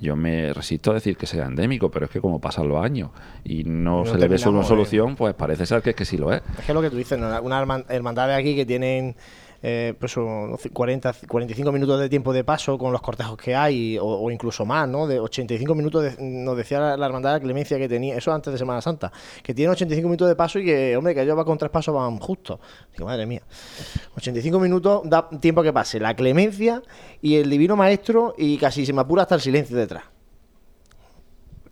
yo 0.00 0.16
me 0.16 0.52
resisto 0.54 0.92
a 0.92 0.94
decir 0.94 1.16
que 1.16 1.26
sea 1.26 1.46
endémico, 1.46 1.90
pero 1.90 2.06
es 2.06 2.10
que 2.10 2.20
como 2.20 2.40
pasan 2.40 2.68
los 2.68 2.82
años 2.82 3.10
y 3.44 3.64
no, 3.64 4.04
no 4.04 4.06
se 4.06 4.16
le 4.16 4.28
ve 4.28 4.40
una 4.46 4.62
solución, 4.62 5.16
pues 5.16 5.34
parece 5.34 5.66
ser 5.66 5.82
que, 5.82 5.90
es 5.90 5.96
que 5.96 6.04
sí 6.04 6.16
lo 6.16 6.32
es. 6.32 6.40
Es 6.58 6.64
que 6.64 6.72
lo 6.72 6.80
que 6.80 6.88
tú 6.88 6.96
dices, 6.96 7.18
una 7.42 7.84
hermandad 7.88 8.28
de 8.28 8.34
aquí 8.34 8.54
que 8.54 8.64
tienen 8.64 9.16
eh, 9.62 9.94
pues 9.98 10.14
40, 10.72 11.14
45 11.28 11.72
minutos 11.72 12.00
de 12.00 12.08
tiempo 12.08 12.32
de 12.32 12.42
paso 12.42 12.76
con 12.78 12.92
los 12.92 13.00
cortejos 13.00 13.36
que 13.36 13.54
hay, 13.54 13.96
o, 14.00 14.30
incluso 14.30 14.64
más, 14.64 14.88
¿no? 14.88 15.06
De 15.06 15.20
85 15.20 15.74
minutos, 15.74 16.02
de, 16.02 16.16
nos 16.20 16.56
decía 16.56 16.80
la, 16.80 16.96
la, 16.96 17.06
hermandad 17.06 17.40
Clemencia 17.40 17.78
que 17.78 17.88
tenía, 17.88 18.16
eso 18.16 18.32
antes 18.32 18.52
de 18.52 18.58
Semana 18.58 18.80
Santa, 18.80 19.12
que 19.42 19.54
tiene 19.54 19.70
85 19.70 20.08
minutos 20.08 20.28
de 20.28 20.34
paso 20.34 20.58
y 20.58 20.64
que, 20.64 20.96
hombre, 20.96 21.14
que 21.14 21.22
ellos 21.22 21.38
va 21.38 21.44
con 21.44 21.58
tres 21.58 21.70
pasos 21.70 21.94
van 21.94 22.18
justo. 22.18 22.58
Digo, 22.92 23.06
madre 23.06 23.26
mía. 23.26 23.42
85 24.16 24.58
minutos 24.58 25.02
da 25.04 25.28
tiempo 25.28 25.62
que 25.62 25.72
pase 25.72 26.00
la 26.00 26.14
Clemencia 26.14 26.82
y 27.20 27.36
el 27.36 27.48
Divino 27.48 27.76
Maestro 27.76 28.34
y 28.36 28.58
casi 28.58 28.84
se 28.84 28.92
me 28.92 29.00
apura 29.00 29.22
hasta 29.22 29.36
el 29.36 29.40
silencio 29.40 29.76
detrás 29.76 30.04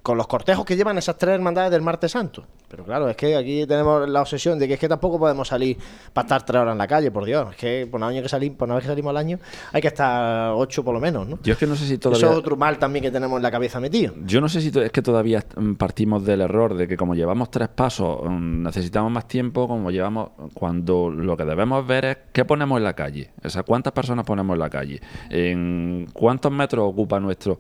con 0.03 0.17
los 0.17 0.27
cortejos 0.27 0.65
que 0.65 0.77
llevan 0.77 0.97
esas 0.99 1.19
tres 1.19 1.35
hermandades 1.35 1.71
del 1.71 1.83
martes 1.83 2.13
santo. 2.13 2.45
Pero 2.69 2.85
claro, 2.85 3.09
es 3.09 3.17
que 3.17 3.37
aquí 3.37 3.67
tenemos 3.67 4.09
la 4.09 4.21
obsesión 4.21 4.59
de 4.59 4.69
que 4.69 4.75
es 4.75 4.81
que 4.81 4.89
tampoco 4.89 5.19
podemos 5.19 5.49
salir 5.49 5.77
para 6.13 6.25
estar 6.25 6.45
tres 6.45 6.63
horas 6.63 6.73
en 6.73 6.79
la 6.79 6.87
calle, 6.87 7.11
por 7.11 7.25
Dios. 7.25 7.51
Es 7.51 7.57
que 7.57 7.89
por 7.91 7.99
una, 7.99 8.07
año 8.07 8.23
que 8.23 8.29
salimos, 8.29 8.59
por 8.59 8.67
una 8.67 8.77
vez 8.77 8.85
que 8.85 8.89
salimos 8.89 9.11
al 9.11 9.17
año 9.17 9.39
hay 9.73 9.83
que 9.83 9.89
estar 9.89 10.53
ocho 10.55 10.85
por 10.85 10.95
lo 10.95 11.01
menos, 11.01 11.27
¿no? 11.27 11.39
Yo 11.43 11.55
es 11.55 11.59
que 11.59 11.67
no 11.67 11.75
sé 11.75 11.87
si 11.87 11.99
todavía... 11.99 12.27
Eso 12.27 12.33
es 12.33 12.39
otro 12.39 12.57
mal 12.57 12.79
también 12.79 13.03
que 13.03 13.11
tenemos 13.11 13.37
en 13.37 13.43
la 13.43 13.51
cabeza 13.51 13.81
metido. 13.81 14.15
Yo 14.25 14.41
no 14.41 14.49
sé 14.49 14.61
si 14.61 14.71
es 14.79 14.93
que 14.93 15.03
todavía 15.03 15.45
partimos 15.77 16.25
del 16.25 16.43
error 16.43 16.75
de 16.75 16.87
que 16.87 16.97
como 16.97 17.15
llevamos 17.15 17.51
tres 17.51 17.69
pasos 17.69 18.31
necesitamos 18.31 19.11
más 19.11 19.27
tiempo, 19.27 19.67
como 19.67 19.91
llevamos... 19.91 20.31
Cuando 20.55 21.11
lo 21.11 21.37
que 21.37 21.45
debemos 21.45 21.87
ver 21.87 22.05
es 22.05 22.19
qué 22.33 22.45
ponemos 22.45 22.79
en 22.79 22.85
la 22.85 22.95
calle. 22.95 23.31
O 23.45 23.49
sea, 23.49 23.63
cuántas 23.63 23.93
personas 23.93 24.25
ponemos 24.25 24.55
en 24.55 24.61
la 24.61 24.71
calle. 24.71 25.01
En 25.29 26.09
cuántos 26.13 26.53
metros 26.53 26.89
ocupa 26.89 27.19
nuestro 27.19 27.59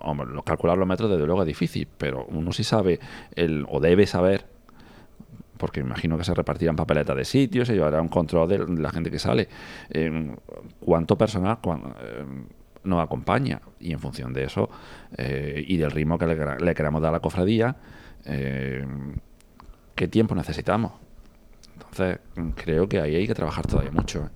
hombre, 0.00 0.28
calcular 0.44 0.76
los 0.78 0.86
metros 0.86 1.10
desde 1.10 1.26
luego 1.26 1.42
es 1.42 1.46
difícil, 1.46 1.88
pero 1.98 2.26
uno 2.26 2.52
sí 2.52 2.64
sabe 2.64 3.00
el, 3.34 3.66
o 3.68 3.80
debe 3.80 4.06
saber 4.06 4.46
porque 5.62 5.80
me 5.80 5.90
imagino 5.90 6.18
que 6.18 6.24
se 6.24 6.34
repartirán 6.34 6.74
papeletas 6.74 7.16
de 7.16 7.24
sitios, 7.24 7.68
se 7.68 7.74
llevará 7.74 8.02
un 8.02 8.08
control 8.08 8.48
de 8.48 8.58
la 8.82 8.90
gente 8.90 9.12
que 9.12 9.20
sale. 9.20 9.48
Eh, 9.90 10.34
¿Cuánto 10.80 11.16
personal 11.16 11.58
eh, 12.00 12.24
nos 12.82 13.00
acompaña? 13.00 13.62
Y 13.78 13.92
en 13.92 14.00
función 14.00 14.32
de 14.32 14.42
eso 14.42 14.68
eh, 15.16 15.64
y 15.64 15.76
del 15.76 15.92
ritmo 15.92 16.18
que 16.18 16.26
le, 16.26 16.74
queramos 16.74 17.00
dar 17.00 17.10
a 17.10 17.12
la 17.12 17.20
cofradía, 17.20 17.76
¿qué 19.94 20.08
tiempo 20.08 20.34
necesitamos? 20.34 20.94
Entonces, 21.74 22.18
creo 22.56 22.88
que 22.88 23.00
ahí 23.00 23.14
hay 23.14 23.28
que 23.28 23.34
trabajar 23.34 23.64
todavía 23.64 23.92
mucho. 23.92 24.30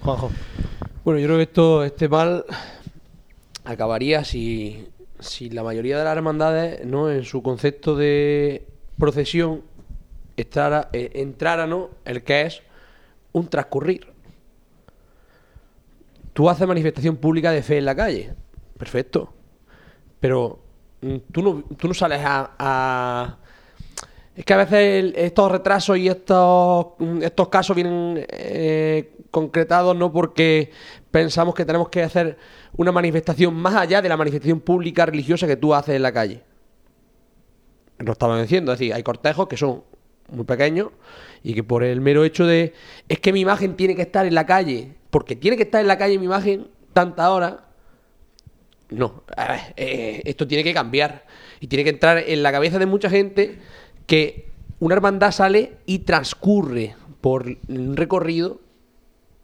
Juanjo. 0.00 0.32
Bueno, 1.04 1.20
yo 1.20 1.26
creo 1.26 1.36
que 1.36 1.44
esto, 1.44 1.84
este 1.84 2.08
mal 2.08 2.44
acabaría 3.68 4.24
si, 4.24 4.88
si 5.20 5.50
la 5.50 5.62
mayoría 5.62 5.98
de 5.98 6.04
las 6.04 6.16
hermandades, 6.16 6.86
¿no? 6.86 7.10
En 7.10 7.24
su 7.24 7.42
concepto 7.42 7.96
de 7.96 8.66
procesión, 8.98 9.62
entrara, 10.38 10.88
eh, 10.94 11.10
entrara 11.14 11.66
¿no? 11.66 11.90
el 12.06 12.22
que 12.22 12.42
es 12.42 12.62
un 13.32 13.46
transcurrir. 13.48 14.06
Tú 16.32 16.48
haces 16.48 16.66
manifestación 16.66 17.16
pública 17.16 17.50
de 17.52 17.62
fe 17.62 17.76
en 17.76 17.84
la 17.84 17.94
calle. 17.94 18.32
Perfecto. 18.78 19.34
Pero 20.18 20.60
mm, 21.02 21.16
tú 21.30 21.42
no, 21.42 21.64
tú 21.76 21.88
no 21.88 21.94
sales 21.94 22.20
a, 22.24 23.36
Es 24.34 24.44
que 24.46 24.54
a 24.54 24.56
veces 24.56 25.12
estos 25.14 25.52
retrasos 25.52 25.98
y 25.98 26.08
estos, 26.08 26.86
mm, 26.98 27.22
estos 27.22 27.48
casos 27.48 27.76
vienen 27.76 28.24
eh, 28.30 29.12
concretados 29.30 29.94
no 29.94 30.10
porque 30.10 30.70
pensamos 31.10 31.54
que 31.54 31.64
tenemos 31.64 31.88
que 31.88 32.02
hacer 32.02 32.36
una 32.76 32.92
manifestación 32.92 33.54
más 33.54 33.74
allá 33.74 34.02
de 34.02 34.08
la 34.08 34.16
manifestación 34.16 34.60
pública 34.60 35.06
religiosa 35.06 35.46
que 35.46 35.56
tú 35.56 35.74
haces 35.74 35.96
en 35.96 36.02
la 36.02 36.12
calle. 36.12 36.42
Lo 37.98 38.12
estaban 38.12 38.40
diciendo, 38.40 38.72
es 38.72 38.78
decir, 38.78 38.94
hay 38.94 39.02
cortejos 39.02 39.48
que 39.48 39.56
son 39.56 39.82
muy 40.30 40.44
pequeños 40.44 40.90
y 41.42 41.54
que 41.54 41.64
por 41.64 41.82
el 41.82 42.00
mero 42.00 42.24
hecho 42.24 42.46
de 42.46 42.74
es 43.08 43.18
que 43.20 43.32
mi 43.32 43.40
imagen 43.40 43.76
tiene 43.76 43.96
que 43.96 44.02
estar 44.02 44.26
en 44.26 44.34
la 44.34 44.46
calle, 44.46 44.94
porque 45.10 45.36
tiene 45.36 45.56
que 45.56 45.64
estar 45.64 45.80
en 45.80 45.88
la 45.88 45.98
calle 45.98 46.18
mi 46.18 46.26
imagen 46.26 46.68
tanta 46.92 47.30
hora, 47.30 47.64
no, 48.90 49.24
eh, 49.76 50.22
esto 50.24 50.46
tiene 50.46 50.64
que 50.64 50.72
cambiar 50.72 51.26
y 51.60 51.66
tiene 51.66 51.84
que 51.84 51.90
entrar 51.90 52.18
en 52.18 52.42
la 52.42 52.52
cabeza 52.52 52.78
de 52.78 52.86
mucha 52.86 53.10
gente 53.10 53.58
que 54.06 54.48
una 54.80 54.94
hermandad 54.94 55.32
sale 55.32 55.72
y 55.86 56.00
transcurre 56.00 56.94
por 57.20 57.58
un 57.68 57.96
recorrido 57.96 58.60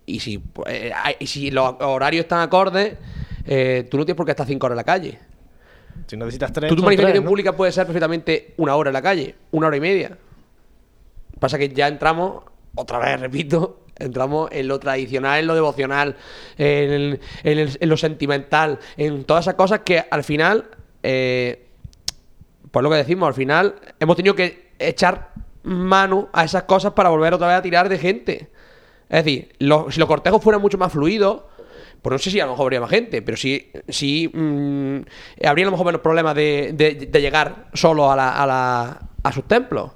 y 0.07 0.21
si, 0.21 0.43
eh, 0.67 0.93
si 1.27 1.51
los 1.51 1.75
horarios 1.81 2.25
están 2.25 2.41
acordes, 2.41 2.95
eh, 3.47 3.87
tú 3.91 3.97
no 3.97 4.05
tienes 4.05 4.17
por 4.17 4.27
qué 4.27 4.33
estar 4.33 4.47
cinco 4.47 4.67
horas 4.67 4.75
en 4.75 4.79
la 4.79 4.85
calle. 4.85 5.19
Si 6.07 6.17
necesitas 6.17 6.53
tres. 6.53 6.75
tu 6.75 6.83
manifestación 6.83 7.25
pública 7.25 7.53
puede 7.53 7.73
ser 7.73 7.87
perfectamente 7.87 8.55
una 8.59 8.77
hora 8.77 8.91
en 8.91 8.95
la 8.95 9.03
calle, 9.03 9.35
una 9.53 9.69
hora 9.69 9.77
y 9.77 9.81
media. 9.81 10.19
Pasa 11.39 11.59
que 11.59 11.69
ya 11.69 11.89
entramos, 11.89 12.45
otra 12.75 12.99
vez 12.99 13.21
repito, 13.21 13.85
entramos 13.99 14.51
en 14.53 14.69
lo 14.69 14.79
tradicional, 14.79 15.41
en 15.41 15.47
lo 15.47 15.55
devocional, 15.55 16.17
en, 16.59 17.21
lo 17.81 17.97
sentimental, 17.97 18.79
en 18.97 19.25
todas 19.25 19.45
esas 19.45 19.55
cosas 19.55 19.81
que 19.81 20.05
al 20.11 20.25
final, 20.25 20.71
eh, 21.03 21.67
pues 22.71 22.83
lo 22.83 22.91
que 22.91 22.97
decimos, 22.97 23.29
al 23.29 23.35
final 23.35 23.77
hemos 24.01 24.17
tenido 24.17 24.35
que 24.35 24.73
echar 24.79 25.33
mano 25.63 26.29
a 26.33 26.45
esas 26.45 26.65
cosas 26.65 26.93
para 26.93 27.09
volver 27.09 27.33
otra 27.35 27.49
vez 27.49 27.57
a 27.57 27.63
tirar 27.63 27.89
de 27.89 27.99
gente. 27.99 28.51
Es 29.15 29.25
decir, 29.25 29.49
si 29.59 30.01
los 30.01 30.09
cortejos 30.09 30.43
fueran 30.43 30.61
mucho 30.61 30.77
más 30.77 30.93
fluidos, 30.93 31.43
pues 32.03 32.13
no 32.13 32.19
sé 32.19 32.33
si 32.33 32.41
a 32.41 32.47
lo 32.47 32.51
mejor 32.51 32.65
habría 32.65 32.81
más 32.81 32.91
gente, 32.91 33.23
pero 33.23 33.37
sí, 33.37 33.71
sí 33.89 34.29
mm, 34.29 35.47
habría 35.47 35.65
a 35.65 35.67
lo 35.67 35.71
mejor 35.71 35.87
menos 35.87 36.01
problemas 36.01 36.35
de, 36.35 37.09
llegar 37.13 37.69
solo 37.75 38.11
a, 38.11 38.17
la, 38.17 39.09
a, 39.23 39.33
sus 39.33 39.45
templos. 39.45 39.93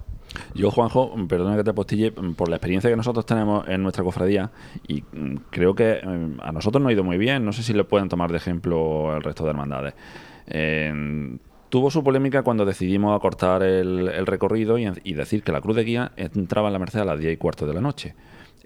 Yo, 0.54 0.70
Juanjo, 0.70 1.12
perdona 1.28 1.56
que 1.56 1.64
te 1.64 1.74
postille, 1.74 2.12
por 2.12 2.48
la 2.48 2.56
experiencia 2.56 2.88
que 2.88 2.94
nosotros 2.94 3.26
tenemos 3.26 3.66
en 3.66 3.82
nuestra 3.82 4.04
cofradía, 4.04 4.52
y 4.86 5.02
mm, 5.02 5.36
creo 5.50 5.74
que 5.74 6.00
mm, 6.00 6.40
a 6.40 6.52
nosotros 6.52 6.80
no 6.80 6.88
ha 6.88 6.92
ido 6.92 7.02
muy 7.02 7.18
bien, 7.18 7.44
no 7.44 7.52
sé 7.52 7.64
si 7.64 7.72
le 7.72 7.82
pueden 7.82 8.08
tomar 8.08 8.30
de 8.30 8.36
ejemplo 8.36 9.16
el 9.16 9.22
resto 9.24 9.42
de 9.42 9.50
hermandades. 9.50 9.94
tuvo 11.70 11.90
su 11.90 12.04
polémica 12.04 12.44
cuando 12.44 12.64
decidimos 12.64 13.16
acortar 13.16 13.64
el, 13.64 14.26
recorrido 14.26 14.78
y, 14.78 14.88
y, 15.02 15.14
decir 15.14 15.42
que 15.42 15.50
la 15.50 15.60
cruz 15.60 15.74
de 15.74 15.82
guía 15.82 16.12
entraba 16.16 16.68
en 16.68 16.74
la 16.74 16.78
Merced 16.78 17.00
a 17.00 17.04
las 17.04 17.18
10 17.18 17.32
y 17.34 17.36
cuarto 17.36 17.66
de 17.66 17.74
la 17.74 17.80
noche. 17.80 18.14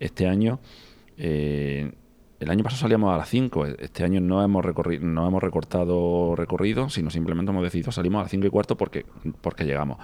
Este 0.03 0.27
año, 0.27 0.59
eh, 1.17 1.93
el 2.41 2.51
año 2.51 2.65
pasado 2.65 2.81
salíamos 2.81 3.15
a 3.15 3.19
las 3.19 3.29
5, 3.29 3.67
este 3.67 4.03
año 4.03 4.21
no 4.21 4.43
hemos, 4.43 4.65
no 5.01 5.29
hemos 5.29 5.41
recortado 5.41 6.35
recorrido, 6.35 6.89
sino 6.89 7.09
simplemente 7.09 7.53
hemos 7.53 7.63
decidido 7.63 7.93
salimos 7.93 8.19
a 8.19 8.23
las 8.23 8.33
5 8.33 8.49
y 8.49 8.51
cuarto 8.51 8.77
porque, 8.77 9.07
porque 9.41 9.65
llegamos. 9.65 9.99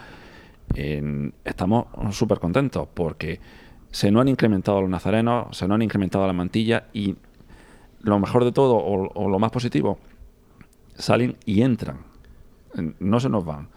estamos 1.45 1.87
súper 2.13 2.39
contentos 2.39 2.87
porque 2.95 3.41
se 3.91 4.13
nos 4.13 4.21
han 4.23 4.29
incrementado 4.29 4.81
los 4.81 4.89
nazarenos, 4.89 5.57
se 5.57 5.67
nos 5.67 5.75
han 5.75 5.83
incrementado 5.83 6.29
las 6.29 6.37
mantillas 6.37 6.85
y 6.93 7.17
lo 8.01 8.21
mejor 8.21 8.45
de 8.45 8.53
todo, 8.53 8.77
o 8.77 9.29
lo 9.29 9.39
más 9.41 9.51
positivo, 9.51 9.99
salen 10.95 11.37
y 11.45 11.63
entran, 11.63 11.99
no 13.01 13.19
se 13.19 13.29
nos 13.29 13.45
van 13.45 13.69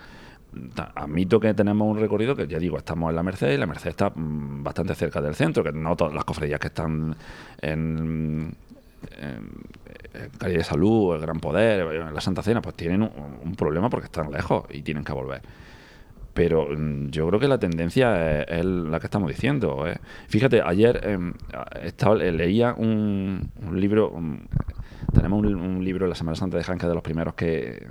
admito 0.96 1.40
que 1.40 1.54
tenemos 1.54 1.88
un 1.88 2.00
recorrido 2.00 2.36
que 2.36 2.48
ya 2.48 2.60
digo, 2.60 2.78
estamos 2.78 3.10
en 3.10 3.16
la 3.16 3.24
Merced 3.24 3.52
y 3.52 3.58
la 3.58 3.66
Merced 3.66 3.90
está 3.90 4.10
mm, 4.10 4.64
bastante 4.64 4.96
cerca 4.96 5.22
del 5.22 5.36
centro, 5.36 5.64
que 5.64 5.72
no 5.72 5.96
todas 5.96 6.14
las 6.14 6.26
cofradías 6.26 6.60
que 6.60 6.68
están 6.68 7.16
en, 7.62 8.56
Calle 10.38 10.58
de 10.58 10.64
Salud, 10.64 11.16
el 11.16 11.22
Gran 11.22 11.40
Poder, 11.40 11.96
en 11.96 12.14
la 12.14 12.22
Santa 12.22 12.44
Cena, 12.44 12.62
pues 12.62 12.76
tienen 12.76 13.02
un, 13.02 13.56
problema 13.56 13.90
porque 13.90 14.06
están 14.06 14.32
lejos 14.32 14.66
y 14.70 14.82
tienen 14.82 15.04
que 15.04 15.14
volver. 15.14 15.42
Pero 16.34 16.68
mm, 16.70 17.10
yo 17.10 17.28
creo 17.28 17.40
que 17.40 17.48
la 17.48 17.58
tendencia 17.58 18.42
es, 18.44 18.66
la 18.66 19.00
que 19.00 19.08
estamos 19.08 19.30
diciendo. 19.30 19.88
¿eh? 19.88 19.98
Fíjate, 20.28 20.62
ayer 20.62 21.00
em, 21.04 21.34
eh, 21.82 22.32
leía 22.32 22.74
un, 22.78 23.50
libro, 23.74 24.14
tenemos 25.14 25.46
un, 25.46 25.84
libro 25.84 26.06
en 26.06 26.10
la 26.10 26.16
Semana 26.16 26.36
Santa 26.36 26.58
de 26.58 26.64
Jaén, 26.64 26.78
de 26.78 26.94
los 26.94 27.04
primeros 27.04 27.34
que, 27.34 27.88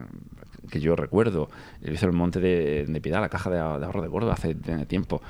que 0.71 0.81
yo 0.81 0.97
recuerdo. 0.97 1.51
Hizo 1.83 2.07
el 2.07 2.13
Monte 2.13 2.41
de, 2.41 2.87
de, 2.87 3.11
la 3.11 3.29
caja 3.29 3.51
de, 3.51 3.59
ahorro 3.59 4.03
de 4.03 4.09
Córdoba, 4.09 4.35
hace 4.35 4.55
tiempo. 4.87 5.21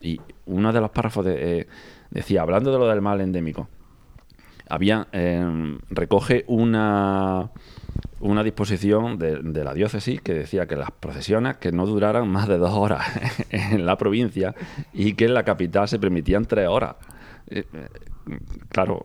Y 0.00 0.20
uno 0.46 0.72
de 0.72 0.80
los 0.80 0.90
párrafos 0.90 1.24
eh, 1.28 1.66
decía, 2.10 2.42
hablando 2.42 2.72
de 2.72 2.78
lo 2.78 2.88
del 2.88 3.00
mal 3.00 3.20
endémico, 3.20 3.68
había 4.68 5.06
em, 5.12 5.78
recoge 5.90 6.44
una, 6.48 7.50
una 8.20 8.42
disposición 8.42 9.18
de, 9.18 9.38
de, 9.42 9.64
la 9.64 9.74
diócesis 9.74 10.20
que 10.20 10.34
decía 10.34 10.66
que 10.66 10.76
las 10.76 10.90
procesiones 10.90 11.58
que 11.58 11.72
no 11.72 11.86
duraran 11.86 12.28
más 12.28 12.48
de 12.48 12.58
dos 12.58 12.72
horas 12.72 13.06
en 13.50 13.86
la 13.86 13.96
provincia 13.96 14.54
y 14.92 15.14
que 15.14 15.26
en 15.26 15.34
la 15.34 15.44
capital 15.44 15.88
se 15.88 15.98
permitían 15.98 16.46
tres 16.46 16.68
horas. 16.68 16.96
Eh, 17.48 17.64
eh, 17.72 17.88
claro, 18.68 19.04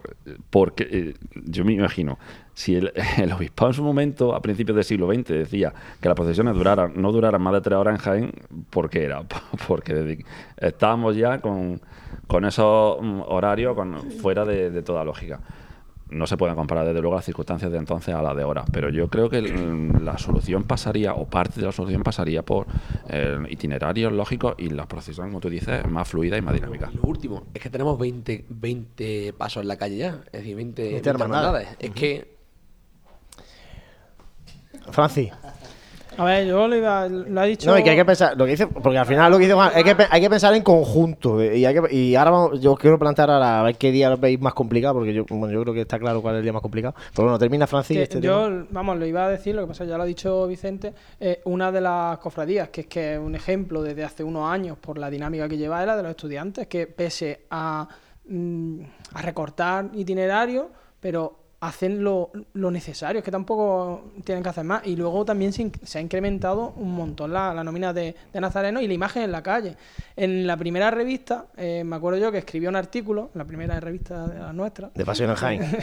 porque 0.50 1.16
yo 1.46 1.66
me 1.66 1.74
imagino, 1.74 2.18
si 2.58 2.76
el, 2.76 2.92
el, 3.18 3.32
obispado 3.32 3.72
en 3.72 3.76
su 3.76 3.84
momento, 3.84 4.34
a 4.34 4.42
principios 4.42 4.76
del 4.76 4.84
siglo 4.84 5.14
XX, 5.14 5.28
decía 5.28 5.74
que 6.02 6.10
las 6.10 6.16
procesiones 6.16 6.56
duraran, 6.56 6.94
no 6.96 7.12
duraran 7.12 7.42
más 7.42 7.54
de 7.54 7.62
tres 7.62 7.78
horas 7.78 7.96
en 7.96 8.02
Jaén, 8.02 8.32
¿por 8.70 8.90
qué 8.90 9.04
era? 9.04 9.22
Porque 9.68 10.26
estábamos 10.58 11.16
ya 11.16 11.40
con, 11.40 11.80
con 12.28 12.46
esos 12.46 12.98
mm, 13.02 13.22
horarios 13.28 13.76
con, 13.76 14.12
fuera 14.12 14.46
de 14.46 14.82
toda 14.82 15.04
lógica 15.04 15.40
no 16.10 16.28
se 16.28 16.38
pueden 16.38 16.56
comparar 16.56 16.86
desde 16.86 17.02
luego 17.02 17.16
las 17.16 17.26
circunstancias 17.26 17.72
de 17.72 17.78
entonces 17.78 18.14
a 18.14 18.22
las 18.22 18.36
de 18.36 18.44
ahora, 18.44 18.66
pero 18.72 18.90
yo 18.90 19.10
creo 19.10 19.30
que 19.30 19.42
la 19.42 20.18
solución 20.18 20.64
pasaría, 20.64 21.14
o 21.14 21.26
parte 21.26 21.60
de 21.60 21.66
la 21.66 21.72
solución 21.72 22.04
pasaría 22.04 22.44
por 22.44 22.68
eh, 23.10 23.38
itinerarios 23.50 24.12
lógicos 24.14 24.56
y 24.58 24.70
las 24.70 24.88
procesiones, 24.88 25.32
como 25.32 25.42
tú 25.42 25.50
dices, 25.50 25.86
más 25.88 26.08
fluidas 26.08 26.40
y 26.40 26.42
más 26.42 26.54
dinámicas. 26.54 26.94
Lo 26.94 27.04
último, 27.04 27.44
es 27.54 27.62
que 27.62 27.70
tenemos 27.70 27.98
20, 27.98 28.46
20 28.50 29.34
pasos 29.34 29.62
en 29.62 29.68
la 29.68 29.78
calle 29.78 29.98
ya, 29.98 30.22
es 30.28 30.40
decir, 30.40 30.56
20, 30.56 30.98
hermandades. 31.10 31.68
Es 31.80 31.92
que... 31.92 32.37
Francis. 34.92 35.32
A 36.18 36.26
ver, 36.26 36.48
yo 36.48 36.68
lo, 36.68 36.76
iba, 36.76 37.08
lo 37.08 37.44
he 37.44 37.48
dicho. 37.48 37.70
No, 37.70 37.78
y 37.78 37.84
que 37.84 37.92
hay 37.92 37.96
que 37.96 38.04
pensar, 38.04 38.36
lo 38.36 38.46
que 38.46 38.52
dice, 38.52 38.66
porque 38.66 38.98
al 38.98 39.06
final 39.06 39.32
lo 39.32 39.38
que 39.38 39.44
dice 39.44 39.54
Juan, 39.54 39.72
hay 39.76 39.84
que, 39.84 39.96
hay 40.10 40.20
que 40.20 40.30
pensar 40.30 40.52
en 40.56 40.64
conjunto. 40.64 41.44
Y, 41.44 41.64
hay 41.64 41.76
que, 41.76 41.96
y 41.96 42.16
ahora 42.16 42.32
vamos, 42.32 42.60
yo 42.60 42.76
quiero 42.76 42.98
plantear 42.98 43.30
ahora 43.30 43.60
a 43.60 43.64
ver 43.64 43.76
qué 43.76 43.92
día 43.92 44.10
lo 44.10 44.18
veis 44.18 44.42
más 44.42 44.56
complicado, 44.56 44.96
porque 44.96 45.14
yo, 45.14 45.26
bueno, 45.30 45.54
yo 45.54 45.62
creo 45.62 45.76
que 45.76 45.82
está 45.82 46.00
claro 46.00 46.24
cuál 46.24 46.36
es 46.36 46.40
el 46.40 46.44
día 46.44 46.54
más 46.54 46.64
complicado. 46.64 46.96
Pero 47.12 47.26
bueno, 47.26 47.38
termina 47.38 47.68
Francis. 47.68 47.98
Este 47.98 48.20
yo, 48.20 48.66
vamos, 48.72 48.98
lo 48.98 49.06
iba 49.06 49.26
a 49.26 49.30
decir, 49.30 49.54
lo 49.54 49.62
que 49.62 49.68
pasa, 49.68 49.86
ya 49.86 49.96
lo 49.96 50.04
ha 50.04 50.08
dicho 50.08 50.48
Vicente, 50.48 50.92
eh, 51.20 51.42
una 51.46 51.72
de 51.72 51.82
las 51.82 52.18
cofradías, 52.18 52.70
que 52.70 52.82
es 52.82 52.88
que 52.88 53.14
es 53.14 53.20
un 53.20 53.36
ejemplo 53.36 53.84
desde 53.84 54.04
hace 54.04 54.24
unos 54.24 54.50
años 54.50 54.76
por 54.80 54.98
la 54.98 55.12
dinámica 55.12 55.48
que 55.48 55.58
lleva, 55.58 55.84
era 55.84 55.96
de 55.96 56.02
los 56.02 56.10
estudiantes, 56.10 56.66
que 56.66 56.88
pese 56.88 57.42
a, 57.52 57.88
mm, 58.28 58.80
a 59.14 59.22
recortar 59.22 59.92
itinerarios, 59.94 60.66
pero 61.00 61.47
hacen 61.60 62.04
lo, 62.04 62.32
lo, 62.54 62.70
necesario, 62.70 63.20
es 63.20 63.26
que 63.26 63.32
tampoco 63.32 64.12
tienen 64.24 64.44
que 64.44 64.50
hacer 64.50 64.64
más. 64.64 64.86
Y 64.86 64.96
luego 64.96 65.26
también 65.26 65.52
se, 65.54 65.98
ha 65.98 66.02
incrementado 66.02 66.74
un 66.76 66.94
montón 66.94 67.34
la, 67.34 67.54
la 67.54 67.64
nómina 67.64 67.94
de, 67.94 68.16
de, 68.32 68.42
Nazareno 68.42 68.80
y 68.80 68.88
la 68.88 68.94
imagen 68.94 69.24
en 69.24 69.32
la 69.32 69.42
calle. 69.42 69.76
En 70.16 70.46
la 70.46 70.56
primera 70.56 70.92
revista, 70.92 71.48
eh, 71.58 71.84
me 71.84 71.96
acuerdo 71.96 72.20
yo 72.20 72.32
que 72.32 72.40
escribió 72.40 72.70
un 72.70 72.76
artículo, 72.76 73.32
la 73.34 73.46
primera 73.46 73.80
revista 73.80 74.28
de 74.28 74.40
la 74.40 74.54
nuestra. 74.54 74.92
De 74.94 75.06
Pasión 75.06 75.32
en 75.32 75.36
Jaén. 75.36 75.62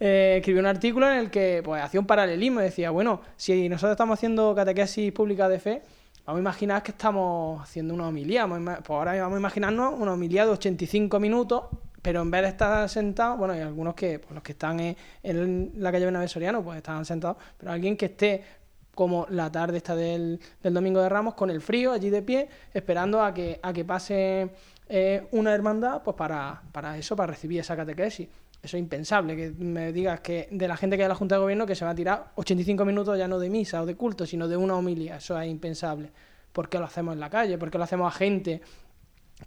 eh, 0.00 0.36
escribió 0.38 0.60
un 0.60 0.66
artículo 0.66 1.10
en 1.10 1.18
el 1.18 1.30
que 1.30 1.60
pues, 1.64 1.82
hacía 1.82 1.98
un 1.98 2.06
paralelismo 2.06 2.60
y 2.60 2.64
decía, 2.64 2.90
bueno, 2.90 3.20
si 3.36 3.68
nosotros 3.68 3.92
estamos 3.92 4.18
haciendo 4.18 4.54
catequesis 4.54 5.10
pública 5.12 5.48
de 5.48 5.58
fe, 5.58 5.82
vamos 6.24 6.38
a 6.38 6.40
imaginar 6.40 6.82
que 6.84 6.92
estamos 6.92 7.60
haciendo 7.60 7.94
una 7.94 8.06
homilía. 8.06 8.46
Pues 8.46 8.90
ahora 8.90 9.20
vamos 9.20 9.36
a 9.36 9.40
imaginarnos 9.40 9.94
una 9.98 10.12
homilía 10.12 10.46
de 10.46 10.52
85 10.52 11.18
minutos, 11.18 11.64
pero 12.04 12.20
en 12.20 12.30
vez 12.30 12.42
de 12.42 12.48
estar 12.48 12.86
sentado, 12.90 13.38
bueno, 13.38 13.54
hay 13.54 13.62
algunos 13.62 13.94
que, 13.94 14.18
pues 14.18 14.34
los 14.34 14.42
que 14.42 14.52
están 14.52 14.78
en, 14.78 15.72
la 15.76 15.90
calle 15.90 16.04
Bernabé 16.04 16.28
Soriano, 16.28 16.62
pues 16.62 16.76
están 16.76 17.02
sentados, 17.06 17.38
pero 17.56 17.72
alguien 17.72 17.96
que 17.96 18.04
esté 18.04 18.44
como 18.94 19.26
la 19.30 19.50
tarde 19.50 19.78
esta 19.78 19.96
del, 19.96 20.38
Domingo 20.62 21.00
de 21.00 21.08
Ramos, 21.08 21.32
con 21.32 21.48
el 21.48 21.62
frío 21.62 21.92
allí 21.92 22.10
de 22.10 22.20
pie, 22.20 22.46
esperando 22.74 23.22
a 23.22 23.32
que, 23.32 23.58
a 23.62 23.72
que 23.72 23.86
pase 23.86 24.50
eh, 24.86 25.26
una 25.30 25.54
hermandad, 25.54 26.02
pues 26.02 26.14
para, 26.14 26.60
para 26.72 26.98
eso, 26.98 27.16
para 27.16 27.32
recibir 27.32 27.60
esa 27.60 27.74
catequesis. 27.74 28.28
Eso 28.62 28.76
es 28.76 28.82
impensable, 28.82 29.34
que 29.34 29.54
me 29.64 29.90
digas 29.90 30.20
que 30.20 30.48
de 30.50 30.68
la 30.68 30.76
gente 30.76 30.96
que 30.96 31.04
hay 31.04 31.06
en 31.06 31.08
la 31.08 31.14
Junta 31.14 31.36
de 31.36 31.40
Gobierno 31.40 31.64
que 31.64 31.74
se 31.74 31.86
va 31.86 31.92
a 31.92 31.94
tirar 31.94 32.32
85 32.34 32.84
minutos 32.84 33.16
ya 33.16 33.26
no 33.26 33.38
de 33.38 33.48
misa 33.48 33.80
o 33.80 33.86
de 33.86 33.94
culto, 33.94 34.26
sino 34.26 34.46
de 34.46 34.58
una 34.58 34.76
homilía. 34.76 35.16
Eso 35.16 35.40
es 35.40 35.48
impensable. 35.48 36.10
¿Por 36.52 36.68
qué 36.68 36.78
lo 36.78 36.84
hacemos 36.84 37.14
en 37.14 37.20
la 37.20 37.30
calle? 37.30 37.56
¿Por 37.56 37.70
qué 37.70 37.78
lo 37.78 37.84
hacemos 37.84 38.14
a 38.14 38.16
gente 38.16 38.60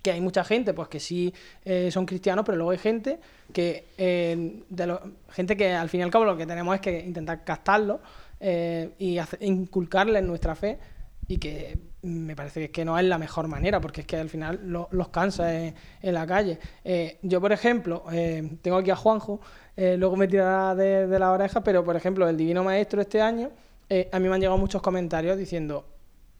que 0.01 0.11
hay 0.11 0.21
mucha 0.21 0.43
gente 0.43 0.73
pues 0.73 0.87
que 0.87 0.99
sí 0.99 1.33
eh, 1.65 1.89
son 1.91 2.05
cristianos 2.05 2.45
pero 2.45 2.57
luego 2.57 2.71
hay 2.71 2.77
gente 2.77 3.19
que 3.53 3.85
eh, 3.97 4.63
gente 5.29 5.57
que 5.57 5.73
al 5.73 5.89
fin 5.89 6.01
y 6.01 6.03
al 6.03 6.11
cabo 6.11 6.25
lo 6.25 6.37
que 6.37 6.45
tenemos 6.45 6.75
es 6.75 6.81
que 6.81 6.99
intentar 6.99 7.43
captarlo 7.43 7.99
eh, 8.39 8.91
y 8.99 9.17
hace- 9.17 9.37
nuestra 10.21 10.55
fe 10.55 10.77
y 11.27 11.37
que 11.39 11.77
me 12.03 12.35
parece 12.35 12.71
que, 12.71 12.85
no 12.85 12.97
es 12.97 13.03
la 13.05 13.17
mejor 13.17 13.47
manera 13.49 13.81
porque 13.81 14.01
es 14.01 14.07
que 14.07 14.15
al 14.15 14.29
final 14.29 14.61
lo- 14.63 14.87
los 14.91 15.09
cansa 15.09 15.53
en, 15.53 15.75
en 16.01 16.13
la 16.13 16.25
calle. 16.25 16.57
Eh, 16.85 17.17
yo 17.21 17.41
por 17.41 17.51
ejemplo 17.51 18.03
eh, 18.11 18.57
tengo 18.61 18.77
aquí 18.77 18.91
a 18.91 18.95
Juanjo 18.95 19.41
eh, 19.75 19.97
luego 19.97 20.15
me 20.15 20.27
tirará 20.27 20.73
de, 20.75 21.07
de 21.07 21.19
la 21.19 21.31
oreja 21.31 21.61
pero 21.63 21.83
por 21.83 21.95
ejemplo 21.95 22.27
el 22.29 22.37
Divino 22.37 22.63
Maestro 22.63 23.01
este 23.01 23.21
año 23.21 23.49
eh, 23.89 24.09
a 24.11 24.19
mí 24.19 24.27
me 24.29 24.35
han 24.35 24.41
llegado 24.41 24.57
muchos 24.57 24.81
comentarios 24.81 25.37
diciendo 25.37 25.85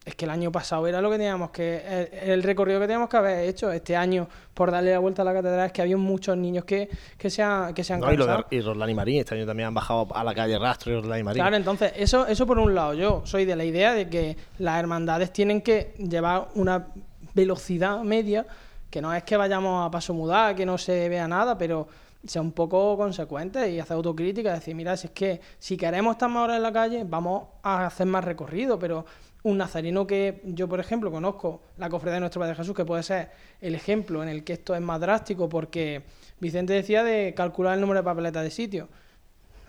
es 0.08 0.14
que 0.14 0.24
el 0.24 0.30
año 0.30 0.50
pasado 0.50 0.86
era 0.86 1.00
lo 1.00 1.10
que 1.10 1.18
teníamos 1.18 1.50
que. 1.50 2.08
El, 2.22 2.30
el 2.30 2.42
recorrido 2.42 2.80
que 2.80 2.86
teníamos 2.86 3.08
que 3.08 3.16
haber 3.16 3.48
hecho. 3.48 3.70
Este 3.70 3.94
año, 3.94 4.26
por 4.54 4.70
darle 4.70 4.92
la 4.92 4.98
vuelta 4.98 5.22
a 5.22 5.24
la 5.24 5.34
catedral, 5.34 5.66
es 5.66 5.72
que 5.72 5.82
había 5.82 5.96
muchos 5.96 6.36
niños 6.36 6.64
que, 6.64 6.88
que 7.16 7.28
se 7.30 7.42
han, 7.42 7.74
que 7.74 7.84
se 7.84 7.92
han 7.92 8.00
No, 8.00 8.12
y, 8.12 8.16
de, 8.16 8.44
y 8.50 8.60
Roslán 8.60 8.90
y 8.90 8.94
Marín, 8.94 9.20
este 9.20 9.34
año 9.34 9.46
también 9.46 9.68
han 9.68 9.74
bajado 9.74 10.08
a 10.14 10.24
la 10.24 10.34
calle 10.34 10.58
Rastro 10.58 10.92
y 10.92 10.96
Roslán 10.96 11.20
y 11.20 11.22
Marín. 11.22 11.42
Claro, 11.42 11.56
entonces, 11.56 11.92
eso, 11.96 12.26
eso 12.26 12.46
por 12.46 12.58
un 12.58 12.74
lado. 12.74 12.94
Yo 12.94 13.22
soy 13.24 13.44
de 13.44 13.54
la 13.54 13.64
idea 13.64 13.92
de 13.92 14.08
que 14.08 14.36
las 14.58 14.78
hermandades 14.80 15.32
tienen 15.32 15.60
que 15.60 15.92
llevar 15.98 16.48
una 16.54 16.86
velocidad 17.34 18.00
media, 18.00 18.46
que 18.90 19.02
no 19.02 19.12
es 19.12 19.22
que 19.24 19.36
vayamos 19.36 19.86
a 19.86 19.90
paso 19.90 20.14
mudar, 20.14 20.56
que 20.56 20.64
no 20.64 20.78
se 20.78 21.08
vea 21.08 21.28
nada, 21.28 21.58
pero 21.58 21.86
sea 22.26 22.42
un 22.42 22.52
poco 22.52 22.96
consecuente 22.96 23.70
y 23.70 23.78
hacer 23.78 23.94
autocrítica, 23.94 24.52
decir, 24.52 24.74
mira, 24.74 24.96
si 24.96 25.06
es 25.06 25.12
que 25.12 25.40
si 25.58 25.76
queremos 25.76 26.12
estar 26.12 26.28
más 26.28 26.44
horas 26.44 26.56
en 26.56 26.62
la 26.62 26.72
calle, 26.72 27.04
vamos 27.06 27.44
a 27.62 27.86
hacer 27.86 28.06
más 28.06 28.24
recorrido, 28.24 28.78
pero 28.78 29.04
un 29.44 29.56
nazareno 29.56 30.06
que 30.06 30.40
yo, 30.44 30.68
por 30.68 30.80
ejemplo, 30.80 31.10
conozco, 31.10 31.62
la 31.78 31.88
cofradía 31.88 32.14
de 32.14 32.20
nuestro 32.20 32.40
Padre 32.40 32.54
Jesús, 32.56 32.74
que 32.74 32.84
puede 32.84 33.02
ser 33.02 33.30
el 33.60 33.74
ejemplo 33.74 34.22
en 34.22 34.28
el 34.28 34.42
que 34.44 34.54
esto 34.54 34.74
es 34.74 34.80
más 34.80 35.00
drástico, 35.00 35.48
porque 35.48 36.02
Vicente 36.40 36.72
decía 36.72 37.04
de 37.04 37.34
calcular 37.36 37.74
el 37.74 37.80
número 37.80 38.00
de 38.00 38.04
papeletas 38.04 38.42
de 38.42 38.50
sitio. 38.50 38.88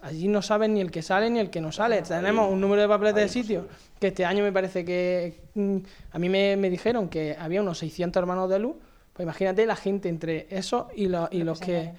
Allí 0.01 0.27
no 0.29 0.41
saben 0.41 0.73
ni 0.73 0.81
el 0.81 0.91
que 0.91 1.01
sale 1.01 1.29
ni 1.29 1.39
el 1.39 1.49
que 1.49 1.59
no 1.61 1.71
sale. 1.73 2.01
Tenemos 2.01 2.51
un 2.51 2.61
número 2.61 2.81
de 2.81 2.87
papeletas 2.87 3.21
de 3.21 3.29
sitio 3.29 3.67
que 3.99 4.07
este 4.07 4.25
año 4.25 4.43
me 4.43 4.51
parece 4.51 4.85
que... 4.85 5.41
mm, 5.55 5.77
A 6.13 6.19
mí 6.19 6.29
me, 6.29 6.55
me 6.55 6.69
dijeron 6.69 7.09
que 7.09 7.35
había 7.37 7.61
unos 7.61 7.79
600 7.79 8.19
hermanos 8.21 8.49
de 8.49 8.59
luz. 8.59 8.75
Pues 9.13 9.25
imagínate 9.25 9.65
la 9.65 9.75
gente 9.75 10.07
entre 10.07 10.47
eso 10.49 10.87
y, 10.95 11.07
lo- 11.07 11.27
y 11.31 11.43
los 11.43 11.59
que 11.59 11.91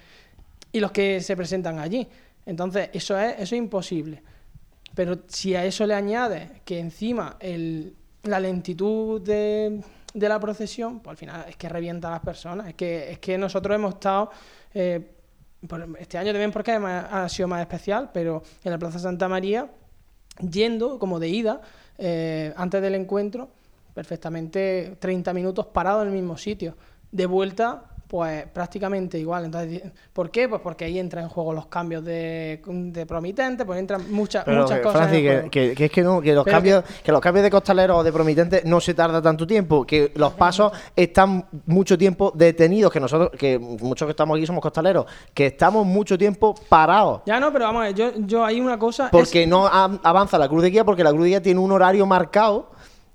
y 0.73 0.79
los 0.79 0.91
que 0.91 1.21
se 1.21 1.35
presentan 1.37 1.77
allí. 1.79 2.07
Entonces, 2.45 2.89
eso 2.93 3.19
es, 3.19 3.33
eso 3.35 3.43
es 3.55 3.59
imposible. 3.59 4.23
Pero 4.95 5.19
si 5.27 5.55
a 5.55 5.65
eso 5.65 5.85
le 5.85 5.93
añades 5.93 6.51
que 6.65 6.79
encima 6.79 7.37
el, 7.39 7.95
la 8.23 8.39
lentitud 8.39 9.21
de, 9.21 9.81
de 10.13 10.29
la 10.29 10.39
procesión, 10.39 10.99
pues 10.99 11.11
al 11.11 11.17
final 11.17 11.45
es 11.47 11.55
que 11.55 11.69
revienta 11.69 12.09
a 12.09 12.11
las 12.11 12.19
personas. 12.21 12.67
Es 12.67 12.75
que, 12.75 13.11
es 13.11 13.19
que 13.19 13.37
nosotros 13.37 13.75
hemos 13.75 13.93
estado, 13.95 14.31
eh, 14.73 15.15
este 15.99 16.17
año 16.17 16.31
también 16.31 16.51
porque 16.51 16.71
ha 16.71 17.29
sido 17.29 17.47
más 17.47 17.61
especial, 17.61 18.09
pero 18.13 18.43
en 18.63 18.71
la 18.71 18.79
Plaza 18.79 18.99
Santa 18.99 19.29
María, 19.29 19.69
yendo 20.39 20.97
como 20.97 21.19
de 21.19 21.29
ida, 21.29 21.61
eh, 21.97 22.53
antes 22.57 22.81
del 22.81 22.95
encuentro, 22.95 23.49
perfectamente 23.93 24.97
30 24.99 25.33
minutos 25.33 25.67
parado 25.67 26.01
en 26.01 26.09
el 26.09 26.13
mismo 26.13 26.37
sitio. 26.37 26.75
De 27.11 27.25
vuelta, 27.25 27.90
pues 28.11 28.45
prácticamente 28.51 29.17
igual. 29.17 29.45
Entonces, 29.45 29.83
¿por 30.11 30.29
qué? 30.29 30.49
Pues 30.49 30.59
porque 30.61 30.83
ahí 30.83 30.99
entran 30.99 31.23
en 31.23 31.29
juego 31.29 31.53
los 31.53 31.67
cambios 31.67 32.03
de, 32.03 32.61
de 32.65 33.05
promitentes, 33.05 33.65
pues 33.65 33.79
entran 33.79 34.11
muchas, 34.11 34.43
Pero, 34.43 34.63
muchas 34.63 34.77
que, 34.79 34.83
cosas. 34.83 34.99
Francis, 35.03 35.21
que, 35.21 35.31
juego. 35.33 35.49
que- 35.49 35.73
que 35.75 35.85
es 35.85 35.91
que 35.91 36.01
no, 36.03 36.19
que 36.21 36.33
los 36.33 36.43
Pero 36.43 36.57
cambios, 36.57 36.83
que... 37.01 37.09
los 37.13 37.21
cambios 37.21 37.43
de 37.45 37.49
costaleros 37.49 37.97
o 37.99 38.03
de 38.03 38.11
promitentes 38.11 38.65
no 38.65 38.81
se 38.81 38.93
tarda 38.93 39.21
tanto 39.21 39.47
tiempo, 39.47 39.85
que 39.87 40.11
los 40.15 40.33
pasos 40.33 40.73
están 40.93 41.45
mucho 41.67 41.97
tiempo 41.97 42.33
detenidos, 42.35 42.91
que 42.91 42.99
nosotros, 42.99 43.31
que 43.39 43.57
muchos 43.57 44.05
que 44.05 44.11
estamos 44.11 44.35
aquí 44.35 44.45
somos 44.45 44.61
costaleros, 44.61 45.05
que 45.33 45.45
estamos 45.45 45.85
mucho 45.85 46.17
tiempo 46.17 46.53
parados. 46.67 47.21
Ya 47.25 47.39
no, 47.39 47.53
pero 47.53 47.63
vamos 47.63 47.83
a 47.83 47.85
ver, 47.85 47.95
yo, 47.95 48.11
yo 48.17 48.43
hay 48.43 48.59
una 48.59 48.77
cosa. 48.77 49.05
es- 49.05 49.11
Porque 49.11 49.47
no 49.47 49.65
avanza 49.67 50.37
la 50.37 50.49
cruz 50.49 50.63
de 50.63 50.69
guía, 50.69 50.83
porque 50.83 51.05
la 51.05 51.11
cruz 51.11 51.23
de 51.23 51.29
guía 51.29 51.41
tiene 51.41 51.61
un 51.61 51.71
horario 51.71 52.05
marcado 52.05 52.71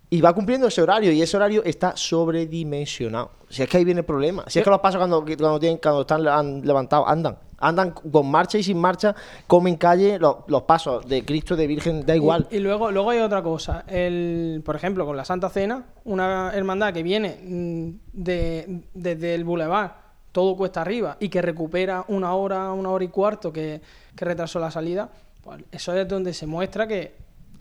y 0.09 0.23
va 0.23 0.33
cumpliendo 0.33 0.69
ese 0.69 0.81
horario, 0.81 1.13
y 1.13 1.21
ese 1.21 1.37
horario 1.37 1.63
está 1.65 1.93
sobredimensionado. 1.97 3.36
Si 3.49 3.63
es 3.63 3.69
que 3.69 3.77
ahí 3.79 3.85
viene 3.85 4.01
el 4.01 4.07
problema. 4.07 4.45
Si 4.49 4.59
es 4.59 4.65
que 4.65 4.71
los 4.71 4.81
pasos 4.81 4.99
cuando, 4.99 5.25
cuando, 5.25 5.61
tienen, 5.61 5.79
cuando 5.79 6.01
están 6.03 6.27
an- 6.27 6.63
levantados 6.65 7.07
andan. 7.09 7.39
Andan 7.59 7.93
con 7.93 8.31
marcha 8.31 8.59
y 8.59 8.63
sin 8.63 8.77
marcha, 8.79 9.15
comen 9.47 9.77
calle, 9.77 10.19
los, 10.19 10.37
los 10.49 10.63
pasos 10.63 11.07
de 11.09 11.25
Cristo, 11.25 11.57
de 11.57 11.67
Virgen, 11.67 12.05
da 12.05 12.15
igual. 12.15 12.47
Y, 12.51 12.57
y 12.57 12.61
luego, 12.61 12.91
luego 12.91 13.11
hay 13.11 13.21
otra 13.21 13.43
cosa. 13.43 13.85
El, 13.87 14.63
por 14.65 14.77
ejemplo, 14.77 15.07
con 15.07 15.17
la 15.17 15.25
Santa 15.25 15.49
Cena, 15.49 15.85
una 16.05 16.51
hermandad 16.53 16.93
que 16.93 17.03
viene 17.03 17.39
mm, 17.43 17.91
de, 18.13 18.83
desde 18.93 19.35
el 19.35 19.45
Boulevard, 19.45 19.93
todo 20.33 20.55
cuesta 20.55 20.83
arriba, 20.83 21.17
y 21.19 21.31
que 21.31 21.41
recupera 21.41 22.05
una 22.09 22.35
hora, 22.35 22.73
una 22.73 22.91
hora 22.91 23.05
y 23.05 23.09
cuarto 23.09 23.51
que, 23.53 23.81
que 24.15 24.25
retrasó 24.27 24.59
la 24.59 24.71
salida, 24.71 25.09
pues 25.43 25.63
eso 25.73 25.95
es 25.95 26.07
donde 26.07 26.35
se 26.35 26.47
muestra 26.47 26.87
que, 26.87 27.15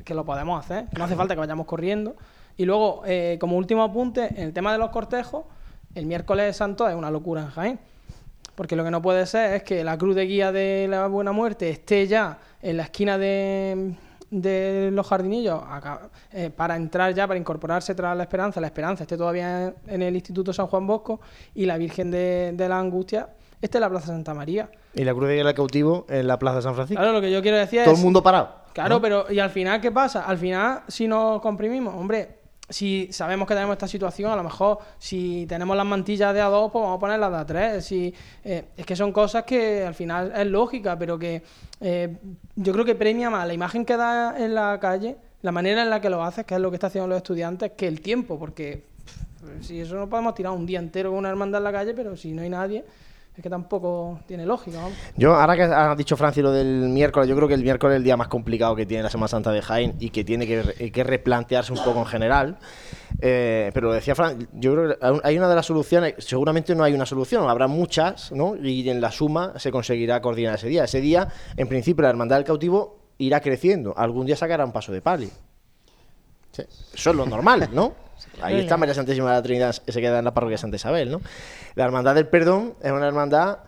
que 0.03 0.14
lo 0.14 0.26
podemos 0.26 0.60
hacer. 0.60 0.88
No 0.98 1.06
hace 1.06 1.16
falta 1.16 1.36
que 1.36 1.40
vayamos 1.40 1.66
corriendo. 1.68 2.16
Y 2.57 2.66
luego, 2.66 3.03
eh, 3.06 3.38
como 3.40 3.56
último 3.56 3.82
apunte, 3.84 4.28
en 4.36 4.48
el 4.48 4.53
tema 4.53 4.74
de 4.74 4.78
los 4.78 4.90
cortejos, 4.90 5.45
el 5.96 6.06
miércoles 6.06 6.56
santo 6.56 6.88
es 6.88 6.96
una 6.96 7.10
locura 7.10 7.42
en 7.42 7.50
Jaén. 7.50 7.80
Porque 8.54 8.76
lo 8.76 8.84
que 8.86 8.92
no 8.92 9.02
puede 9.02 9.26
ser 9.26 9.56
es 9.56 9.64
que 9.64 9.84
la 9.84 9.98
cruz 9.98 10.16
de 10.16 10.26
guía 10.26 10.52
de 10.52 10.88
la 10.90 11.08
Buena 11.08 11.34
Muerte 11.34 11.70
esté 11.70 12.08
ya 12.08 12.38
en 12.62 12.78
la 12.78 12.84
esquina 12.84 13.18
de, 13.18 13.96
de 14.30 14.92
los 14.94 15.06
jardinillos 15.08 15.62
acá, 15.68 16.10
eh, 16.32 16.50
para 16.56 16.78
entrar 16.78 17.14
ya, 17.14 17.28
para 17.28 17.38
incorporarse 17.38 17.94
tras 17.96 18.16
la 18.16 18.24
Esperanza. 18.24 18.62
La 18.62 18.68
Esperanza 18.68 19.04
esté 19.04 19.18
todavía 19.18 19.64
en, 19.64 19.76
en 19.88 20.02
el 20.04 20.16
Instituto 20.16 20.54
San 20.54 20.68
Juan 20.68 20.88
Bosco 20.88 21.20
y 21.54 21.66
la 21.66 21.78
Virgen 21.78 22.12
de, 22.12 22.54
de 22.54 22.70
la 22.70 22.80
Angustia 22.80 23.28
esté 23.62 23.78
en 23.78 23.82
la 23.82 23.90
Plaza 23.90 24.08
Santa 24.08 24.34
María. 24.34 24.70
Y 24.94 25.04
la 25.04 25.14
cruz 25.14 25.28
de 25.28 25.36
guía 25.36 25.44
del 25.44 25.54
cautivo 25.54 26.06
en 26.08 26.26
la 26.26 26.40
Plaza 26.40 26.58
de 26.58 26.62
San 26.62 26.76
Francisco. 26.76 27.02
Claro, 27.02 27.14
lo 27.14 27.22
que 27.22 27.32
yo 27.32 27.42
quiero 27.42 27.58
decir 27.58 27.84
Todo 27.84 27.94
es... 27.94 28.00
el 28.00 28.06
mundo 28.06 28.24
parado. 28.24 28.64
Claro, 28.72 28.96
¿no? 28.96 29.02
pero 29.02 29.26
¿y 29.30 29.40
al 29.40 29.50
final 29.50 29.82
qué 29.82 29.92
pasa? 29.92 30.26
Al 30.26 30.38
final, 30.38 30.84
si 30.88 31.08
nos 31.08 31.42
comprimimos, 31.42 31.94
hombre, 31.94 32.40
si 32.70 33.10
sabemos 33.12 33.48
que 33.48 33.54
tenemos 33.54 33.74
esta 33.74 33.88
situación, 33.88 34.32
a 34.32 34.36
lo 34.36 34.44
mejor 34.44 34.80
si 34.98 35.46
tenemos 35.48 35.78
las 35.78 35.86
mantillas 35.86 36.34
de 36.34 36.42
A2, 36.42 36.72
pues 36.72 36.82
vamos 36.82 36.98
a 36.98 37.00
poner 37.00 37.20
las 37.20 37.48
de 37.48 37.54
A3. 37.54 37.82
Si, 37.82 38.14
eh, 38.44 38.66
es 38.76 38.86
que 38.86 38.96
son 38.96 39.12
cosas 39.12 39.44
que 39.44 39.86
al 39.86 39.94
final 39.94 40.34
es 40.36 40.48
lógica, 40.48 40.98
pero 40.98 41.20
que 41.20 41.44
eh, 41.82 42.18
yo 42.56 42.74
creo 42.74 42.86
que 42.86 42.96
premia 42.96 43.30
más 43.30 43.48
la 43.48 43.54
imagen 43.54 43.86
que 43.86 43.98
da 43.98 44.36
en 44.38 44.56
la 44.56 44.80
calle, 44.80 45.18
la 45.42 45.52
manera 45.52 45.84
en 45.84 45.90
la 45.90 46.02
que 46.02 46.10
lo 46.10 46.24
haces, 46.24 46.46
que 46.46 46.56
es 46.56 46.62
lo 46.62 46.72
que 46.72 46.78
están 46.78 46.88
haciendo 46.88 47.08
los 47.08 47.18
estudiantes, 47.18 47.74
que 47.78 47.88
el 47.88 48.02
tiempo, 48.02 48.40
porque 48.40 48.84
si 49.62 49.80
eso 49.80 49.96
no 49.96 50.10
podemos 50.10 50.34
tirar 50.34 50.54
un 50.54 50.66
día 50.66 50.80
entero 50.80 51.12
con 51.12 51.20
una 51.20 51.30
hermandad 51.30 51.60
en 51.60 51.66
la 51.66 51.72
calle, 51.72 51.94
pero 51.94 52.18
si 52.18 52.32
no 52.32 52.42
hay 52.42 52.50
nadie, 52.50 52.84
es 53.38 53.44
que 53.44 53.49
tampoco 53.49 54.20
tiene 54.28 54.45
lógica. 54.45 54.80
Yo, 55.18 55.36
ahora 55.36 55.57
que 55.57 55.64
ha 55.64 55.94
dicho 55.95 56.16
Francis 56.16 56.41
lo 56.41 56.52
del 56.53 56.88
miércoles, 56.90 57.28
yo 57.28 57.36
creo 57.36 57.49
que 57.49 57.53
el 57.56 57.64
miércoles 57.64 57.95
es 57.95 57.98
el 57.98 58.03
día 58.06 58.16
más 58.16 58.30
complicado 58.30 58.76
que 58.78 58.86
tiene 58.86 59.03
la 59.03 59.10
Semana 59.10 59.28
Santa 59.28 59.52
de 59.52 59.62
Jaén 59.62 59.95
y 59.99 60.10
que 60.10 60.24
tiene 60.24 60.48
que, 60.48 60.90
que 60.91 61.03
replantearse 61.03 61.74
un 61.74 61.84
poco 61.84 61.99
en 61.99 62.06
general. 62.06 62.57
Eh, 63.22 63.72
pero 63.74 63.88
lo 63.90 63.94
decía 63.94 64.16
Fran, 64.16 64.48
yo 64.53 64.74
creo 64.74 64.90
que 64.98 65.20
hay- 65.24 65.38
una 65.38 65.49
de 65.49 65.56
las 65.56 65.66
soluciones, 65.66 66.16
seguramente 66.20 66.76
no 66.76 66.84
hay 66.86 66.94
una 66.94 67.06
solución, 67.06 67.49
habrá 67.49 67.68
muchas, 67.68 68.32
¿no? 68.32 68.56
Y 68.56 68.90
en 68.90 69.02
la 69.02 69.12
suma 69.12 69.53
se 69.60 69.70
conseguirá 69.70 70.22
coordinar 70.22 70.56
ese 70.56 70.68
día. 70.70 70.86
Ese 70.86 71.02
día, 71.02 71.28
en 71.57 71.68
principio, 71.68 72.03
la 72.03 72.10
Hermandad 72.12 72.38
del 72.38 72.45
Cautivo 72.45 72.99
irá 73.18 73.41
creciendo. 73.41 73.94
Algún 73.98 74.26
día 74.26 74.38
sacará 74.38 74.64
un 74.64 74.72
paso 74.72 74.94
de 74.94 75.02
pali. 75.02 75.30
Eso 76.94 77.10
es 77.10 77.16
lo 77.16 77.26
normal, 77.26 77.68
¿no? 77.74 77.94
Ahí 78.42 78.60
está 78.60 78.78
María 78.78 78.94
Santísima 78.94 79.30
de 79.30 79.36
la 79.36 79.42
Trinidad, 79.44 79.72
se 79.74 80.02
queda 80.02 80.20
en 80.20 80.26
la 80.26 80.34
parroquia 80.34 80.56
de 80.56 80.58
Santa 80.60 80.76
Isabel, 80.76 81.12
¿no? 81.12 81.22
La 81.76 81.86
Hermandad 81.86 82.16
del 82.16 82.28
Perdón 82.28 82.76
es 82.82 82.92
una 82.92 83.08
hermandad 83.08 83.60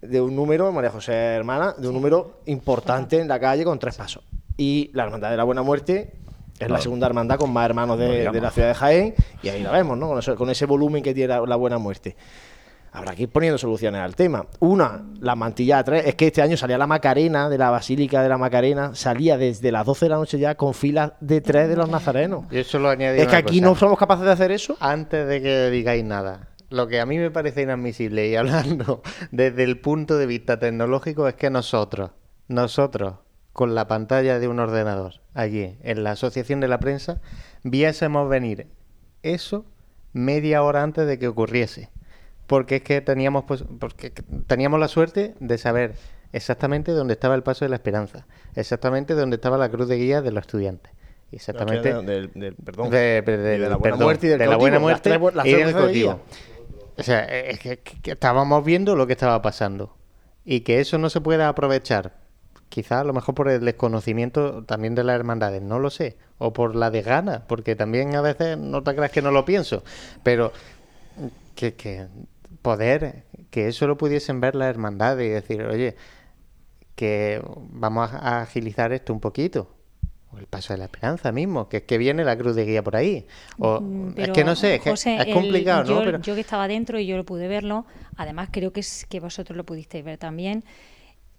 de 0.00 0.20
un 0.20 0.36
número, 0.36 0.70
María 0.72 0.90
José 0.90 1.12
Hermana, 1.12 1.74
de 1.78 1.88
un 1.88 1.94
número 1.94 2.40
importante 2.46 3.20
en 3.20 3.28
la 3.28 3.40
calle 3.40 3.64
con 3.64 3.78
tres 3.78 3.96
pasos. 3.96 4.22
Y 4.56 4.90
la 4.92 5.04
Hermandad 5.04 5.30
de 5.30 5.36
la 5.36 5.44
Buena 5.44 5.62
Muerte 5.62 6.12
es 6.54 6.60
la 6.60 6.66
Claro. 6.66 6.82
segunda 6.82 7.06
hermandad 7.06 7.38
con 7.38 7.52
más 7.52 7.64
hermanos 7.66 7.98
de, 7.98 8.24
la 8.24 8.50
ciudad 8.50 8.68
de 8.68 8.74
Jaén, 8.74 9.14
y 9.42 9.48
ahí 9.48 9.62
la 9.62 9.72
vemos, 9.72 9.98
¿no? 9.98 10.08
Con 10.08 10.18
ese, 10.18 10.34
con 10.34 10.50
ese 10.50 10.66
volumen 10.66 11.02
que 11.02 11.12
tiene 11.14 11.34
la, 11.34 11.40
la 11.40 11.56
Buena 11.56 11.78
Muerte. 11.78 12.16
Habrá 12.94 13.14
que 13.14 13.24
ir 13.24 13.28
poniendo 13.28 13.58
soluciones 13.58 14.00
al 14.00 14.14
tema. 14.14 14.46
Una, 14.60 15.04
la 15.20 15.34
mantilla 15.34 15.82
tres. 15.82 16.06
Es 16.06 16.14
que 16.14 16.28
este 16.28 16.40
año 16.40 16.56
salía 16.56 16.78
la 16.78 16.86
Macarena 16.86 17.48
de 17.50 17.58
la 17.58 17.68
Basílica 17.70 18.22
de 18.22 18.28
la 18.28 18.38
Macarena, 18.38 18.94
salía 18.94 19.36
desde 19.36 19.72
las 19.72 19.84
12 19.84 20.04
de 20.06 20.08
la 20.08 20.16
noche 20.16 20.38
ya 20.38 20.54
con 20.54 20.72
filas 20.74 21.12
de 21.20 21.40
tres 21.40 21.68
de 21.68 21.76
los 21.76 21.90
nazarenos. 21.90 22.46
Yo 22.50 22.62
solo 22.64 22.88
añadí 22.88 23.20
Es 23.20 23.26
que 23.26 23.36
aquí 23.36 23.58
cosa. 23.58 23.70
no 23.70 23.74
somos 23.76 23.98
capaces 23.98 24.24
de 24.24 24.30
hacer 24.32 24.52
eso. 24.52 24.76
Antes 24.80 25.26
de 25.28 25.42
que 25.42 25.70
digáis 25.70 26.04
nada, 26.04 26.48
lo 26.70 26.86
que 26.86 27.00
a 27.00 27.06
mí 27.06 27.18
me 27.18 27.32
parece 27.32 27.62
inadmisible 27.62 28.28
y 28.28 28.36
hablando 28.36 29.02
desde 29.32 29.64
el 29.64 29.80
punto 29.80 30.16
de 30.16 30.26
vista 30.26 30.58
tecnológico 30.60 31.26
es 31.26 31.34
que 31.34 31.50
nosotros, 31.50 32.12
nosotros, 32.46 33.16
con 33.52 33.74
la 33.74 33.88
pantalla 33.88 34.38
de 34.38 34.48
un 34.48 34.60
ordenador 34.60 35.14
allí 35.34 35.76
en 35.82 36.04
la 36.04 36.12
Asociación 36.12 36.60
de 36.60 36.68
la 36.68 36.78
Prensa, 36.78 37.20
viésemos 37.64 38.28
venir 38.28 38.68
eso 39.22 39.66
media 40.12 40.62
hora 40.62 40.82
antes 40.82 41.06
de 41.08 41.18
que 41.18 41.26
ocurriese. 41.28 41.90
Porque 42.46 42.76
es 42.76 42.82
que 42.82 43.00
teníamos, 43.00 43.44
pues, 43.44 43.64
porque 43.78 44.10
teníamos 44.46 44.78
la 44.78 44.88
suerte 44.88 45.34
de 45.40 45.58
saber 45.58 45.94
exactamente 46.32 46.92
dónde 46.92 47.14
estaba 47.14 47.34
el 47.34 47.42
Paso 47.42 47.64
de 47.64 47.68
la 47.70 47.76
Esperanza, 47.76 48.26
exactamente 48.54 49.14
dónde 49.14 49.36
estaba 49.36 49.56
la 49.56 49.70
cruz 49.70 49.88
de 49.88 49.96
guía 49.96 50.20
de 50.22 50.30
los 50.32 50.42
estudiantes. 50.42 50.92
Exactamente. 51.32 51.92
Del- 52.02 52.30
del- 52.34 52.54
perdón. 52.54 52.90
De, 52.90 53.22
de- 53.22 53.36
de 53.38 53.58
la 53.58 53.76
buena 53.76 53.80
perdón, 53.82 54.02
muerte 54.04 54.26
y 54.26 54.30
del 54.30 54.38
de 54.38 54.44
la 54.46 54.50
cautivo, 54.52 54.60
buena 54.62 54.74
las 54.76 54.82
muerte 54.82 55.10
tres 55.10 55.20
bu- 55.20 55.32
las 55.32 55.46
y 55.46 55.50
tres 55.52 55.58
del 55.66 55.74
veces 55.74 55.74
de 55.74 56.08
cautivo. 56.08 56.20
O 56.96 57.02
sea, 57.02 57.24
es 57.24 57.58
que, 57.58 57.78
que- 57.80 58.00
que 58.00 58.10
estábamos 58.12 58.64
viendo 58.64 58.94
lo 58.94 59.06
que 59.06 59.14
estaba 59.14 59.40
pasando 59.42 59.96
y 60.44 60.60
que 60.60 60.80
eso 60.80 60.98
no 60.98 61.10
se 61.10 61.20
pueda 61.20 61.48
aprovechar, 61.48 62.12
quizá 62.68 63.00
a 63.00 63.04
lo 63.04 63.12
mejor 63.12 63.34
por 63.34 63.48
el 63.48 63.64
desconocimiento 63.64 64.62
también 64.64 64.94
de 64.94 65.02
las 65.02 65.16
hermandades, 65.16 65.62
no 65.62 65.78
lo 65.80 65.90
sé, 65.90 66.16
o 66.38 66.52
por 66.52 66.76
la 66.76 66.90
desgana, 66.90 67.44
porque 67.48 67.74
también 67.74 68.14
a 68.14 68.20
veces 68.20 68.58
no 68.58 68.82
te 68.84 68.94
creas 68.94 69.10
que 69.10 69.22
no 69.22 69.30
lo 69.32 69.44
pienso, 69.44 69.82
pero 70.22 70.52
que, 71.56 71.74
que 71.74 72.06
poder, 72.64 73.22
que 73.50 73.68
eso 73.68 73.86
lo 73.86 73.96
pudiesen 73.96 74.40
ver 74.40 74.56
las 74.56 74.68
hermandades 74.70 75.24
y 75.26 75.28
decir, 75.28 75.62
oye, 75.62 75.94
que 76.96 77.40
vamos 77.70 78.10
a 78.12 78.40
agilizar 78.42 78.92
esto 78.92 79.12
un 79.12 79.20
poquito. 79.20 79.70
O 80.32 80.38
el 80.38 80.46
paso 80.46 80.72
de 80.72 80.78
la 80.78 80.86
esperanza 80.86 81.30
mismo, 81.30 81.68
que 81.68 81.76
es 81.78 81.82
que 81.84 81.96
viene 81.98 82.24
la 82.24 82.36
cruz 82.36 82.56
de 82.56 82.64
guía 82.64 82.82
por 82.82 82.96
ahí. 82.96 83.26
O, 83.58 83.80
es 84.16 84.30
que 84.30 84.42
no 84.42 84.56
sé, 84.56 84.76
es, 84.76 84.80
que 84.80 84.90
es 84.90 85.06
el- 85.06 85.32
complicado, 85.32 85.84
yo, 85.84 85.94
¿no? 85.96 86.04
Pero, 86.04 86.20
yo 86.22 86.34
que 86.34 86.40
estaba 86.40 86.66
dentro 86.66 86.98
y 86.98 87.06
yo 87.06 87.16
lo 87.16 87.24
pude 87.24 87.46
verlo, 87.46 87.84
además 88.16 88.48
creo 88.50 88.72
que, 88.72 88.80
es, 88.80 89.06
que 89.08 89.20
vosotros 89.20 89.56
lo 89.56 89.64
pudisteis 89.64 90.04
ver 90.04 90.18
también, 90.18 90.64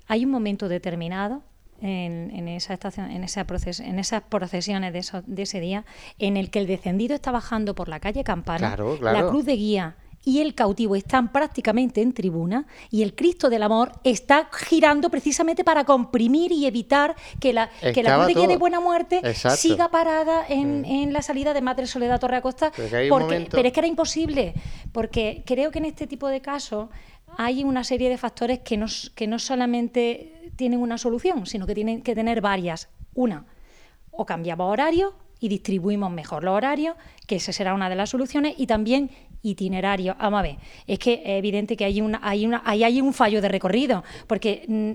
hay 0.08 0.24
un 0.24 0.32
momento 0.32 0.70
determinado 0.70 1.42
en, 1.82 2.32
en 2.32 2.48
esa 2.48 2.74
estación, 2.74 3.12
en, 3.12 3.24
esa 3.26 3.46
proces- 3.46 3.84
en 3.84 4.00
esas 4.00 4.22
procesiones 4.22 4.94
de, 4.94 5.00
eso- 5.00 5.24
de 5.26 5.42
ese 5.42 5.60
día, 5.60 5.84
en 6.20 6.38
el 6.38 6.50
que 6.50 6.60
el 6.60 6.68
descendido 6.68 7.16
está 7.16 7.32
bajando 7.32 7.76
por 7.76 7.90
la 7.90 8.00
calle 8.00 8.24
Campana, 8.24 8.60
Claro, 8.76 8.98
claro. 8.98 9.20
la 9.22 9.28
cruz 9.30 9.44
de 9.46 9.56
guía 9.58 9.96
y 10.26 10.42
el 10.42 10.56
cautivo 10.56 10.96
están 10.96 11.32
prácticamente 11.32 12.02
en 12.02 12.12
tribuna 12.12 12.66
y 12.92 13.04
el 13.04 13.16
Cristo 13.16 13.50
del 13.50 13.64
Amor 13.64 13.92
está 14.04 14.50
girando 14.52 15.10
precisamente 15.10 15.64
para 15.64 15.86
comprimir 15.86 16.52
y 16.52 16.66
evitar 16.66 17.16
que 17.40 17.54
la, 17.54 17.70
que 17.94 18.04
la 18.04 18.26
cruz 18.26 18.48
de. 18.48 18.58
Buena 18.58 18.80
Muerte 18.80 19.22
Exacto. 19.24 19.58
siga 19.58 19.90
parada 19.92 20.46
en, 20.50 20.84
en 20.86 21.14
la 21.14 21.22
salida 21.22 21.54
de 21.54 21.62
Madre 21.62 21.86
Soledad 21.88 22.20
Torre 22.20 22.38
Acosta 22.38 22.72
Pero 22.76 23.10
porque- 23.10 23.48
pero 23.52 23.68
es 23.68 23.74
que 23.74 23.80
era 23.80 23.88
imposible, 23.88 24.54
porque 24.92 25.44
creo 25.46 25.70
que 25.72 25.80
en 25.80 25.86
este 25.86 26.08
tipo 26.08 26.28
de 26.28 26.42
casos 26.42 26.90
hay 27.38 27.64
una 27.64 27.84
serie 27.84 28.10
de 28.10 28.18
factores 28.18 28.60
que 28.60 28.78
no, 28.78 28.88
que 29.14 29.28
no 29.28 29.38
solamente 29.40 30.52
tienen 30.56 30.80
una 30.80 30.98
solución, 30.98 31.46
sino 31.46 31.68
que 31.68 31.76
tienen 31.76 32.02
que 32.02 32.16
tener 32.16 32.42
varias. 32.42 32.90
Una, 33.14 33.46
o 34.12 34.26
cambiamos 34.26 34.72
horario 34.72 35.14
y 35.40 35.50
distribuimos 35.50 36.10
mejor 36.12 36.44
los 36.46 36.54
horarios, 36.56 36.96
que 37.28 37.36
esa 37.36 37.52
será 37.52 37.74
una 37.74 37.90
de 37.90 37.96
las 37.96 38.10
soluciones, 38.10 38.56
y 38.58 38.68
también 38.68 39.10
itinerarios. 39.46 40.18
Vamos 40.18 40.40
a 40.40 40.44
ver, 40.44 40.56
es 40.88 41.00
que 41.00 41.14
es 41.14 41.22
evidente 41.40 41.78
que 41.78 41.86
hay, 41.86 42.02
una, 42.02 42.20
hay, 42.22 42.46
una, 42.46 42.62
ahí 42.66 42.84
hay 42.84 43.02
un 43.02 43.14
fallo 43.14 43.42
de 43.42 43.48
recorrido, 43.50 44.04
porque... 44.28 44.66
mm, 44.68 44.92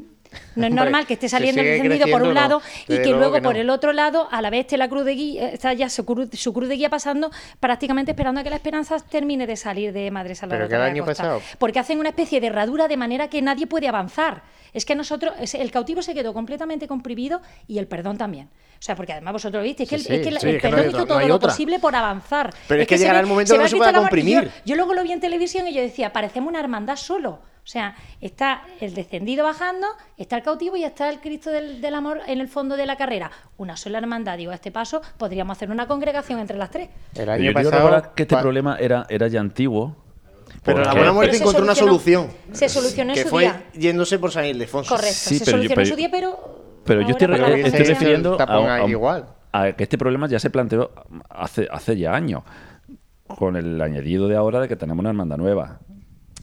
no 0.55 0.67
es 0.69 0.73
normal 0.73 1.07
que 1.09 1.15
esté 1.15 1.29
saliendo 1.29 1.61
el 1.61 1.67
encendido 1.67 2.07
por 2.09 2.23
un 2.23 2.29
no. 2.29 2.35
lado 2.35 2.63
y 2.87 2.99
que 2.99 3.11
luego 3.11 3.43
por 3.43 3.57
el 3.57 3.69
otro 3.69 3.93
lado, 3.93 4.29
a 4.31 4.41
la 4.41 4.49
vez 4.49 4.61
esté 4.61 4.77
la 4.77 4.89
cruz 4.89 5.05
de 5.05 5.15
guía, 5.17 5.49
está 5.49 5.73
ya 5.73 5.89
su 5.89 6.05
cruz, 6.05 6.29
su 6.35 6.53
cruz 6.53 6.69
de 6.69 6.77
guía 6.77 6.89
pasando, 6.89 7.33
prácticamente 7.59 8.13
esperando 8.13 8.41
a 8.41 8.45
que 8.45 8.51
la 8.51 8.55
esperanza 8.55 8.97
termine 9.01 9.49
de 9.49 9.57
salir 9.57 9.93
de 9.93 10.09
Madre 10.13 10.37
Salvador. 10.37 10.69
Pero 10.69 10.83
año 10.85 11.05
pasado- 11.05 11.43
Porque 11.59 11.81
hacen 11.81 11.99
una 11.99 12.11
especie 12.11 12.41
de 12.41 12.47
herradura 12.47 12.87
de 12.87 12.97
manera 12.97 13.27
que 13.27 13.43
nadie 13.43 13.67
puede 13.67 13.89
avanzar. 13.89 14.45
Es 14.73 14.85
que 14.85 14.95
nosotros, 14.95 15.35
el 15.53 15.71
cautivo 15.73 16.01
se 16.01 16.15
quedó 16.15 16.33
completamente 16.33 16.87
comprimido 16.87 17.43
y 17.67 17.79
el 17.79 17.89
perdón 17.89 18.17
también. 18.17 18.51
O 18.81 18.83
sea, 18.83 18.97
porque 18.97 19.13
además 19.13 19.35
vosotros 19.35 19.63
viste, 19.63 19.83
es 19.83 19.89
que 19.91 19.97
el, 19.97 20.01
Sí, 20.01 20.13
es 20.15 20.21
que 20.23 20.29
el- 20.31 20.39
sí, 20.41 20.49
el 20.49 20.57
es 20.57 20.63
que 20.63 20.69
no 20.71 20.77
perdón 20.77 20.81
hay 20.81 20.89
hizo 20.89 20.99
no 21.01 21.07
todo 21.07 21.29
lo 21.29 21.35
otra. 21.35 21.49
posible 21.51 21.79
por 21.79 21.95
avanzar. 21.95 22.51
Pero 22.67 22.81
es 22.81 22.89
que 22.89 22.97
se 22.97 23.03
llegará 23.05 23.19
ve- 23.19 23.25
el 23.25 23.29
momento 23.29 23.53
que 23.53 23.59
no 23.59 23.69
se 23.69 23.75
el 23.75 23.79
pueda 23.79 23.93
comprimir. 23.93 24.45
Yo, 24.45 24.51
yo 24.65 24.77
luego 24.77 24.95
lo 24.95 25.03
vi 25.03 25.13
en 25.13 25.21
televisión 25.21 25.69
y 25.69 25.75
yo 25.75 25.83
decía, 25.83 26.15
parecemos 26.15 26.49
una 26.49 26.61
hermandad 26.61 26.97
solo. 26.97 27.31
O 27.63 27.67
sea, 27.71 27.95
está 28.23 28.63
el 28.81 28.95
descendido 28.95 29.45
bajando, 29.45 29.87
está 30.17 30.37
el 30.37 30.43
cautivo 30.43 30.77
y 30.79 30.85
está 30.85 31.11
el 31.11 31.21
Cristo 31.21 31.51
del, 31.51 31.83
del 31.83 31.95
Amor 31.95 32.23
en 32.27 32.41
el 32.41 32.49
fondo 32.49 32.75
de 32.79 32.87
la 32.87 32.97
carrera. 32.97 33.31
Una 33.59 33.77
sola 33.77 33.99
hermandad. 33.99 34.39
Digo, 34.39 34.51
a 34.51 34.55
este 34.55 34.73
paso 34.73 35.03
podríamos 35.19 35.59
hacer 35.59 35.71
una 35.71 35.87
congregación 35.87 36.41
entre 36.41 36.57
las 36.57 36.71
tres. 36.71 36.89
el 37.17 37.29
año 37.29 37.45
yo 37.45 37.53
pasado. 37.53 38.15
que 38.15 38.23
este 38.23 38.35
pa- 38.35 38.41
problema 38.41 38.79
era, 38.81 39.07
era 39.11 39.29
ya 39.29 39.41
antiguo. 39.41 39.95
Pero 40.65 40.83
la 40.83 40.93
buena 40.95 41.13
muerte 41.13 41.37
encontró 41.37 41.63
una 41.63 41.75
solución. 41.75 42.29
Se 42.53 42.69
solucionó 42.71 43.11
en 43.13 43.17
que 43.19 43.23
su 43.25 43.29
fue 43.29 43.43
día. 43.43 43.63
yéndose 43.75 44.19
por 44.19 44.33
San 44.33 44.47
Ildefonso. 44.47 44.89
Correcto, 44.95 45.15
Sí, 45.15 45.39
se 45.39 45.45
solucionó 45.45 45.83
en 45.83 45.87
su 45.87 45.97
día, 45.97 46.09
pero. 46.11 46.60
Pero 46.91 47.03
yo 47.03 47.11
estoy, 47.11 47.27
re- 47.29 47.63
refiriendo 47.71 48.35
a, 48.35 48.37
tapón 48.39 48.69
a- 48.69 48.85
igual. 48.87 49.27
a 49.53 49.71
que 49.73 49.85
este 49.85 49.97
problema 49.97 50.27
ya 50.27 50.41
se 50.41 50.51
planteó 50.51 50.91
hace, 51.29 51.69
hace 51.71 51.97
ya 51.97 52.13
años, 52.15 52.43
con 53.29 53.55
el 53.55 53.81
añadido 53.81 54.27
de 54.27 54.35
ahora 54.35 54.59
de 54.61 54.67
que 54.67 54.75
tenemos 54.75 54.99
una 55.01 55.11
hermandad 55.11 55.37
nueva 55.37 55.79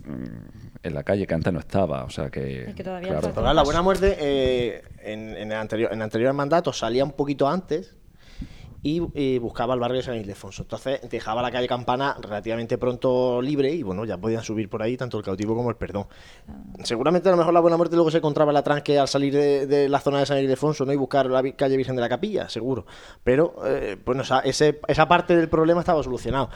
mm, 0.06 0.84
en 0.84 0.94
la 0.94 1.04
calle 1.04 1.28
que 1.28 1.34
antes 1.34 1.52
no 1.52 1.60
estaba. 1.60 2.06
O 2.06 2.10
sea 2.10 2.30
que. 2.30 2.70
Es 2.70 2.76
que 2.76 2.84
todavía 2.86 3.20
claro. 3.20 3.54
la 3.54 3.64
buena 3.64 3.82
muerte 3.82 4.16
eh, 4.20 4.84
en, 5.04 5.36
en 5.36 5.52
el 5.52 5.58
anterior, 5.58 5.92
en 5.92 5.98
el 6.00 6.04
anterior 6.04 6.32
mandato 6.34 6.72
salía 6.72 7.04
un 7.04 7.12
poquito 7.12 7.46
antes 7.50 7.94
y 9.14 9.38
buscaba 9.40 9.74
el 9.74 9.80
barrio 9.80 9.98
de 9.98 10.04
San 10.04 10.16
Ildefonso. 10.16 10.62
Entonces 10.64 11.02
dejaba 11.10 11.42
la 11.42 11.52
calle 11.52 11.68
Campana 11.68 12.16
relativamente 12.22 12.78
pronto 12.78 13.42
libre 13.42 13.72
y 13.72 13.84
bueno, 13.84 14.06
ya 14.06 14.18
podían 14.18 14.44
subir 14.44 14.70
por 14.70 14.82
ahí 14.82 14.96
tanto 14.98 15.18
el 15.18 15.24
cautivo 15.24 15.56
como 15.56 15.70
el 15.70 15.76
perdón. 15.76 16.06
Seguramente 16.84 17.28
a 17.30 17.32
lo 17.32 17.38
mejor 17.38 17.54
la 17.54 17.60
buena 17.60 17.78
muerte 17.78 17.96
luego 17.96 18.12
se 18.12 18.18
encontraba 18.18 18.52
en 18.52 18.56
la 18.56 18.64
tranque 18.64 18.98
al 19.00 19.08
salir 19.08 19.34
de, 19.34 19.68
de 19.68 19.90
la 19.90 20.00
zona 20.00 20.20
de 20.20 20.26
San 20.26 20.38
Ildefonso 20.38 20.86
¿no? 20.86 20.94
y 20.94 20.96
buscar 20.96 21.26
la 21.28 21.44
calle 21.54 21.76
Virgen 21.78 21.96
de 21.96 22.02
la 22.02 22.10
Capilla, 22.10 22.50
seguro. 22.50 22.86
Pero 23.24 23.56
eh, 23.66 23.98
bueno, 24.06 24.24
ese- 24.44 24.80
esa 24.88 25.08
parte 25.08 25.36
del 25.36 25.50
problema 25.50 25.82
estaba 25.82 26.02
solucionado. 26.04 26.50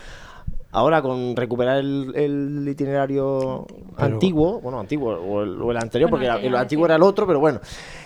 Ahora 0.73 1.01
con 1.01 1.35
recuperar 1.35 1.79
el, 1.79 2.13
el 2.15 2.65
itinerario 2.67 3.65
antiguo, 3.97 4.61
bueno, 4.61 4.79
antiguo, 4.79 5.13
o 5.15 5.43
el, 5.43 5.61
o 5.61 5.71
el 5.71 5.77
anterior, 5.77 6.09
Bueno, 6.09 6.21
porque 6.23 6.29
anterior, 6.29 6.53
el 6.53 6.59
antiguo 6.61 6.85
era 6.85 6.95
el 6.95 7.03
otro, 7.03 7.27
pero 7.27 7.41
bueno, 7.41 7.59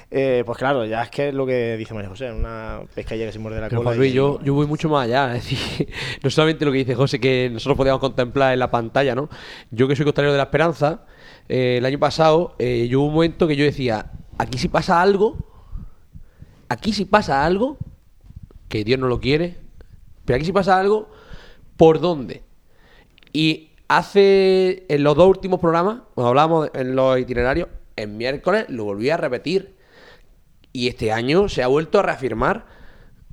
eh, 0.10 0.42
pues 0.46 0.58
claro, 0.58 0.84
ya 0.84 1.04
es 1.04 1.12
que 1.12 1.28
es 1.30 1.34
lo 1.36 1.46
que 1.46 1.78
dice 1.78 1.94
María 1.94 2.10
José, 2.10 2.32
una 2.32 2.80
pescadilla 2.96 3.28
que 3.28 3.34
se 3.34 3.38
muerde 3.40 3.62
la 3.62 3.70
Pero 3.70 3.82
cola. 3.82 3.90
Juan 3.92 3.98
Luis, 4.00 4.12
y- 4.12 4.16
yo, 4.16 4.40
yo 4.42 4.56
voy 4.56 4.66
mucho 4.66 4.90
más 4.90 5.06
allá. 5.06 5.36
Es 5.36 5.44
decir, 5.48 5.90
no 6.24 6.30
solamente 6.32 6.66
lo 6.66 6.72
que 6.72 6.80
dice 6.80 6.96
José, 6.96 7.20
que 7.20 7.50
nosotros 7.54 7.78
podíamos 7.78 8.00
contemplar 8.02 8.54
en 8.54 8.60
la 8.60 8.72
pantalla, 8.72 9.14
¿no? 9.14 9.30
Yo 9.70 9.88
que 9.88 9.96
soy 9.96 10.06
costalero 10.06 10.32
de 10.32 10.38
la 10.38 10.46
esperanza, 10.46 11.06
eh, 11.48 11.76
el 11.78 11.86
año 11.86 12.00
pasado, 12.00 12.56
eh, 12.58 12.88
yo 12.90 13.02
hubo 13.02 13.08
un 13.10 13.14
momento 13.14 13.48
que 13.48 13.56
yo 13.56 13.64
decía, 13.64 14.12
aquí 14.40 14.58
si 14.58 14.70
pasa 14.70 15.04
algo, 15.04 15.38
aquí 16.68 16.94
si 16.94 17.06
pasa 17.06 17.46
algo, 17.46 17.78
que 18.70 18.84
Dios 18.84 19.00
no 19.00 19.08
lo 19.08 19.20
quiere, 19.20 19.58
pero 20.26 20.38
aquí 20.38 20.46
si 20.46 20.52
pasa 20.52 20.80
algo, 20.80 21.10
¿por 21.78 22.00
dónde? 22.00 22.42
Y 23.36 23.72
hace, 23.90 24.86
en 24.88 25.04
los 25.04 25.14
dos 25.18 25.28
últimos 25.28 25.60
programas, 25.60 26.04
cuando 26.14 26.30
hablábamos 26.30 26.72
de- 26.72 26.80
en 26.80 26.96
los 26.96 27.20
itinerarios, 27.20 27.68
en 27.98 28.16
miércoles 28.16 28.68
lo 28.70 28.86
volví 28.86 29.10
a 29.10 29.18
repetir. 29.18 29.76
Y 30.72 30.88
este 30.88 31.12
año 31.12 31.50
se 31.50 31.62
ha 31.62 31.68
vuelto 31.68 32.00
a 32.00 32.02
reafirmar 32.02 32.66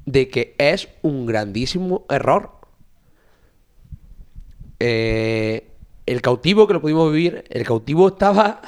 de 0.04 0.26
que 0.28 0.56
es 0.58 0.88
un 1.02 1.24
grandísimo 1.24 2.04
error. 2.08 2.50
Eh, 4.80 5.70
el 6.06 6.20
cautivo 6.20 6.66
que 6.66 6.72
lo 6.74 6.80
pudimos 6.80 7.12
vivir, 7.12 7.44
el 7.48 7.64
cautivo 7.64 8.08
estaba 8.08 8.60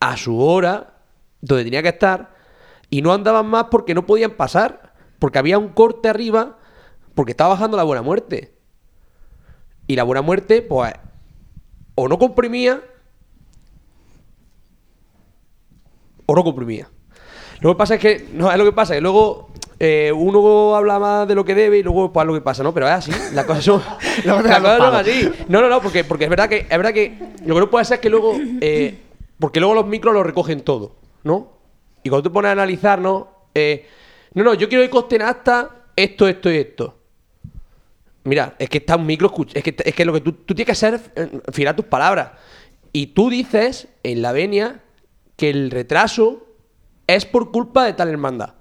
a 0.00 0.16
su 0.16 0.40
hora, 0.40 0.94
donde 1.42 1.64
tenía 1.64 1.82
que 1.82 1.90
estar, 1.90 2.34
y 2.88 3.02
no 3.02 3.12
andaban 3.12 3.44
más 3.44 3.64
porque 3.64 3.92
no 3.92 4.06
podían 4.06 4.30
pasar, 4.30 4.94
porque 5.18 5.38
había 5.38 5.58
un 5.58 5.68
corte 5.68 6.08
arriba, 6.08 6.58
porque 7.14 7.32
estaba 7.32 7.50
bajando 7.50 7.76
la 7.76 7.82
buena 7.82 8.00
muerte. 8.00 8.53
Y 9.86 9.96
la 9.96 10.02
buena 10.04 10.22
muerte, 10.22 10.62
pues, 10.62 10.92
o 11.94 12.08
no 12.08 12.18
comprimía, 12.18 12.82
o 16.26 16.34
no 16.34 16.44
comprimía. 16.44 16.88
Lo 17.60 17.72
que 17.72 17.78
pasa 17.78 17.94
es 17.94 18.00
que, 18.00 18.28
no, 18.32 18.50
es 18.50 18.58
lo 18.58 18.64
que 18.64 18.72
pasa, 18.72 18.94
que 18.94 19.00
luego 19.00 19.50
eh, 19.78 20.12
uno 20.14 20.74
habla 20.74 20.98
más 20.98 21.28
de 21.28 21.34
lo 21.34 21.44
que 21.44 21.54
debe 21.54 21.78
y 21.78 21.82
luego 21.82 22.12
pues 22.12 22.26
lo 22.26 22.34
que 22.34 22.40
pasa, 22.40 22.62
¿no? 22.62 22.72
Pero 22.72 22.86
es 22.86 22.92
así, 22.92 23.12
las 23.32 23.44
cosas 23.44 23.64
son, 23.64 23.82
las 24.24 24.42
cosas 24.42 24.78
son 24.78 24.94
así. 24.94 25.30
No, 25.48 25.60
no, 25.60 25.68
no, 25.68 25.80
porque, 25.80 26.04
porque 26.04 26.24
es 26.24 26.30
verdad 26.30 26.48
que 26.48 26.58
es 26.58 26.68
verdad 26.68 26.92
que 26.92 27.16
lo 27.44 27.54
que 27.54 27.60
no 27.60 27.70
puede 27.70 27.84
ser 27.84 27.96
es 27.96 28.00
que 28.00 28.10
luego, 28.10 28.34
eh, 28.60 28.98
porque 29.38 29.60
luego 29.60 29.74
los 29.74 29.86
micros 29.86 30.14
lo 30.14 30.22
recogen 30.22 30.60
todo, 30.62 30.96
¿no? 31.22 31.52
Y 32.02 32.08
cuando 32.08 32.28
te 32.28 32.32
pones 32.32 32.50
a 32.50 32.52
analizar, 32.52 33.00
¿no? 33.00 33.28
Eh, 33.54 33.86
no, 34.34 34.44
no, 34.44 34.54
yo 34.54 34.68
quiero 34.68 34.84
que 34.84 34.90
costen 34.90 35.22
hasta 35.22 35.86
esto, 35.96 36.28
esto 36.28 36.50
y 36.50 36.56
esto. 36.56 36.98
Mira, 38.24 38.54
es 38.58 38.70
que 38.70 38.78
está 38.78 38.96
un 38.96 39.06
micro 39.06 39.32
es 39.52 39.62
que 39.62 39.76
es 39.84 39.94
que 39.94 40.04
lo 40.04 40.12
que 40.12 40.20
tú, 40.20 40.32
tú 40.32 40.54
tienes 40.54 40.66
que 40.66 40.72
hacer 40.72 40.94
es 40.94 41.10
eh, 41.14 41.40
fijar 41.52 41.76
tus 41.76 41.84
palabras. 41.84 42.32
Y 42.92 43.08
tú 43.08 43.28
dices 43.28 43.88
en 44.02 44.22
la 44.22 44.32
venia 44.32 44.80
que 45.36 45.50
el 45.50 45.70
retraso 45.70 46.46
es 47.06 47.26
por 47.26 47.50
culpa 47.50 47.84
de 47.84 47.92
tal 47.92 48.08
hermandad. 48.08 48.54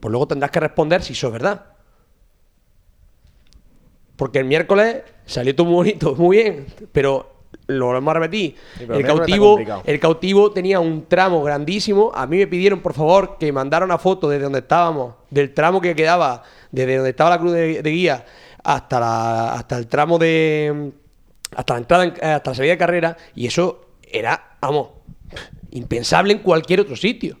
Pues 0.00 0.10
luego 0.10 0.26
tendrás 0.26 0.50
que 0.50 0.60
responder 0.60 1.02
si 1.02 1.12
eso 1.12 1.28
es 1.28 1.32
verdad. 1.32 1.66
Porque 4.16 4.40
el 4.40 4.44
miércoles 4.44 5.02
salió 5.24 5.54
todo 5.54 5.66
muy 5.66 5.74
bonito, 5.76 6.14
muy 6.18 6.36
bien, 6.38 6.66
pero 6.92 7.40
lo 7.68 7.86
volvemos 7.86 8.10
a 8.10 8.18
repetir. 8.18 8.56
el, 8.80 9.04
cautivo, 9.04 9.58
el 9.84 10.00
cautivo 10.00 10.50
tenía 10.50 10.80
un 10.80 11.06
tramo 11.06 11.42
grandísimo. 11.42 12.10
A 12.14 12.26
mí 12.26 12.38
me 12.38 12.46
pidieron, 12.46 12.80
por 12.80 12.92
favor, 12.92 13.38
que 13.38 13.52
mandara 13.52 13.84
una 13.84 13.98
foto 13.98 14.28
desde 14.28 14.44
donde 14.44 14.58
estábamos, 14.58 15.14
del 15.30 15.54
tramo 15.54 15.80
que 15.80 15.94
quedaba, 15.94 16.42
desde 16.70 16.96
donde 16.96 17.10
estaba 17.10 17.30
la 17.30 17.38
cruz 17.38 17.52
de, 17.52 17.82
guía 17.82 18.24
hasta, 18.62 19.00
la, 19.00 19.52
hasta 19.54 19.76
el 19.76 19.86
tramo 19.88 20.18
de. 20.18 20.92
hasta 21.56 21.74
la 21.74 21.78
entrada, 21.80 22.04
en- 22.04 22.14
eh, 22.20 22.26
hasta 22.32 22.50
la 22.50 22.54
salida 22.54 22.72
de 22.72 22.78
carrera, 22.78 23.16
y 23.34 23.46
eso 23.46 23.86
era, 24.02 24.56
vamos, 24.60 24.90
impensable 25.72 26.32
en 26.32 26.38
cualquier 26.40 26.80
otro 26.80 26.94
sitio. 26.96 27.38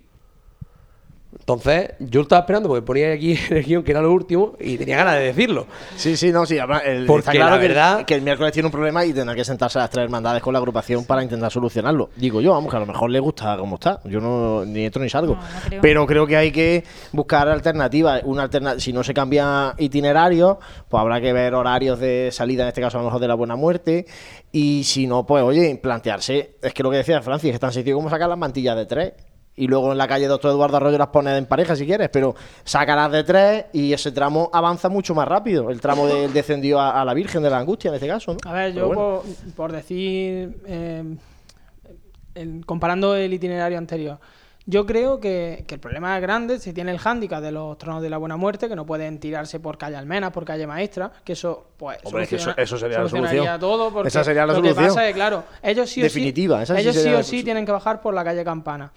Entonces, 1.38 1.92
yo 2.00 2.22
estaba 2.22 2.40
esperando 2.40 2.68
porque 2.68 2.82
ponía 2.82 3.12
aquí 3.12 3.32
en 3.50 3.56
el 3.56 3.64
guion 3.64 3.82
que 3.84 3.92
era 3.92 4.00
lo 4.02 4.12
último 4.12 4.56
y 4.58 4.76
tenía 4.76 4.96
ganas 4.96 5.14
de 5.14 5.20
decirlo. 5.26 5.66
Sí, 5.96 6.16
sí, 6.16 6.32
no, 6.32 6.44
sí. 6.44 6.58
además, 6.58 6.82
el- 6.84 7.06
Porque 7.06 7.20
está 7.20 7.32
claro 7.32 7.50
la 7.54 7.58
que, 7.60 7.66
el- 7.66 7.72
verdad- 7.72 8.04
que 8.04 8.14
el 8.14 8.22
miércoles 8.22 8.52
tiene 8.52 8.66
un 8.66 8.72
problema 8.72 9.04
y 9.04 9.12
tendrá 9.12 9.34
que 9.34 9.44
sentarse 9.44 9.78
a 9.78 9.82
las 9.82 9.90
tres 9.90 10.04
hermandades 10.04 10.42
con 10.42 10.52
la 10.52 10.58
agrupación 10.58 11.04
para 11.04 11.22
intentar 11.22 11.50
solucionarlo. 11.52 12.10
Digo 12.16 12.40
yo, 12.40 12.52
vamos, 12.52 12.70
que 12.70 12.76
a 12.76 12.80
lo 12.80 12.86
mejor 12.86 13.10
le 13.10 13.20
gusta 13.20 13.56
como 13.58 13.76
está. 13.76 14.00
Yo 14.04 14.20
no 14.20 14.64
ni 14.64 14.84
entro 14.84 15.02
ni 15.02 15.08
salgo. 15.08 15.36
No, 15.36 15.40
no 15.42 15.48
creo. 15.68 15.80
Pero 15.82 16.06
creo 16.06 16.26
que 16.26 16.36
hay 16.36 16.50
que 16.52 16.84
buscar 17.12 17.48
alternativas. 17.48 18.22
Una 18.24 18.42
alterna 18.42 18.78
si 18.80 18.92
no 18.92 19.02
se 19.04 19.14
cambia 19.14 19.74
itinerario, 19.78 20.58
pues 20.88 21.00
habrá 21.00 21.20
que 21.20 21.32
ver 21.32 21.54
horarios 21.54 21.98
de 22.00 22.30
salida, 22.32 22.62
en 22.64 22.68
este 22.68 22.80
caso 22.80 22.98
a 22.98 23.02
lo 23.02 23.06
mejor 23.06 23.20
de 23.20 23.28
la 23.28 23.34
Buena 23.34 23.56
Muerte. 23.56 24.06
Y 24.52 24.82
si 24.84 25.06
no, 25.06 25.24
pues 25.26 25.42
oye, 25.44 25.78
plantearse. 25.80 26.56
Es 26.60 26.74
que 26.74 26.82
lo 26.82 26.90
que 26.90 26.96
decía 26.98 27.22
Francis, 27.22 27.54
es 27.54 27.60
tan 27.60 27.72
sencillo 27.72 27.96
como 27.96 28.10
sacar 28.10 28.28
las 28.28 28.38
mantillas 28.38 28.76
de 28.76 28.86
tres. 28.86 29.12
Y 29.56 29.66
luego 29.66 29.92
en 29.92 29.98
la 29.98 30.08
calle 30.08 30.26
Doctor 30.26 30.52
Eduardo 30.52 30.76
Arroyo 30.78 30.96
las 30.96 31.08
pones 31.08 31.36
en 31.36 31.44
pareja 31.44 31.76
si 31.76 31.84
quieres, 31.84 32.08
pero 32.08 32.34
sácalas 32.64 33.12
de 33.12 33.24
tres 33.24 33.64
y 33.72 33.92
ese 33.92 34.10
tramo 34.12 34.48
avanza 34.52 34.88
mucho 34.88 35.14
más 35.14 35.28
rápido. 35.28 35.70
El 35.70 35.80
tramo 35.80 36.06
del 36.06 36.32
descendió 36.32 36.80
a, 36.80 37.00
a 37.00 37.04
la 37.04 37.12
Virgen 37.12 37.42
de 37.42 37.50
la 37.50 37.58
Angustia 37.58 37.88
en 37.88 37.96
este 37.96 38.06
caso, 38.08 38.32
¿no? 38.32 38.38
A 38.50 38.52
ver, 38.54 38.72
Pero 38.72 38.88
yo 38.88 38.94
bueno. 38.94 39.22
por, 39.22 39.54
por 39.54 39.72
decir, 39.72 40.62
eh, 40.66 41.04
el- 42.34 42.64
comparando 42.64 43.14
el 43.16 43.32
itinerario 43.34 43.76
anterior, 43.76 44.18
yo 44.66 44.86
creo 44.86 45.18
que, 45.20 45.64
que 45.66 45.74
el 45.74 45.80
problema 45.80 46.14
es 46.16 46.22
grande, 46.22 46.58
se 46.58 46.72
tiene 46.72 46.92
el 46.92 46.98
hándicap 46.98 47.42
de 47.42 47.50
los 47.50 47.76
tronos 47.76 48.02
de 48.02 48.08
la 48.10 48.18
buena 48.18 48.36
muerte, 48.36 48.68
que 48.68 48.76
no 48.76 48.86
pueden 48.86 49.18
tirarse 49.18 49.58
por 49.58 49.76
calle 49.78 49.96
Almena, 49.96 50.30
por 50.30 50.44
calle 50.44 50.66
Maestra, 50.66 51.10
que 51.24 51.32
eso, 51.32 51.70
pues, 51.76 51.98
Hombre, 52.04 52.22
es 52.22 52.28
que 52.28 52.36
eso- 52.36 52.54
eso 52.56 52.78
sería 52.78 53.00
la 53.02 53.08
solución. 53.08 53.58
todo, 53.58 53.90
porque 53.92 54.08
Esa 54.08 54.22
sería 54.22 54.46
la 54.46 54.52
lo 54.54 54.62
que 54.62 54.74
pasa 54.74 55.08
es, 55.08 55.14
claro, 55.14 55.44
ellos 55.62 55.90
sí 55.90 56.00
o 56.00 56.04
Definitiva, 56.04 56.58
sí, 56.58 56.62
esa 56.64 56.74
sí 56.76 56.80
ellos 56.82 56.94
sí 56.94 57.00
o 57.00 57.04
la 57.12 57.18
sí 57.18 57.24
solución. 57.24 57.44
tienen 57.44 57.66
que 57.66 57.72
bajar 57.72 58.00
por 58.00 58.14
la 58.14 58.22
calle 58.22 58.44
Campana. 58.44 58.92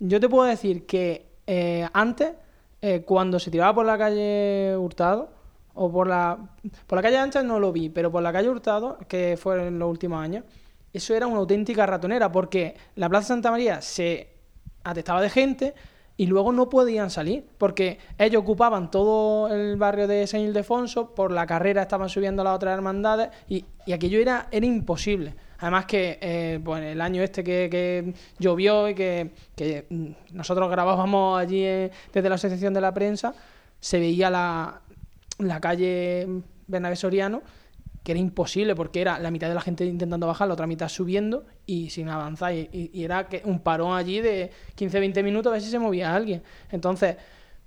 Yo 0.00 0.20
te 0.20 0.28
puedo 0.28 0.48
decir 0.48 0.86
que 0.86 1.26
eh, 1.46 1.88
antes, 1.92 2.32
eh, 2.80 3.02
cuando 3.04 3.38
se 3.38 3.50
tiraba 3.50 3.74
por 3.74 3.86
la 3.86 3.98
calle 3.98 4.76
Hurtado, 4.76 5.30
o 5.74 5.90
por 5.90 6.08
la, 6.08 6.38
por 6.86 6.96
la 6.96 7.02
calle 7.02 7.18
Ancha 7.18 7.42
no 7.42 7.58
lo 7.58 7.72
vi, 7.72 7.88
pero 7.88 8.10
por 8.10 8.22
la 8.22 8.32
calle 8.32 8.48
Hurtado, 8.48 8.98
que 9.08 9.36
fue 9.40 9.68
en 9.68 9.78
los 9.78 9.88
últimos 9.88 10.20
años, 10.20 10.44
eso 10.92 11.14
era 11.14 11.26
una 11.26 11.38
auténtica 11.38 11.86
ratonera, 11.86 12.30
porque 12.30 12.76
la 12.96 13.08
Plaza 13.08 13.28
Santa 13.28 13.50
María 13.50 13.80
se 13.80 14.28
atestaba 14.84 15.20
de 15.20 15.30
gente 15.30 15.74
y 16.16 16.26
luego 16.26 16.52
no 16.52 16.68
podían 16.68 17.10
salir, 17.10 17.46
porque 17.58 17.98
ellos 18.18 18.42
ocupaban 18.42 18.90
todo 18.90 19.48
el 19.48 19.76
barrio 19.76 20.08
de 20.08 20.26
San 20.26 20.40
Ildefonso, 20.40 21.14
por 21.14 21.30
la 21.30 21.46
carrera 21.46 21.82
estaban 21.82 22.08
subiendo 22.08 22.42
las 22.42 22.56
otras 22.56 22.74
hermandades, 22.74 23.30
y, 23.48 23.64
y 23.86 23.92
aquello 23.92 24.18
era, 24.18 24.48
era 24.50 24.66
imposible. 24.66 25.34
Además 25.58 25.86
que 25.86 26.18
eh, 26.20 26.60
pues, 26.64 26.82
el 26.84 27.00
año 27.00 27.22
este 27.22 27.42
que, 27.42 28.14
llovió 28.38 28.88
y 28.88 28.94
que, 28.94 29.30
mm, 29.88 30.06
nosotros 30.36 30.70
grabábamos 30.70 31.38
allí 31.38 31.64
eh, 31.64 31.90
desde 32.12 32.28
la 32.28 32.36
Asociación 32.36 32.72
de 32.74 32.80
la 32.80 32.94
Prensa, 32.94 33.34
se 33.80 33.98
veía 33.98 34.30
la, 34.30 34.80
la 35.38 35.60
calle 35.60 36.26
Bernabé 36.66 36.96
Soriano, 36.96 37.42
que 38.04 38.12
era 38.12 38.20
imposible 38.20 38.74
porque 38.74 39.00
era 39.00 39.18
la 39.18 39.30
mitad 39.30 39.48
de 39.48 39.54
la 39.54 39.60
gente 39.60 39.84
intentando 39.84 40.26
bajar, 40.26 40.48
la 40.48 40.54
otra 40.54 40.66
mitad 40.66 40.88
subiendo 40.88 41.44
y 41.66 41.90
sin 41.90 42.08
avanzar. 42.08 42.54
Y, 42.54 42.68
y- 42.72 42.90
y 42.94 43.04
era 43.04 43.28
que 43.28 43.42
un 43.44 43.58
parón 43.60 43.96
allí 43.96 44.20
de 44.20 44.50
15-20 44.76 45.22
minutos 45.22 45.50
a 45.50 45.54
ver 45.54 45.60
si 45.62 45.70
se 45.70 45.78
movía 45.78 46.14
alguien. 46.14 46.42
Entonces, 46.70 47.16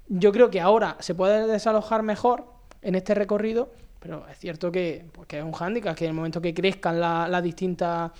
yo 0.07 0.31
creo 0.31 0.49
que 0.49 0.59
ahora 0.61 0.97
se 0.99 1.13
puede 1.13 1.45
desalojar 1.47 2.03
mejor 2.03 2.45
en 2.81 2.95
este 2.95 3.13
recorrido, 3.13 3.71
pero 4.01 4.25
es 4.27 4.37
cierto 4.39 4.71
que, 4.71 5.05
pues, 5.13 5.27
es 5.31 5.43
un 5.43 5.51
hándicap, 5.53 5.95
que 5.95 6.05
en 6.05 6.09
el 6.09 6.15
momento 6.15 6.41
que 6.41 6.53
crezcan 6.53 6.99
la- 6.99 7.27
las 7.27 7.43
distintas 7.43 8.11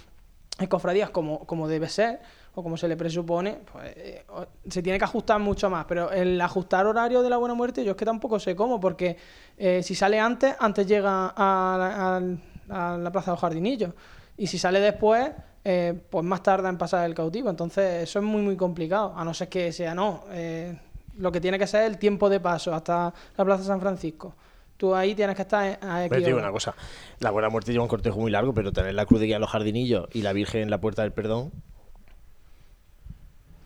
cofradías 0.70 1.10
como, 1.10 1.40
como 1.48 1.68
debe 1.68 1.90
ser 1.90 2.20
o 2.54 2.62
como 2.62 2.78
se 2.78 2.88
le 2.88 2.96
presupone, 2.98 3.60
pues 3.72 3.94
eh, 3.96 4.26
se 4.70 4.84
tiene 4.84 5.00
que 5.00 5.06
ajustar 5.06 5.40
mucho 5.40 5.70
más. 5.70 5.86
Pero 5.86 6.12
el 6.12 6.40
ajustar 6.40 6.86
horario 6.86 7.24
de 7.24 7.30
la 7.30 7.38
buena 7.38 7.56
muerte, 7.56 7.84
yo 7.84 7.92
es 7.92 7.98
que 7.98 8.06
tampoco 8.06 8.40
sé 8.40 8.56
cómo, 8.56 8.80
porque 8.80 9.18
eh, 9.58 9.82
si 9.82 9.96
sale 9.96 10.20
antes, 10.20 10.56
antes 10.60 10.86
llega 10.86 11.34
a 11.36 12.22
la, 12.68 13.12
Plaza 13.12 13.32
de 13.32 13.36
los 13.36 13.40
Jardinillos. 13.42 13.94
Y 14.38 14.48
si 14.48 14.58
sale 14.60 14.80
después, 14.80 15.32
eh, 15.64 16.00
pues 16.10 16.24
más 16.26 16.44
tarda 16.44 16.70
en 16.70 16.78
pasar 16.78 17.06
el 17.06 17.16
cautivo. 17.16 17.50
Entonces, 17.50 18.04
eso 18.04 18.20
es 18.20 18.26
muy, 18.26 18.42
muy 18.42 18.56
complicado. 18.56 19.14
A 19.16 19.24
no 19.24 19.34
ser 19.34 19.50
que 19.50 19.72
sea 19.72 19.96
no. 19.96 20.26
eh, 20.32 20.78
lo 21.18 21.32
que 21.32 21.42
tiene 21.42 21.58
que 21.58 21.68
ser 21.68 21.84
el 21.84 21.98
tiempo 21.98 22.30
de 22.30 22.40
paso 22.40 22.74
hasta 22.74 23.14
la 23.36 23.46
Plaza 23.46 23.64
San 23.64 23.80
Francisco. 23.82 24.36
Tú 24.82 24.96
ahí 24.96 25.14
tienes 25.14 25.36
que 25.36 25.44
estar 25.44 25.64
a 25.64 25.78
Pero 25.78 26.06
X 26.06 26.10
te 26.24 26.26
digo 26.26 26.40
una 26.40 26.52
cosa, 26.52 26.74
la 27.20 27.30
Buena 27.30 27.50
Muerte 27.50 27.72
lleva 27.72 27.84
un 27.84 27.88
cortejo 27.88 28.20
muy 28.20 28.32
largo, 28.32 28.52
pero 28.52 28.74
tener 28.74 28.96
la 28.96 29.06
cruz 29.06 29.20
de 29.20 29.28
guía 29.28 29.36
en 29.36 29.42
los 29.42 29.52
jardinillos 29.52 30.08
y 30.12 30.24
la 30.24 30.34
Virgen 30.34 30.64
en 30.64 30.72
la 30.72 30.82
Puerta 30.82 31.04
del 31.04 31.12
Perdón... 31.12 31.52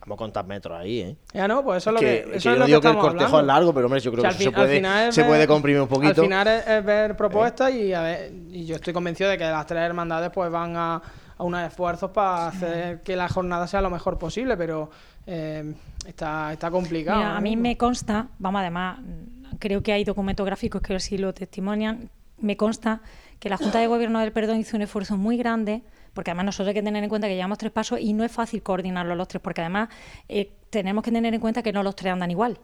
Vamos 0.02 0.16
a 0.16 0.18
contar 0.18 0.46
metros 0.46 0.78
ahí, 0.78 1.00
¿eh? 1.00 1.16
Ya 1.32 1.48
no, 1.48 1.64
pues 1.64 1.78
eso 1.78 1.90
es 1.90 1.94
lo 1.94 2.00
que, 2.00 2.06
que, 2.24 2.30
que 2.32 2.36
eso 2.36 2.50
yo 2.50 2.52
es 2.52 2.56
no 2.58 2.60
lo 2.60 2.66
digo 2.66 2.80
que 2.82 2.88
el 2.88 2.94
cortejo 2.98 3.24
hablando. 3.24 3.40
es 3.40 3.46
largo, 3.46 3.74
pero 3.74 3.86
hombre, 3.86 4.00
yo 4.00 4.12
creo 4.12 4.20
O 4.20 4.30
sea, 4.30 4.30
que 4.30 4.36
eso 4.44 4.50
fin- 4.50 4.52
se 4.52 4.80
puede, 4.80 5.12
se 5.12 5.20
ver- 5.22 5.28
puede 5.30 5.46
comprimir 5.48 5.80
un 5.82 5.88
poquito. 5.88 6.20
Al 6.20 6.26
final 6.28 6.46
es, 6.48 6.66
es 6.68 6.84
ver 6.84 7.16
propuestas 7.16 7.72
y, 7.74 7.92
a 7.94 8.02
ver, 8.02 8.32
y 8.52 8.66
yo 8.66 8.76
estoy 8.76 8.92
convencido 8.92 9.30
de 9.30 9.38
que 9.38 9.44
las 9.44 9.66
tres 9.66 9.80
hermandades 9.80 10.30
pues 10.32 10.48
van 10.50 10.76
a, 10.76 11.02
a 11.38 11.42
unos 11.42 11.60
esfuerzos 11.66 12.10
para 12.12 12.48
hacer 12.48 13.00
que 13.00 13.16
la 13.16 13.28
jornada 13.28 13.66
sea 13.66 13.80
lo 13.80 13.90
mejor 13.90 14.16
posible, 14.16 14.56
pero 14.56 14.90
eh, 15.26 15.74
está, 16.06 16.52
está 16.52 16.70
complicado. 16.70 17.18
Mira, 17.18 17.36
a 17.36 17.40
mí 17.40 17.56
me 17.56 17.76
consta, 17.76 18.28
vamos, 18.38 18.60
además, 18.60 19.00
creo 19.58 19.82
que 19.82 19.92
hay 19.92 20.04
documentos 20.04 20.44
gráficos 20.46 20.82
que 20.82 20.94
así 20.94 21.18
lo 21.18 21.32
testimonian, 21.34 22.10
me 22.38 22.56
consta 22.56 23.00
que 23.40 23.48
la 23.48 23.56
Junta 23.56 23.78
de 23.78 23.86
Gobierno 23.86 24.20
del 24.20 24.32
Perdón 24.32 24.58
hizo 24.58 24.76
un 24.76 24.82
esfuerzo 24.82 25.16
muy 25.16 25.36
grande, 25.36 25.82
porque 26.14 26.30
además 26.30 26.46
nosotros 26.46 26.68
hay 26.68 26.74
que 26.74 26.82
tener 26.82 27.02
en 27.02 27.08
cuenta 27.10 27.28
que 27.28 27.34
llevamos 27.34 27.58
tres 27.58 27.72
pasos 27.72 27.98
y 28.00 28.12
no 28.12 28.24
es 28.24 28.32
fácil 28.32 28.62
coordinarlos 28.62 29.16
los 29.16 29.28
tres, 29.28 29.42
porque 29.42 29.60
además 29.62 29.88
eh, 30.28 30.52
tenemos 30.70 31.02
que 31.04 31.10
tener 31.12 31.32
en 31.34 31.40
cuenta 31.40 31.62
que 31.62 31.72
no 31.72 31.82
los 31.82 31.94
tres 31.96 32.12
andan 32.12 32.30
igual. 32.30 32.58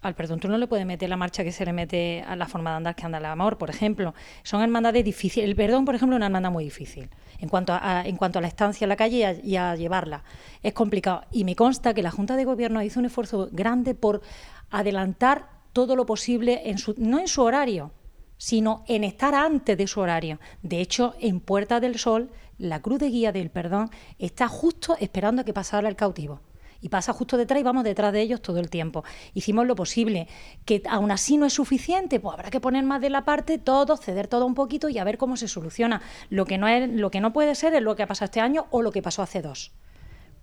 Al 0.00 0.14
perdón 0.14 0.38
tú 0.38 0.46
no 0.48 0.56
le 0.58 0.68
puedes 0.68 0.86
meter 0.86 1.08
la 1.08 1.16
marcha 1.16 1.42
que 1.42 1.50
se 1.50 1.64
le 1.64 1.72
mete 1.72 2.22
a 2.26 2.36
la 2.36 2.46
forma 2.46 2.70
de 2.70 2.76
andar 2.76 2.94
que 2.94 3.04
anda 3.04 3.18
el 3.18 3.24
amor, 3.24 3.58
por 3.58 3.68
ejemplo. 3.68 4.14
Son 4.44 4.62
hermandades 4.62 5.04
difíciles. 5.04 5.48
El 5.48 5.56
perdón, 5.56 5.84
por 5.84 5.96
ejemplo, 5.96 6.14
es 6.14 6.18
una 6.18 6.26
hermandad 6.26 6.52
muy 6.52 6.62
difícil 6.64 7.08
en 7.40 7.48
cuanto 7.48 7.72
a, 7.72 7.98
a- 8.00 8.06
en 8.06 8.16
cuanto 8.16 8.38
a 8.38 8.42
la 8.42 8.46
estancia 8.48 8.84
en 8.84 8.90
la 8.90 8.96
calle 8.96 9.16
y 9.16 9.22
a, 9.24 9.32
y 9.32 9.56
a 9.56 9.74
llevarla. 9.74 10.22
Es 10.62 10.72
complicado. 10.72 11.22
Y 11.32 11.42
me 11.42 11.56
consta 11.56 11.94
que 11.94 12.02
la 12.02 12.12
Junta 12.12 12.36
de 12.36 12.44
Gobierno 12.44 12.80
hizo 12.82 13.00
un 13.00 13.06
esfuerzo 13.06 13.48
grande 13.50 13.96
por 13.96 14.22
adelantar 14.70 15.57
todo 15.78 15.94
lo 15.94 16.06
posible, 16.06 16.62
en 16.64 16.76
su, 16.76 16.96
no 16.98 17.20
en 17.20 17.28
su 17.28 17.40
horario, 17.40 17.92
sino 18.36 18.82
en 18.88 19.04
estar 19.04 19.32
antes 19.32 19.78
de 19.78 19.86
su 19.86 20.00
horario. 20.00 20.40
De 20.60 20.80
hecho, 20.80 21.14
en 21.20 21.38
Puerta 21.38 21.78
del 21.78 22.00
Sol, 22.00 22.30
la 22.58 22.82
cruz 22.82 22.98
de 22.98 23.10
guía 23.10 23.30
del 23.30 23.48
perdón 23.48 23.90
está 24.18 24.48
justo 24.48 24.96
esperando 24.98 25.42
a 25.42 25.44
que 25.44 25.52
pasara 25.52 25.88
el 25.88 25.94
cautivo. 25.94 26.40
Y 26.80 26.88
pasa 26.88 27.12
justo 27.12 27.36
detrás 27.36 27.60
y 27.60 27.62
vamos 27.62 27.84
detrás 27.84 28.12
de 28.12 28.20
ellos 28.20 28.42
todo 28.42 28.58
el 28.58 28.70
tiempo. 28.70 29.04
Hicimos 29.34 29.68
lo 29.68 29.76
posible. 29.76 30.26
Que 30.64 30.82
aún 30.90 31.12
así 31.12 31.36
no 31.36 31.46
es 31.46 31.52
suficiente, 31.52 32.18
pues 32.18 32.34
habrá 32.34 32.50
que 32.50 32.58
poner 32.58 32.82
más 32.82 33.00
de 33.00 33.10
la 33.10 33.24
parte, 33.24 33.58
todo, 33.58 33.96
ceder 33.96 34.26
todo 34.26 34.46
un 34.46 34.56
poquito 34.56 34.88
y 34.88 34.98
a 34.98 35.04
ver 35.04 35.16
cómo 35.16 35.36
se 35.36 35.46
soluciona. 35.46 36.02
Lo 36.28 36.44
que 36.44 36.58
no, 36.58 36.66
es, 36.66 36.90
lo 36.90 37.12
que 37.12 37.20
no 37.20 37.32
puede 37.32 37.54
ser 37.54 37.72
es 37.74 37.82
lo 37.82 37.94
que 37.94 38.02
ha 38.02 38.08
pasado 38.08 38.24
este 38.24 38.40
año 38.40 38.66
o 38.72 38.82
lo 38.82 38.90
que 38.90 39.00
pasó 39.00 39.22
hace 39.22 39.42
dos. 39.42 39.70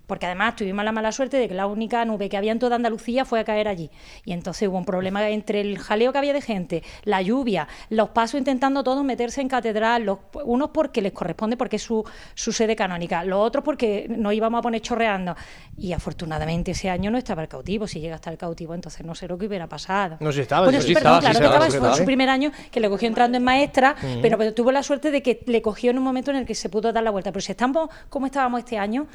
Porque 0.06 0.26
además 0.26 0.56
tuvimos 0.56 0.84
la 0.84 0.92
mala 0.92 1.12
suerte 1.12 1.36
de 1.36 1.48
que 1.48 1.54
la 1.54 1.66
única 1.66 2.04
nube 2.04 2.28
que 2.28 2.36
había 2.36 2.52
en 2.52 2.58
toda 2.58 2.76
Andalucía 2.76 3.24
fue 3.24 3.40
a 3.40 3.44
caer 3.44 3.68
allí. 3.68 3.90
Y 4.24 4.32
entonces 4.32 4.68
hubo 4.68 4.78
un 4.78 4.84
problema 4.84 5.28
entre 5.28 5.60
el 5.60 5.78
jaleo 5.78 6.12
que 6.12 6.18
había 6.18 6.32
de 6.32 6.40
gente, 6.40 6.82
la 7.04 7.22
lluvia, 7.22 7.68
los 7.90 8.10
pasos 8.10 8.38
intentando 8.38 8.84
todos 8.84 9.04
meterse 9.04 9.40
en 9.40 9.48
catedral, 9.48 10.04
los, 10.04 10.18
unos 10.44 10.70
porque 10.70 11.02
les 11.02 11.12
corresponde 11.12 11.56
porque 11.56 11.76
es 11.76 11.82
su, 11.82 12.04
su 12.34 12.52
sede 12.52 12.76
canónica, 12.76 13.24
los 13.24 13.40
otros 13.40 13.64
porque 13.64 14.06
nos 14.08 14.32
íbamos 14.32 14.58
a 14.60 14.62
poner 14.62 14.80
chorreando. 14.80 15.36
Y 15.76 15.92
afortunadamente 15.92 16.70
ese 16.70 16.88
año 16.88 17.10
no 17.10 17.18
estaba 17.18 17.42
el 17.42 17.48
cautivo. 17.48 17.86
Si 17.86 18.00
llega 18.00 18.14
hasta 18.14 18.30
el 18.30 18.38
cautivo, 18.38 18.74
entonces 18.74 19.04
no 19.04 19.14
sé 19.14 19.28
lo 19.28 19.36
que 19.36 19.46
hubiera 19.46 19.66
pasado. 19.66 20.16
No, 20.20 20.32
sí 20.32 20.40
estaba, 20.40 20.66
Bueno, 20.66 20.80
sí 20.80 20.88
sí, 20.88 20.92
estaba, 20.92 21.20
perdón, 21.20 21.32
sí 21.34 21.38
claro 21.38 21.46
estaba, 21.46 21.66
estaba, 21.66 21.90
sí 21.90 21.94
fue 21.94 21.98
su 21.98 22.04
primer 22.06 22.28
año 22.28 22.52
que 22.70 22.80
le 22.80 22.88
cogió 22.88 23.08
entrando 23.08 23.36
en 23.36 23.44
maestra, 23.44 23.96
pero, 24.22 24.38
pero 24.38 24.54
tuvo 24.54 24.72
la 24.72 24.82
suerte 24.82 25.10
de 25.10 25.22
que 25.22 25.42
le 25.46 25.62
cogió 25.62 25.90
en 25.90 25.98
un 25.98 26.04
momento 26.04 26.30
en 26.30 26.38
el 26.38 26.46
que 26.46 26.54
se 26.54 26.68
pudo 26.68 26.92
dar 26.92 27.02
la 27.02 27.10
vuelta. 27.10 27.32
Pero 27.32 27.40
si 27.40 27.52
estamos 27.52 27.90
como 28.08 28.26
estábamos 28.26 28.60
este 28.60 28.78
año, 28.78 29.06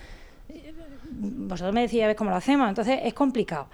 vosotros 1.11 1.73
me 1.73 1.83
a 1.83 2.07
ver 2.07 2.15
cómo 2.15 2.29
lo 2.29 2.35
hacemos, 2.35 2.67
entonces 2.69 2.99
es 3.03 3.13
complicado. 3.13 3.67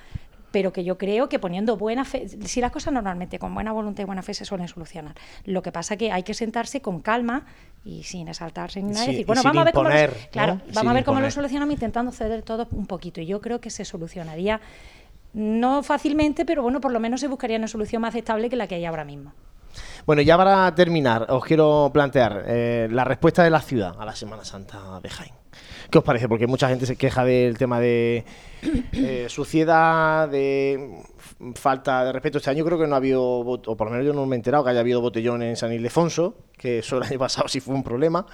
pero 0.50 0.72
que 0.72 0.84
yo 0.84 0.98
creo 0.98 1.28
que 1.30 1.40
poniendo 1.40 1.76
buena 1.78 2.04
fe, 2.06 2.28
si 2.30 2.62
las 2.62 2.72
cosas 2.72 2.92
normalmente 2.94 3.38
con 3.38 3.54
buena 3.54 3.74
voluntad 3.74 4.02
y 4.04 4.06
buena 4.06 4.24
fe 4.24 4.34
se 4.34 4.46
suelen 4.46 4.68
solucionar. 4.70 5.14
Lo 5.46 5.62
que 5.62 5.72
pasa 5.74 5.98
que 5.98 6.12
hay 6.12 6.24
que 6.24 6.34
sentarse 6.34 6.82
con 6.82 7.02
calma 7.02 7.46
y 7.84 8.04
sin 8.04 8.28
exaltarse 8.30 8.82
ni 8.82 8.92
nada. 8.94 9.06
Sí, 9.06 9.12
decir, 9.12 9.26
bueno, 9.28 9.44
vamos 9.44 9.62
a 9.62 9.66
ver 9.66 9.74
cómo, 9.74 9.90
lo- 9.90 9.96
claro, 10.32 10.62
Sin 10.66 10.74
vamos 10.74 10.92
a 10.92 10.94
ver 10.94 11.04
cómo 11.04 11.20
lo 11.20 11.30
solucionamos 11.32 11.74
intentando 11.74 12.12
ceder 12.12 12.42
todo 12.44 12.68
un 12.72 12.88
poquito. 12.88 13.20
Y 13.22 13.26
yo 13.28 13.40
creo 13.42 13.60
que 13.60 13.70
se 13.70 13.84
solucionaría, 13.86 14.60
no 15.34 15.84
fácilmente, 15.84 16.46
pero 16.46 16.64
bueno, 16.64 16.80
por 16.82 16.92
lo 16.94 17.00
menos 17.02 17.20
se 17.20 17.28
buscaría 17.28 17.58
una 17.58 17.68
solución 17.68 18.02
más 18.02 18.10
aceptable 18.10 18.50
que 18.50 18.56
la 18.56 18.68
que 18.68 18.76
hay 18.76 18.86
ahora 18.86 19.04
mismo. 19.04 19.34
Bueno, 20.08 20.22
ya 20.24 20.38
para 20.38 20.74
terminar, 20.74 21.28
os 21.30 21.44
quiero 21.44 21.92
plantear 21.94 22.46
eh, 22.48 22.88
la 22.90 23.04
respuesta 23.04 23.44
de 23.44 23.50
la 23.52 23.60
ciudad 23.62 23.96
a 24.00 24.06
la 24.06 24.16
Semana 24.16 24.44
Santa 24.46 25.00
de 25.02 25.10
Jaén. 25.10 25.34
¿Qué 25.90 25.98
os 25.98 26.04
parece? 26.04 26.28
Porque 26.28 26.48
mucha 26.48 26.68
gente 26.68 26.86
se 26.86 26.98
queja 26.98 27.24
del 27.24 27.58
tema 27.58 27.80
de 27.80 28.26
eh, 28.92 29.26
suciedad, 29.30 30.28
de 30.28 31.02
falta 31.56 32.04
de 32.04 32.12
respeto. 32.12 32.40
Este 32.40 32.50
año 32.50 32.66
creo 32.66 32.78
que 32.78 32.88
no 32.88 32.96
ha 32.96 32.98
habido, 32.98 33.24
o 33.24 33.78
por 33.78 33.88
lo 33.88 33.92
menos 33.92 34.06
yo 34.06 34.14
no 34.14 34.26
me 34.26 34.36
he 34.36 34.38
enterado 34.38 34.64
que 34.64 34.72
haya 34.72 34.82
habido 34.82 35.00
botellón 35.00 35.44
en 35.44 35.56
San 35.56 35.72
Ildefonso, 35.72 36.36
que 36.58 36.80
eso 36.80 36.98
el 36.98 37.04
año 37.04 37.20
pasado 37.20 37.48
sí 37.48 37.60
fue 37.62 37.74
un 37.74 37.84
problema. 37.84 38.26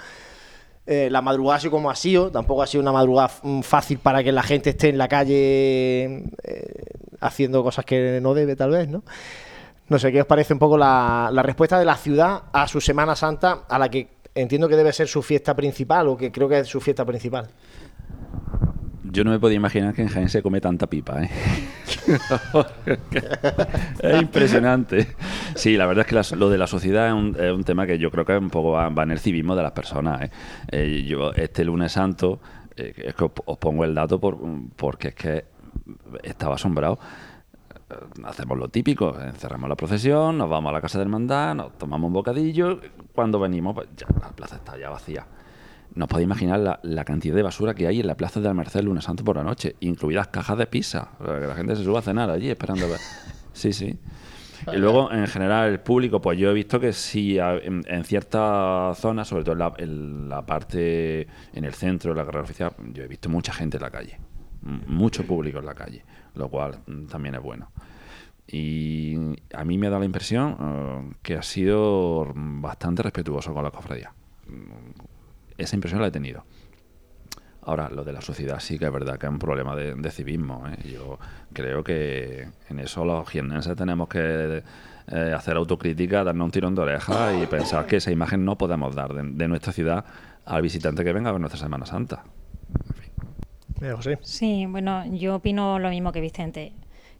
Eh, 0.86 1.08
la 1.10 1.22
madrugada 1.22 1.56
ha 1.56 1.60
sido 1.60 1.70
como 1.70 1.90
ha 1.90 1.96
sido, 1.96 2.30
tampoco 2.30 2.62
ha 2.62 2.66
sido 2.66 2.82
una 2.82 2.92
madrugada 2.92 3.30
mm, 3.42 3.60
fácil 3.60 3.98
para 3.98 4.22
que 4.22 4.32
la 4.32 4.42
gente 4.42 4.70
esté 4.70 4.90
en 4.90 4.98
la 4.98 5.08
calle 5.08 6.24
eh, 6.42 6.84
haciendo 7.20 7.62
cosas 7.62 7.84
que 7.84 8.18
no 8.20 8.34
debe, 8.34 8.54
tal 8.56 8.70
vez, 8.70 8.88
¿no? 8.88 9.02
No 9.88 9.98
sé, 9.98 10.12
¿qué 10.12 10.22
os 10.22 10.26
parece 10.26 10.52
un 10.52 10.58
poco 10.58 10.76
la, 10.76 11.30
la 11.32 11.42
respuesta 11.42 11.78
de 11.78 11.84
la 11.84 11.96
ciudad 11.96 12.44
a 12.52 12.66
su 12.68 12.80
Semana 12.80 13.16
Santa, 13.16 13.64
a 13.68 13.78
la 13.78 13.88
que 13.88 14.13
entiendo 14.34 14.68
que 14.68 14.76
debe 14.76 14.92
ser 14.92 15.08
su 15.08 15.22
fiesta 15.22 15.54
principal, 15.54 16.08
o 16.08 16.16
que 16.16 16.32
creo 16.32 16.48
que 16.48 16.58
es 16.60 16.68
su 16.68 16.80
fiesta 16.80 17.04
principal? 17.04 17.48
Yo 19.04 19.22
no 19.22 19.30
me 19.30 19.38
podía 19.38 19.56
imaginar 19.56 19.94
que 19.94 20.02
en 20.02 20.08
Jaén 20.08 20.28
se 20.28 20.42
come 20.42 20.60
tanta 20.60 20.88
pipa, 20.88 21.22
¿eh? 21.22 21.30
es 24.02 24.20
impresionante. 24.20 25.06
Sí, 25.54 25.76
la 25.76 25.86
verdad 25.86 26.06
es 26.10 26.28
que 26.28 26.36
lo 26.36 26.50
de 26.50 26.58
la 26.58 26.66
sociedad 26.66 27.08
es 27.08 27.14
un, 27.14 27.36
es 27.38 27.64
tema 27.64 27.86
que 27.86 27.98
yo 27.98 28.10
creo 28.10 28.24
que 28.24 28.36
un 28.36 28.50
poco 28.50 28.72
va, 28.72 28.88
va 28.88 29.04
en 29.04 29.12
el 29.12 29.20
civismo 29.20 29.54
de 29.54 29.62
las 29.62 29.72
personas. 29.72 30.22
¿eh? 30.22 30.30
Eh, 30.68 31.04
yo 31.06 31.32
este 31.32 31.64
lunes 31.64 31.92
santo, 31.92 32.40
eh, 32.76 32.92
es 32.96 33.14
que 33.14 33.24
os, 33.24 33.30
os 33.44 33.58
pongo 33.58 33.84
el 33.84 33.94
dato 33.94 34.18
por, 34.18 34.38
porque 34.74 35.08
es 35.08 35.14
que 35.14 35.44
estaba 36.22 36.56
asombrado. 36.56 36.98
Eh, 37.94 38.22
Hacemos 38.24 38.58
lo 38.58 38.68
típico, 38.68 39.18
encerramos 39.20 39.68
la 39.68 39.76
procesión, 39.76 40.38
nos 40.38 40.48
vamos 40.50 40.70
a 40.70 40.72
la 40.72 40.80
casa 40.80 40.98
del 40.98 41.06
hermandad, 41.08 41.54
nos 41.54 41.78
tomamos 41.78 42.08
un 42.08 42.14
bocadillo. 42.14 42.80
Cuando 43.14 43.38
venimos, 43.38 43.74
pues 43.74 43.88
ya 43.96 44.06
la 44.20 44.30
plaza 44.30 44.56
está 44.56 44.76
ya 44.78 44.90
vacía. 44.90 45.26
No 45.94 46.06
os 46.06 46.08
podéis 46.08 46.26
imaginar 46.26 46.58
la, 46.58 46.80
la 46.82 47.04
cantidad 47.04 47.36
de 47.36 47.42
basura 47.42 47.74
que 47.74 47.86
hay 47.86 48.00
en 48.00 48.06
la 48.06 48.16
plaza 48.16 48.40
de 48.40 48.48
Almerced 48.48 48.80
el 48.80 48.86
lunes 48.86 49.04
santo 49.04 49.22
por 49.22 49.36
la 49.36 49.44
noche, 49.44 49.76
incluidas 49.80 50.28
cajas 50.28 50.58
de 50.58 50.66
pizza. 50.66 51.10
Que 51.24 51.46
la 51.46 51.54
gente 51.54 51.76
se 51.76 51.84
sube 51.84 51.98
a 51.98 52.02
cenar 52.02 52.30
allí 52.30 52.50
esperando 52.50 52.86
a 52.86 52.88
ver. 52.88 52.98
Sí, 53.52 53.72
sí. 53.72 53.96
Y 54.72 54.76
luego, 54.78 55.12
en 55.12 55.28
general, 55.28 55.70
el 55.70 55.78
público, 55.78 56.20
pues 56.20 56.36
yo 56.36 56.50
he 56.50 56.54
visto 56.54 56.80
que 56.80 56.92
sí, 56.92 57.38
en, 57.38 57.84
en 57.86 58.04
ciertas 58.04 58.98
zonas, 58.98 59.28
sobre 59.28 59.44
todo 59.44 59.52
en 59.52 59.58
la, 59.60 59.72
en 59.78 60.28
la 60.28 60.44
parte, 60.44 61.28
en 61.52 61.64
el 61.64 61.72
centro 61.72 62.12
de 62.12 62.16
la 62.16 62.24
carrera 62.24 62.42
oficial, 62.42 62.72
yo 62.92 63.04
he 63.04 63.06
visto 63.06 63.28
mucha 63.28 63.52
gente 63.52 63.76
en 63.76 63.82
la 63.84 63.90
calle. 63.90 64.18
Mucho 64.86 65.24
público 65.24 65.58
en 65.58 65.66
la 65.66 65.74
calle, 65.74 66.04
lo 66.34 66.48
cual 66.48 66.80
mm, 66.86 67.04
también 67.06 67.34
es 67.36 67.42
bueno. 67.42 67.70
Y 68.46 69.16
a 69.54 69.64
mí 69.64 69.78
me 69.78 69.88
da 69.88 69.98
la 69.98 70.04
impresión 70.04 70.56
eh, 70.60 71.14
que 71.22 71.36
ha 71.36 71.42
sido 71.42 72.30
bastante 72.34 73.02
respetuoso 73.02 73.54
con 73.54 73.64
la 73.64 73.70
cofradía. 73.70 74.12
Esa 75.56 75.76
impresión 75.76 76.00
la 76.00 76.08
he 76.08 76.10
tenido. 76.10 76.44
Ahora, 77.62 77.88
lo 77.88 78.04
de 78.04 78.12
la 78.12 78.20
sociedad 78.20 78.60
sí 78.60 78.78
que 78.78 78.84
es 78.84 78.92
verdad 78.92 79.18
que 79.18 79.26
es 79.26 79.32
un 79.32 79.38
problema 79.38 79.74
de, 79.74 79.94
de 79.94 80.10
civismo. 80.10 80.66
¿eh? 80.68 80.76
Yo 80.92 81.18
creo 81.52 81.82
que 81.82 82.48
en 82.68 82.78
eso 82.78 83.06
los 83.06 83.26
jiennenses 83.28 83.74
tenemos 83.74 84.08
que 84.08 84.62
eh, 85.06 85.32
hacer 85.34 85.56
autocrítica, 85.56 86.24
darnos 86.24 86.44
un 86.44 86.50
tirón 86.50 86.74
de 86.74 86.82
oreja 86.82 87.34
y 87.34 87.46
pensar 87.46 87.86
que 87.86 87.96
esa 87.96 88.10
imagen 88.10 88.44
no 88.44 88.58
podemos 88.58 88.94
dar 88.94 89.14
de, 89.14 89.22
de 89.22 89.48
nuestra 89.48 89.72
ciudad 89.72 90.04
al 90.44 90.60
visitante 90.60 91.04
que 91.04 91.12
venga 91.14 91.30
a 91.30 91.32
ver 91.32 91.40
nuestra 91.40 91.58
Semana 91.58 91.86
Santa. 91.86 92.24
Mira, 93.80 93.96
José. 93.96 94.18
Sí, 94.22 94.66
bueno, 94.66 95.04
yo 95.14 95.36
opino 95.36 95.78
lo 95.78 95.88
mismo 95.88 96.12
que 96.12 96.20
Vicente. 96.20 96.72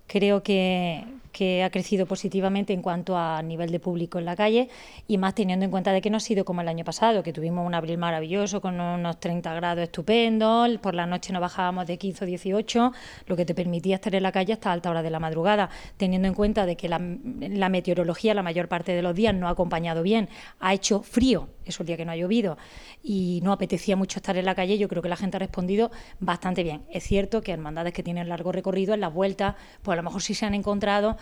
Creo 0.06 0.42
que, 0.42 1.05
que 1.35 1.65
ha 1.65 1.70
crecido 1.70 2.06
positivamente 2.06 2.73
en 2.73 2.81
cuanto 2.81 3.19
a 3.19 3.43
nivel 3.43 3.70
de 3.73 3.81
público 3.81 4.20
en 4.20 4.24
la 4.24 4.36
calle 4.36 4.69
y 5.09 5.19
más 5.19 5.35
teniendo 5.35 5.65
en 5.65 5.70
cuenta 5.73 5.93
de 5.93 6.01
que 6.01 6.09
no 6.09 6.19
ha 6.19 6.20
sido 6.20 6.44
como 6.44 6.61
el 6.61 6.69
año 6.69 6.85
pasado, 6.85 7.24
que 7.24 7.32
tuvimos 7.32 7.66
un 7.66 7.74
abril 7.74 7.98
maravilloso 7.98 8.61
con 8.61 8.81
unos 8.81 9.19
30 9.19 9.52
grados 9.55 9.82
estupendos, 9.82 10.78
por 10.78 10.94
la 10.94 11.06
noche 11.06 11.32
no 11.32 11.40
bajábamos 11.40 11.89
de 11.89 11.98
15 11.98 12.24
o 12.24 12.27
18, 12.27 12.93
lo 13.27 13.36
que 13.36 13.44
te 13.44 13.55
permitía 13.55 13.97
estar 13.97 14.15
en 14.15 14.23
la 14.23 14.31
calle 14.31 14.52
hasta 14.52 14.70
alta 14.70 14.90
hora 14.90 15.02
de 15.02 15.11
la 15.11 15.19
madrugada, 15.19 15.70
teniendo 15.97 16.28
en 16.28 16.35
cuenta 16.35 16.66
de 16.66 16.77
que 16.77 16.89
la, 16.89 17.01
la 17.01 17.69
meteorología 17.69 18.32
la 18.32 18.44
mayor 18.44 18.69
parte 18.69 18.93
de 18.93 19.02
los 19.02 19.15
días 19.16 19.35
no 19.35 19.48
ha 19.48 19.51
acompañado 19.51 20.05
bien, 20.05 20.28
ha 20.61 20.73
hecho 20.73 21.02
frío, 21.02 21.48
eso 21.64 21.82
el 21.82 21.86
día 21.86 21.96
que 21.96 22.04
no 22.04 22.12
ha 22.12 22.16
llovido, 22.16 22.56
y 23.02 23.40
no 23.42 23.52
apetecía 23.52 23.96
mucho 23.96 24.18
estar 24.18 24.36
en 24.36 24.44
la 24.44 24.54
calle, 24.54 24.78
yo 24.78 24.88
creo 24.88 25.02
que 25.02 25.08
la 25.08 25.16
gente 25.16 25.36
ha 25.36 25.40
respondido 25.40 25.90
bastante 26.20 26.62
bien. 26.62 26.82
Es 26.90 27.04
cierto 27.04 27.42
que 27.42 27.52
hermandades 27.52 27.92
que 27.92 28.02
tienen 28.02 28.28
largo 28.28 28.52
recorrido 28.52 28.94
en 28.94 29.00
las 29.00 29.12
vueltas, 29.12 29.54
pues 29.82 29.94
a 29.94 29.96
lo 29.96 30.02
mejor 30.02 30.22
sí 30.22 30.34
se 30.34 30.46
han 30.46 30.54
encontrado 30.54 31.16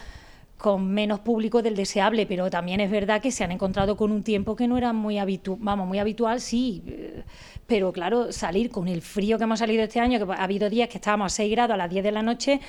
con 0.63 0.89
menos 0.89 1.19
público 1.19 1.61
del 1.61 1.75
deseable, 1.75 2.25
pero 2.25 2.49
también 2.49 2.81
es 2.81 2.89
verdad 2.89 3.21
que 3.21 3.33
se 3.33 3.43
han 3.43 3.51
encontrado 3.51 3.97
con 3.97 4.13
un 4.13 4.23
tiempo 4.23 4.55
que 4.55 4.69
no 4.69 4.79
era 4.79 4.93
muy 4.93 5.19
habitual, 5.19 5.59
vamos, 5.61 5.89
muy 5.89 5.99
habitual, 5.99 6.41
sí, 6.41 6.85
eh, 6.87 7.25
pero 7.67 7.93
claro, 7.93 8.31
salir 8.31 8.71
con 8.71 8.87
el 8.87 9.03
frío 9.03 9.39
que 9.39 9.45
hemos 9.45 9.59
salido 9.59 9.83
este 9.83 9.99
año, 9.99 10.25
que 10.25 10.33
ha 10.33 10.45
habido 10.45 10.71
días 10.71 10.89
que 10.89 10.99
estábamos 10.99 11.33
a 11.33 11.37
6 11.37 11.51
grados 11.51 11.75
a 11.75 11.77
las 11.77 11.91
10 11.91 12.05
de 12.05 12.13
la 12.13 12.23
noche, 12.23 12.61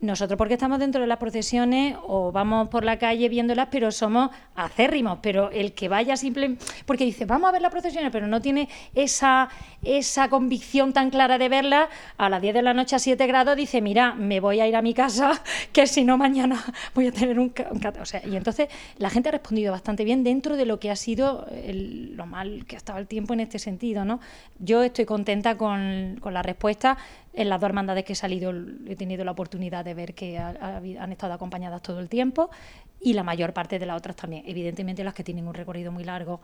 nosotros 0.00 0.36
porque 0.36 0.54
estamos 0.54 0.78
dentro 0.78 1.00
de 1.00 1.06
las 1.06 1.18
procesiones 1.18 1.96
o 2.06 2.30
vamos 2.32 2.68
por 2.68 2.84
la 2.84 2.98
calle 2.98 3.28
viéndolas, 3.28 3.68
pero 3.70 3.90
somos 3.90 4.30
acérrimos, 4.54 5.18
pero 5.22 5.50
el 5.50 5.72
que 5.72 5.88
vaya 5.88 6.16
simplemente, 6.16 6.64
porque 6.84 7.04
dice, 7.04 7.24
vamos 7.24 7.48
a 7.48 7.52
ver 7.52 7.62
las 7.62 7.70
procesiones, 7.72 8.10
pero 8.10 8.26
no 8.26 8.40
tiene 8.42 8.68
esa, 8.94 9.48
esa 9.82 10.28
convicción 10.28 10.92
tan 10.92 11.10
clara 11.10 11.38
de 11.38 11.48
verlas, 11.48 11.88
a 12.18 12.28
las 12.28 12.42
10 12.42 12.54
de 12.54 12.62
la 12.62 12.74
noche 12.74 12.96
a 12.96 12.98
7 12.98 13.26
grados 13.26 13.56
dice, 13.56 13.80
mira, 13.80 14.14
me 14.14 14.40
voy 14.40 14.60
a 14.60 14.68
ir 14.68 14.76
a 14.76 14.82
mi 14.82 14.92
casa, 14.94 15.42
que 15.72 15.86
si 15.86 16.04
no 16.04 16.18
mañana 16.18 16.62
voy 16.94 17.06
a 17.08 17.12
tener 17.12 17.38
un... 17.38 17.52
un 17.70 17.78
cat-". 17.80 17.98
o 18.00 18.04
sea, 18.04 18.20
y 18.26 18.36
entonces 18.36 18.68
la 18.98 19.10
gente 19.10 19.28
ha 19.30 19.32
respondido 19.32 19.72
bastante 19.72 20.04
bien 20.04 20.24
dentro 20.24 20.56
de 20.56 20.66
lo 20.66 20.78
que 20.78 20.90
ha 20.90 20.96
sido 20.96 21.46
el- 21.64 22.14
lo 22.16 22.26
mal 22.26 22.64
que 22.66 22.76
ha 22.76 22.78
estado 22.78 22.98
el 22.98 23.06
tiempo 23.06 23.34
en 23.34 23.40
este 23.40 23.58
sentido, 23.58 24.04
¿no? 24.04 24.20
Yo 24.58 24.82
estoy 24.82 25.04
contenta 25.04 25.56
con, 25.56 26.16
con 26.20 26.34
la 26.34 26.42
respuesta. 26.42 26.96
En 27.36 27.50
las 27.50 27.60
dos 27.60 27.68
hermandades 27.68 28.04
que 28.04 28.14
he 28.14 28.16
salido 28.16 28.50
he 28.86 28.96
tenido 28.96 29.22
la 29.22 29.32
oportunidad 29.32 29.84
de 29.84 29.92
ver 29.92 30.14
que 30.14 30.38
han 30.38 31.12
estado 31.12 31.34
acompañadas 31.34 31.82
todo 31.82 32.00
el 32.00 32.08
tiempo 32.08 32.50
y 32.98 33.12
la 33.12 33.22
mayor 33.22 33.52
parte 33.52 33.78
de 33.78 33.84
las 33.84 33.98
otras 33.98 34.16
también. 34.16 34.42
Evidentemente 34.46 35.04
las 35.04 35.12
que 35.12 35.22
tienen 35.22 35.46
un 35.46 35.52
recorrido 35.52 35.92
muy 35.92 36.02
largo 36.02 36.40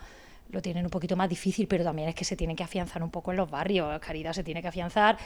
lo 0.50 0.60
tienen 0.60 0.84
un 0.84 0.90
poquito 0.90 1.16
más 1.16 1.30
difícil, 1.30 1.66
pero 1.66 1.82
también 1.82 2.10
es 2.10 2.14
que 2.14 2.26
se 2.26 2.36
tienen 2.36 2.56
que 2.56 2.62
afianzar 2.62 3.02
un 3.02 3.10
poco 3.10 3.30
en 3.30 3.38
los 3.38 3.50
barrios. 3.50 3.98
Caridad 4.00 4.34
se 4.34 4.44
tiene 4.44 4.60
que 4.60 4.68
afianzar. 4.68 5.16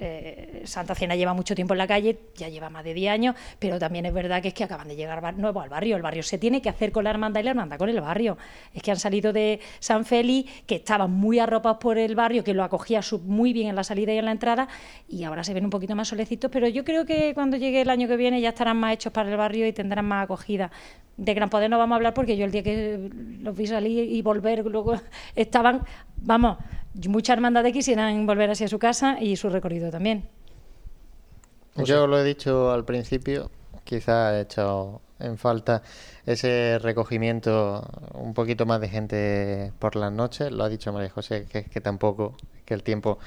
Eh, 0.00 0.62
Santa 0.64 0.94
Cena 0.94 1.16
lleva 1.16 1.34
mucho 1.34 1.54
tiempo 1.54 1.74
en 1.74 1.78
la 1.78 1.86
calle, 1.86 2.18
ya 2.36 2.48
lleva 2.48 2.70
más 2.70 2.84
de 2.84 2.94
10 2.94 3.10
años, 3.10 3.36
pero 3.58 3.78
también 3.78 4.06
es 4.06 4.12
verdad 4.12 4.42
que 4.42 4.48
es 4.48 4.54
que 4.54 4.64
acaban 4.64 4.88
de 4.88 4.96
llegar 4.96 5.36
nuevos 5.36 5.62
al 5.62 5.68
barrio. 5.68 5.96
El 5.96 6.02
barrio 6.02 6.22
se 6.22 6.38
tiene 6.38 6.62
que 6.62 6.68
hacer 6.68 6.92
con 6.92 7.04
la 7.04 7.10
hermandad 7.10 7.40
y 7.40 7.44
la 7.44 7.50
hermandad 7.50 7.78
con 7.78 7.88
el 7.88 8.00
barrio. 8.00 8.38
Es 8.72 8.82
que 8.82 8.90
han 8.90 8.98
salido 8.98 9.32
de 9.32 9.60
San 9.80 10.04
Félix, 10.04 10.50
que 10.66 10.76
estaban 10.76 11.10
muy 11.10 11.38
arropados 11.38 11.78
por 11.78 11.98
el 11.98 12.14
barrio, 12.14 12.44
que 12.44 12.54
lo 12.54 12.64
acogía 12.64 13.00
muy 13.24 13.52
bien 13.52 13.68
en 13.68 13.76
la 13.76 13.84
salida 13.84 14.12
y 14.12 14.18
en 14.18 14.24
la 14.24 14.32
entrada, 14.32 14.68
y 15.08 15.24
ahora 15.24 15.44
se 15.44 15.54
ven 15.54 15.64
un 15.64 15.70
poquito 15.70 15.94
más 15.94 16.08
solecitos, 16.08 16.50
pero 16.50 16.68
yo 16.68 16.84
creo 16.84 17.04
que 17.04 17.34
cuando 17.34 17.56
llegue 17.56 17.80
el 17.80 17.90
año 17.90 18.08
que 18.08 18.16
viene 18.16 18.40
ya 18.40 18.50
estarán 18.50 18.76
más 18.78 18.94
hechos 18.94 19.12
para 19.12 19.30
el 19.30 19.36
barrio 19.36 19.66
y 19.66 19.72
tendrán 19.72 20.04
más 20.04 20.24
acogida. 20.24 20.70
De 21.18 21.34
Gran 21.34 21.50
Poder 21.50 21.68
no 21.68 21.78
vamos 21.78 21.94
a 21.94 21.96
hablar 21.96 22.14
porque 22.14 22.36
yo 22.36 22.46
el 22.46 22.50
día 22.50 22.62
que 22.62 23.10
los 23.40 23.54
vi 23.54 23.66
salir 23.66 24.10
y 24.10 24.22
volver, 24.22 24.64
luego 24.64 24.94
estaban, 25.36 25.82
vamos, 26.16 26.56
muchas 27.08 27.34
hermandades 27.36 27.72
quisieran 27.72 28.26
volver 28.26 28.50
hacia 28.50 28.68
su 28.68 28.78
casa 28.78 29.18
y 29.20 29.36
su 29.36 29.50
recorrido 29.50 29.90
también. 29.90 30.28
Yo 31.76 32.06
lo 32.06 32.18
he 32.18 32.24
dicho 32.24 32.72
al 32.72 32.84
principio, 32.84 33.50
quizá 33.84 34.36
he 34.36 34.42
hecho 34.42 35.00
en 35.20 35.38
falta 35.38 35.82
ese 36.26 36.78
recogimiento, 36.80 37.84
un 38.14 38.34
poquito 38.34 38.66
más 38.66 38.80
de 38.80 38.88
gente 38.88 39.72
por 39.78 39.96
las 39.96 40.12
noches. 40.12 40.50
Lo 40.50 40.64
ha 40.64 40.68
dicho 40.68 40.92
María 40.92 41.10
José, 41.10 41.46
que, 41.50 41.64
que 41.64 41.80
tampoco, 41.80 42.36
que 42.64 42.74
el 42.74 42.82
tiempo 42.82 43.18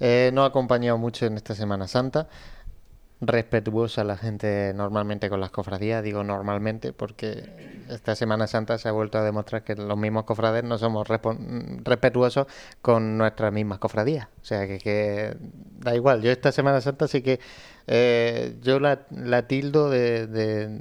eh, 0.00 0.30
no 0.32 0.42
ha 0.42 0.46
acompañado 0.46 0.98
mucho 0.98 1.26
en 1.26 1.36
esta 1.36 1.54
Semana 1.54 1.86
Santa. 1.86 2.28
Respetuosa 3.24 4.02
la 4.02 4.16
gente 4.16 4.72
normalmente 4.74 5.30
con 5.30 5.40
las 5.40 5.52
cofradías, 5.52 6.02
digo 6.02 6.24
normalmente, 6.24 6.92
porque 6.92 7.48
esta 7.88 8.16
Semana 8.16 8.48
Santa 8.48 8.78
se 8.78 8.88
ha 8.88 8.92
vuelto 8.92 9.16
a 9.16 9.22
demostrar 9.22 9.62
que 9.62 9.76
los 9.76 9.96
mismos 9.96 10.24
cofrades 10.24 10.64
no 10.64 10.76
somos 10.76 11.06
respetuosos 11.06 12.48
con 12.80 13.16
nuestras 13.18 13.52
mismas 13.52 13.78
cofradías. 13.78 14.26
O 14.42 14.44
sea 14.44 14.66
que, 14.66 14.78
que 14.78 15.36
da 15.78 15.94
igual. 15.94 16.20
Yo 16.20 16.32
esta 16.32 16.50
Semana 16.50 16.80
Santa 16.80 17.06
sí 17.06 17.22
que 17.22 17.38
eh, 17.86 18.56
yo 18.60 18.80
la, 18.80 19.02
la 19.10 19.46
tildo 19.46 19.88
de, 19.88 20.80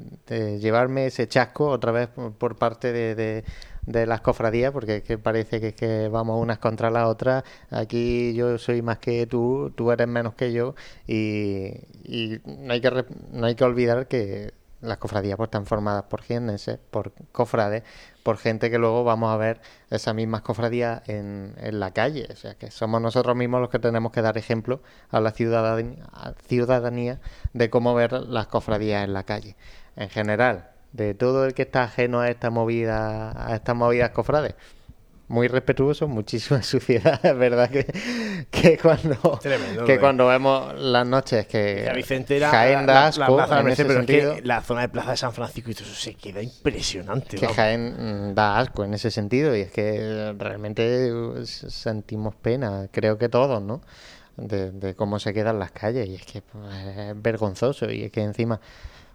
llevarme 0.59 1.05
ese 1.05 1.27
chasco 1.27 1.67
otra 1.67 1.91
vez 1.91 2.09
por, 2.39 2.55
parte 2.57 2.91
de- 2.91 3.43
de 3.85 4.05
las 4.05 4.21
cofradías, 4.21 4.71
porque 4.71 4.97
es 4.97 5.03
que 5.03 5.17
parece 5.17 5.73
que, 5.73 6.07
vamos 6.09 6.41
unas 6.41 6.59
contra 6.59 6.89
las 6.89 7.07
otras. 7.07 7.43
Aquí 7.69 8.33
yo 8.33 8.57
soy 8.57 8.81
más 8.81 8.99
que 8.99 9.27
tú, 9.27 9.71
tú 9.75 9.91
eres 9.91 10.07
menos 10.07 10.35
que 10.35 10.53
yo, 10.53 10.75
y, 11.07 11.73
no, 12.45 12.73
hay 12.73 12.81
que, 12.81 13.05
no 13.31 13.45
hay 13.47 13.55
que 13.55 13.63
olvidar 13.63 14.07
que 14.07 14.53
las 14.81 14.97
cofradías 14.97 15.37
pues, 15.37 15.47
están 15.47 15.65
formadas 15.65 16.03
por 16.03 16.21
jienenses, 16.23 16.79
por 16.89 17.13
cofrades, 17.31 17.83
por 18.23 18.37
gente 18.37 18.69
que 18.69 18.77
luego 18.77 19.03
vamos 19.03 19.31
a 19.31 19.37
ver 19.37 19.61
esas 19.89 20.15
mismas 20.15 20.41
cofradías 20.41 21.07
en, 21.07 21.53
en 21.57 21.79
la 21.79 21.91
calle. 21.91 22.27
O 22.31 22.35
sea, 22.35 22.55
que 22.55 22.71
somos 22.71 23.01
nosotros 23.01 23.35
mismos 23.35 23.61
los 23.61 23.69
que 23.69 23.79
tenemos 23.79 24.11
que 24.11 24.21
dar 24.21 24.37
ejemplo 24.37 24.81
a 25.09 25.19
la 25.19 25.31
ciudadanía, 25.31 26.05
ciudadanía 26.47 27.19
de 27.53 27.69
cómo 27.69 27.93
ver 27.93 28.13
las 28.13 28.47
cofradías 28.47 29.03
en 29.03 29.13
la 29.13 29.23
calle. 29.23 29.55
En 29.95 30.09
general, 30.09 30.71
de 30.93 31.13
todo 31.13 31.45
el 31.45 31.53
que 31.53 31.63
está 31.63 31.83
ajeno 31.83 32.19
a 32.19 32.29
esta 32.29 32.49
movida, 32.49 33.47
a 33.47 33.55
estas 33.55 33.75
movidas 33.75 34.11
cofrades. 34.11 34.55
Muy 35.27 35.47
respetuoso, 35.47 36.09
muchísima 36.09 36.61
suciedad, 36.63 37.25
es 37.25 37.37
verdad 37.37 37.69
que, 37.69 37.85
que 38.51 38.77
cuando 38.77 39.15
Tremendo, 39.41 39.85
que 39.85 39.95
lo 39.95 40.01
cuando 40.01 40.27
vemos 40.27 40.77
las 40.77 41.07
noches 41.07 41.47
que 41.47 41.83
La 41.85 41.93
Vicente 41.93 42.35
era 42.35 42.49
Jaén 42.49 42.85
la, 42.85 42.93
da 42.93 43.07
asco 43.07 43.21
la 43.21 43.27
plaza 43.27 43.61
en 43.61 43.67
ese 43.69 43.85
pero 43.85 44.01
es 44.01 44.05
sentido. 44.05 44.35
que 44.35 44.41
la 44.41 44.61
zona 44.61 44.81
de 44.81 44.89
Plaza 44.89 45.11
de 45.11 45.17
San 45.17 45.31
Francisco 45.31 45.71
y 45.71 45.73
todo 45.73 45.85
eso 45.85 45.95
se 45.95 46.15
queda 46.15 46.41
impresionante. 46.41 47.37
que 47.37 47.45
vamos. 47.45 47.55
Jaén 47.55 48.31
mm, 48.31 48.35
da 48.35 48.59
asco 48.59 48.83
en 48.83 48.93
ese 48.93 49.09
sentido 49.09 49.55
y 49.55 49.61
es 49.61 49.71
que 49.71 50.35
realmente 50.37 51.13
uh, 51.13 51.45
sentimos 51.45 52.35
pena, 52.35 52.89
creo 52.91 53.17
que 53.17 53.29
todos, 53.29 53.61
¿no? 53.61 53.81
De, 54.35 54.71
de 54.71 54.95
cómo 54.95 55.17
se 55.19 55.33
quedan 55.33 55.59
las 55.59 55.71
calles 55.71 56.09
y 56.09 56.15
es 56.15 56.25
que 56.25 56.41
pues, 56.41 56.73
es 56.97 57.21
vergonzoso 57.21 57.89
y 57.89 58.03
es 58.03 58.11
que 58.11 58.21
encima 58.21 58.59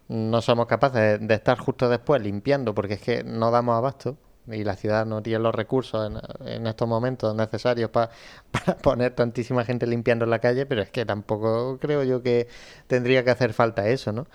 no 0.08 0.40
somos 0.42 0.66
capaces 0.66 1.20
de, 1.20 1.26
de 1.26 1.34
estar 1.34 1.58
justo 1.58 1.88
después 1.88 2.22
limpiando 2.22 2.74
porque 2.74 2.94
es 2.94 3.00
que 3.00 3.24
no 3.24 3.50
damos 3.50 3.76
abasto 3.76 4.16
y 4.48 4.62
la 4.64 4.76
ciudad 4.76 5.06
no 5.06 5.22
tiene 5.22 5.40
los 5.40 5.54
recursos 5.54 6.08
en, 6.46 6.66
estos 6.68 6.86
momentos 6.88 7.34
necesarios 7.34 7.90
pa- 7.90 8.10
para 8.52 8.76
poner 8.78 9.14
tantísima 9.14 9.64
gente 9.64 9.86
limpiando 9.86 10.24
la 10.26 10.38
calle, 10.38 10.66
pero 10.66 10.82
es 10.82 10.90
que 10.90 11.04
tampoco 11.04 11.78
creo 11.80 12.04
yo 12.04 12.22
que 12.22 12.46
tendría 12.86 13.24
que 13.24 13.30
hacer 13.30 13.52
falta 13.52 13.88
eso, 13.88 14.12
¿no? 14.12 14.26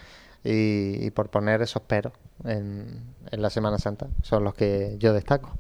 Y, 0.43 1.05
y 1.05 1.11
por 1.11 1.30
poner 1.30 1.61
esos 1.61 1.84
peros 1.84 2.13
en, 2.45 3.11
la 3.31 3.49
Semana 3.49 3.77
Santa 3.77 4.07
son 4.23 4.43
los 4.43 4.53
que 4.53 4.95
yo 4.99 5.13
destaco. 5.13 5.51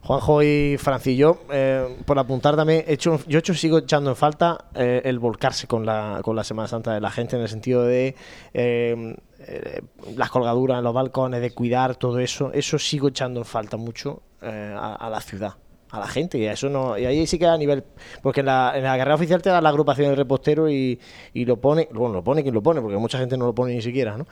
Juanjo 0.00 0.42
y 0.42 0.76
Francis, 0.78 1.18
yo, 1.18 1.42
eh, 1.50 1.98
por 2.06 2.18
apuntar 2.18 2.56
también, 2.56 2.84
he 2.86 2.94
hecho, 2.94 3.20
yo 3.26 3.38
he 3.38 3.40
hecho, 3.40 3.54
sigo 3.54 3.78
echando 3.78 4.10
en 4.10 4.16
falta 4.16 4.66
eh, 4.74 5.02
el 5.04 5.18
volcarse 5.18 5.66
con 5.66 5.84
la, 5.84 6.20
con 6.22 6.36
la 6.36 6.44
Semana 6.44 6.68
Santa 6.68 6.94
de 6.94 7.00
la 7.00 7.10
gente 7.10 7.36
en 7.36 7.42
el 7.42 7.48
sentido 7.48 7.82
de 7.82 8.14
eh, 8.54 9.16
eh, 9.40 9.82
las 10.16 10.30
colgaduras 10.30 10.78
en 10.78 10.84
los 10.84 10.94
balcones, 10.94 11.40
de 11.42 11.50
cuidar 11.50 11.96
todo 11.96 12.18
eso. 12.18 12.50
Eso 12.52 12.78
sigo 12.78 13.08
echando 13.08 13.40
en 13.40 13.46
falta 13.46 13.76
mucho 13.76 14.22
a 14.40 15.08
la 15.10 15.20
ciudad, 15.20 15.54
a 15.90 16.00
la 16.00 16.06
gente. 16.06 16.38
Y 16.38 16.44
eso 16.46 16.68
no, 16.68 16.98
y 16.98 17.04
ahí 17.04 17.26
sí 17.26 17.38
que 17.38 17.46
a 17.46 17.56
nivel, 17.56 17.84
porque 18.22 18.40
en 18.40 18.46
la, 18.46 18.72
en 18.74 18.84
la 18.84 18.96
carrera 18.96 19.14
oficial 19.14 19.42
te 19.42 19.50
da 19.50 19.60
la 19.60 19.68
agrupación 19.68 20.10
de 20.10 20.16
reposteros 20.16 20.70
y, 20.70 20.98
y 21.34 21.44
lo 21.44 21.56
pone, 21.58 21.88
bueno, 21.92 22.14
lo 22.14 22.24
pone 22.24 22.42
quien 22.42 22.54
lo 22.54 22.62
pone, 22.62 22.80
porque 22.80 22.96
mucha 22.96 23.18
gente 23.18 23.36
no 23.36 23.46
lo 23.46 23.54
pone 23.54 23.74
ni 23.74 23.82
siquiera, 23.82 24.16
¿no? 24.16 24.26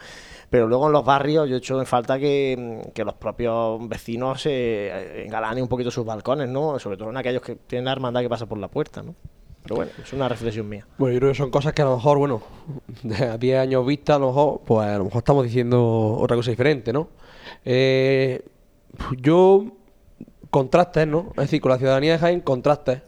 Pero 0.49 0.67
luego 0.67 0.87
en 0.87 0.93
los 0.93 1.03
barrios 1.03 1.49
yo 1.49 1.57
echo 1.57 1.79
en 1.79 1.85
falta 1.85 2.17
que, 2.17 2.89
que 2.93 3.03
los 3.03 3.15
propios 3.15 3.87
vecinos 3.87 4.45
eh, 4.45 5.23
engalanen 5.25 5.63
un 5.63 5.69
poquito 5.69 5.91
sus 5.91 6.05
balcones, 6.05 6.47
¿no? 6.47 6.79
Sobre 6.79 6.97
todo 6.97 7.09
en 7.09 7.17
aquellos 7.17 7.41
que 7.41 7.55
tienen 7.55 7.85
la 7.85 7.91
hermandad 7.91 8.21
que 8.21 8.29
pasa 8.29 8.45
por 8.45 8.57
la 8.57 8.69
puerta, 8.69 9.03
¿no? 9.03 9.15
Pero 9.63 9.75
bueno, 9.75 9.91
es 10.01 10.13
una 10.13 10.29
reflexión 10.29 10.69
mía. 10.69 10.87
Bueno, 10.97 11.13
yo 11.13 11.19
creo 11.19 11.31
que 11.31 11.37
son 11.37 11.51
cosas 11.51 11.73
que 11.73 11.81
a 11.81 11.85
lo 11.85 11.97
mejor, 11.97 12.17
bueno, 12.17 12.41
a 13.33 13.37
10 13.37 13.59
años 13.59 13.85
vista, 13.85 14.15
a 14.15 14.19
lo 14.19 14.27
mejor, 14.27 14.61
pues 14.65 14.87
a 14.87 14.97
lo 14.97 15.05
mejor 15.05 15.17
estamos 15.17 15.43
diciendo 15.43 16.17
otra 16.17 16.37
cosa 16.37 16.51
diferente, 16.51 16.93
¿no? 16.93 17.09
Eh, 17.65 18.41
yo, 19.19 19.65
contrastes, 20.49 21.07
¿no? 21.07 21.29
Es 21.31 21.43
decir, 21.43 21.61
con 21.61 21.71
la 21.71 21.77
ciudadanía 21.77 22.13
de 22.13 22.19
Jaén, 22.19 22.41
contrastes. 22.41 23.01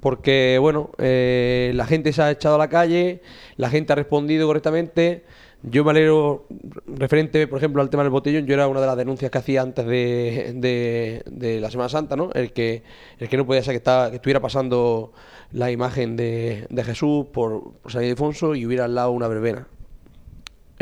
Porque, 0.00 0.58
bueno, 0.60 0.90
eh, 0.98 1.70
la 1.74 1.86
gente 1.86 2.12
se 2.12 2.22
ha 2.22 2.30
echado 2.30 2.56
a 2.56 2.58
la 2.58 2.68
calle, 2.68 3.22
la 3.56 3.70
gente 3.70 3.92
ha 3.92 3.96
respondido 3.96 4.46
correctamente. 4.48 5.24
Yo 5.62 5.84
me 5.84 5.92
alegro, 5.92 6.46
referente, 6.86 7.46
por 7.46 7.58
ejemplo, 7.58 7.80
al 7.82 7.88
tema 7.88 8.02
del 8.02 8.10
botellón, 8.10 8.44
yo 8.46 8.54
era 8.54 8.66
una 8.66 8.80
de 8.80 8.86
las 8.88 8.96
denuncias 8.96 9.30
que 9.30 9.38
hacía 9.38 9.62
antes 9.62 9.86
de, 9.86 11.22
de- 11.26 11.60
la 11.60 11.70
Semana 11.70 11.88
Santa, 11.88 12.16
¿no? 12.16 12.30
El 12.34 12.52
que, 12.52 12.82
el 13.20 13.28
que 13.28 13.36
no 13.36 13.46
podía 13.46 13.62
ser 13.62 13.74
que, 13.74 13.76
estaba, 13.76 14.10
que 14.10 14.16
estuviera 14.16 14.40
pasando 14.40 15.12
la 15.52 15.70
imagen 15.70 16.16
de, 16.16 16.66
de 16.68 16.82
Jesús 16.84 17.26
por, 17.32 17.74
por 17.74 17.92
San 17.92 18.02
Ildefonso 18.02 18.56
y 18.56 18.66
hubiera 18.66 18.86
al 18.86 18.96
lado 18.96 19.12
una 19.12 19.28
verbena. 19.28 19.68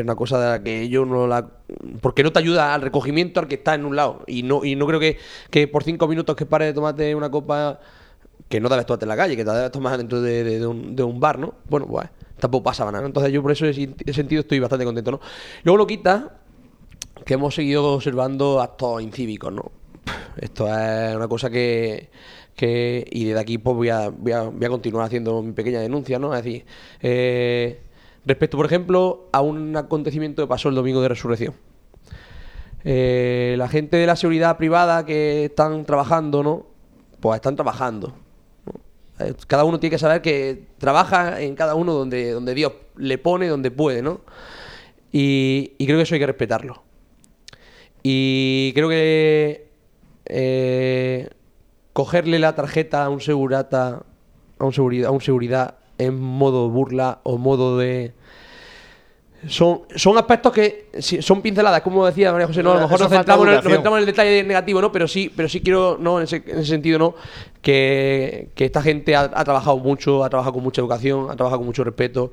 Es 0.01 0.05
una 0.05 0.16
cosa 0.16 0.62
que 0.62 0.89
yo 0.89 1.05
no 1.05 1.27
la... 1.27 1.48
Porque 2.01 2.22
no 2.22 2.32
te 2.32 2.39
ayuda 2.39 2.74
al 2.74 2.82
recogimiento 2.82 3.40
al 3.40 3.48
que 3.48 3.56
está 3.56 3.74
en 3.74 3.85
un 3.85 3.97
lado. 3.97 4.24
Y 4.27 4.43
no, 4.43 4.64
y 4.64 4.77
no 4.77 4.86
creo 4.86 5.01
que, 5.01 5.18
que 5.51 5.68
por 5.68 5.85
cinco 5.85 6.09
minutos 6.09 6.36
que 6.36 6.47
pares 6.47 6.68
de 6.68 6.74
tomarte 6.74 7.14
una 7.14 7.31
copa 7.31 7.81
que 8.48 8.60
no 8.60 8.68
debes 8.68 8.86
tomarte 8.86 9.05
en 9.05 9.10
la 9.10 9.16
calle, 9.16 9.36
que 9.36 9.44
te 9.44 9.51
debes 9.51 9.70
tomar 9.70 9.97
dentro 9.97 10.20
de, 10.20 10.66
un, 10.66 10.97
de 10.97 11.02
un 11.05 11.20
bar, 11.20 11.39
¿no? 11.39 11.55
Bueno, 11.68 11.86
pues 11.86 12.09
tampoco 12.39 12.64
pasaba 12.64 12.90
nada. 12.90 13.02
¿no? 13.02 13.06
Entonces 13.06 13.32
yo 13.32 13.43
por 13.43 13.52
eso 13.52 13.66
ese 13.66 13.94
ese 14.05 14.12
sentido 14.12 14.40
estoy 14.40 14.59
bastante 14.59 14.85
contento, 14.85 15.12
¿no? 15.12 15.20
Luego 15.62 15.78
lo 15.78 15.86
quita 15.86 16.40
que 17.24 17.35
hemos 17.35 17.55
seguido 17.55 17.93
observando 17.94 18.60
actos 18.60 19.02
incívicos, 19.02 19.52
¿no? 19.52 19.70
Esto 20.36 20.66
es 20.66 21.14
una 21.14 21.28
cosa 21.28 21.51
que, 21.51 22.10
que 22.56 23.06
y 23.10 23.27
desde 23.27 23.40
aquí 23.40 23.59
pues 23.59 23.77
voy 23.77 23.90
a, 23.90 24.09
voy 24.09 24.32
a, 24.32 24.43
voy 24.43 24.64
a 24.64 24.68
continuar 24.68 25.06
haciendo 25.06 25.43
mi 25.43 25.52
pequeña 25.52 25.81
denuncia, 25.81 26.18
¿no? 26.18 26.35
Es 26.35 26.43
decir, 26.43 26.64
eh, 27.02 27.82
respecto, 28.31 28.57
por 28.57 28.66
ejemplo, 28.66 29.28
a 29.32 29.40
un 29.40 29.77
acontecimiento 29.77 30.43
que 30.43 30.48
pasó 30.48 30.69
el 30.69 30.74
domingo 30.74 31.01
de 31.02 31.09
resurrección. 31.09 31.55
Eh, 32.85 33.57
la 33.59 33.69
gente 33.69 33.97
de 33.97 34.07
la 34.07 34.16
seguridad 34.16 34.57
privada 34.57 35.05
que 35.05 35.47
están 35.47 35.85
trabajando, 35.85 36.43
¿no? 36.43 36.66
Pues 37.20 37.36
están 37.36 37.57
trabajando. 37.57 38.15
Eh, 39.19 39.35
Cada 39.47 39.65
uno 39.65 39.78
tiene 39.78 39.90
que 39.90 39.98
saber 39.98 40.23
que 40.23 40.65
trabaja 40.78 41.40
en 41.40 41.55
cada 41.55 41.74
uno 41.74 41.93
donde, 41.93 42.31
donde 42.31 42.55
Dios 42.55 42.73
le 42.97 43.19
pone, 43.19 43.48
donde 43.48 43.70
puede, 43.70 44.01
¿no? 44.01 44.20
Y, 45.12 45.73
y 45.77 45.86
creo 45.86 45.98
que 45.98 46.05
eso 46.05 46.15
hay 46.15 46.20
que 46.20 46.27
respetarlo. 46.27 46.82
Y 48.02 48.73
creo 48.74 48.89
que 48.89 49.69
eh, 50.27 51.28
cogerle 51.93 52.39
la 52.39 52.55
tarjeta 52.55 53.05
a 53.05 53.09
un 53.11 53.20
segurata, 53.20 54.05
a 54.59 54.65
un 54.65 54.73
seguridad, 54.73 55.09
a 55.09 55.11
un 55.11 55.20
seguridad 55.20 55.74
en 55.98 56.19
modo 56.19 56.70
burla 56.70 57.20
o 57.24 57.36
modo 57.36 57.77
de 57.77 58.15
son, 59.48 59.82
son 59.96 60.18
aspectos 60.18 60.52
que 60.52 60.88
son 61.00 61.40
pinceladas, 61.40 61.80
como 61.80 62.04
decía 62.04 62.30
María 62.32 62.46
José, 62.46 62.62
no, 62.62 62.72
a 62.72 62.74
lo 62.74 62.80
mejor 62.82 62.98
nos 63.00 63.10
centramos, 63.18 63.46
en 63.46 63.48
el, 63.48 63.54
nos 63.56 63.72
centramos 63.72 63.96
en 63.98 64.00
el 64.00 64.06
detalle 64.06 64.42
negativo, 64.44 64.80
¿no? 64.80 64.92
Pero 64.92 65.08
sí, 65.08 65.32
pero 65.34 65.48
sí 65.48 65.60
quiero, 65.60 65.96
no, 65.98 66.18
en 66.18 66.24
ese, 66.24 66.42
en 66.46 66.58
ese 66.58 66.66
sentido, 66.66 66.98
¿no? 66.98 67.14
Que, 67.62 68.50
que 68.54 68.64
esta 68.64 68.82
gente 68.82 69.16
ha, 69.16 69.22
ha 69.34 69.44
trabajado 69.44 69.78
mucho, 69.78 70.24
ha 70.24 70.30
trabajado 70.30 70.54
con 70.54 70.62
mucha 70.62 70.80
educación, 70.80 71.30
ha 71.30 71.36
trabajado 71.36 71.58
con 71.58 71.66
mucho 71.66 71.84
respeto, 71.84 72.30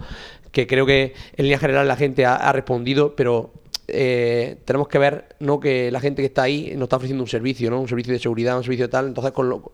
que 0.52 0.68
creo 0.68 0.86
que 0.86 1.14
en 1.36 1.46
línea 1.46 1.60
general 1.60 1.88
la 1.88 1.96
gente 1.96 2.26
ha, 2.26 2.36
ha 2.36 2.52
respondido, 2.54 3.16
pero 3.16 3.52
eh, 3.88 4.58
tenemos 4.66 4.88
que 4.88 4.98
ver, 5.00 5.30
¿no? 5.40 5.60
Que 5.60 5.92
la 5.92 6.00
gente 6.02 6.22
que 6.22 6.28
está 6.28 6.44
ahí 6.44 6.72
nos 6.76 6.84
está 6.84 6.98
ofreciendo 6.98 7.24
un 7.24 7.30
servicio, 7.30 7.70
¿no? 7.70 7.80
Un 7.80 7.88
servicio 7.88 8.14
de 8.14 8.20
seguridad, 8.20 8.58
un 8.58 8.64
servicio 8.64 8.86
de 8.88 8.92
tal, 8.92 9.08
entonces 9.08 9.32
con 9.32 9.48
lo, 9.50 9.72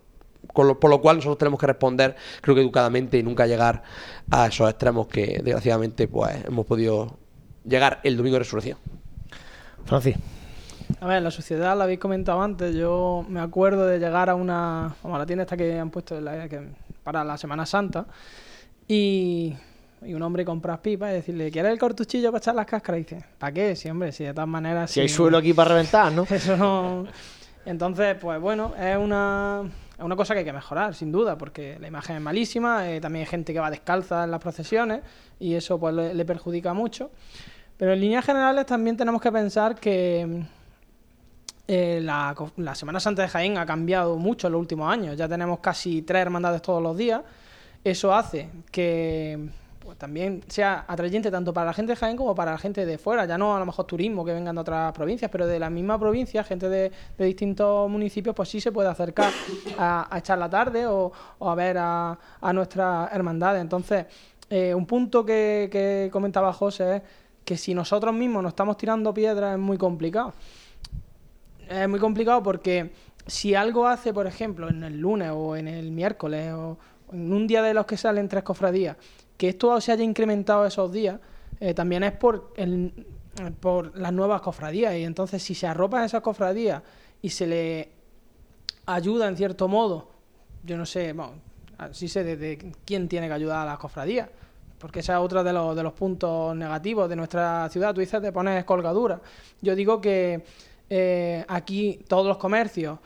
con 0.54 0.68
lo- 0.68 0.80
por 0.80 0.90
lo 0.92 1.02
cual 1.02 1.16
nosotros 1.18 1.38
tenemos 1.38 1.60
que 1.60 1.68
responder, 1.68 2.16
creo 2.42 2.54
que 2.56 2.62
educadamente 2.62 3.18
y 3.18 3.24
nunca 3.24 3.48
llegar 3.48 3.82
a 4.30 4.48
esos 4.48 4.70
extremos 4.70 5.08
que 5.08 5.42
desgraciadamente 5.44 6.08
pues 6.08 6.36
hemos 6.48 6.66
podido 6.66 7.18
llegar 7.66 8.00
el 8.04 8.18
domingo 8.18 8.36
de 8.36 8.40
resurrección. 8.40 8.78
Francis. 9.86 10.16
A 11.00 11.08
ver, 11.08 11.22
la 11.22 11.32
sociedad, 11.32 11.78
la 11.78 11.84
habéis 11.86 12.00
comentado 12.00 12.42
antes, 12.42 12.76
yo 12.76 13.26
me 13.28 13.40
acuerdo 13.42 13.86
de 13.88 14.00
llegar 14.00 14.30
a 14.30 14.36
una, 14.36 14.96
vamos, 15.04 15.16
a 15.16 15.20
la 15.20 15.26
tienda 15.26 15.44
esta 15.44 15.58
que 15.58 15.78
han 15.80 15.90
puesto 15.90 16.18
en 16.18 16.26
la- 16.26 16.48
que- 16.48 16.68
para 17.04 17.24
la 17.24 17.38
Semana 17.38 17.66
Santa 17.66 18.06
y, 18.88 19.54
y 20.06 20.14
un 20.14 20.22
hombre 20.22 20.46
comprar 20.46 20.82
pipas 20.82 21.12
y 21.12 21.16
decirle, 21.16 21.52
¿quieres 21.52 21.72
el 21.72 21.80
cortuchillo 21.80 22.32
para 22.32 22.40
echar 22.40 22.56
las 22.56 22.66
cáscaras? 22.66 23.00
Y 23.02 23.04
dice, 23.04 23.26
¿para 23.38 23.52
qué? 23.54 23.76
Sí, 23.76 23.90
hombre, 23.90 24.12
si 24.12 24.24
de 24.24 24.34
todas 24.34 24.48
maneras... 24.48 24.92
Si 24.92 25.00
hay 25.02 25.10
suelo 25.10 25.38
aquí 25.38 25.54
para 25.54 25.70
reventar, 25.72 26.12
¿no? 26.12 26.24
Eso 26.30 26.56
no... 26.58 27.06
Entonces, 27.66 28.18
pues 28.20 28.42
bueno, 28.42 28.74
es 28.78 28.98
una, 28.98 29.62
es 29.98 30.04
una 30.04 30.16
cosa 30.18 30.34
que 30.34 30.40
hay 30.40 30.46
que 30.46 30.52
mejorar, 30.54 30.94
sin 30.96 31.14
duda, 31.14 31.38
porque 31.38 31.78
la 31.80 31.88
imagen 31.88 32.18
es 32.18 32.22
malísima, 32.22 32.90
eh, 32.90 33.00
también 33.00 33.24
hay 33.26 33.30
gente 33.30 33.54
que 33.54 33.60
va 33.60 33.70
descalza 33.72 34.26
en 34.26 34.32
las 34.32 34.42
procesiones 34.42 35.02
y 35.40 35.54
eso 35.56 35.80
pues 35.80 35.94
le, 35.96 36.14
le 36.14 36.26
perjudica 36.26 36.74
mucho. 36.74 37.12
Pero 37.78 37.94
en 37.94 38.00
líneas 38.00 38.24
generales 38.26 38.66
también 38.66 38.96
tenemos 38.96 39.22
que 39.22 39.32
pensar 39.32 39.76
que 39.76 40.44
eh, 41.68 42.00
la, 42.02 42.36
la 42.58 42.76
Semana 42.76 43.00
Santa 43.00 43.24
de 43.24 43.28
Jaén 43.28 43.58
ha 43.58 43.66
cambiado 43.66 44.18
mucho 44.18 44.48
en 44.48 44.54
los 44.54 44.60
últimos 44.60 44.92
años. 44.92 45.18
Ya 45.18 45.28
tenemos 45.28 45.60
casi 45.60 46.02
tres 46.02 46.22
hermandades 46.22 46.62
todos 46.62 46.82
los 46.82 46.96
días. 46.96 47.22
Eso 47.84 48.14
hace 48.14 48.50
que 48.72 49.50
pues, 49.84 49.98
también 49.98 50.44
sea 50.48 50.86
atrayente 50.88 51.30
tanto 51.32 51.54
para 51.54 51.66
la 51.66 51.74
gente 51.74 51.92
de 51.92 51.96
Jaén 51.98 52.16
como 52.16 52.34
para 52.34 52.52
la 52.52 52.58
gente 52.58 52.86
de 52.86 52.98
fuera. 52.98 53.26
Ya 53.26 53.38
no 53.38 53.56
a 53.56 53.60
lo 53.60 53.66
mejor 53.66 53.86
turismo 53.86 54.24
que 54.24 54.34
vengan 54.34 54.56
de 54.56 54.62
otras 54.62 54.94
provincias, 54.94 55.30
pero 55.32 55.48
de 55.48 55.60
la 55.60 55.70
misma 55.70 56.00
provincia, 56.00 56.44
gente 56.44 56.70
de, 56.70 56.92
de 57.18 57.26
distintos 57.26 57.90
municipios, 57.90 58.36
pues 58.36 58.48
sí 58.48 58.62
se 58.62 58.72
puede 58.72 58.88
acercar 58.88 59.34
a, 59.78 60.08
a 60.10 60.20
echar 60.20 60.38
la 60.38 60.50
tarde 60.50 60.86
o, 60.86 61.12
o 61.40 61.50
a 61.50 61.56
ver 61.56 61.78
a, 61.80 62.18
a 62.40 62.54
nuestras 62.54 63.12
hermandades. 63.12 63.62
Entonces, 63.62 64.06
eh, 64.50 64.74
un 64.74 64.86
punto 64.86 65.26
que, 65.26 65.68
que 65.72 66.10
comentaba 66.12 66.54
José 66.54 66.98
es 66.98 67.02
que 67.46 67.58
si 67.58 67.74
nosotros 67.74 68.14
mismos 68.14 68.44
nos 68.44 68.52
estamos 68.52 68.78
tirando 68.78 69.14
piedras 69.14 69.54
es 69.54 69.60
muy 69.60 69.78
complicado. 69.78 70.34
Es 71.70 71.88
muy 71.88 72.00
complicado 72.00 72.44
porque 72.44 72.92
si 73.28 73.56
algo 73.56 73.88
hace, 73.88 74.14
por 74.14 74.28
ejemplo, 74.28 74.70
en 74.70 74.84
el 74.84 75.00
lunes 75.00 75.32
o 75.34 75.56
en 75.56 75.68
el 75.68 75.92
miércoles 75.92 76.54
o 76.54 76.78
en 77.12 77.32
un 77.32 77.48
día 77.48 77.62
de 77.62 77.74
los 77.74 77.86
que 77.86 77.98
salen 77.98 78.28
tres 78.28 78.44
cofradías, 78.44 78.98
que 79.38 79.50
esto 79.50 79.80
se 79.82 79.92
haya 79.92 80.04
incrementado 80.04 80.66
esos 80.66 80.92
días, 80.92 81.20
eh, 81.60 81.74
también 81.74 82.04
es 82.04 82.12
por, 82.14 82.54
el, 82.56 83.06
por 83.60 83.98
las 83.98 84.12
nuevas 84.12 84.42
cofradías. 84.42 84.96
Y 84.96 85.04
entonces, 85.04 85.42
si 85.42 85.56
se 85.56 85.68
arropan 85.68 86.04
esas 86.04 86.22
cofradías 86.22 86.82
y 87.22 87.30
se 87.30 87.48
le 87.48 87.90
ayuda 88.86 89.28
en 89.28 89.38
cierto 89.38 89.68
modo, 89.68 90.10
yo 90.64 90.78
no 90.78 90.86
sé, 90.86 91.14
bueno, 91.14 91.34
sí 91.92 92.08
sé 92.08 92.24
de, 92.24 92.74
quién 92.86 93.08
tiene 93.08 93.28
que 93.28 93.34
ayudar 93.34 93.60
a 93.60 93.66
las 93.66 93.78
cofradías, 93.80 94.30
porque 94.84 95.00
ese 95.00 95.14
es 95.14 95.18
otro 95.18 95.46
de 95.46 95.54
los, 95.54 95.78
de 95.78 95.82
los 95.82 95.94
puntos 95.94 96.54
negativos 96.58 97.08
de 97.08 97.16
nuestra 97.16 97.70
ciudad. 97.70 97.94
Tú 97.94 98.02
dices 98.02 98.22
de 98.22 98.34
poner 98.34 98.66
colgadura. 98.66 99.22
Yo 99.62 99.78
digo 99.78 100.02
que 100.02 100.44
eh, 100.90 101.46
aquí 101.48 102.02
todos 102.06 102.28
los 102.28 102.36
comercios 102.36 103.00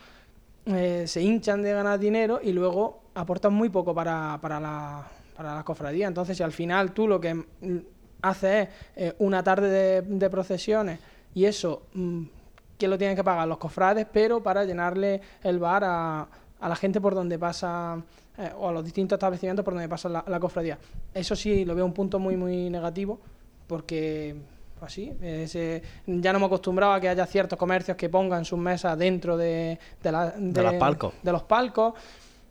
eh, 0.66 1.04
se 1.06 1.22
hinchan 1.22 1.62
de 1.62 1.72
ganar 1.72 2.00
dinero 2.00 2.40
y 2.42 2.50
luego 2.50 3.02
aportan 3.14 3.54
muy 3.54 3.68
poco 3.68 3.94
para, 3.94 4.40
para 4.42 4.58
la, 4.58 5.06
para 5.36 5.54
la 5.54 5.62
cofradía. 5.62 6.08
Entonces, 6.08 6.36
si 6.36 6.42
al 6.42 6.50
final 6.50 6.90
tú 6.90 7.06
lo 7.06 7.20
que 7.20 7.44
haces 8.22 8.68
es 8.96 9.12
eh, 9.12 9.14
una 9.20 9.44
tarde 9.44 10.02
de, 10.02 10.30
procesiones 10.30 10.98
y 11.32 11.44
eso, 11.44 11.82
mm, 11.94 12.22
¿quién 12.76 12.90
lo 12.90 12.98
tiene 12.98 13.14
que 13.14 13.22
pagar? 13.22 13.46
Los 13.46 13.58
cofrades, 13.58 14.04
pero 14.12 14.42
para 14.42 14.64
llenarle 14.64 15.20
el 15.44 15.60
bar 15.60 15.84
a, 15.84 16.26
a 16.60 16.68
la 16.68 16.76
gente 16.76 17.00
por 17.00 17.14
donde 17.14 17.38
pasa 17.38 18.02
eh, 18.36 18.52
o 18.56 18.68
a 18.68 18.72
los 18.72 18.84
distintos 18.84 19.16
establecimientos 19.16 19.64
por 19.64 19.74
donde 19.74 19.88
pasa 19.88 20.08
la, 20.08 20.40
cofradía. 20.40 20.78
Eso 21.14 21.34
sí 21.36 21.64
lo 21.64 21.74
veo 21.74 21.84
un 21.84 21.92
punto 21.92 22.18
muy, 22.18 22.36
muy 22.36 22.70
negativo 22.70 23.20
porque 23.66 24.36
así. 24.80 25.12
Pues 25.18 25.56
ya 26.06 26.32
no 26.32 26.38
me 26.38 26.46
acostumbraba 26.46 26.96
a 26.96 27.00
que 27.00 27.08
haya 27.08 27.26
ciertos 27.26 27.58
comercios 27.58 27.96
que 27.96 28.08
pongan 28.08 28.44
sus 28.44 28.58
mesas 28.58 28.98
dentro 28.98 29.36
de, 29.36 29.78
de, 30.02 30.12
los 30.62 30.74
palcos. 30.74 31.14
De 31.22 31.32
los 31.32 31.42
palcos. 31.42 31.94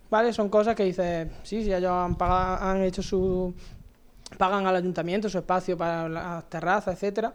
¿Vale? 0.09 0.31
Son 0.31 0.47
cosas 0.49 0.75
que 0.75 0.83
dices, 0.83 1.27
sí, 1.43 1.63
sí, 1.63 1.73
ellos 1.73 1.91
han, 1.91 2.15
pagado, 2.15 2.63
han 2.63 2.81
hecho 2.83 3.03
su. 3.03 3.53
pagan 4.37 4.65
al 4.65 4.75
ayuntamiento 4.77 5.29
su 5.29 5.37
espacio 5.37 5.77
para 5.77 6.07
las 6.07 6.49
terrazas, 6.49 6.95
etcétera, 6.95 7.33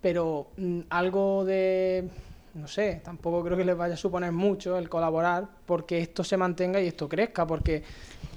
pero 0.00 0.48
mm, 0.56 0.80
algo 0.90 1.44
de 1.44 2.08
no 2.54 2.68
sé, 2.68 3.00
tampoco 3.02 3.42
creo 3.42 3.56
que 3.56 3.64
les 3.64 3.76
vaya 3.76 3.94
a 3.94 3.96
suponer 3.96 4.30
mucho 4.30 4.76
el 4.76 4.88
colaborar 4.88 5.46
porque 5.64 6.00
esto 6.00 6.22
se 6.22 6.36
mantenga 6.36 6.80
y 6.80 6.86
esto 6.86 7.08
crezca, 7.08 7.46
porque 7.46 7.82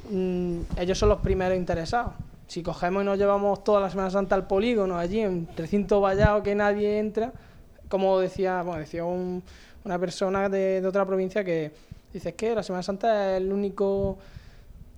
mm, 0.10 0.60
ellos 0.78 0.98
son 0.98 1.10
los 1.10 1.20
primeros 1.20 1.58
interesados. 1.58 2.14
Si 2.48 2.64
cogemos 2.64 3.04
y 3.04 3.06
nos 3.06 3.18
llevamos 3.18 3.64
toda 3.64 3.82
la 3.82 3.90
Semana 3.90 4.10
Santa 4.10 4.36
al 4.36 4.48
polígono, 4.48 4.98
allí 4.98 5.20
en 5.20 5.48
recinto 5.58 6.00
vallado 6.00 6.44
que 6.44 6.56
nadie 6.56 7.00
entra, 7.00 7.34
como 7.90 8.20
decía, 8.20 8.62
bueno, 8.62 8.80
decía 8.80 9.04
una 9.04 10.00
persona 10.00 10.48
de, 10.48 10.86
otra 10.86 11.06
provincia 11.06 11.44
que 11.44 11.72
dice 12.14 12.36
que 12.36 12.56
la 12.56 12.64
Semana 12.64 12.84
Santa 12.84 13.36
es 13.36 13.42
el 13.42 13.52
único 13.52 14.18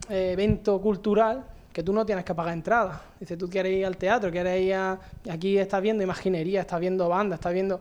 eh, 0.10 0.32
evento 0.34 0.80
cultural 0.80 1.44
que 1.74 1.84
tú 1.84 1.94
no 1.94 2.06
tienes 2.06 2.26
que 2.26 2.36
pagar 2.36 2.54
entrada. 2.54 3.02
Dice, 3.20 3.38
tú 3.38 3.50
quieres 3.50 3.74
ir 3.74 3.86
al 3.86 3.98
teatro, 3.98 4.32
quieres 4.32 4.62
ir 4.62 4.74
a... 4.74 5.00
Aquí 5.30 5.58
estás 5.58 5.82
viendo 5.82 6.04
imaginería, 6.04 6.62
estás 6.62 6.80
viendo 6.80 7.08
banda, 7.08 7.36
estás 7.36 7.54
viendo 7.54 7.80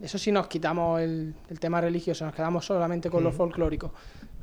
eso 0.00 0.18
sí 0.18 0.30
nos 0.30 0.46
quitamos 0.46 1.00
el, 1.00 1.34
tema 1.58 1.80
religioso, 1.80 2.24
nos 2.24 2.34
quedamos 2.34 2.64
solamente 2.64 3.10
con 3.10 3.24
lo 3.24 3.32
folclórico. 3.32 3.92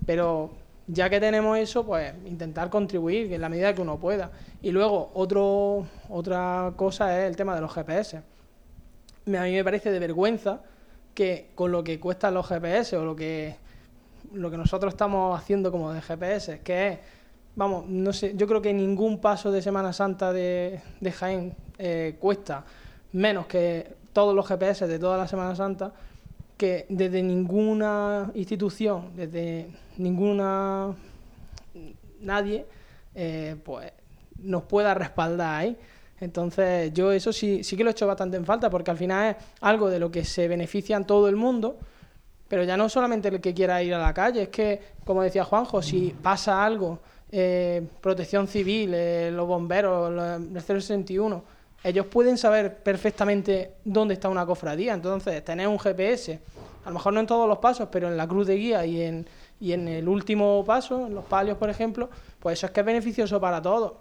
Pero 0.05 0.51
ya 0.87 1.09
que 1.09 1.19
tenemos 1.19 1.57
eso, 1.57 1.85
pues 1.85 2.13
intentar 2.25 2.69
contribuir 2.69 3.31
en 3.31 3.41
la 3.41 3.49
medida 3.49 3.73
que 3.73 3.81
uno 3.81 3.97
pueda. 3.97 4.31
Y 4.61 4.71
luego, 4.71 5.11
otro, 5.13 5.87
otra 6.09 6.73
cosa 6.75 7.19
es 7.19 7.29
el 7.29 7.35
tema 7.35 7.55
de 7.55 7.61
los 7.61 7.73
GPS. 7.73 8.17
A 8.17 8.21
mí 9.43 9.51
me 9.51 9.63
parece 9.63 9.91
de 9.91 9.99
vergüenza 9.99 10.61
que 11.13 11.49
con 11.55 11.71
lo 11.71 11.83
que 11.83 11.99
cuestan 11.99 12.33
los 12.33 12.47
GPS 12.47 12.97
o 12.97 13.05
lo 13.05 13.15
que, 13.15 13.55
lo 14.33 14.51
que 14.51 14.57
nosotros 14.57 14.93
estamos 14.93 15.39
haciendo 15.39 15.71
como 15.71 15.93
de 15.93 16.01
GPS, 16.01 16.59
que 16.59 16.87
es, 16.87 16.99
vamos, 17.55 17.87
no 17.87 18.11
sé, 18.11 18.33
yo 18.35 18.45
creo 18.45 18.61
que 18.61 18.73
ningún 18.73 19.19
paso 19.19 19.51
de 19.51 19.61
Semana 19.61 19.93
Santa 19.93 20.33
de, 20.33 20.81
de 20.99 21.11
Jaén 21.13 21.55
eh, 21.77 22.17
cuesta 22.19 22.65
menos 23.13 23.47
que 23.47 24.04
todos 24.15 24.33
los 24.33 24.47
GPS 24.47 24.87
de 24.87 24.97
toda 24.97 25.17
la 25.17 25.27
Semana 25.27 25.53
Santa, 25.57 25.91
que 26.55 26.85
desde 26.87 27.21
ninguna 27.21 28.31
institución, 28.33 29.11
desde 29.13 29.67
ninguna 29.97 30.95
nadie, 32.21 32.65
eh, 33.13 33.57
pues 33.61 33.91
nos 34.41 34.63
pueda 34.63 34.93
respaldar 34.93 35.55
ahí. 35.55 35.77
Entonces, 36.21 36.93
yo 36.93 37.11
eso 37.11 37.33
sí, 37.33 37.61
sí 37.65 37.75
que 37.75 37.83
lo 37.83 37.89
he 37.89 37.91
hecho 37.91 38.07
bastante 38.07 38.37
en 38.37 38.45
falta, 38.45 38.69
porque 38.69 38.89
al 38.89 38.97
final 38.97 39.31
es 39.31 39.43
algo 39.59 39.89
de 39.89 39.99
lo 39.99 40.09
que 40.09 40.23
se 40.23 40.47
benefician 40.47 41.05
todo 41.05 41.27
el 41.27 41.35
mundo, 41.35 41.77
pero 42.47 42.63
ya 42.63 42.77
no 42.77 42.87
solamente 42.87 43.27
el 43.27 43.41
que 43.41 43.53
quiera 43.53 43.83
ir 43.83 43.93
a 43.93 43.99
la 43.99 44.13
calle, 44.13 44.43
es 44.43 44.49
que, 44.49 44.81
como 45.03 45.23
decía 45.23 45.43
Juanjo, 45.43 45.81
si 45.81 46.15
pasa 46.21 46.63
algo, 46.63 46.99
eh, 47.33 47.85
protección 47.99 48.47
civil, 48.47 48.93
eh, 48.93 49.29
los 49.29 49.45
bomberos, 49.45 50.09
el 50.09 50.61
061, 50.61 51.54
ellos 51.85 52.07
pueden 52.07 52.35
saber 52.35 52.77
perfectamente 52.77 53.73
dónde 53.85 54.15
está 54.15 54.27
una 54.27 54.43
cofradía. 54.43 54.95
Entonces, 54.95 55.45
tener 55.45 55.67
un 55.67 55.77
GPS, 55.77 56.39
a 56.83 56.89
lo 56.89 56.95
mejor 56.95 57.13
no 57.13 57.19
en 57.19 57.27
todos 57.27 57.47
los 57.47 57.59
pasos, 57.59 57.89
pero 57.91 58.07
en 58.07 58.17
la 58.17 58.27
cruz 58.27 58.47
de 58.47 58.55
guía 58.55 58.83
y 58.87 59.03
en, 59.03 59.27
y 59.59 59.71
en 59.71 59.87
el 59.87 60.07
último 60.07 60.65
paso, 60.65 61.05
en 61.05 61.13
los 61.13 61.25
palios, 61.25 61.59
por 61.59 61.69
ejemplo, 61.69 62.09
pues 62.39 62.57
eso 62.57 62.65
es 62.65 62.71
que 62.71 62.79
es 62.79 62.85
beneficioso 62.87 63.39
para 63.39 63.61
todos. 63.61 63.93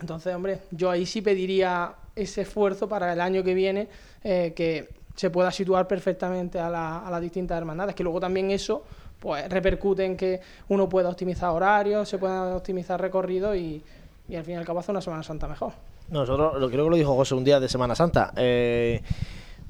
Entonces, 0.00 0.34
hombre, 0.34 0.60
yo 0.70 0.90
ahí 0.90 1.04
sí 1.04 1.20
pediría 1.20 1.92
ese 2.16 2.40
esfuerzo 2.40 2.88
para 2.88 3.12
el 3.12 3.20
año 3.20 3.44
que 3.44 3.52
viene, 3.52 3.88
eh, 4.24 4.54
que 4.56 4.88
se 5.14 5.28
pueda 5.28 5.50
situar 5.50 5.86
perfectamente 5.86 6.58
a, 6.58 6.70
las 6.70 7.20
distintas 7.20 7.58
hermandades, 7.58 7.94
que 7.94 8.02
luego 8.02 8.18
también 8.18 8.50
eso 8.50 8.82
pues 9.18 9.46
repercute 9.50 10.06
en 10.06 10.16
que 10.16 10.40
uno 10.68 10.88
pueda 10.88 11.10
optimizar 11.10 11.50
horarios, 11.50 12.08
se 12.08 12.16
pueda 12.16 12.56
optimizar 12.56 12.98
recorrido 12.98 13.54
y, 13.54 13.84
y 14.26 14.36
al 14.36 14.44
fin 14.44 14.54
y 14.54 14.56
al 14.56 14.64
cabo 14.64 14.78
hace 14.78 14.90
una 14.90 15.02
Semana 15.02 15.22
Santa 15.22 15.46
mejor. 15.46 15.74
Nosotros, 16.10 16.60
lo 16.60 16.68
creo 16.70 16.84
que 16.84 16.90
lo 16.90 16.96
dijo 16.96 17.14
José 17.14 17.34
un 17.34 17.44
día 17.44 17.60
de 17.60 17.68
Semana 17.68 17.94
Santa. 17.94 18.32
Eh, 18.36 19.00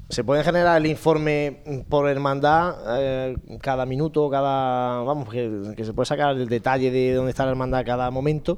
se 0.09 0.23
puede 0.23 0.43
generar 0.43 0.77
el 0.77 0.87
informe 0.87 1.63
por 1.87 2.09
hermandad 2.09 2.75
eh, 2.99 3.35
cada 3.61 3.85
minuto, 3.85 4.29
cada. 4.29 5.03
Vamos, 5.03 5.29
que, 5.29 5.75
se 5.77 5.93
puede 5.93 6.05
sacar 6.05 6.35
el 6.35 6.49
detalle 6.49 6.91
de 6.91 7.13
dónde 7.13 7.31
está 7.31 7.45
la 7.45 7.51
hermandad 7.51 7.85
cada 7.85 8.09
momento. 8.11 8.57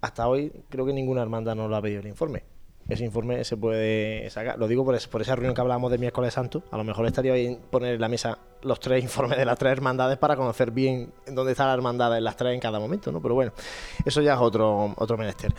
Hasta 0.00 0.28
hoy 0.28 0.52
creo 0.68 0.86
que 0.86 0.92
ninguna 0.92 1.22
hermandad 1.22 1.56
nos 1.56 1.68
lo 1.68 1.76
ha 1.76 1.82
pedido 1.82 2.00
el 2.00 2.06
informe 2.06 2.57
ese 2.88 3.04
informe 3.04 3.44
se 3.44 3.56
puede 3.56 4.28
sacar. 4.30 4.58
Lo 4.58 4.66
digo 4.66 4.84
por, 4.84 4.98
por 5.08 5.20
esa 5.20 5.34
reunión 5.34 5.54
que 5.54 5.60
hablábamos 5.60 5.90
de 5.90 5.98
miércoles 5.98 6.32
santo. 6.32 6.62
A 6.70 6.76
lo 6.76 6.84
mejor 6.84 7.06
estaría 7.06 7.34
bien 7.34 7.58
poner 7.70 7.94
en 7.94 8.00
la 8.00 8.08
mesa 8.08 8.38
los 8.62 8.80
tres 8.80 9.02
informes 9.02 9.38
de 9.38 9.44
las 9.44 9.58
tres 9.58 9.72
hermandades 9.72 10.16
para 10.18 10.36
conocer 10.36 10.70
bien 10.70 11.12
dónde 11.26 11.52
está 11.52 11.66
la 11.66 11.74
hermandad 11.74 12.16
en 12.16 12.24
las 12.24 12.36
tres 12.36 12.54
en 12.54 12.60
cada 12.60 12.80
momento, 12.80 13.12
¿no? 13.12 13.20
Pero 13.20 13.34
bueno, 13.34 13.52
eso 14.04 14.22
ya 14.22 14.34
es 14.34 14.40
otro, 14.40 14.94
otro 14.96 15.18
menester. 15.18 15.52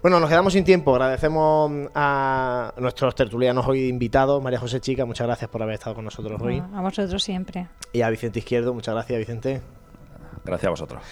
Bueno, 0.00 0.20
nos 0.20 0.30
quedamos 0.30 0.52
sin 0.52 0.64
tiempo. 0.64 0.92
Agradecemos 0.92 1.90
a 1.94 2.72
nuestros 2.78 3.14
tertulianos 3.14 3.66
hoy 3.66 3.88
invitados. 3.88 4.42
María 4.42 4.60
José 4.60 4.80
Chica, 4.80 5.04
muchas 5.04 5.26
gracias 5.26 5.50
por 5.50 5.62
haber 5.62 5.74
estado 5.74 5.96
con 5.96 6.04
nosotros 6.04 6.40
hoy. 6.40 6.62
A 6.72 6.80
vosotros 6.80 7.22
siempre. 7.22 7.66
Y 7.92 8.02
a 8.02 8.10
Vicente 8.10 8.38
Izquierdo, 8.38 8.72
muchas 8.72 8.94
gracias, 8.94 9.18
Vicente. 9.18 9.60
Gracias 10.46 10.68
a 10.68 10.70
vosotros 10.70 11.02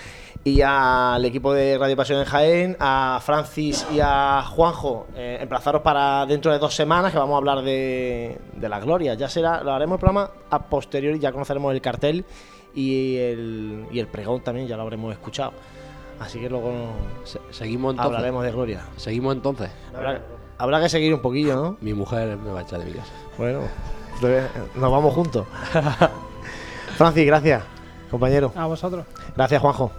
y 0.45 0.61
al 0.61 1.25
equipo 1.25 1.55
de 1.55 1.79
Radio 1.79 1.97
Pasión 1.97 2.21
en 2.21 2.27
Jaén, 2.27 2.77
a 2.79 3.19
Francis 3.25 3.87
y 3.91 3.99
a 4.01 4.43
Juanjo, 4.43 5.07
eh, 5.17 5.39
emplazaros 5.41 5.81
para 5.81 6.27
dentro 6.27 6.53
de 6.53 6.59
dos 6.59 6.75
semanas 6.75 7.13
que 7.13 7.19
vamos 7.19 7.35
a 7.35 7.39
hablar 7.39 7.63
de, 7.63 8.39
la 8.61 8.79
gloria. 8.79 9.15
Ya 9.15 9.31
será, 9.31 9.65
lo 9.65 9.73
haremos 9.73 9.97
el 9.97 10.01
programa 10.01 10.31
a 10.51 10.67
posteriori, 10.67 11.19
ya 11.19 11.33
conoceremos 11.33 11.73
el 11.73 11.81
cartel 11.81 12.27
y 12.75 13.17
el, 13.17 13.87
y 13.91 13.99
el 13.99 14.07
pregón 14.07 14.43
también, 14.43 14.69
ya 14.69 14.77
lo 14.77 14.83
habremos 14.83 15.13
escuchado. 15.15 15.53
Así 16.21 16.39
que 16.39 16.51
luego 16.51 16.71
seguimos 17.51 17.99
hablaremos 17.99 18.45
de 18.45 18.53
gloria. 18.53 18.85
Seguimos 18.97 19.35
entonces. 19.35 19.71
Habrá, 20.59 20.81
que 20.81 20.89
seguir 20.89 21.13
un 21.13 21.21
poquillo, 21.21 21.57
¿no? 21.57 21.77
Mi 21.81 21.95
mujer 21.95 22.37
me 22.37 22.53
va 22.53 22.61
a 22.61 22.63
echar 22.63 22.79
de 22.81 22.85
mi 22.85 22.93
casa. 22.93 23.13
Bueno, 23.39 23.63
nos 24.75 24.91
vamos 24.93 25.15
juntos. 25.15 25.47
Francis, 26.97 27.27
gracias, 27.27 27.65
compañero. 28.11 28.53
A 28.55 28.67
vosotros. 28.67 29.07
Gracias, 29.37 29.61
Juanjo. 29.61 29.93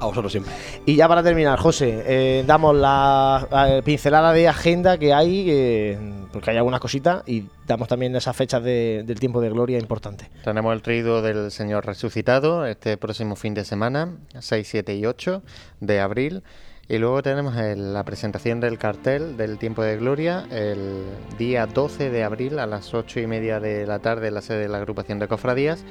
A 0.00 0.06
vosotros 0.06 0.32
siempre. 0.32 0.52
Y 0.86 0.96
ya 0.96 1.06
para 1.08 1.22
terminar, 1.22 1.58
José, 1.58 2.02
eh, 2.06 2.44
damos 2.46 2.74
la, 2.74 3.82
pincelada 3.84 4.32
de 4.32 4.48
agenda 4.48 4.96
que 4.96 5.12
hay, 5.12 6.26
porque 6.32 6.50
hay 6.50 6.56
algunas 6.56 6.80
cositas, 6.80 7.22
y 7.26 7.44
damos 7.66 7.86
también 7.86 8.16
esas 8.16 8.34
fechas 8.34 8.62
del 8.64 9.20
tiempo 9.20 9.42
de 9.42 9.50
gloria 9.50 9.78
importante. 9.78 10.30
Tenemos 10.42 10.72
el 10.72 10.80
trido 10.80 11.20
del 11.20 11.50
Señor 11.50 11.84
resucitado 11.84 12.64
este 12.64 12.96
próximo 12.96 13.36
fin 13.36 13.52
de 13.52 13.64
semana, 13.64 14.16
6, 14.38 14.66
7 14.66 14.94
y 14.94 15.04
8 15.04 15.42
de 15.80 16.00
abril. 16.00 16.42
Y 16.88 16.98
luego 16.98 17.22
tenemos 17.22 17.54
la 17.54 18.02
presentación 18.04 18.58
del 18.58 18.76
cartel 18.76 19.36
del 19.36 19.58
tiempo 19.58 19.82
de 19.82 19.96
gloria 19.96 20.48
el 20.50 21.04
día 21.38 21.66
12 21.66 22.10
de 22.10 22.24
abril 22.24 22.58
a 22.58 22.66
las 22.66 22.94
8 22.94 23.20
y 23.20 23.28
media 23.28 23.60
de 23.60 23.86
la 23.86 24.00
tarde 24.00 24.26
en 24.26 24.34
la 24.34 24.42
sede 24.42 24.62
de 24.62 24.68
la 24.68 24.78
agrupación 24.78 25.20
de 25.20 25.28
cofradías. 25.28 25.84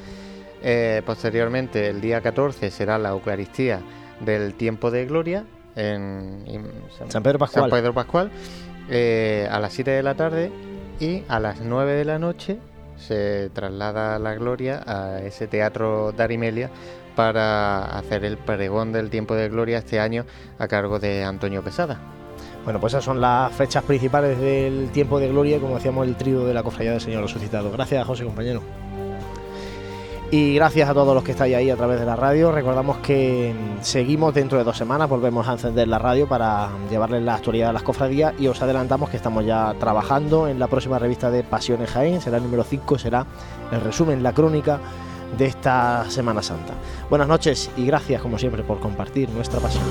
Eh, 0.62 1.02
posteriormente, 1.06 1.88
el 1.88 2.02
día 2.02 2.22
14 2.22 2.70
será 2.72 2.98
la 2.98 3.10
Eucaristía 3.10 3.82
del 4.20 4.54
tiempo 4.56 4.92
de 4.92 5.06
gloria 5.06 5.46
en, 5.76 6.44
San 7.08 7.24
Pedro 7.24 7.40
Pascual, 7.40 7.70
San 7.70 7.80
Pedro 7.80 7.94
Pascual 7.94 8.32
eh, 8.90 9.48
a 9.50 9.60
las 9.60 9.74
7 9.74 9.92
de 9.92 10.04
la 10.04 10.16
tarde 10.16 10.52
y 11.00 11.24
a 11.30 11.40
las 11.40 11.62
9 11.62 11.94
de 11.94 12.06
la 12.06 12.20
noche 12.20 12.58
se 12.98 13.50
traslada 13.52 14.20
la 14.20 14.34
gloria 14.36 14.84
a 14.86 15.22
ese 15.22 15.48
teatro 15.48 16.12
de 16.12 16.22
Arimelia 16.22 16.70
para 17.16 17.98
hacer 17.98 18.26
el 18.26 18.38
pregón 18.38 18.92
del 18.92 19.10
tiempo 19.10 19.36
de 19.36 19.48
gloria 19.48 19.78
este 19.78 20.00
año 20.00 20.26
a 20.58 20.68
cargo 20.68 21.00
de 21.00 21.24
Antonio 21.24 21.64
Pesada. 21.64 22.00
Bueno, 22.64 22.80
pues 22.80 22.94
esas 22.94 23.06
son 23.06 23.22
las 23.22 23.54
fechas 23.54 23.84
principales 23.84 24.40
del 24.40 24.90
tiempo 24.92 25.20
de 25.20 25.30
gloria, 25.30 25.60
como 25.60 25.76
decíamos, 25.76 26.08
el 26.08 26.16
trío 26.16 26.46
de 26.46 26.54
la 26.54 26.62
cofradía 26.62 26.92
del 26.92 27.02
Señor 27.02 27.24
resucitado. 27.24 27.72
Gracias, 27.72 28.06
José, 28.06 28.26
compañero. 28.26 28.62
Y 30.32 30.54
gracias 30.54 30.88
a 30.88 30.94
todos 30.94 31.16
los 31.16 31.24
que 31.24 31.32
estáis 31.32 31.56
ahí 31.56 31.72
a 31.72 31.76
través 31.76 32.00
de 32.00 32.06
la 32.06 32.16
radio. 32.16 32.52
Recordamos 32.52 32.98
que 32.98 33.52
seguimos 33.82 34.32
dentro 34.32 34.60
de 34.60 34.64
dos 34.64 34.78
semanas, 34.78 35.10
volvemos 35.10 35.48
a 35.48 35.54
encender 35.54 35.88
la 35.88 35.98
radio 35.98 36.28
para 36.28 36.70
llevarles 36.88 37.24
la 37.24 37.34
actualidad 37.34 37.68
de 37.68 37.74
las 37.74 37.82
cofradías 37.82 38.36
y 38.38 38.48
os 38.48 38.62
adelantamos 38.62 39.10
que 39.10 39.18
estamos 39.18 39.44
ya 39.44 39.74
trabajando 39.80 40.48
en 40.48 40.60
la 40.60 40.68
próxima 40.68 41.00
revista 41.00 41.32
de 41.32 41.44
Pasiones 41.44 41.90
Jaén, 41.90 42.22
será 42.22 42.38
el 42.38 42.44
número 42.44 42.64
5, 42.64 43.00
será 43.00 43.26
el 43.72 43.82
resumen, 43.82 44.22
la 44.22 44.34
crónica 44.34 44.80
de 45.36 45.48
esta 45.48 46.08
Semana 46.10 46.44
Santa. 46.44 46.74
Buenas 47.10 47.28
noches 47.28 47.72
y 47.76 47.88
gracias 47.88 48.22
como 48.22 48.38
siempre 48.38 48.62
por 48.62 48.80
compartir 48.80 49.30
nuestra 49.30 49.60
pasión. 49.60 49.84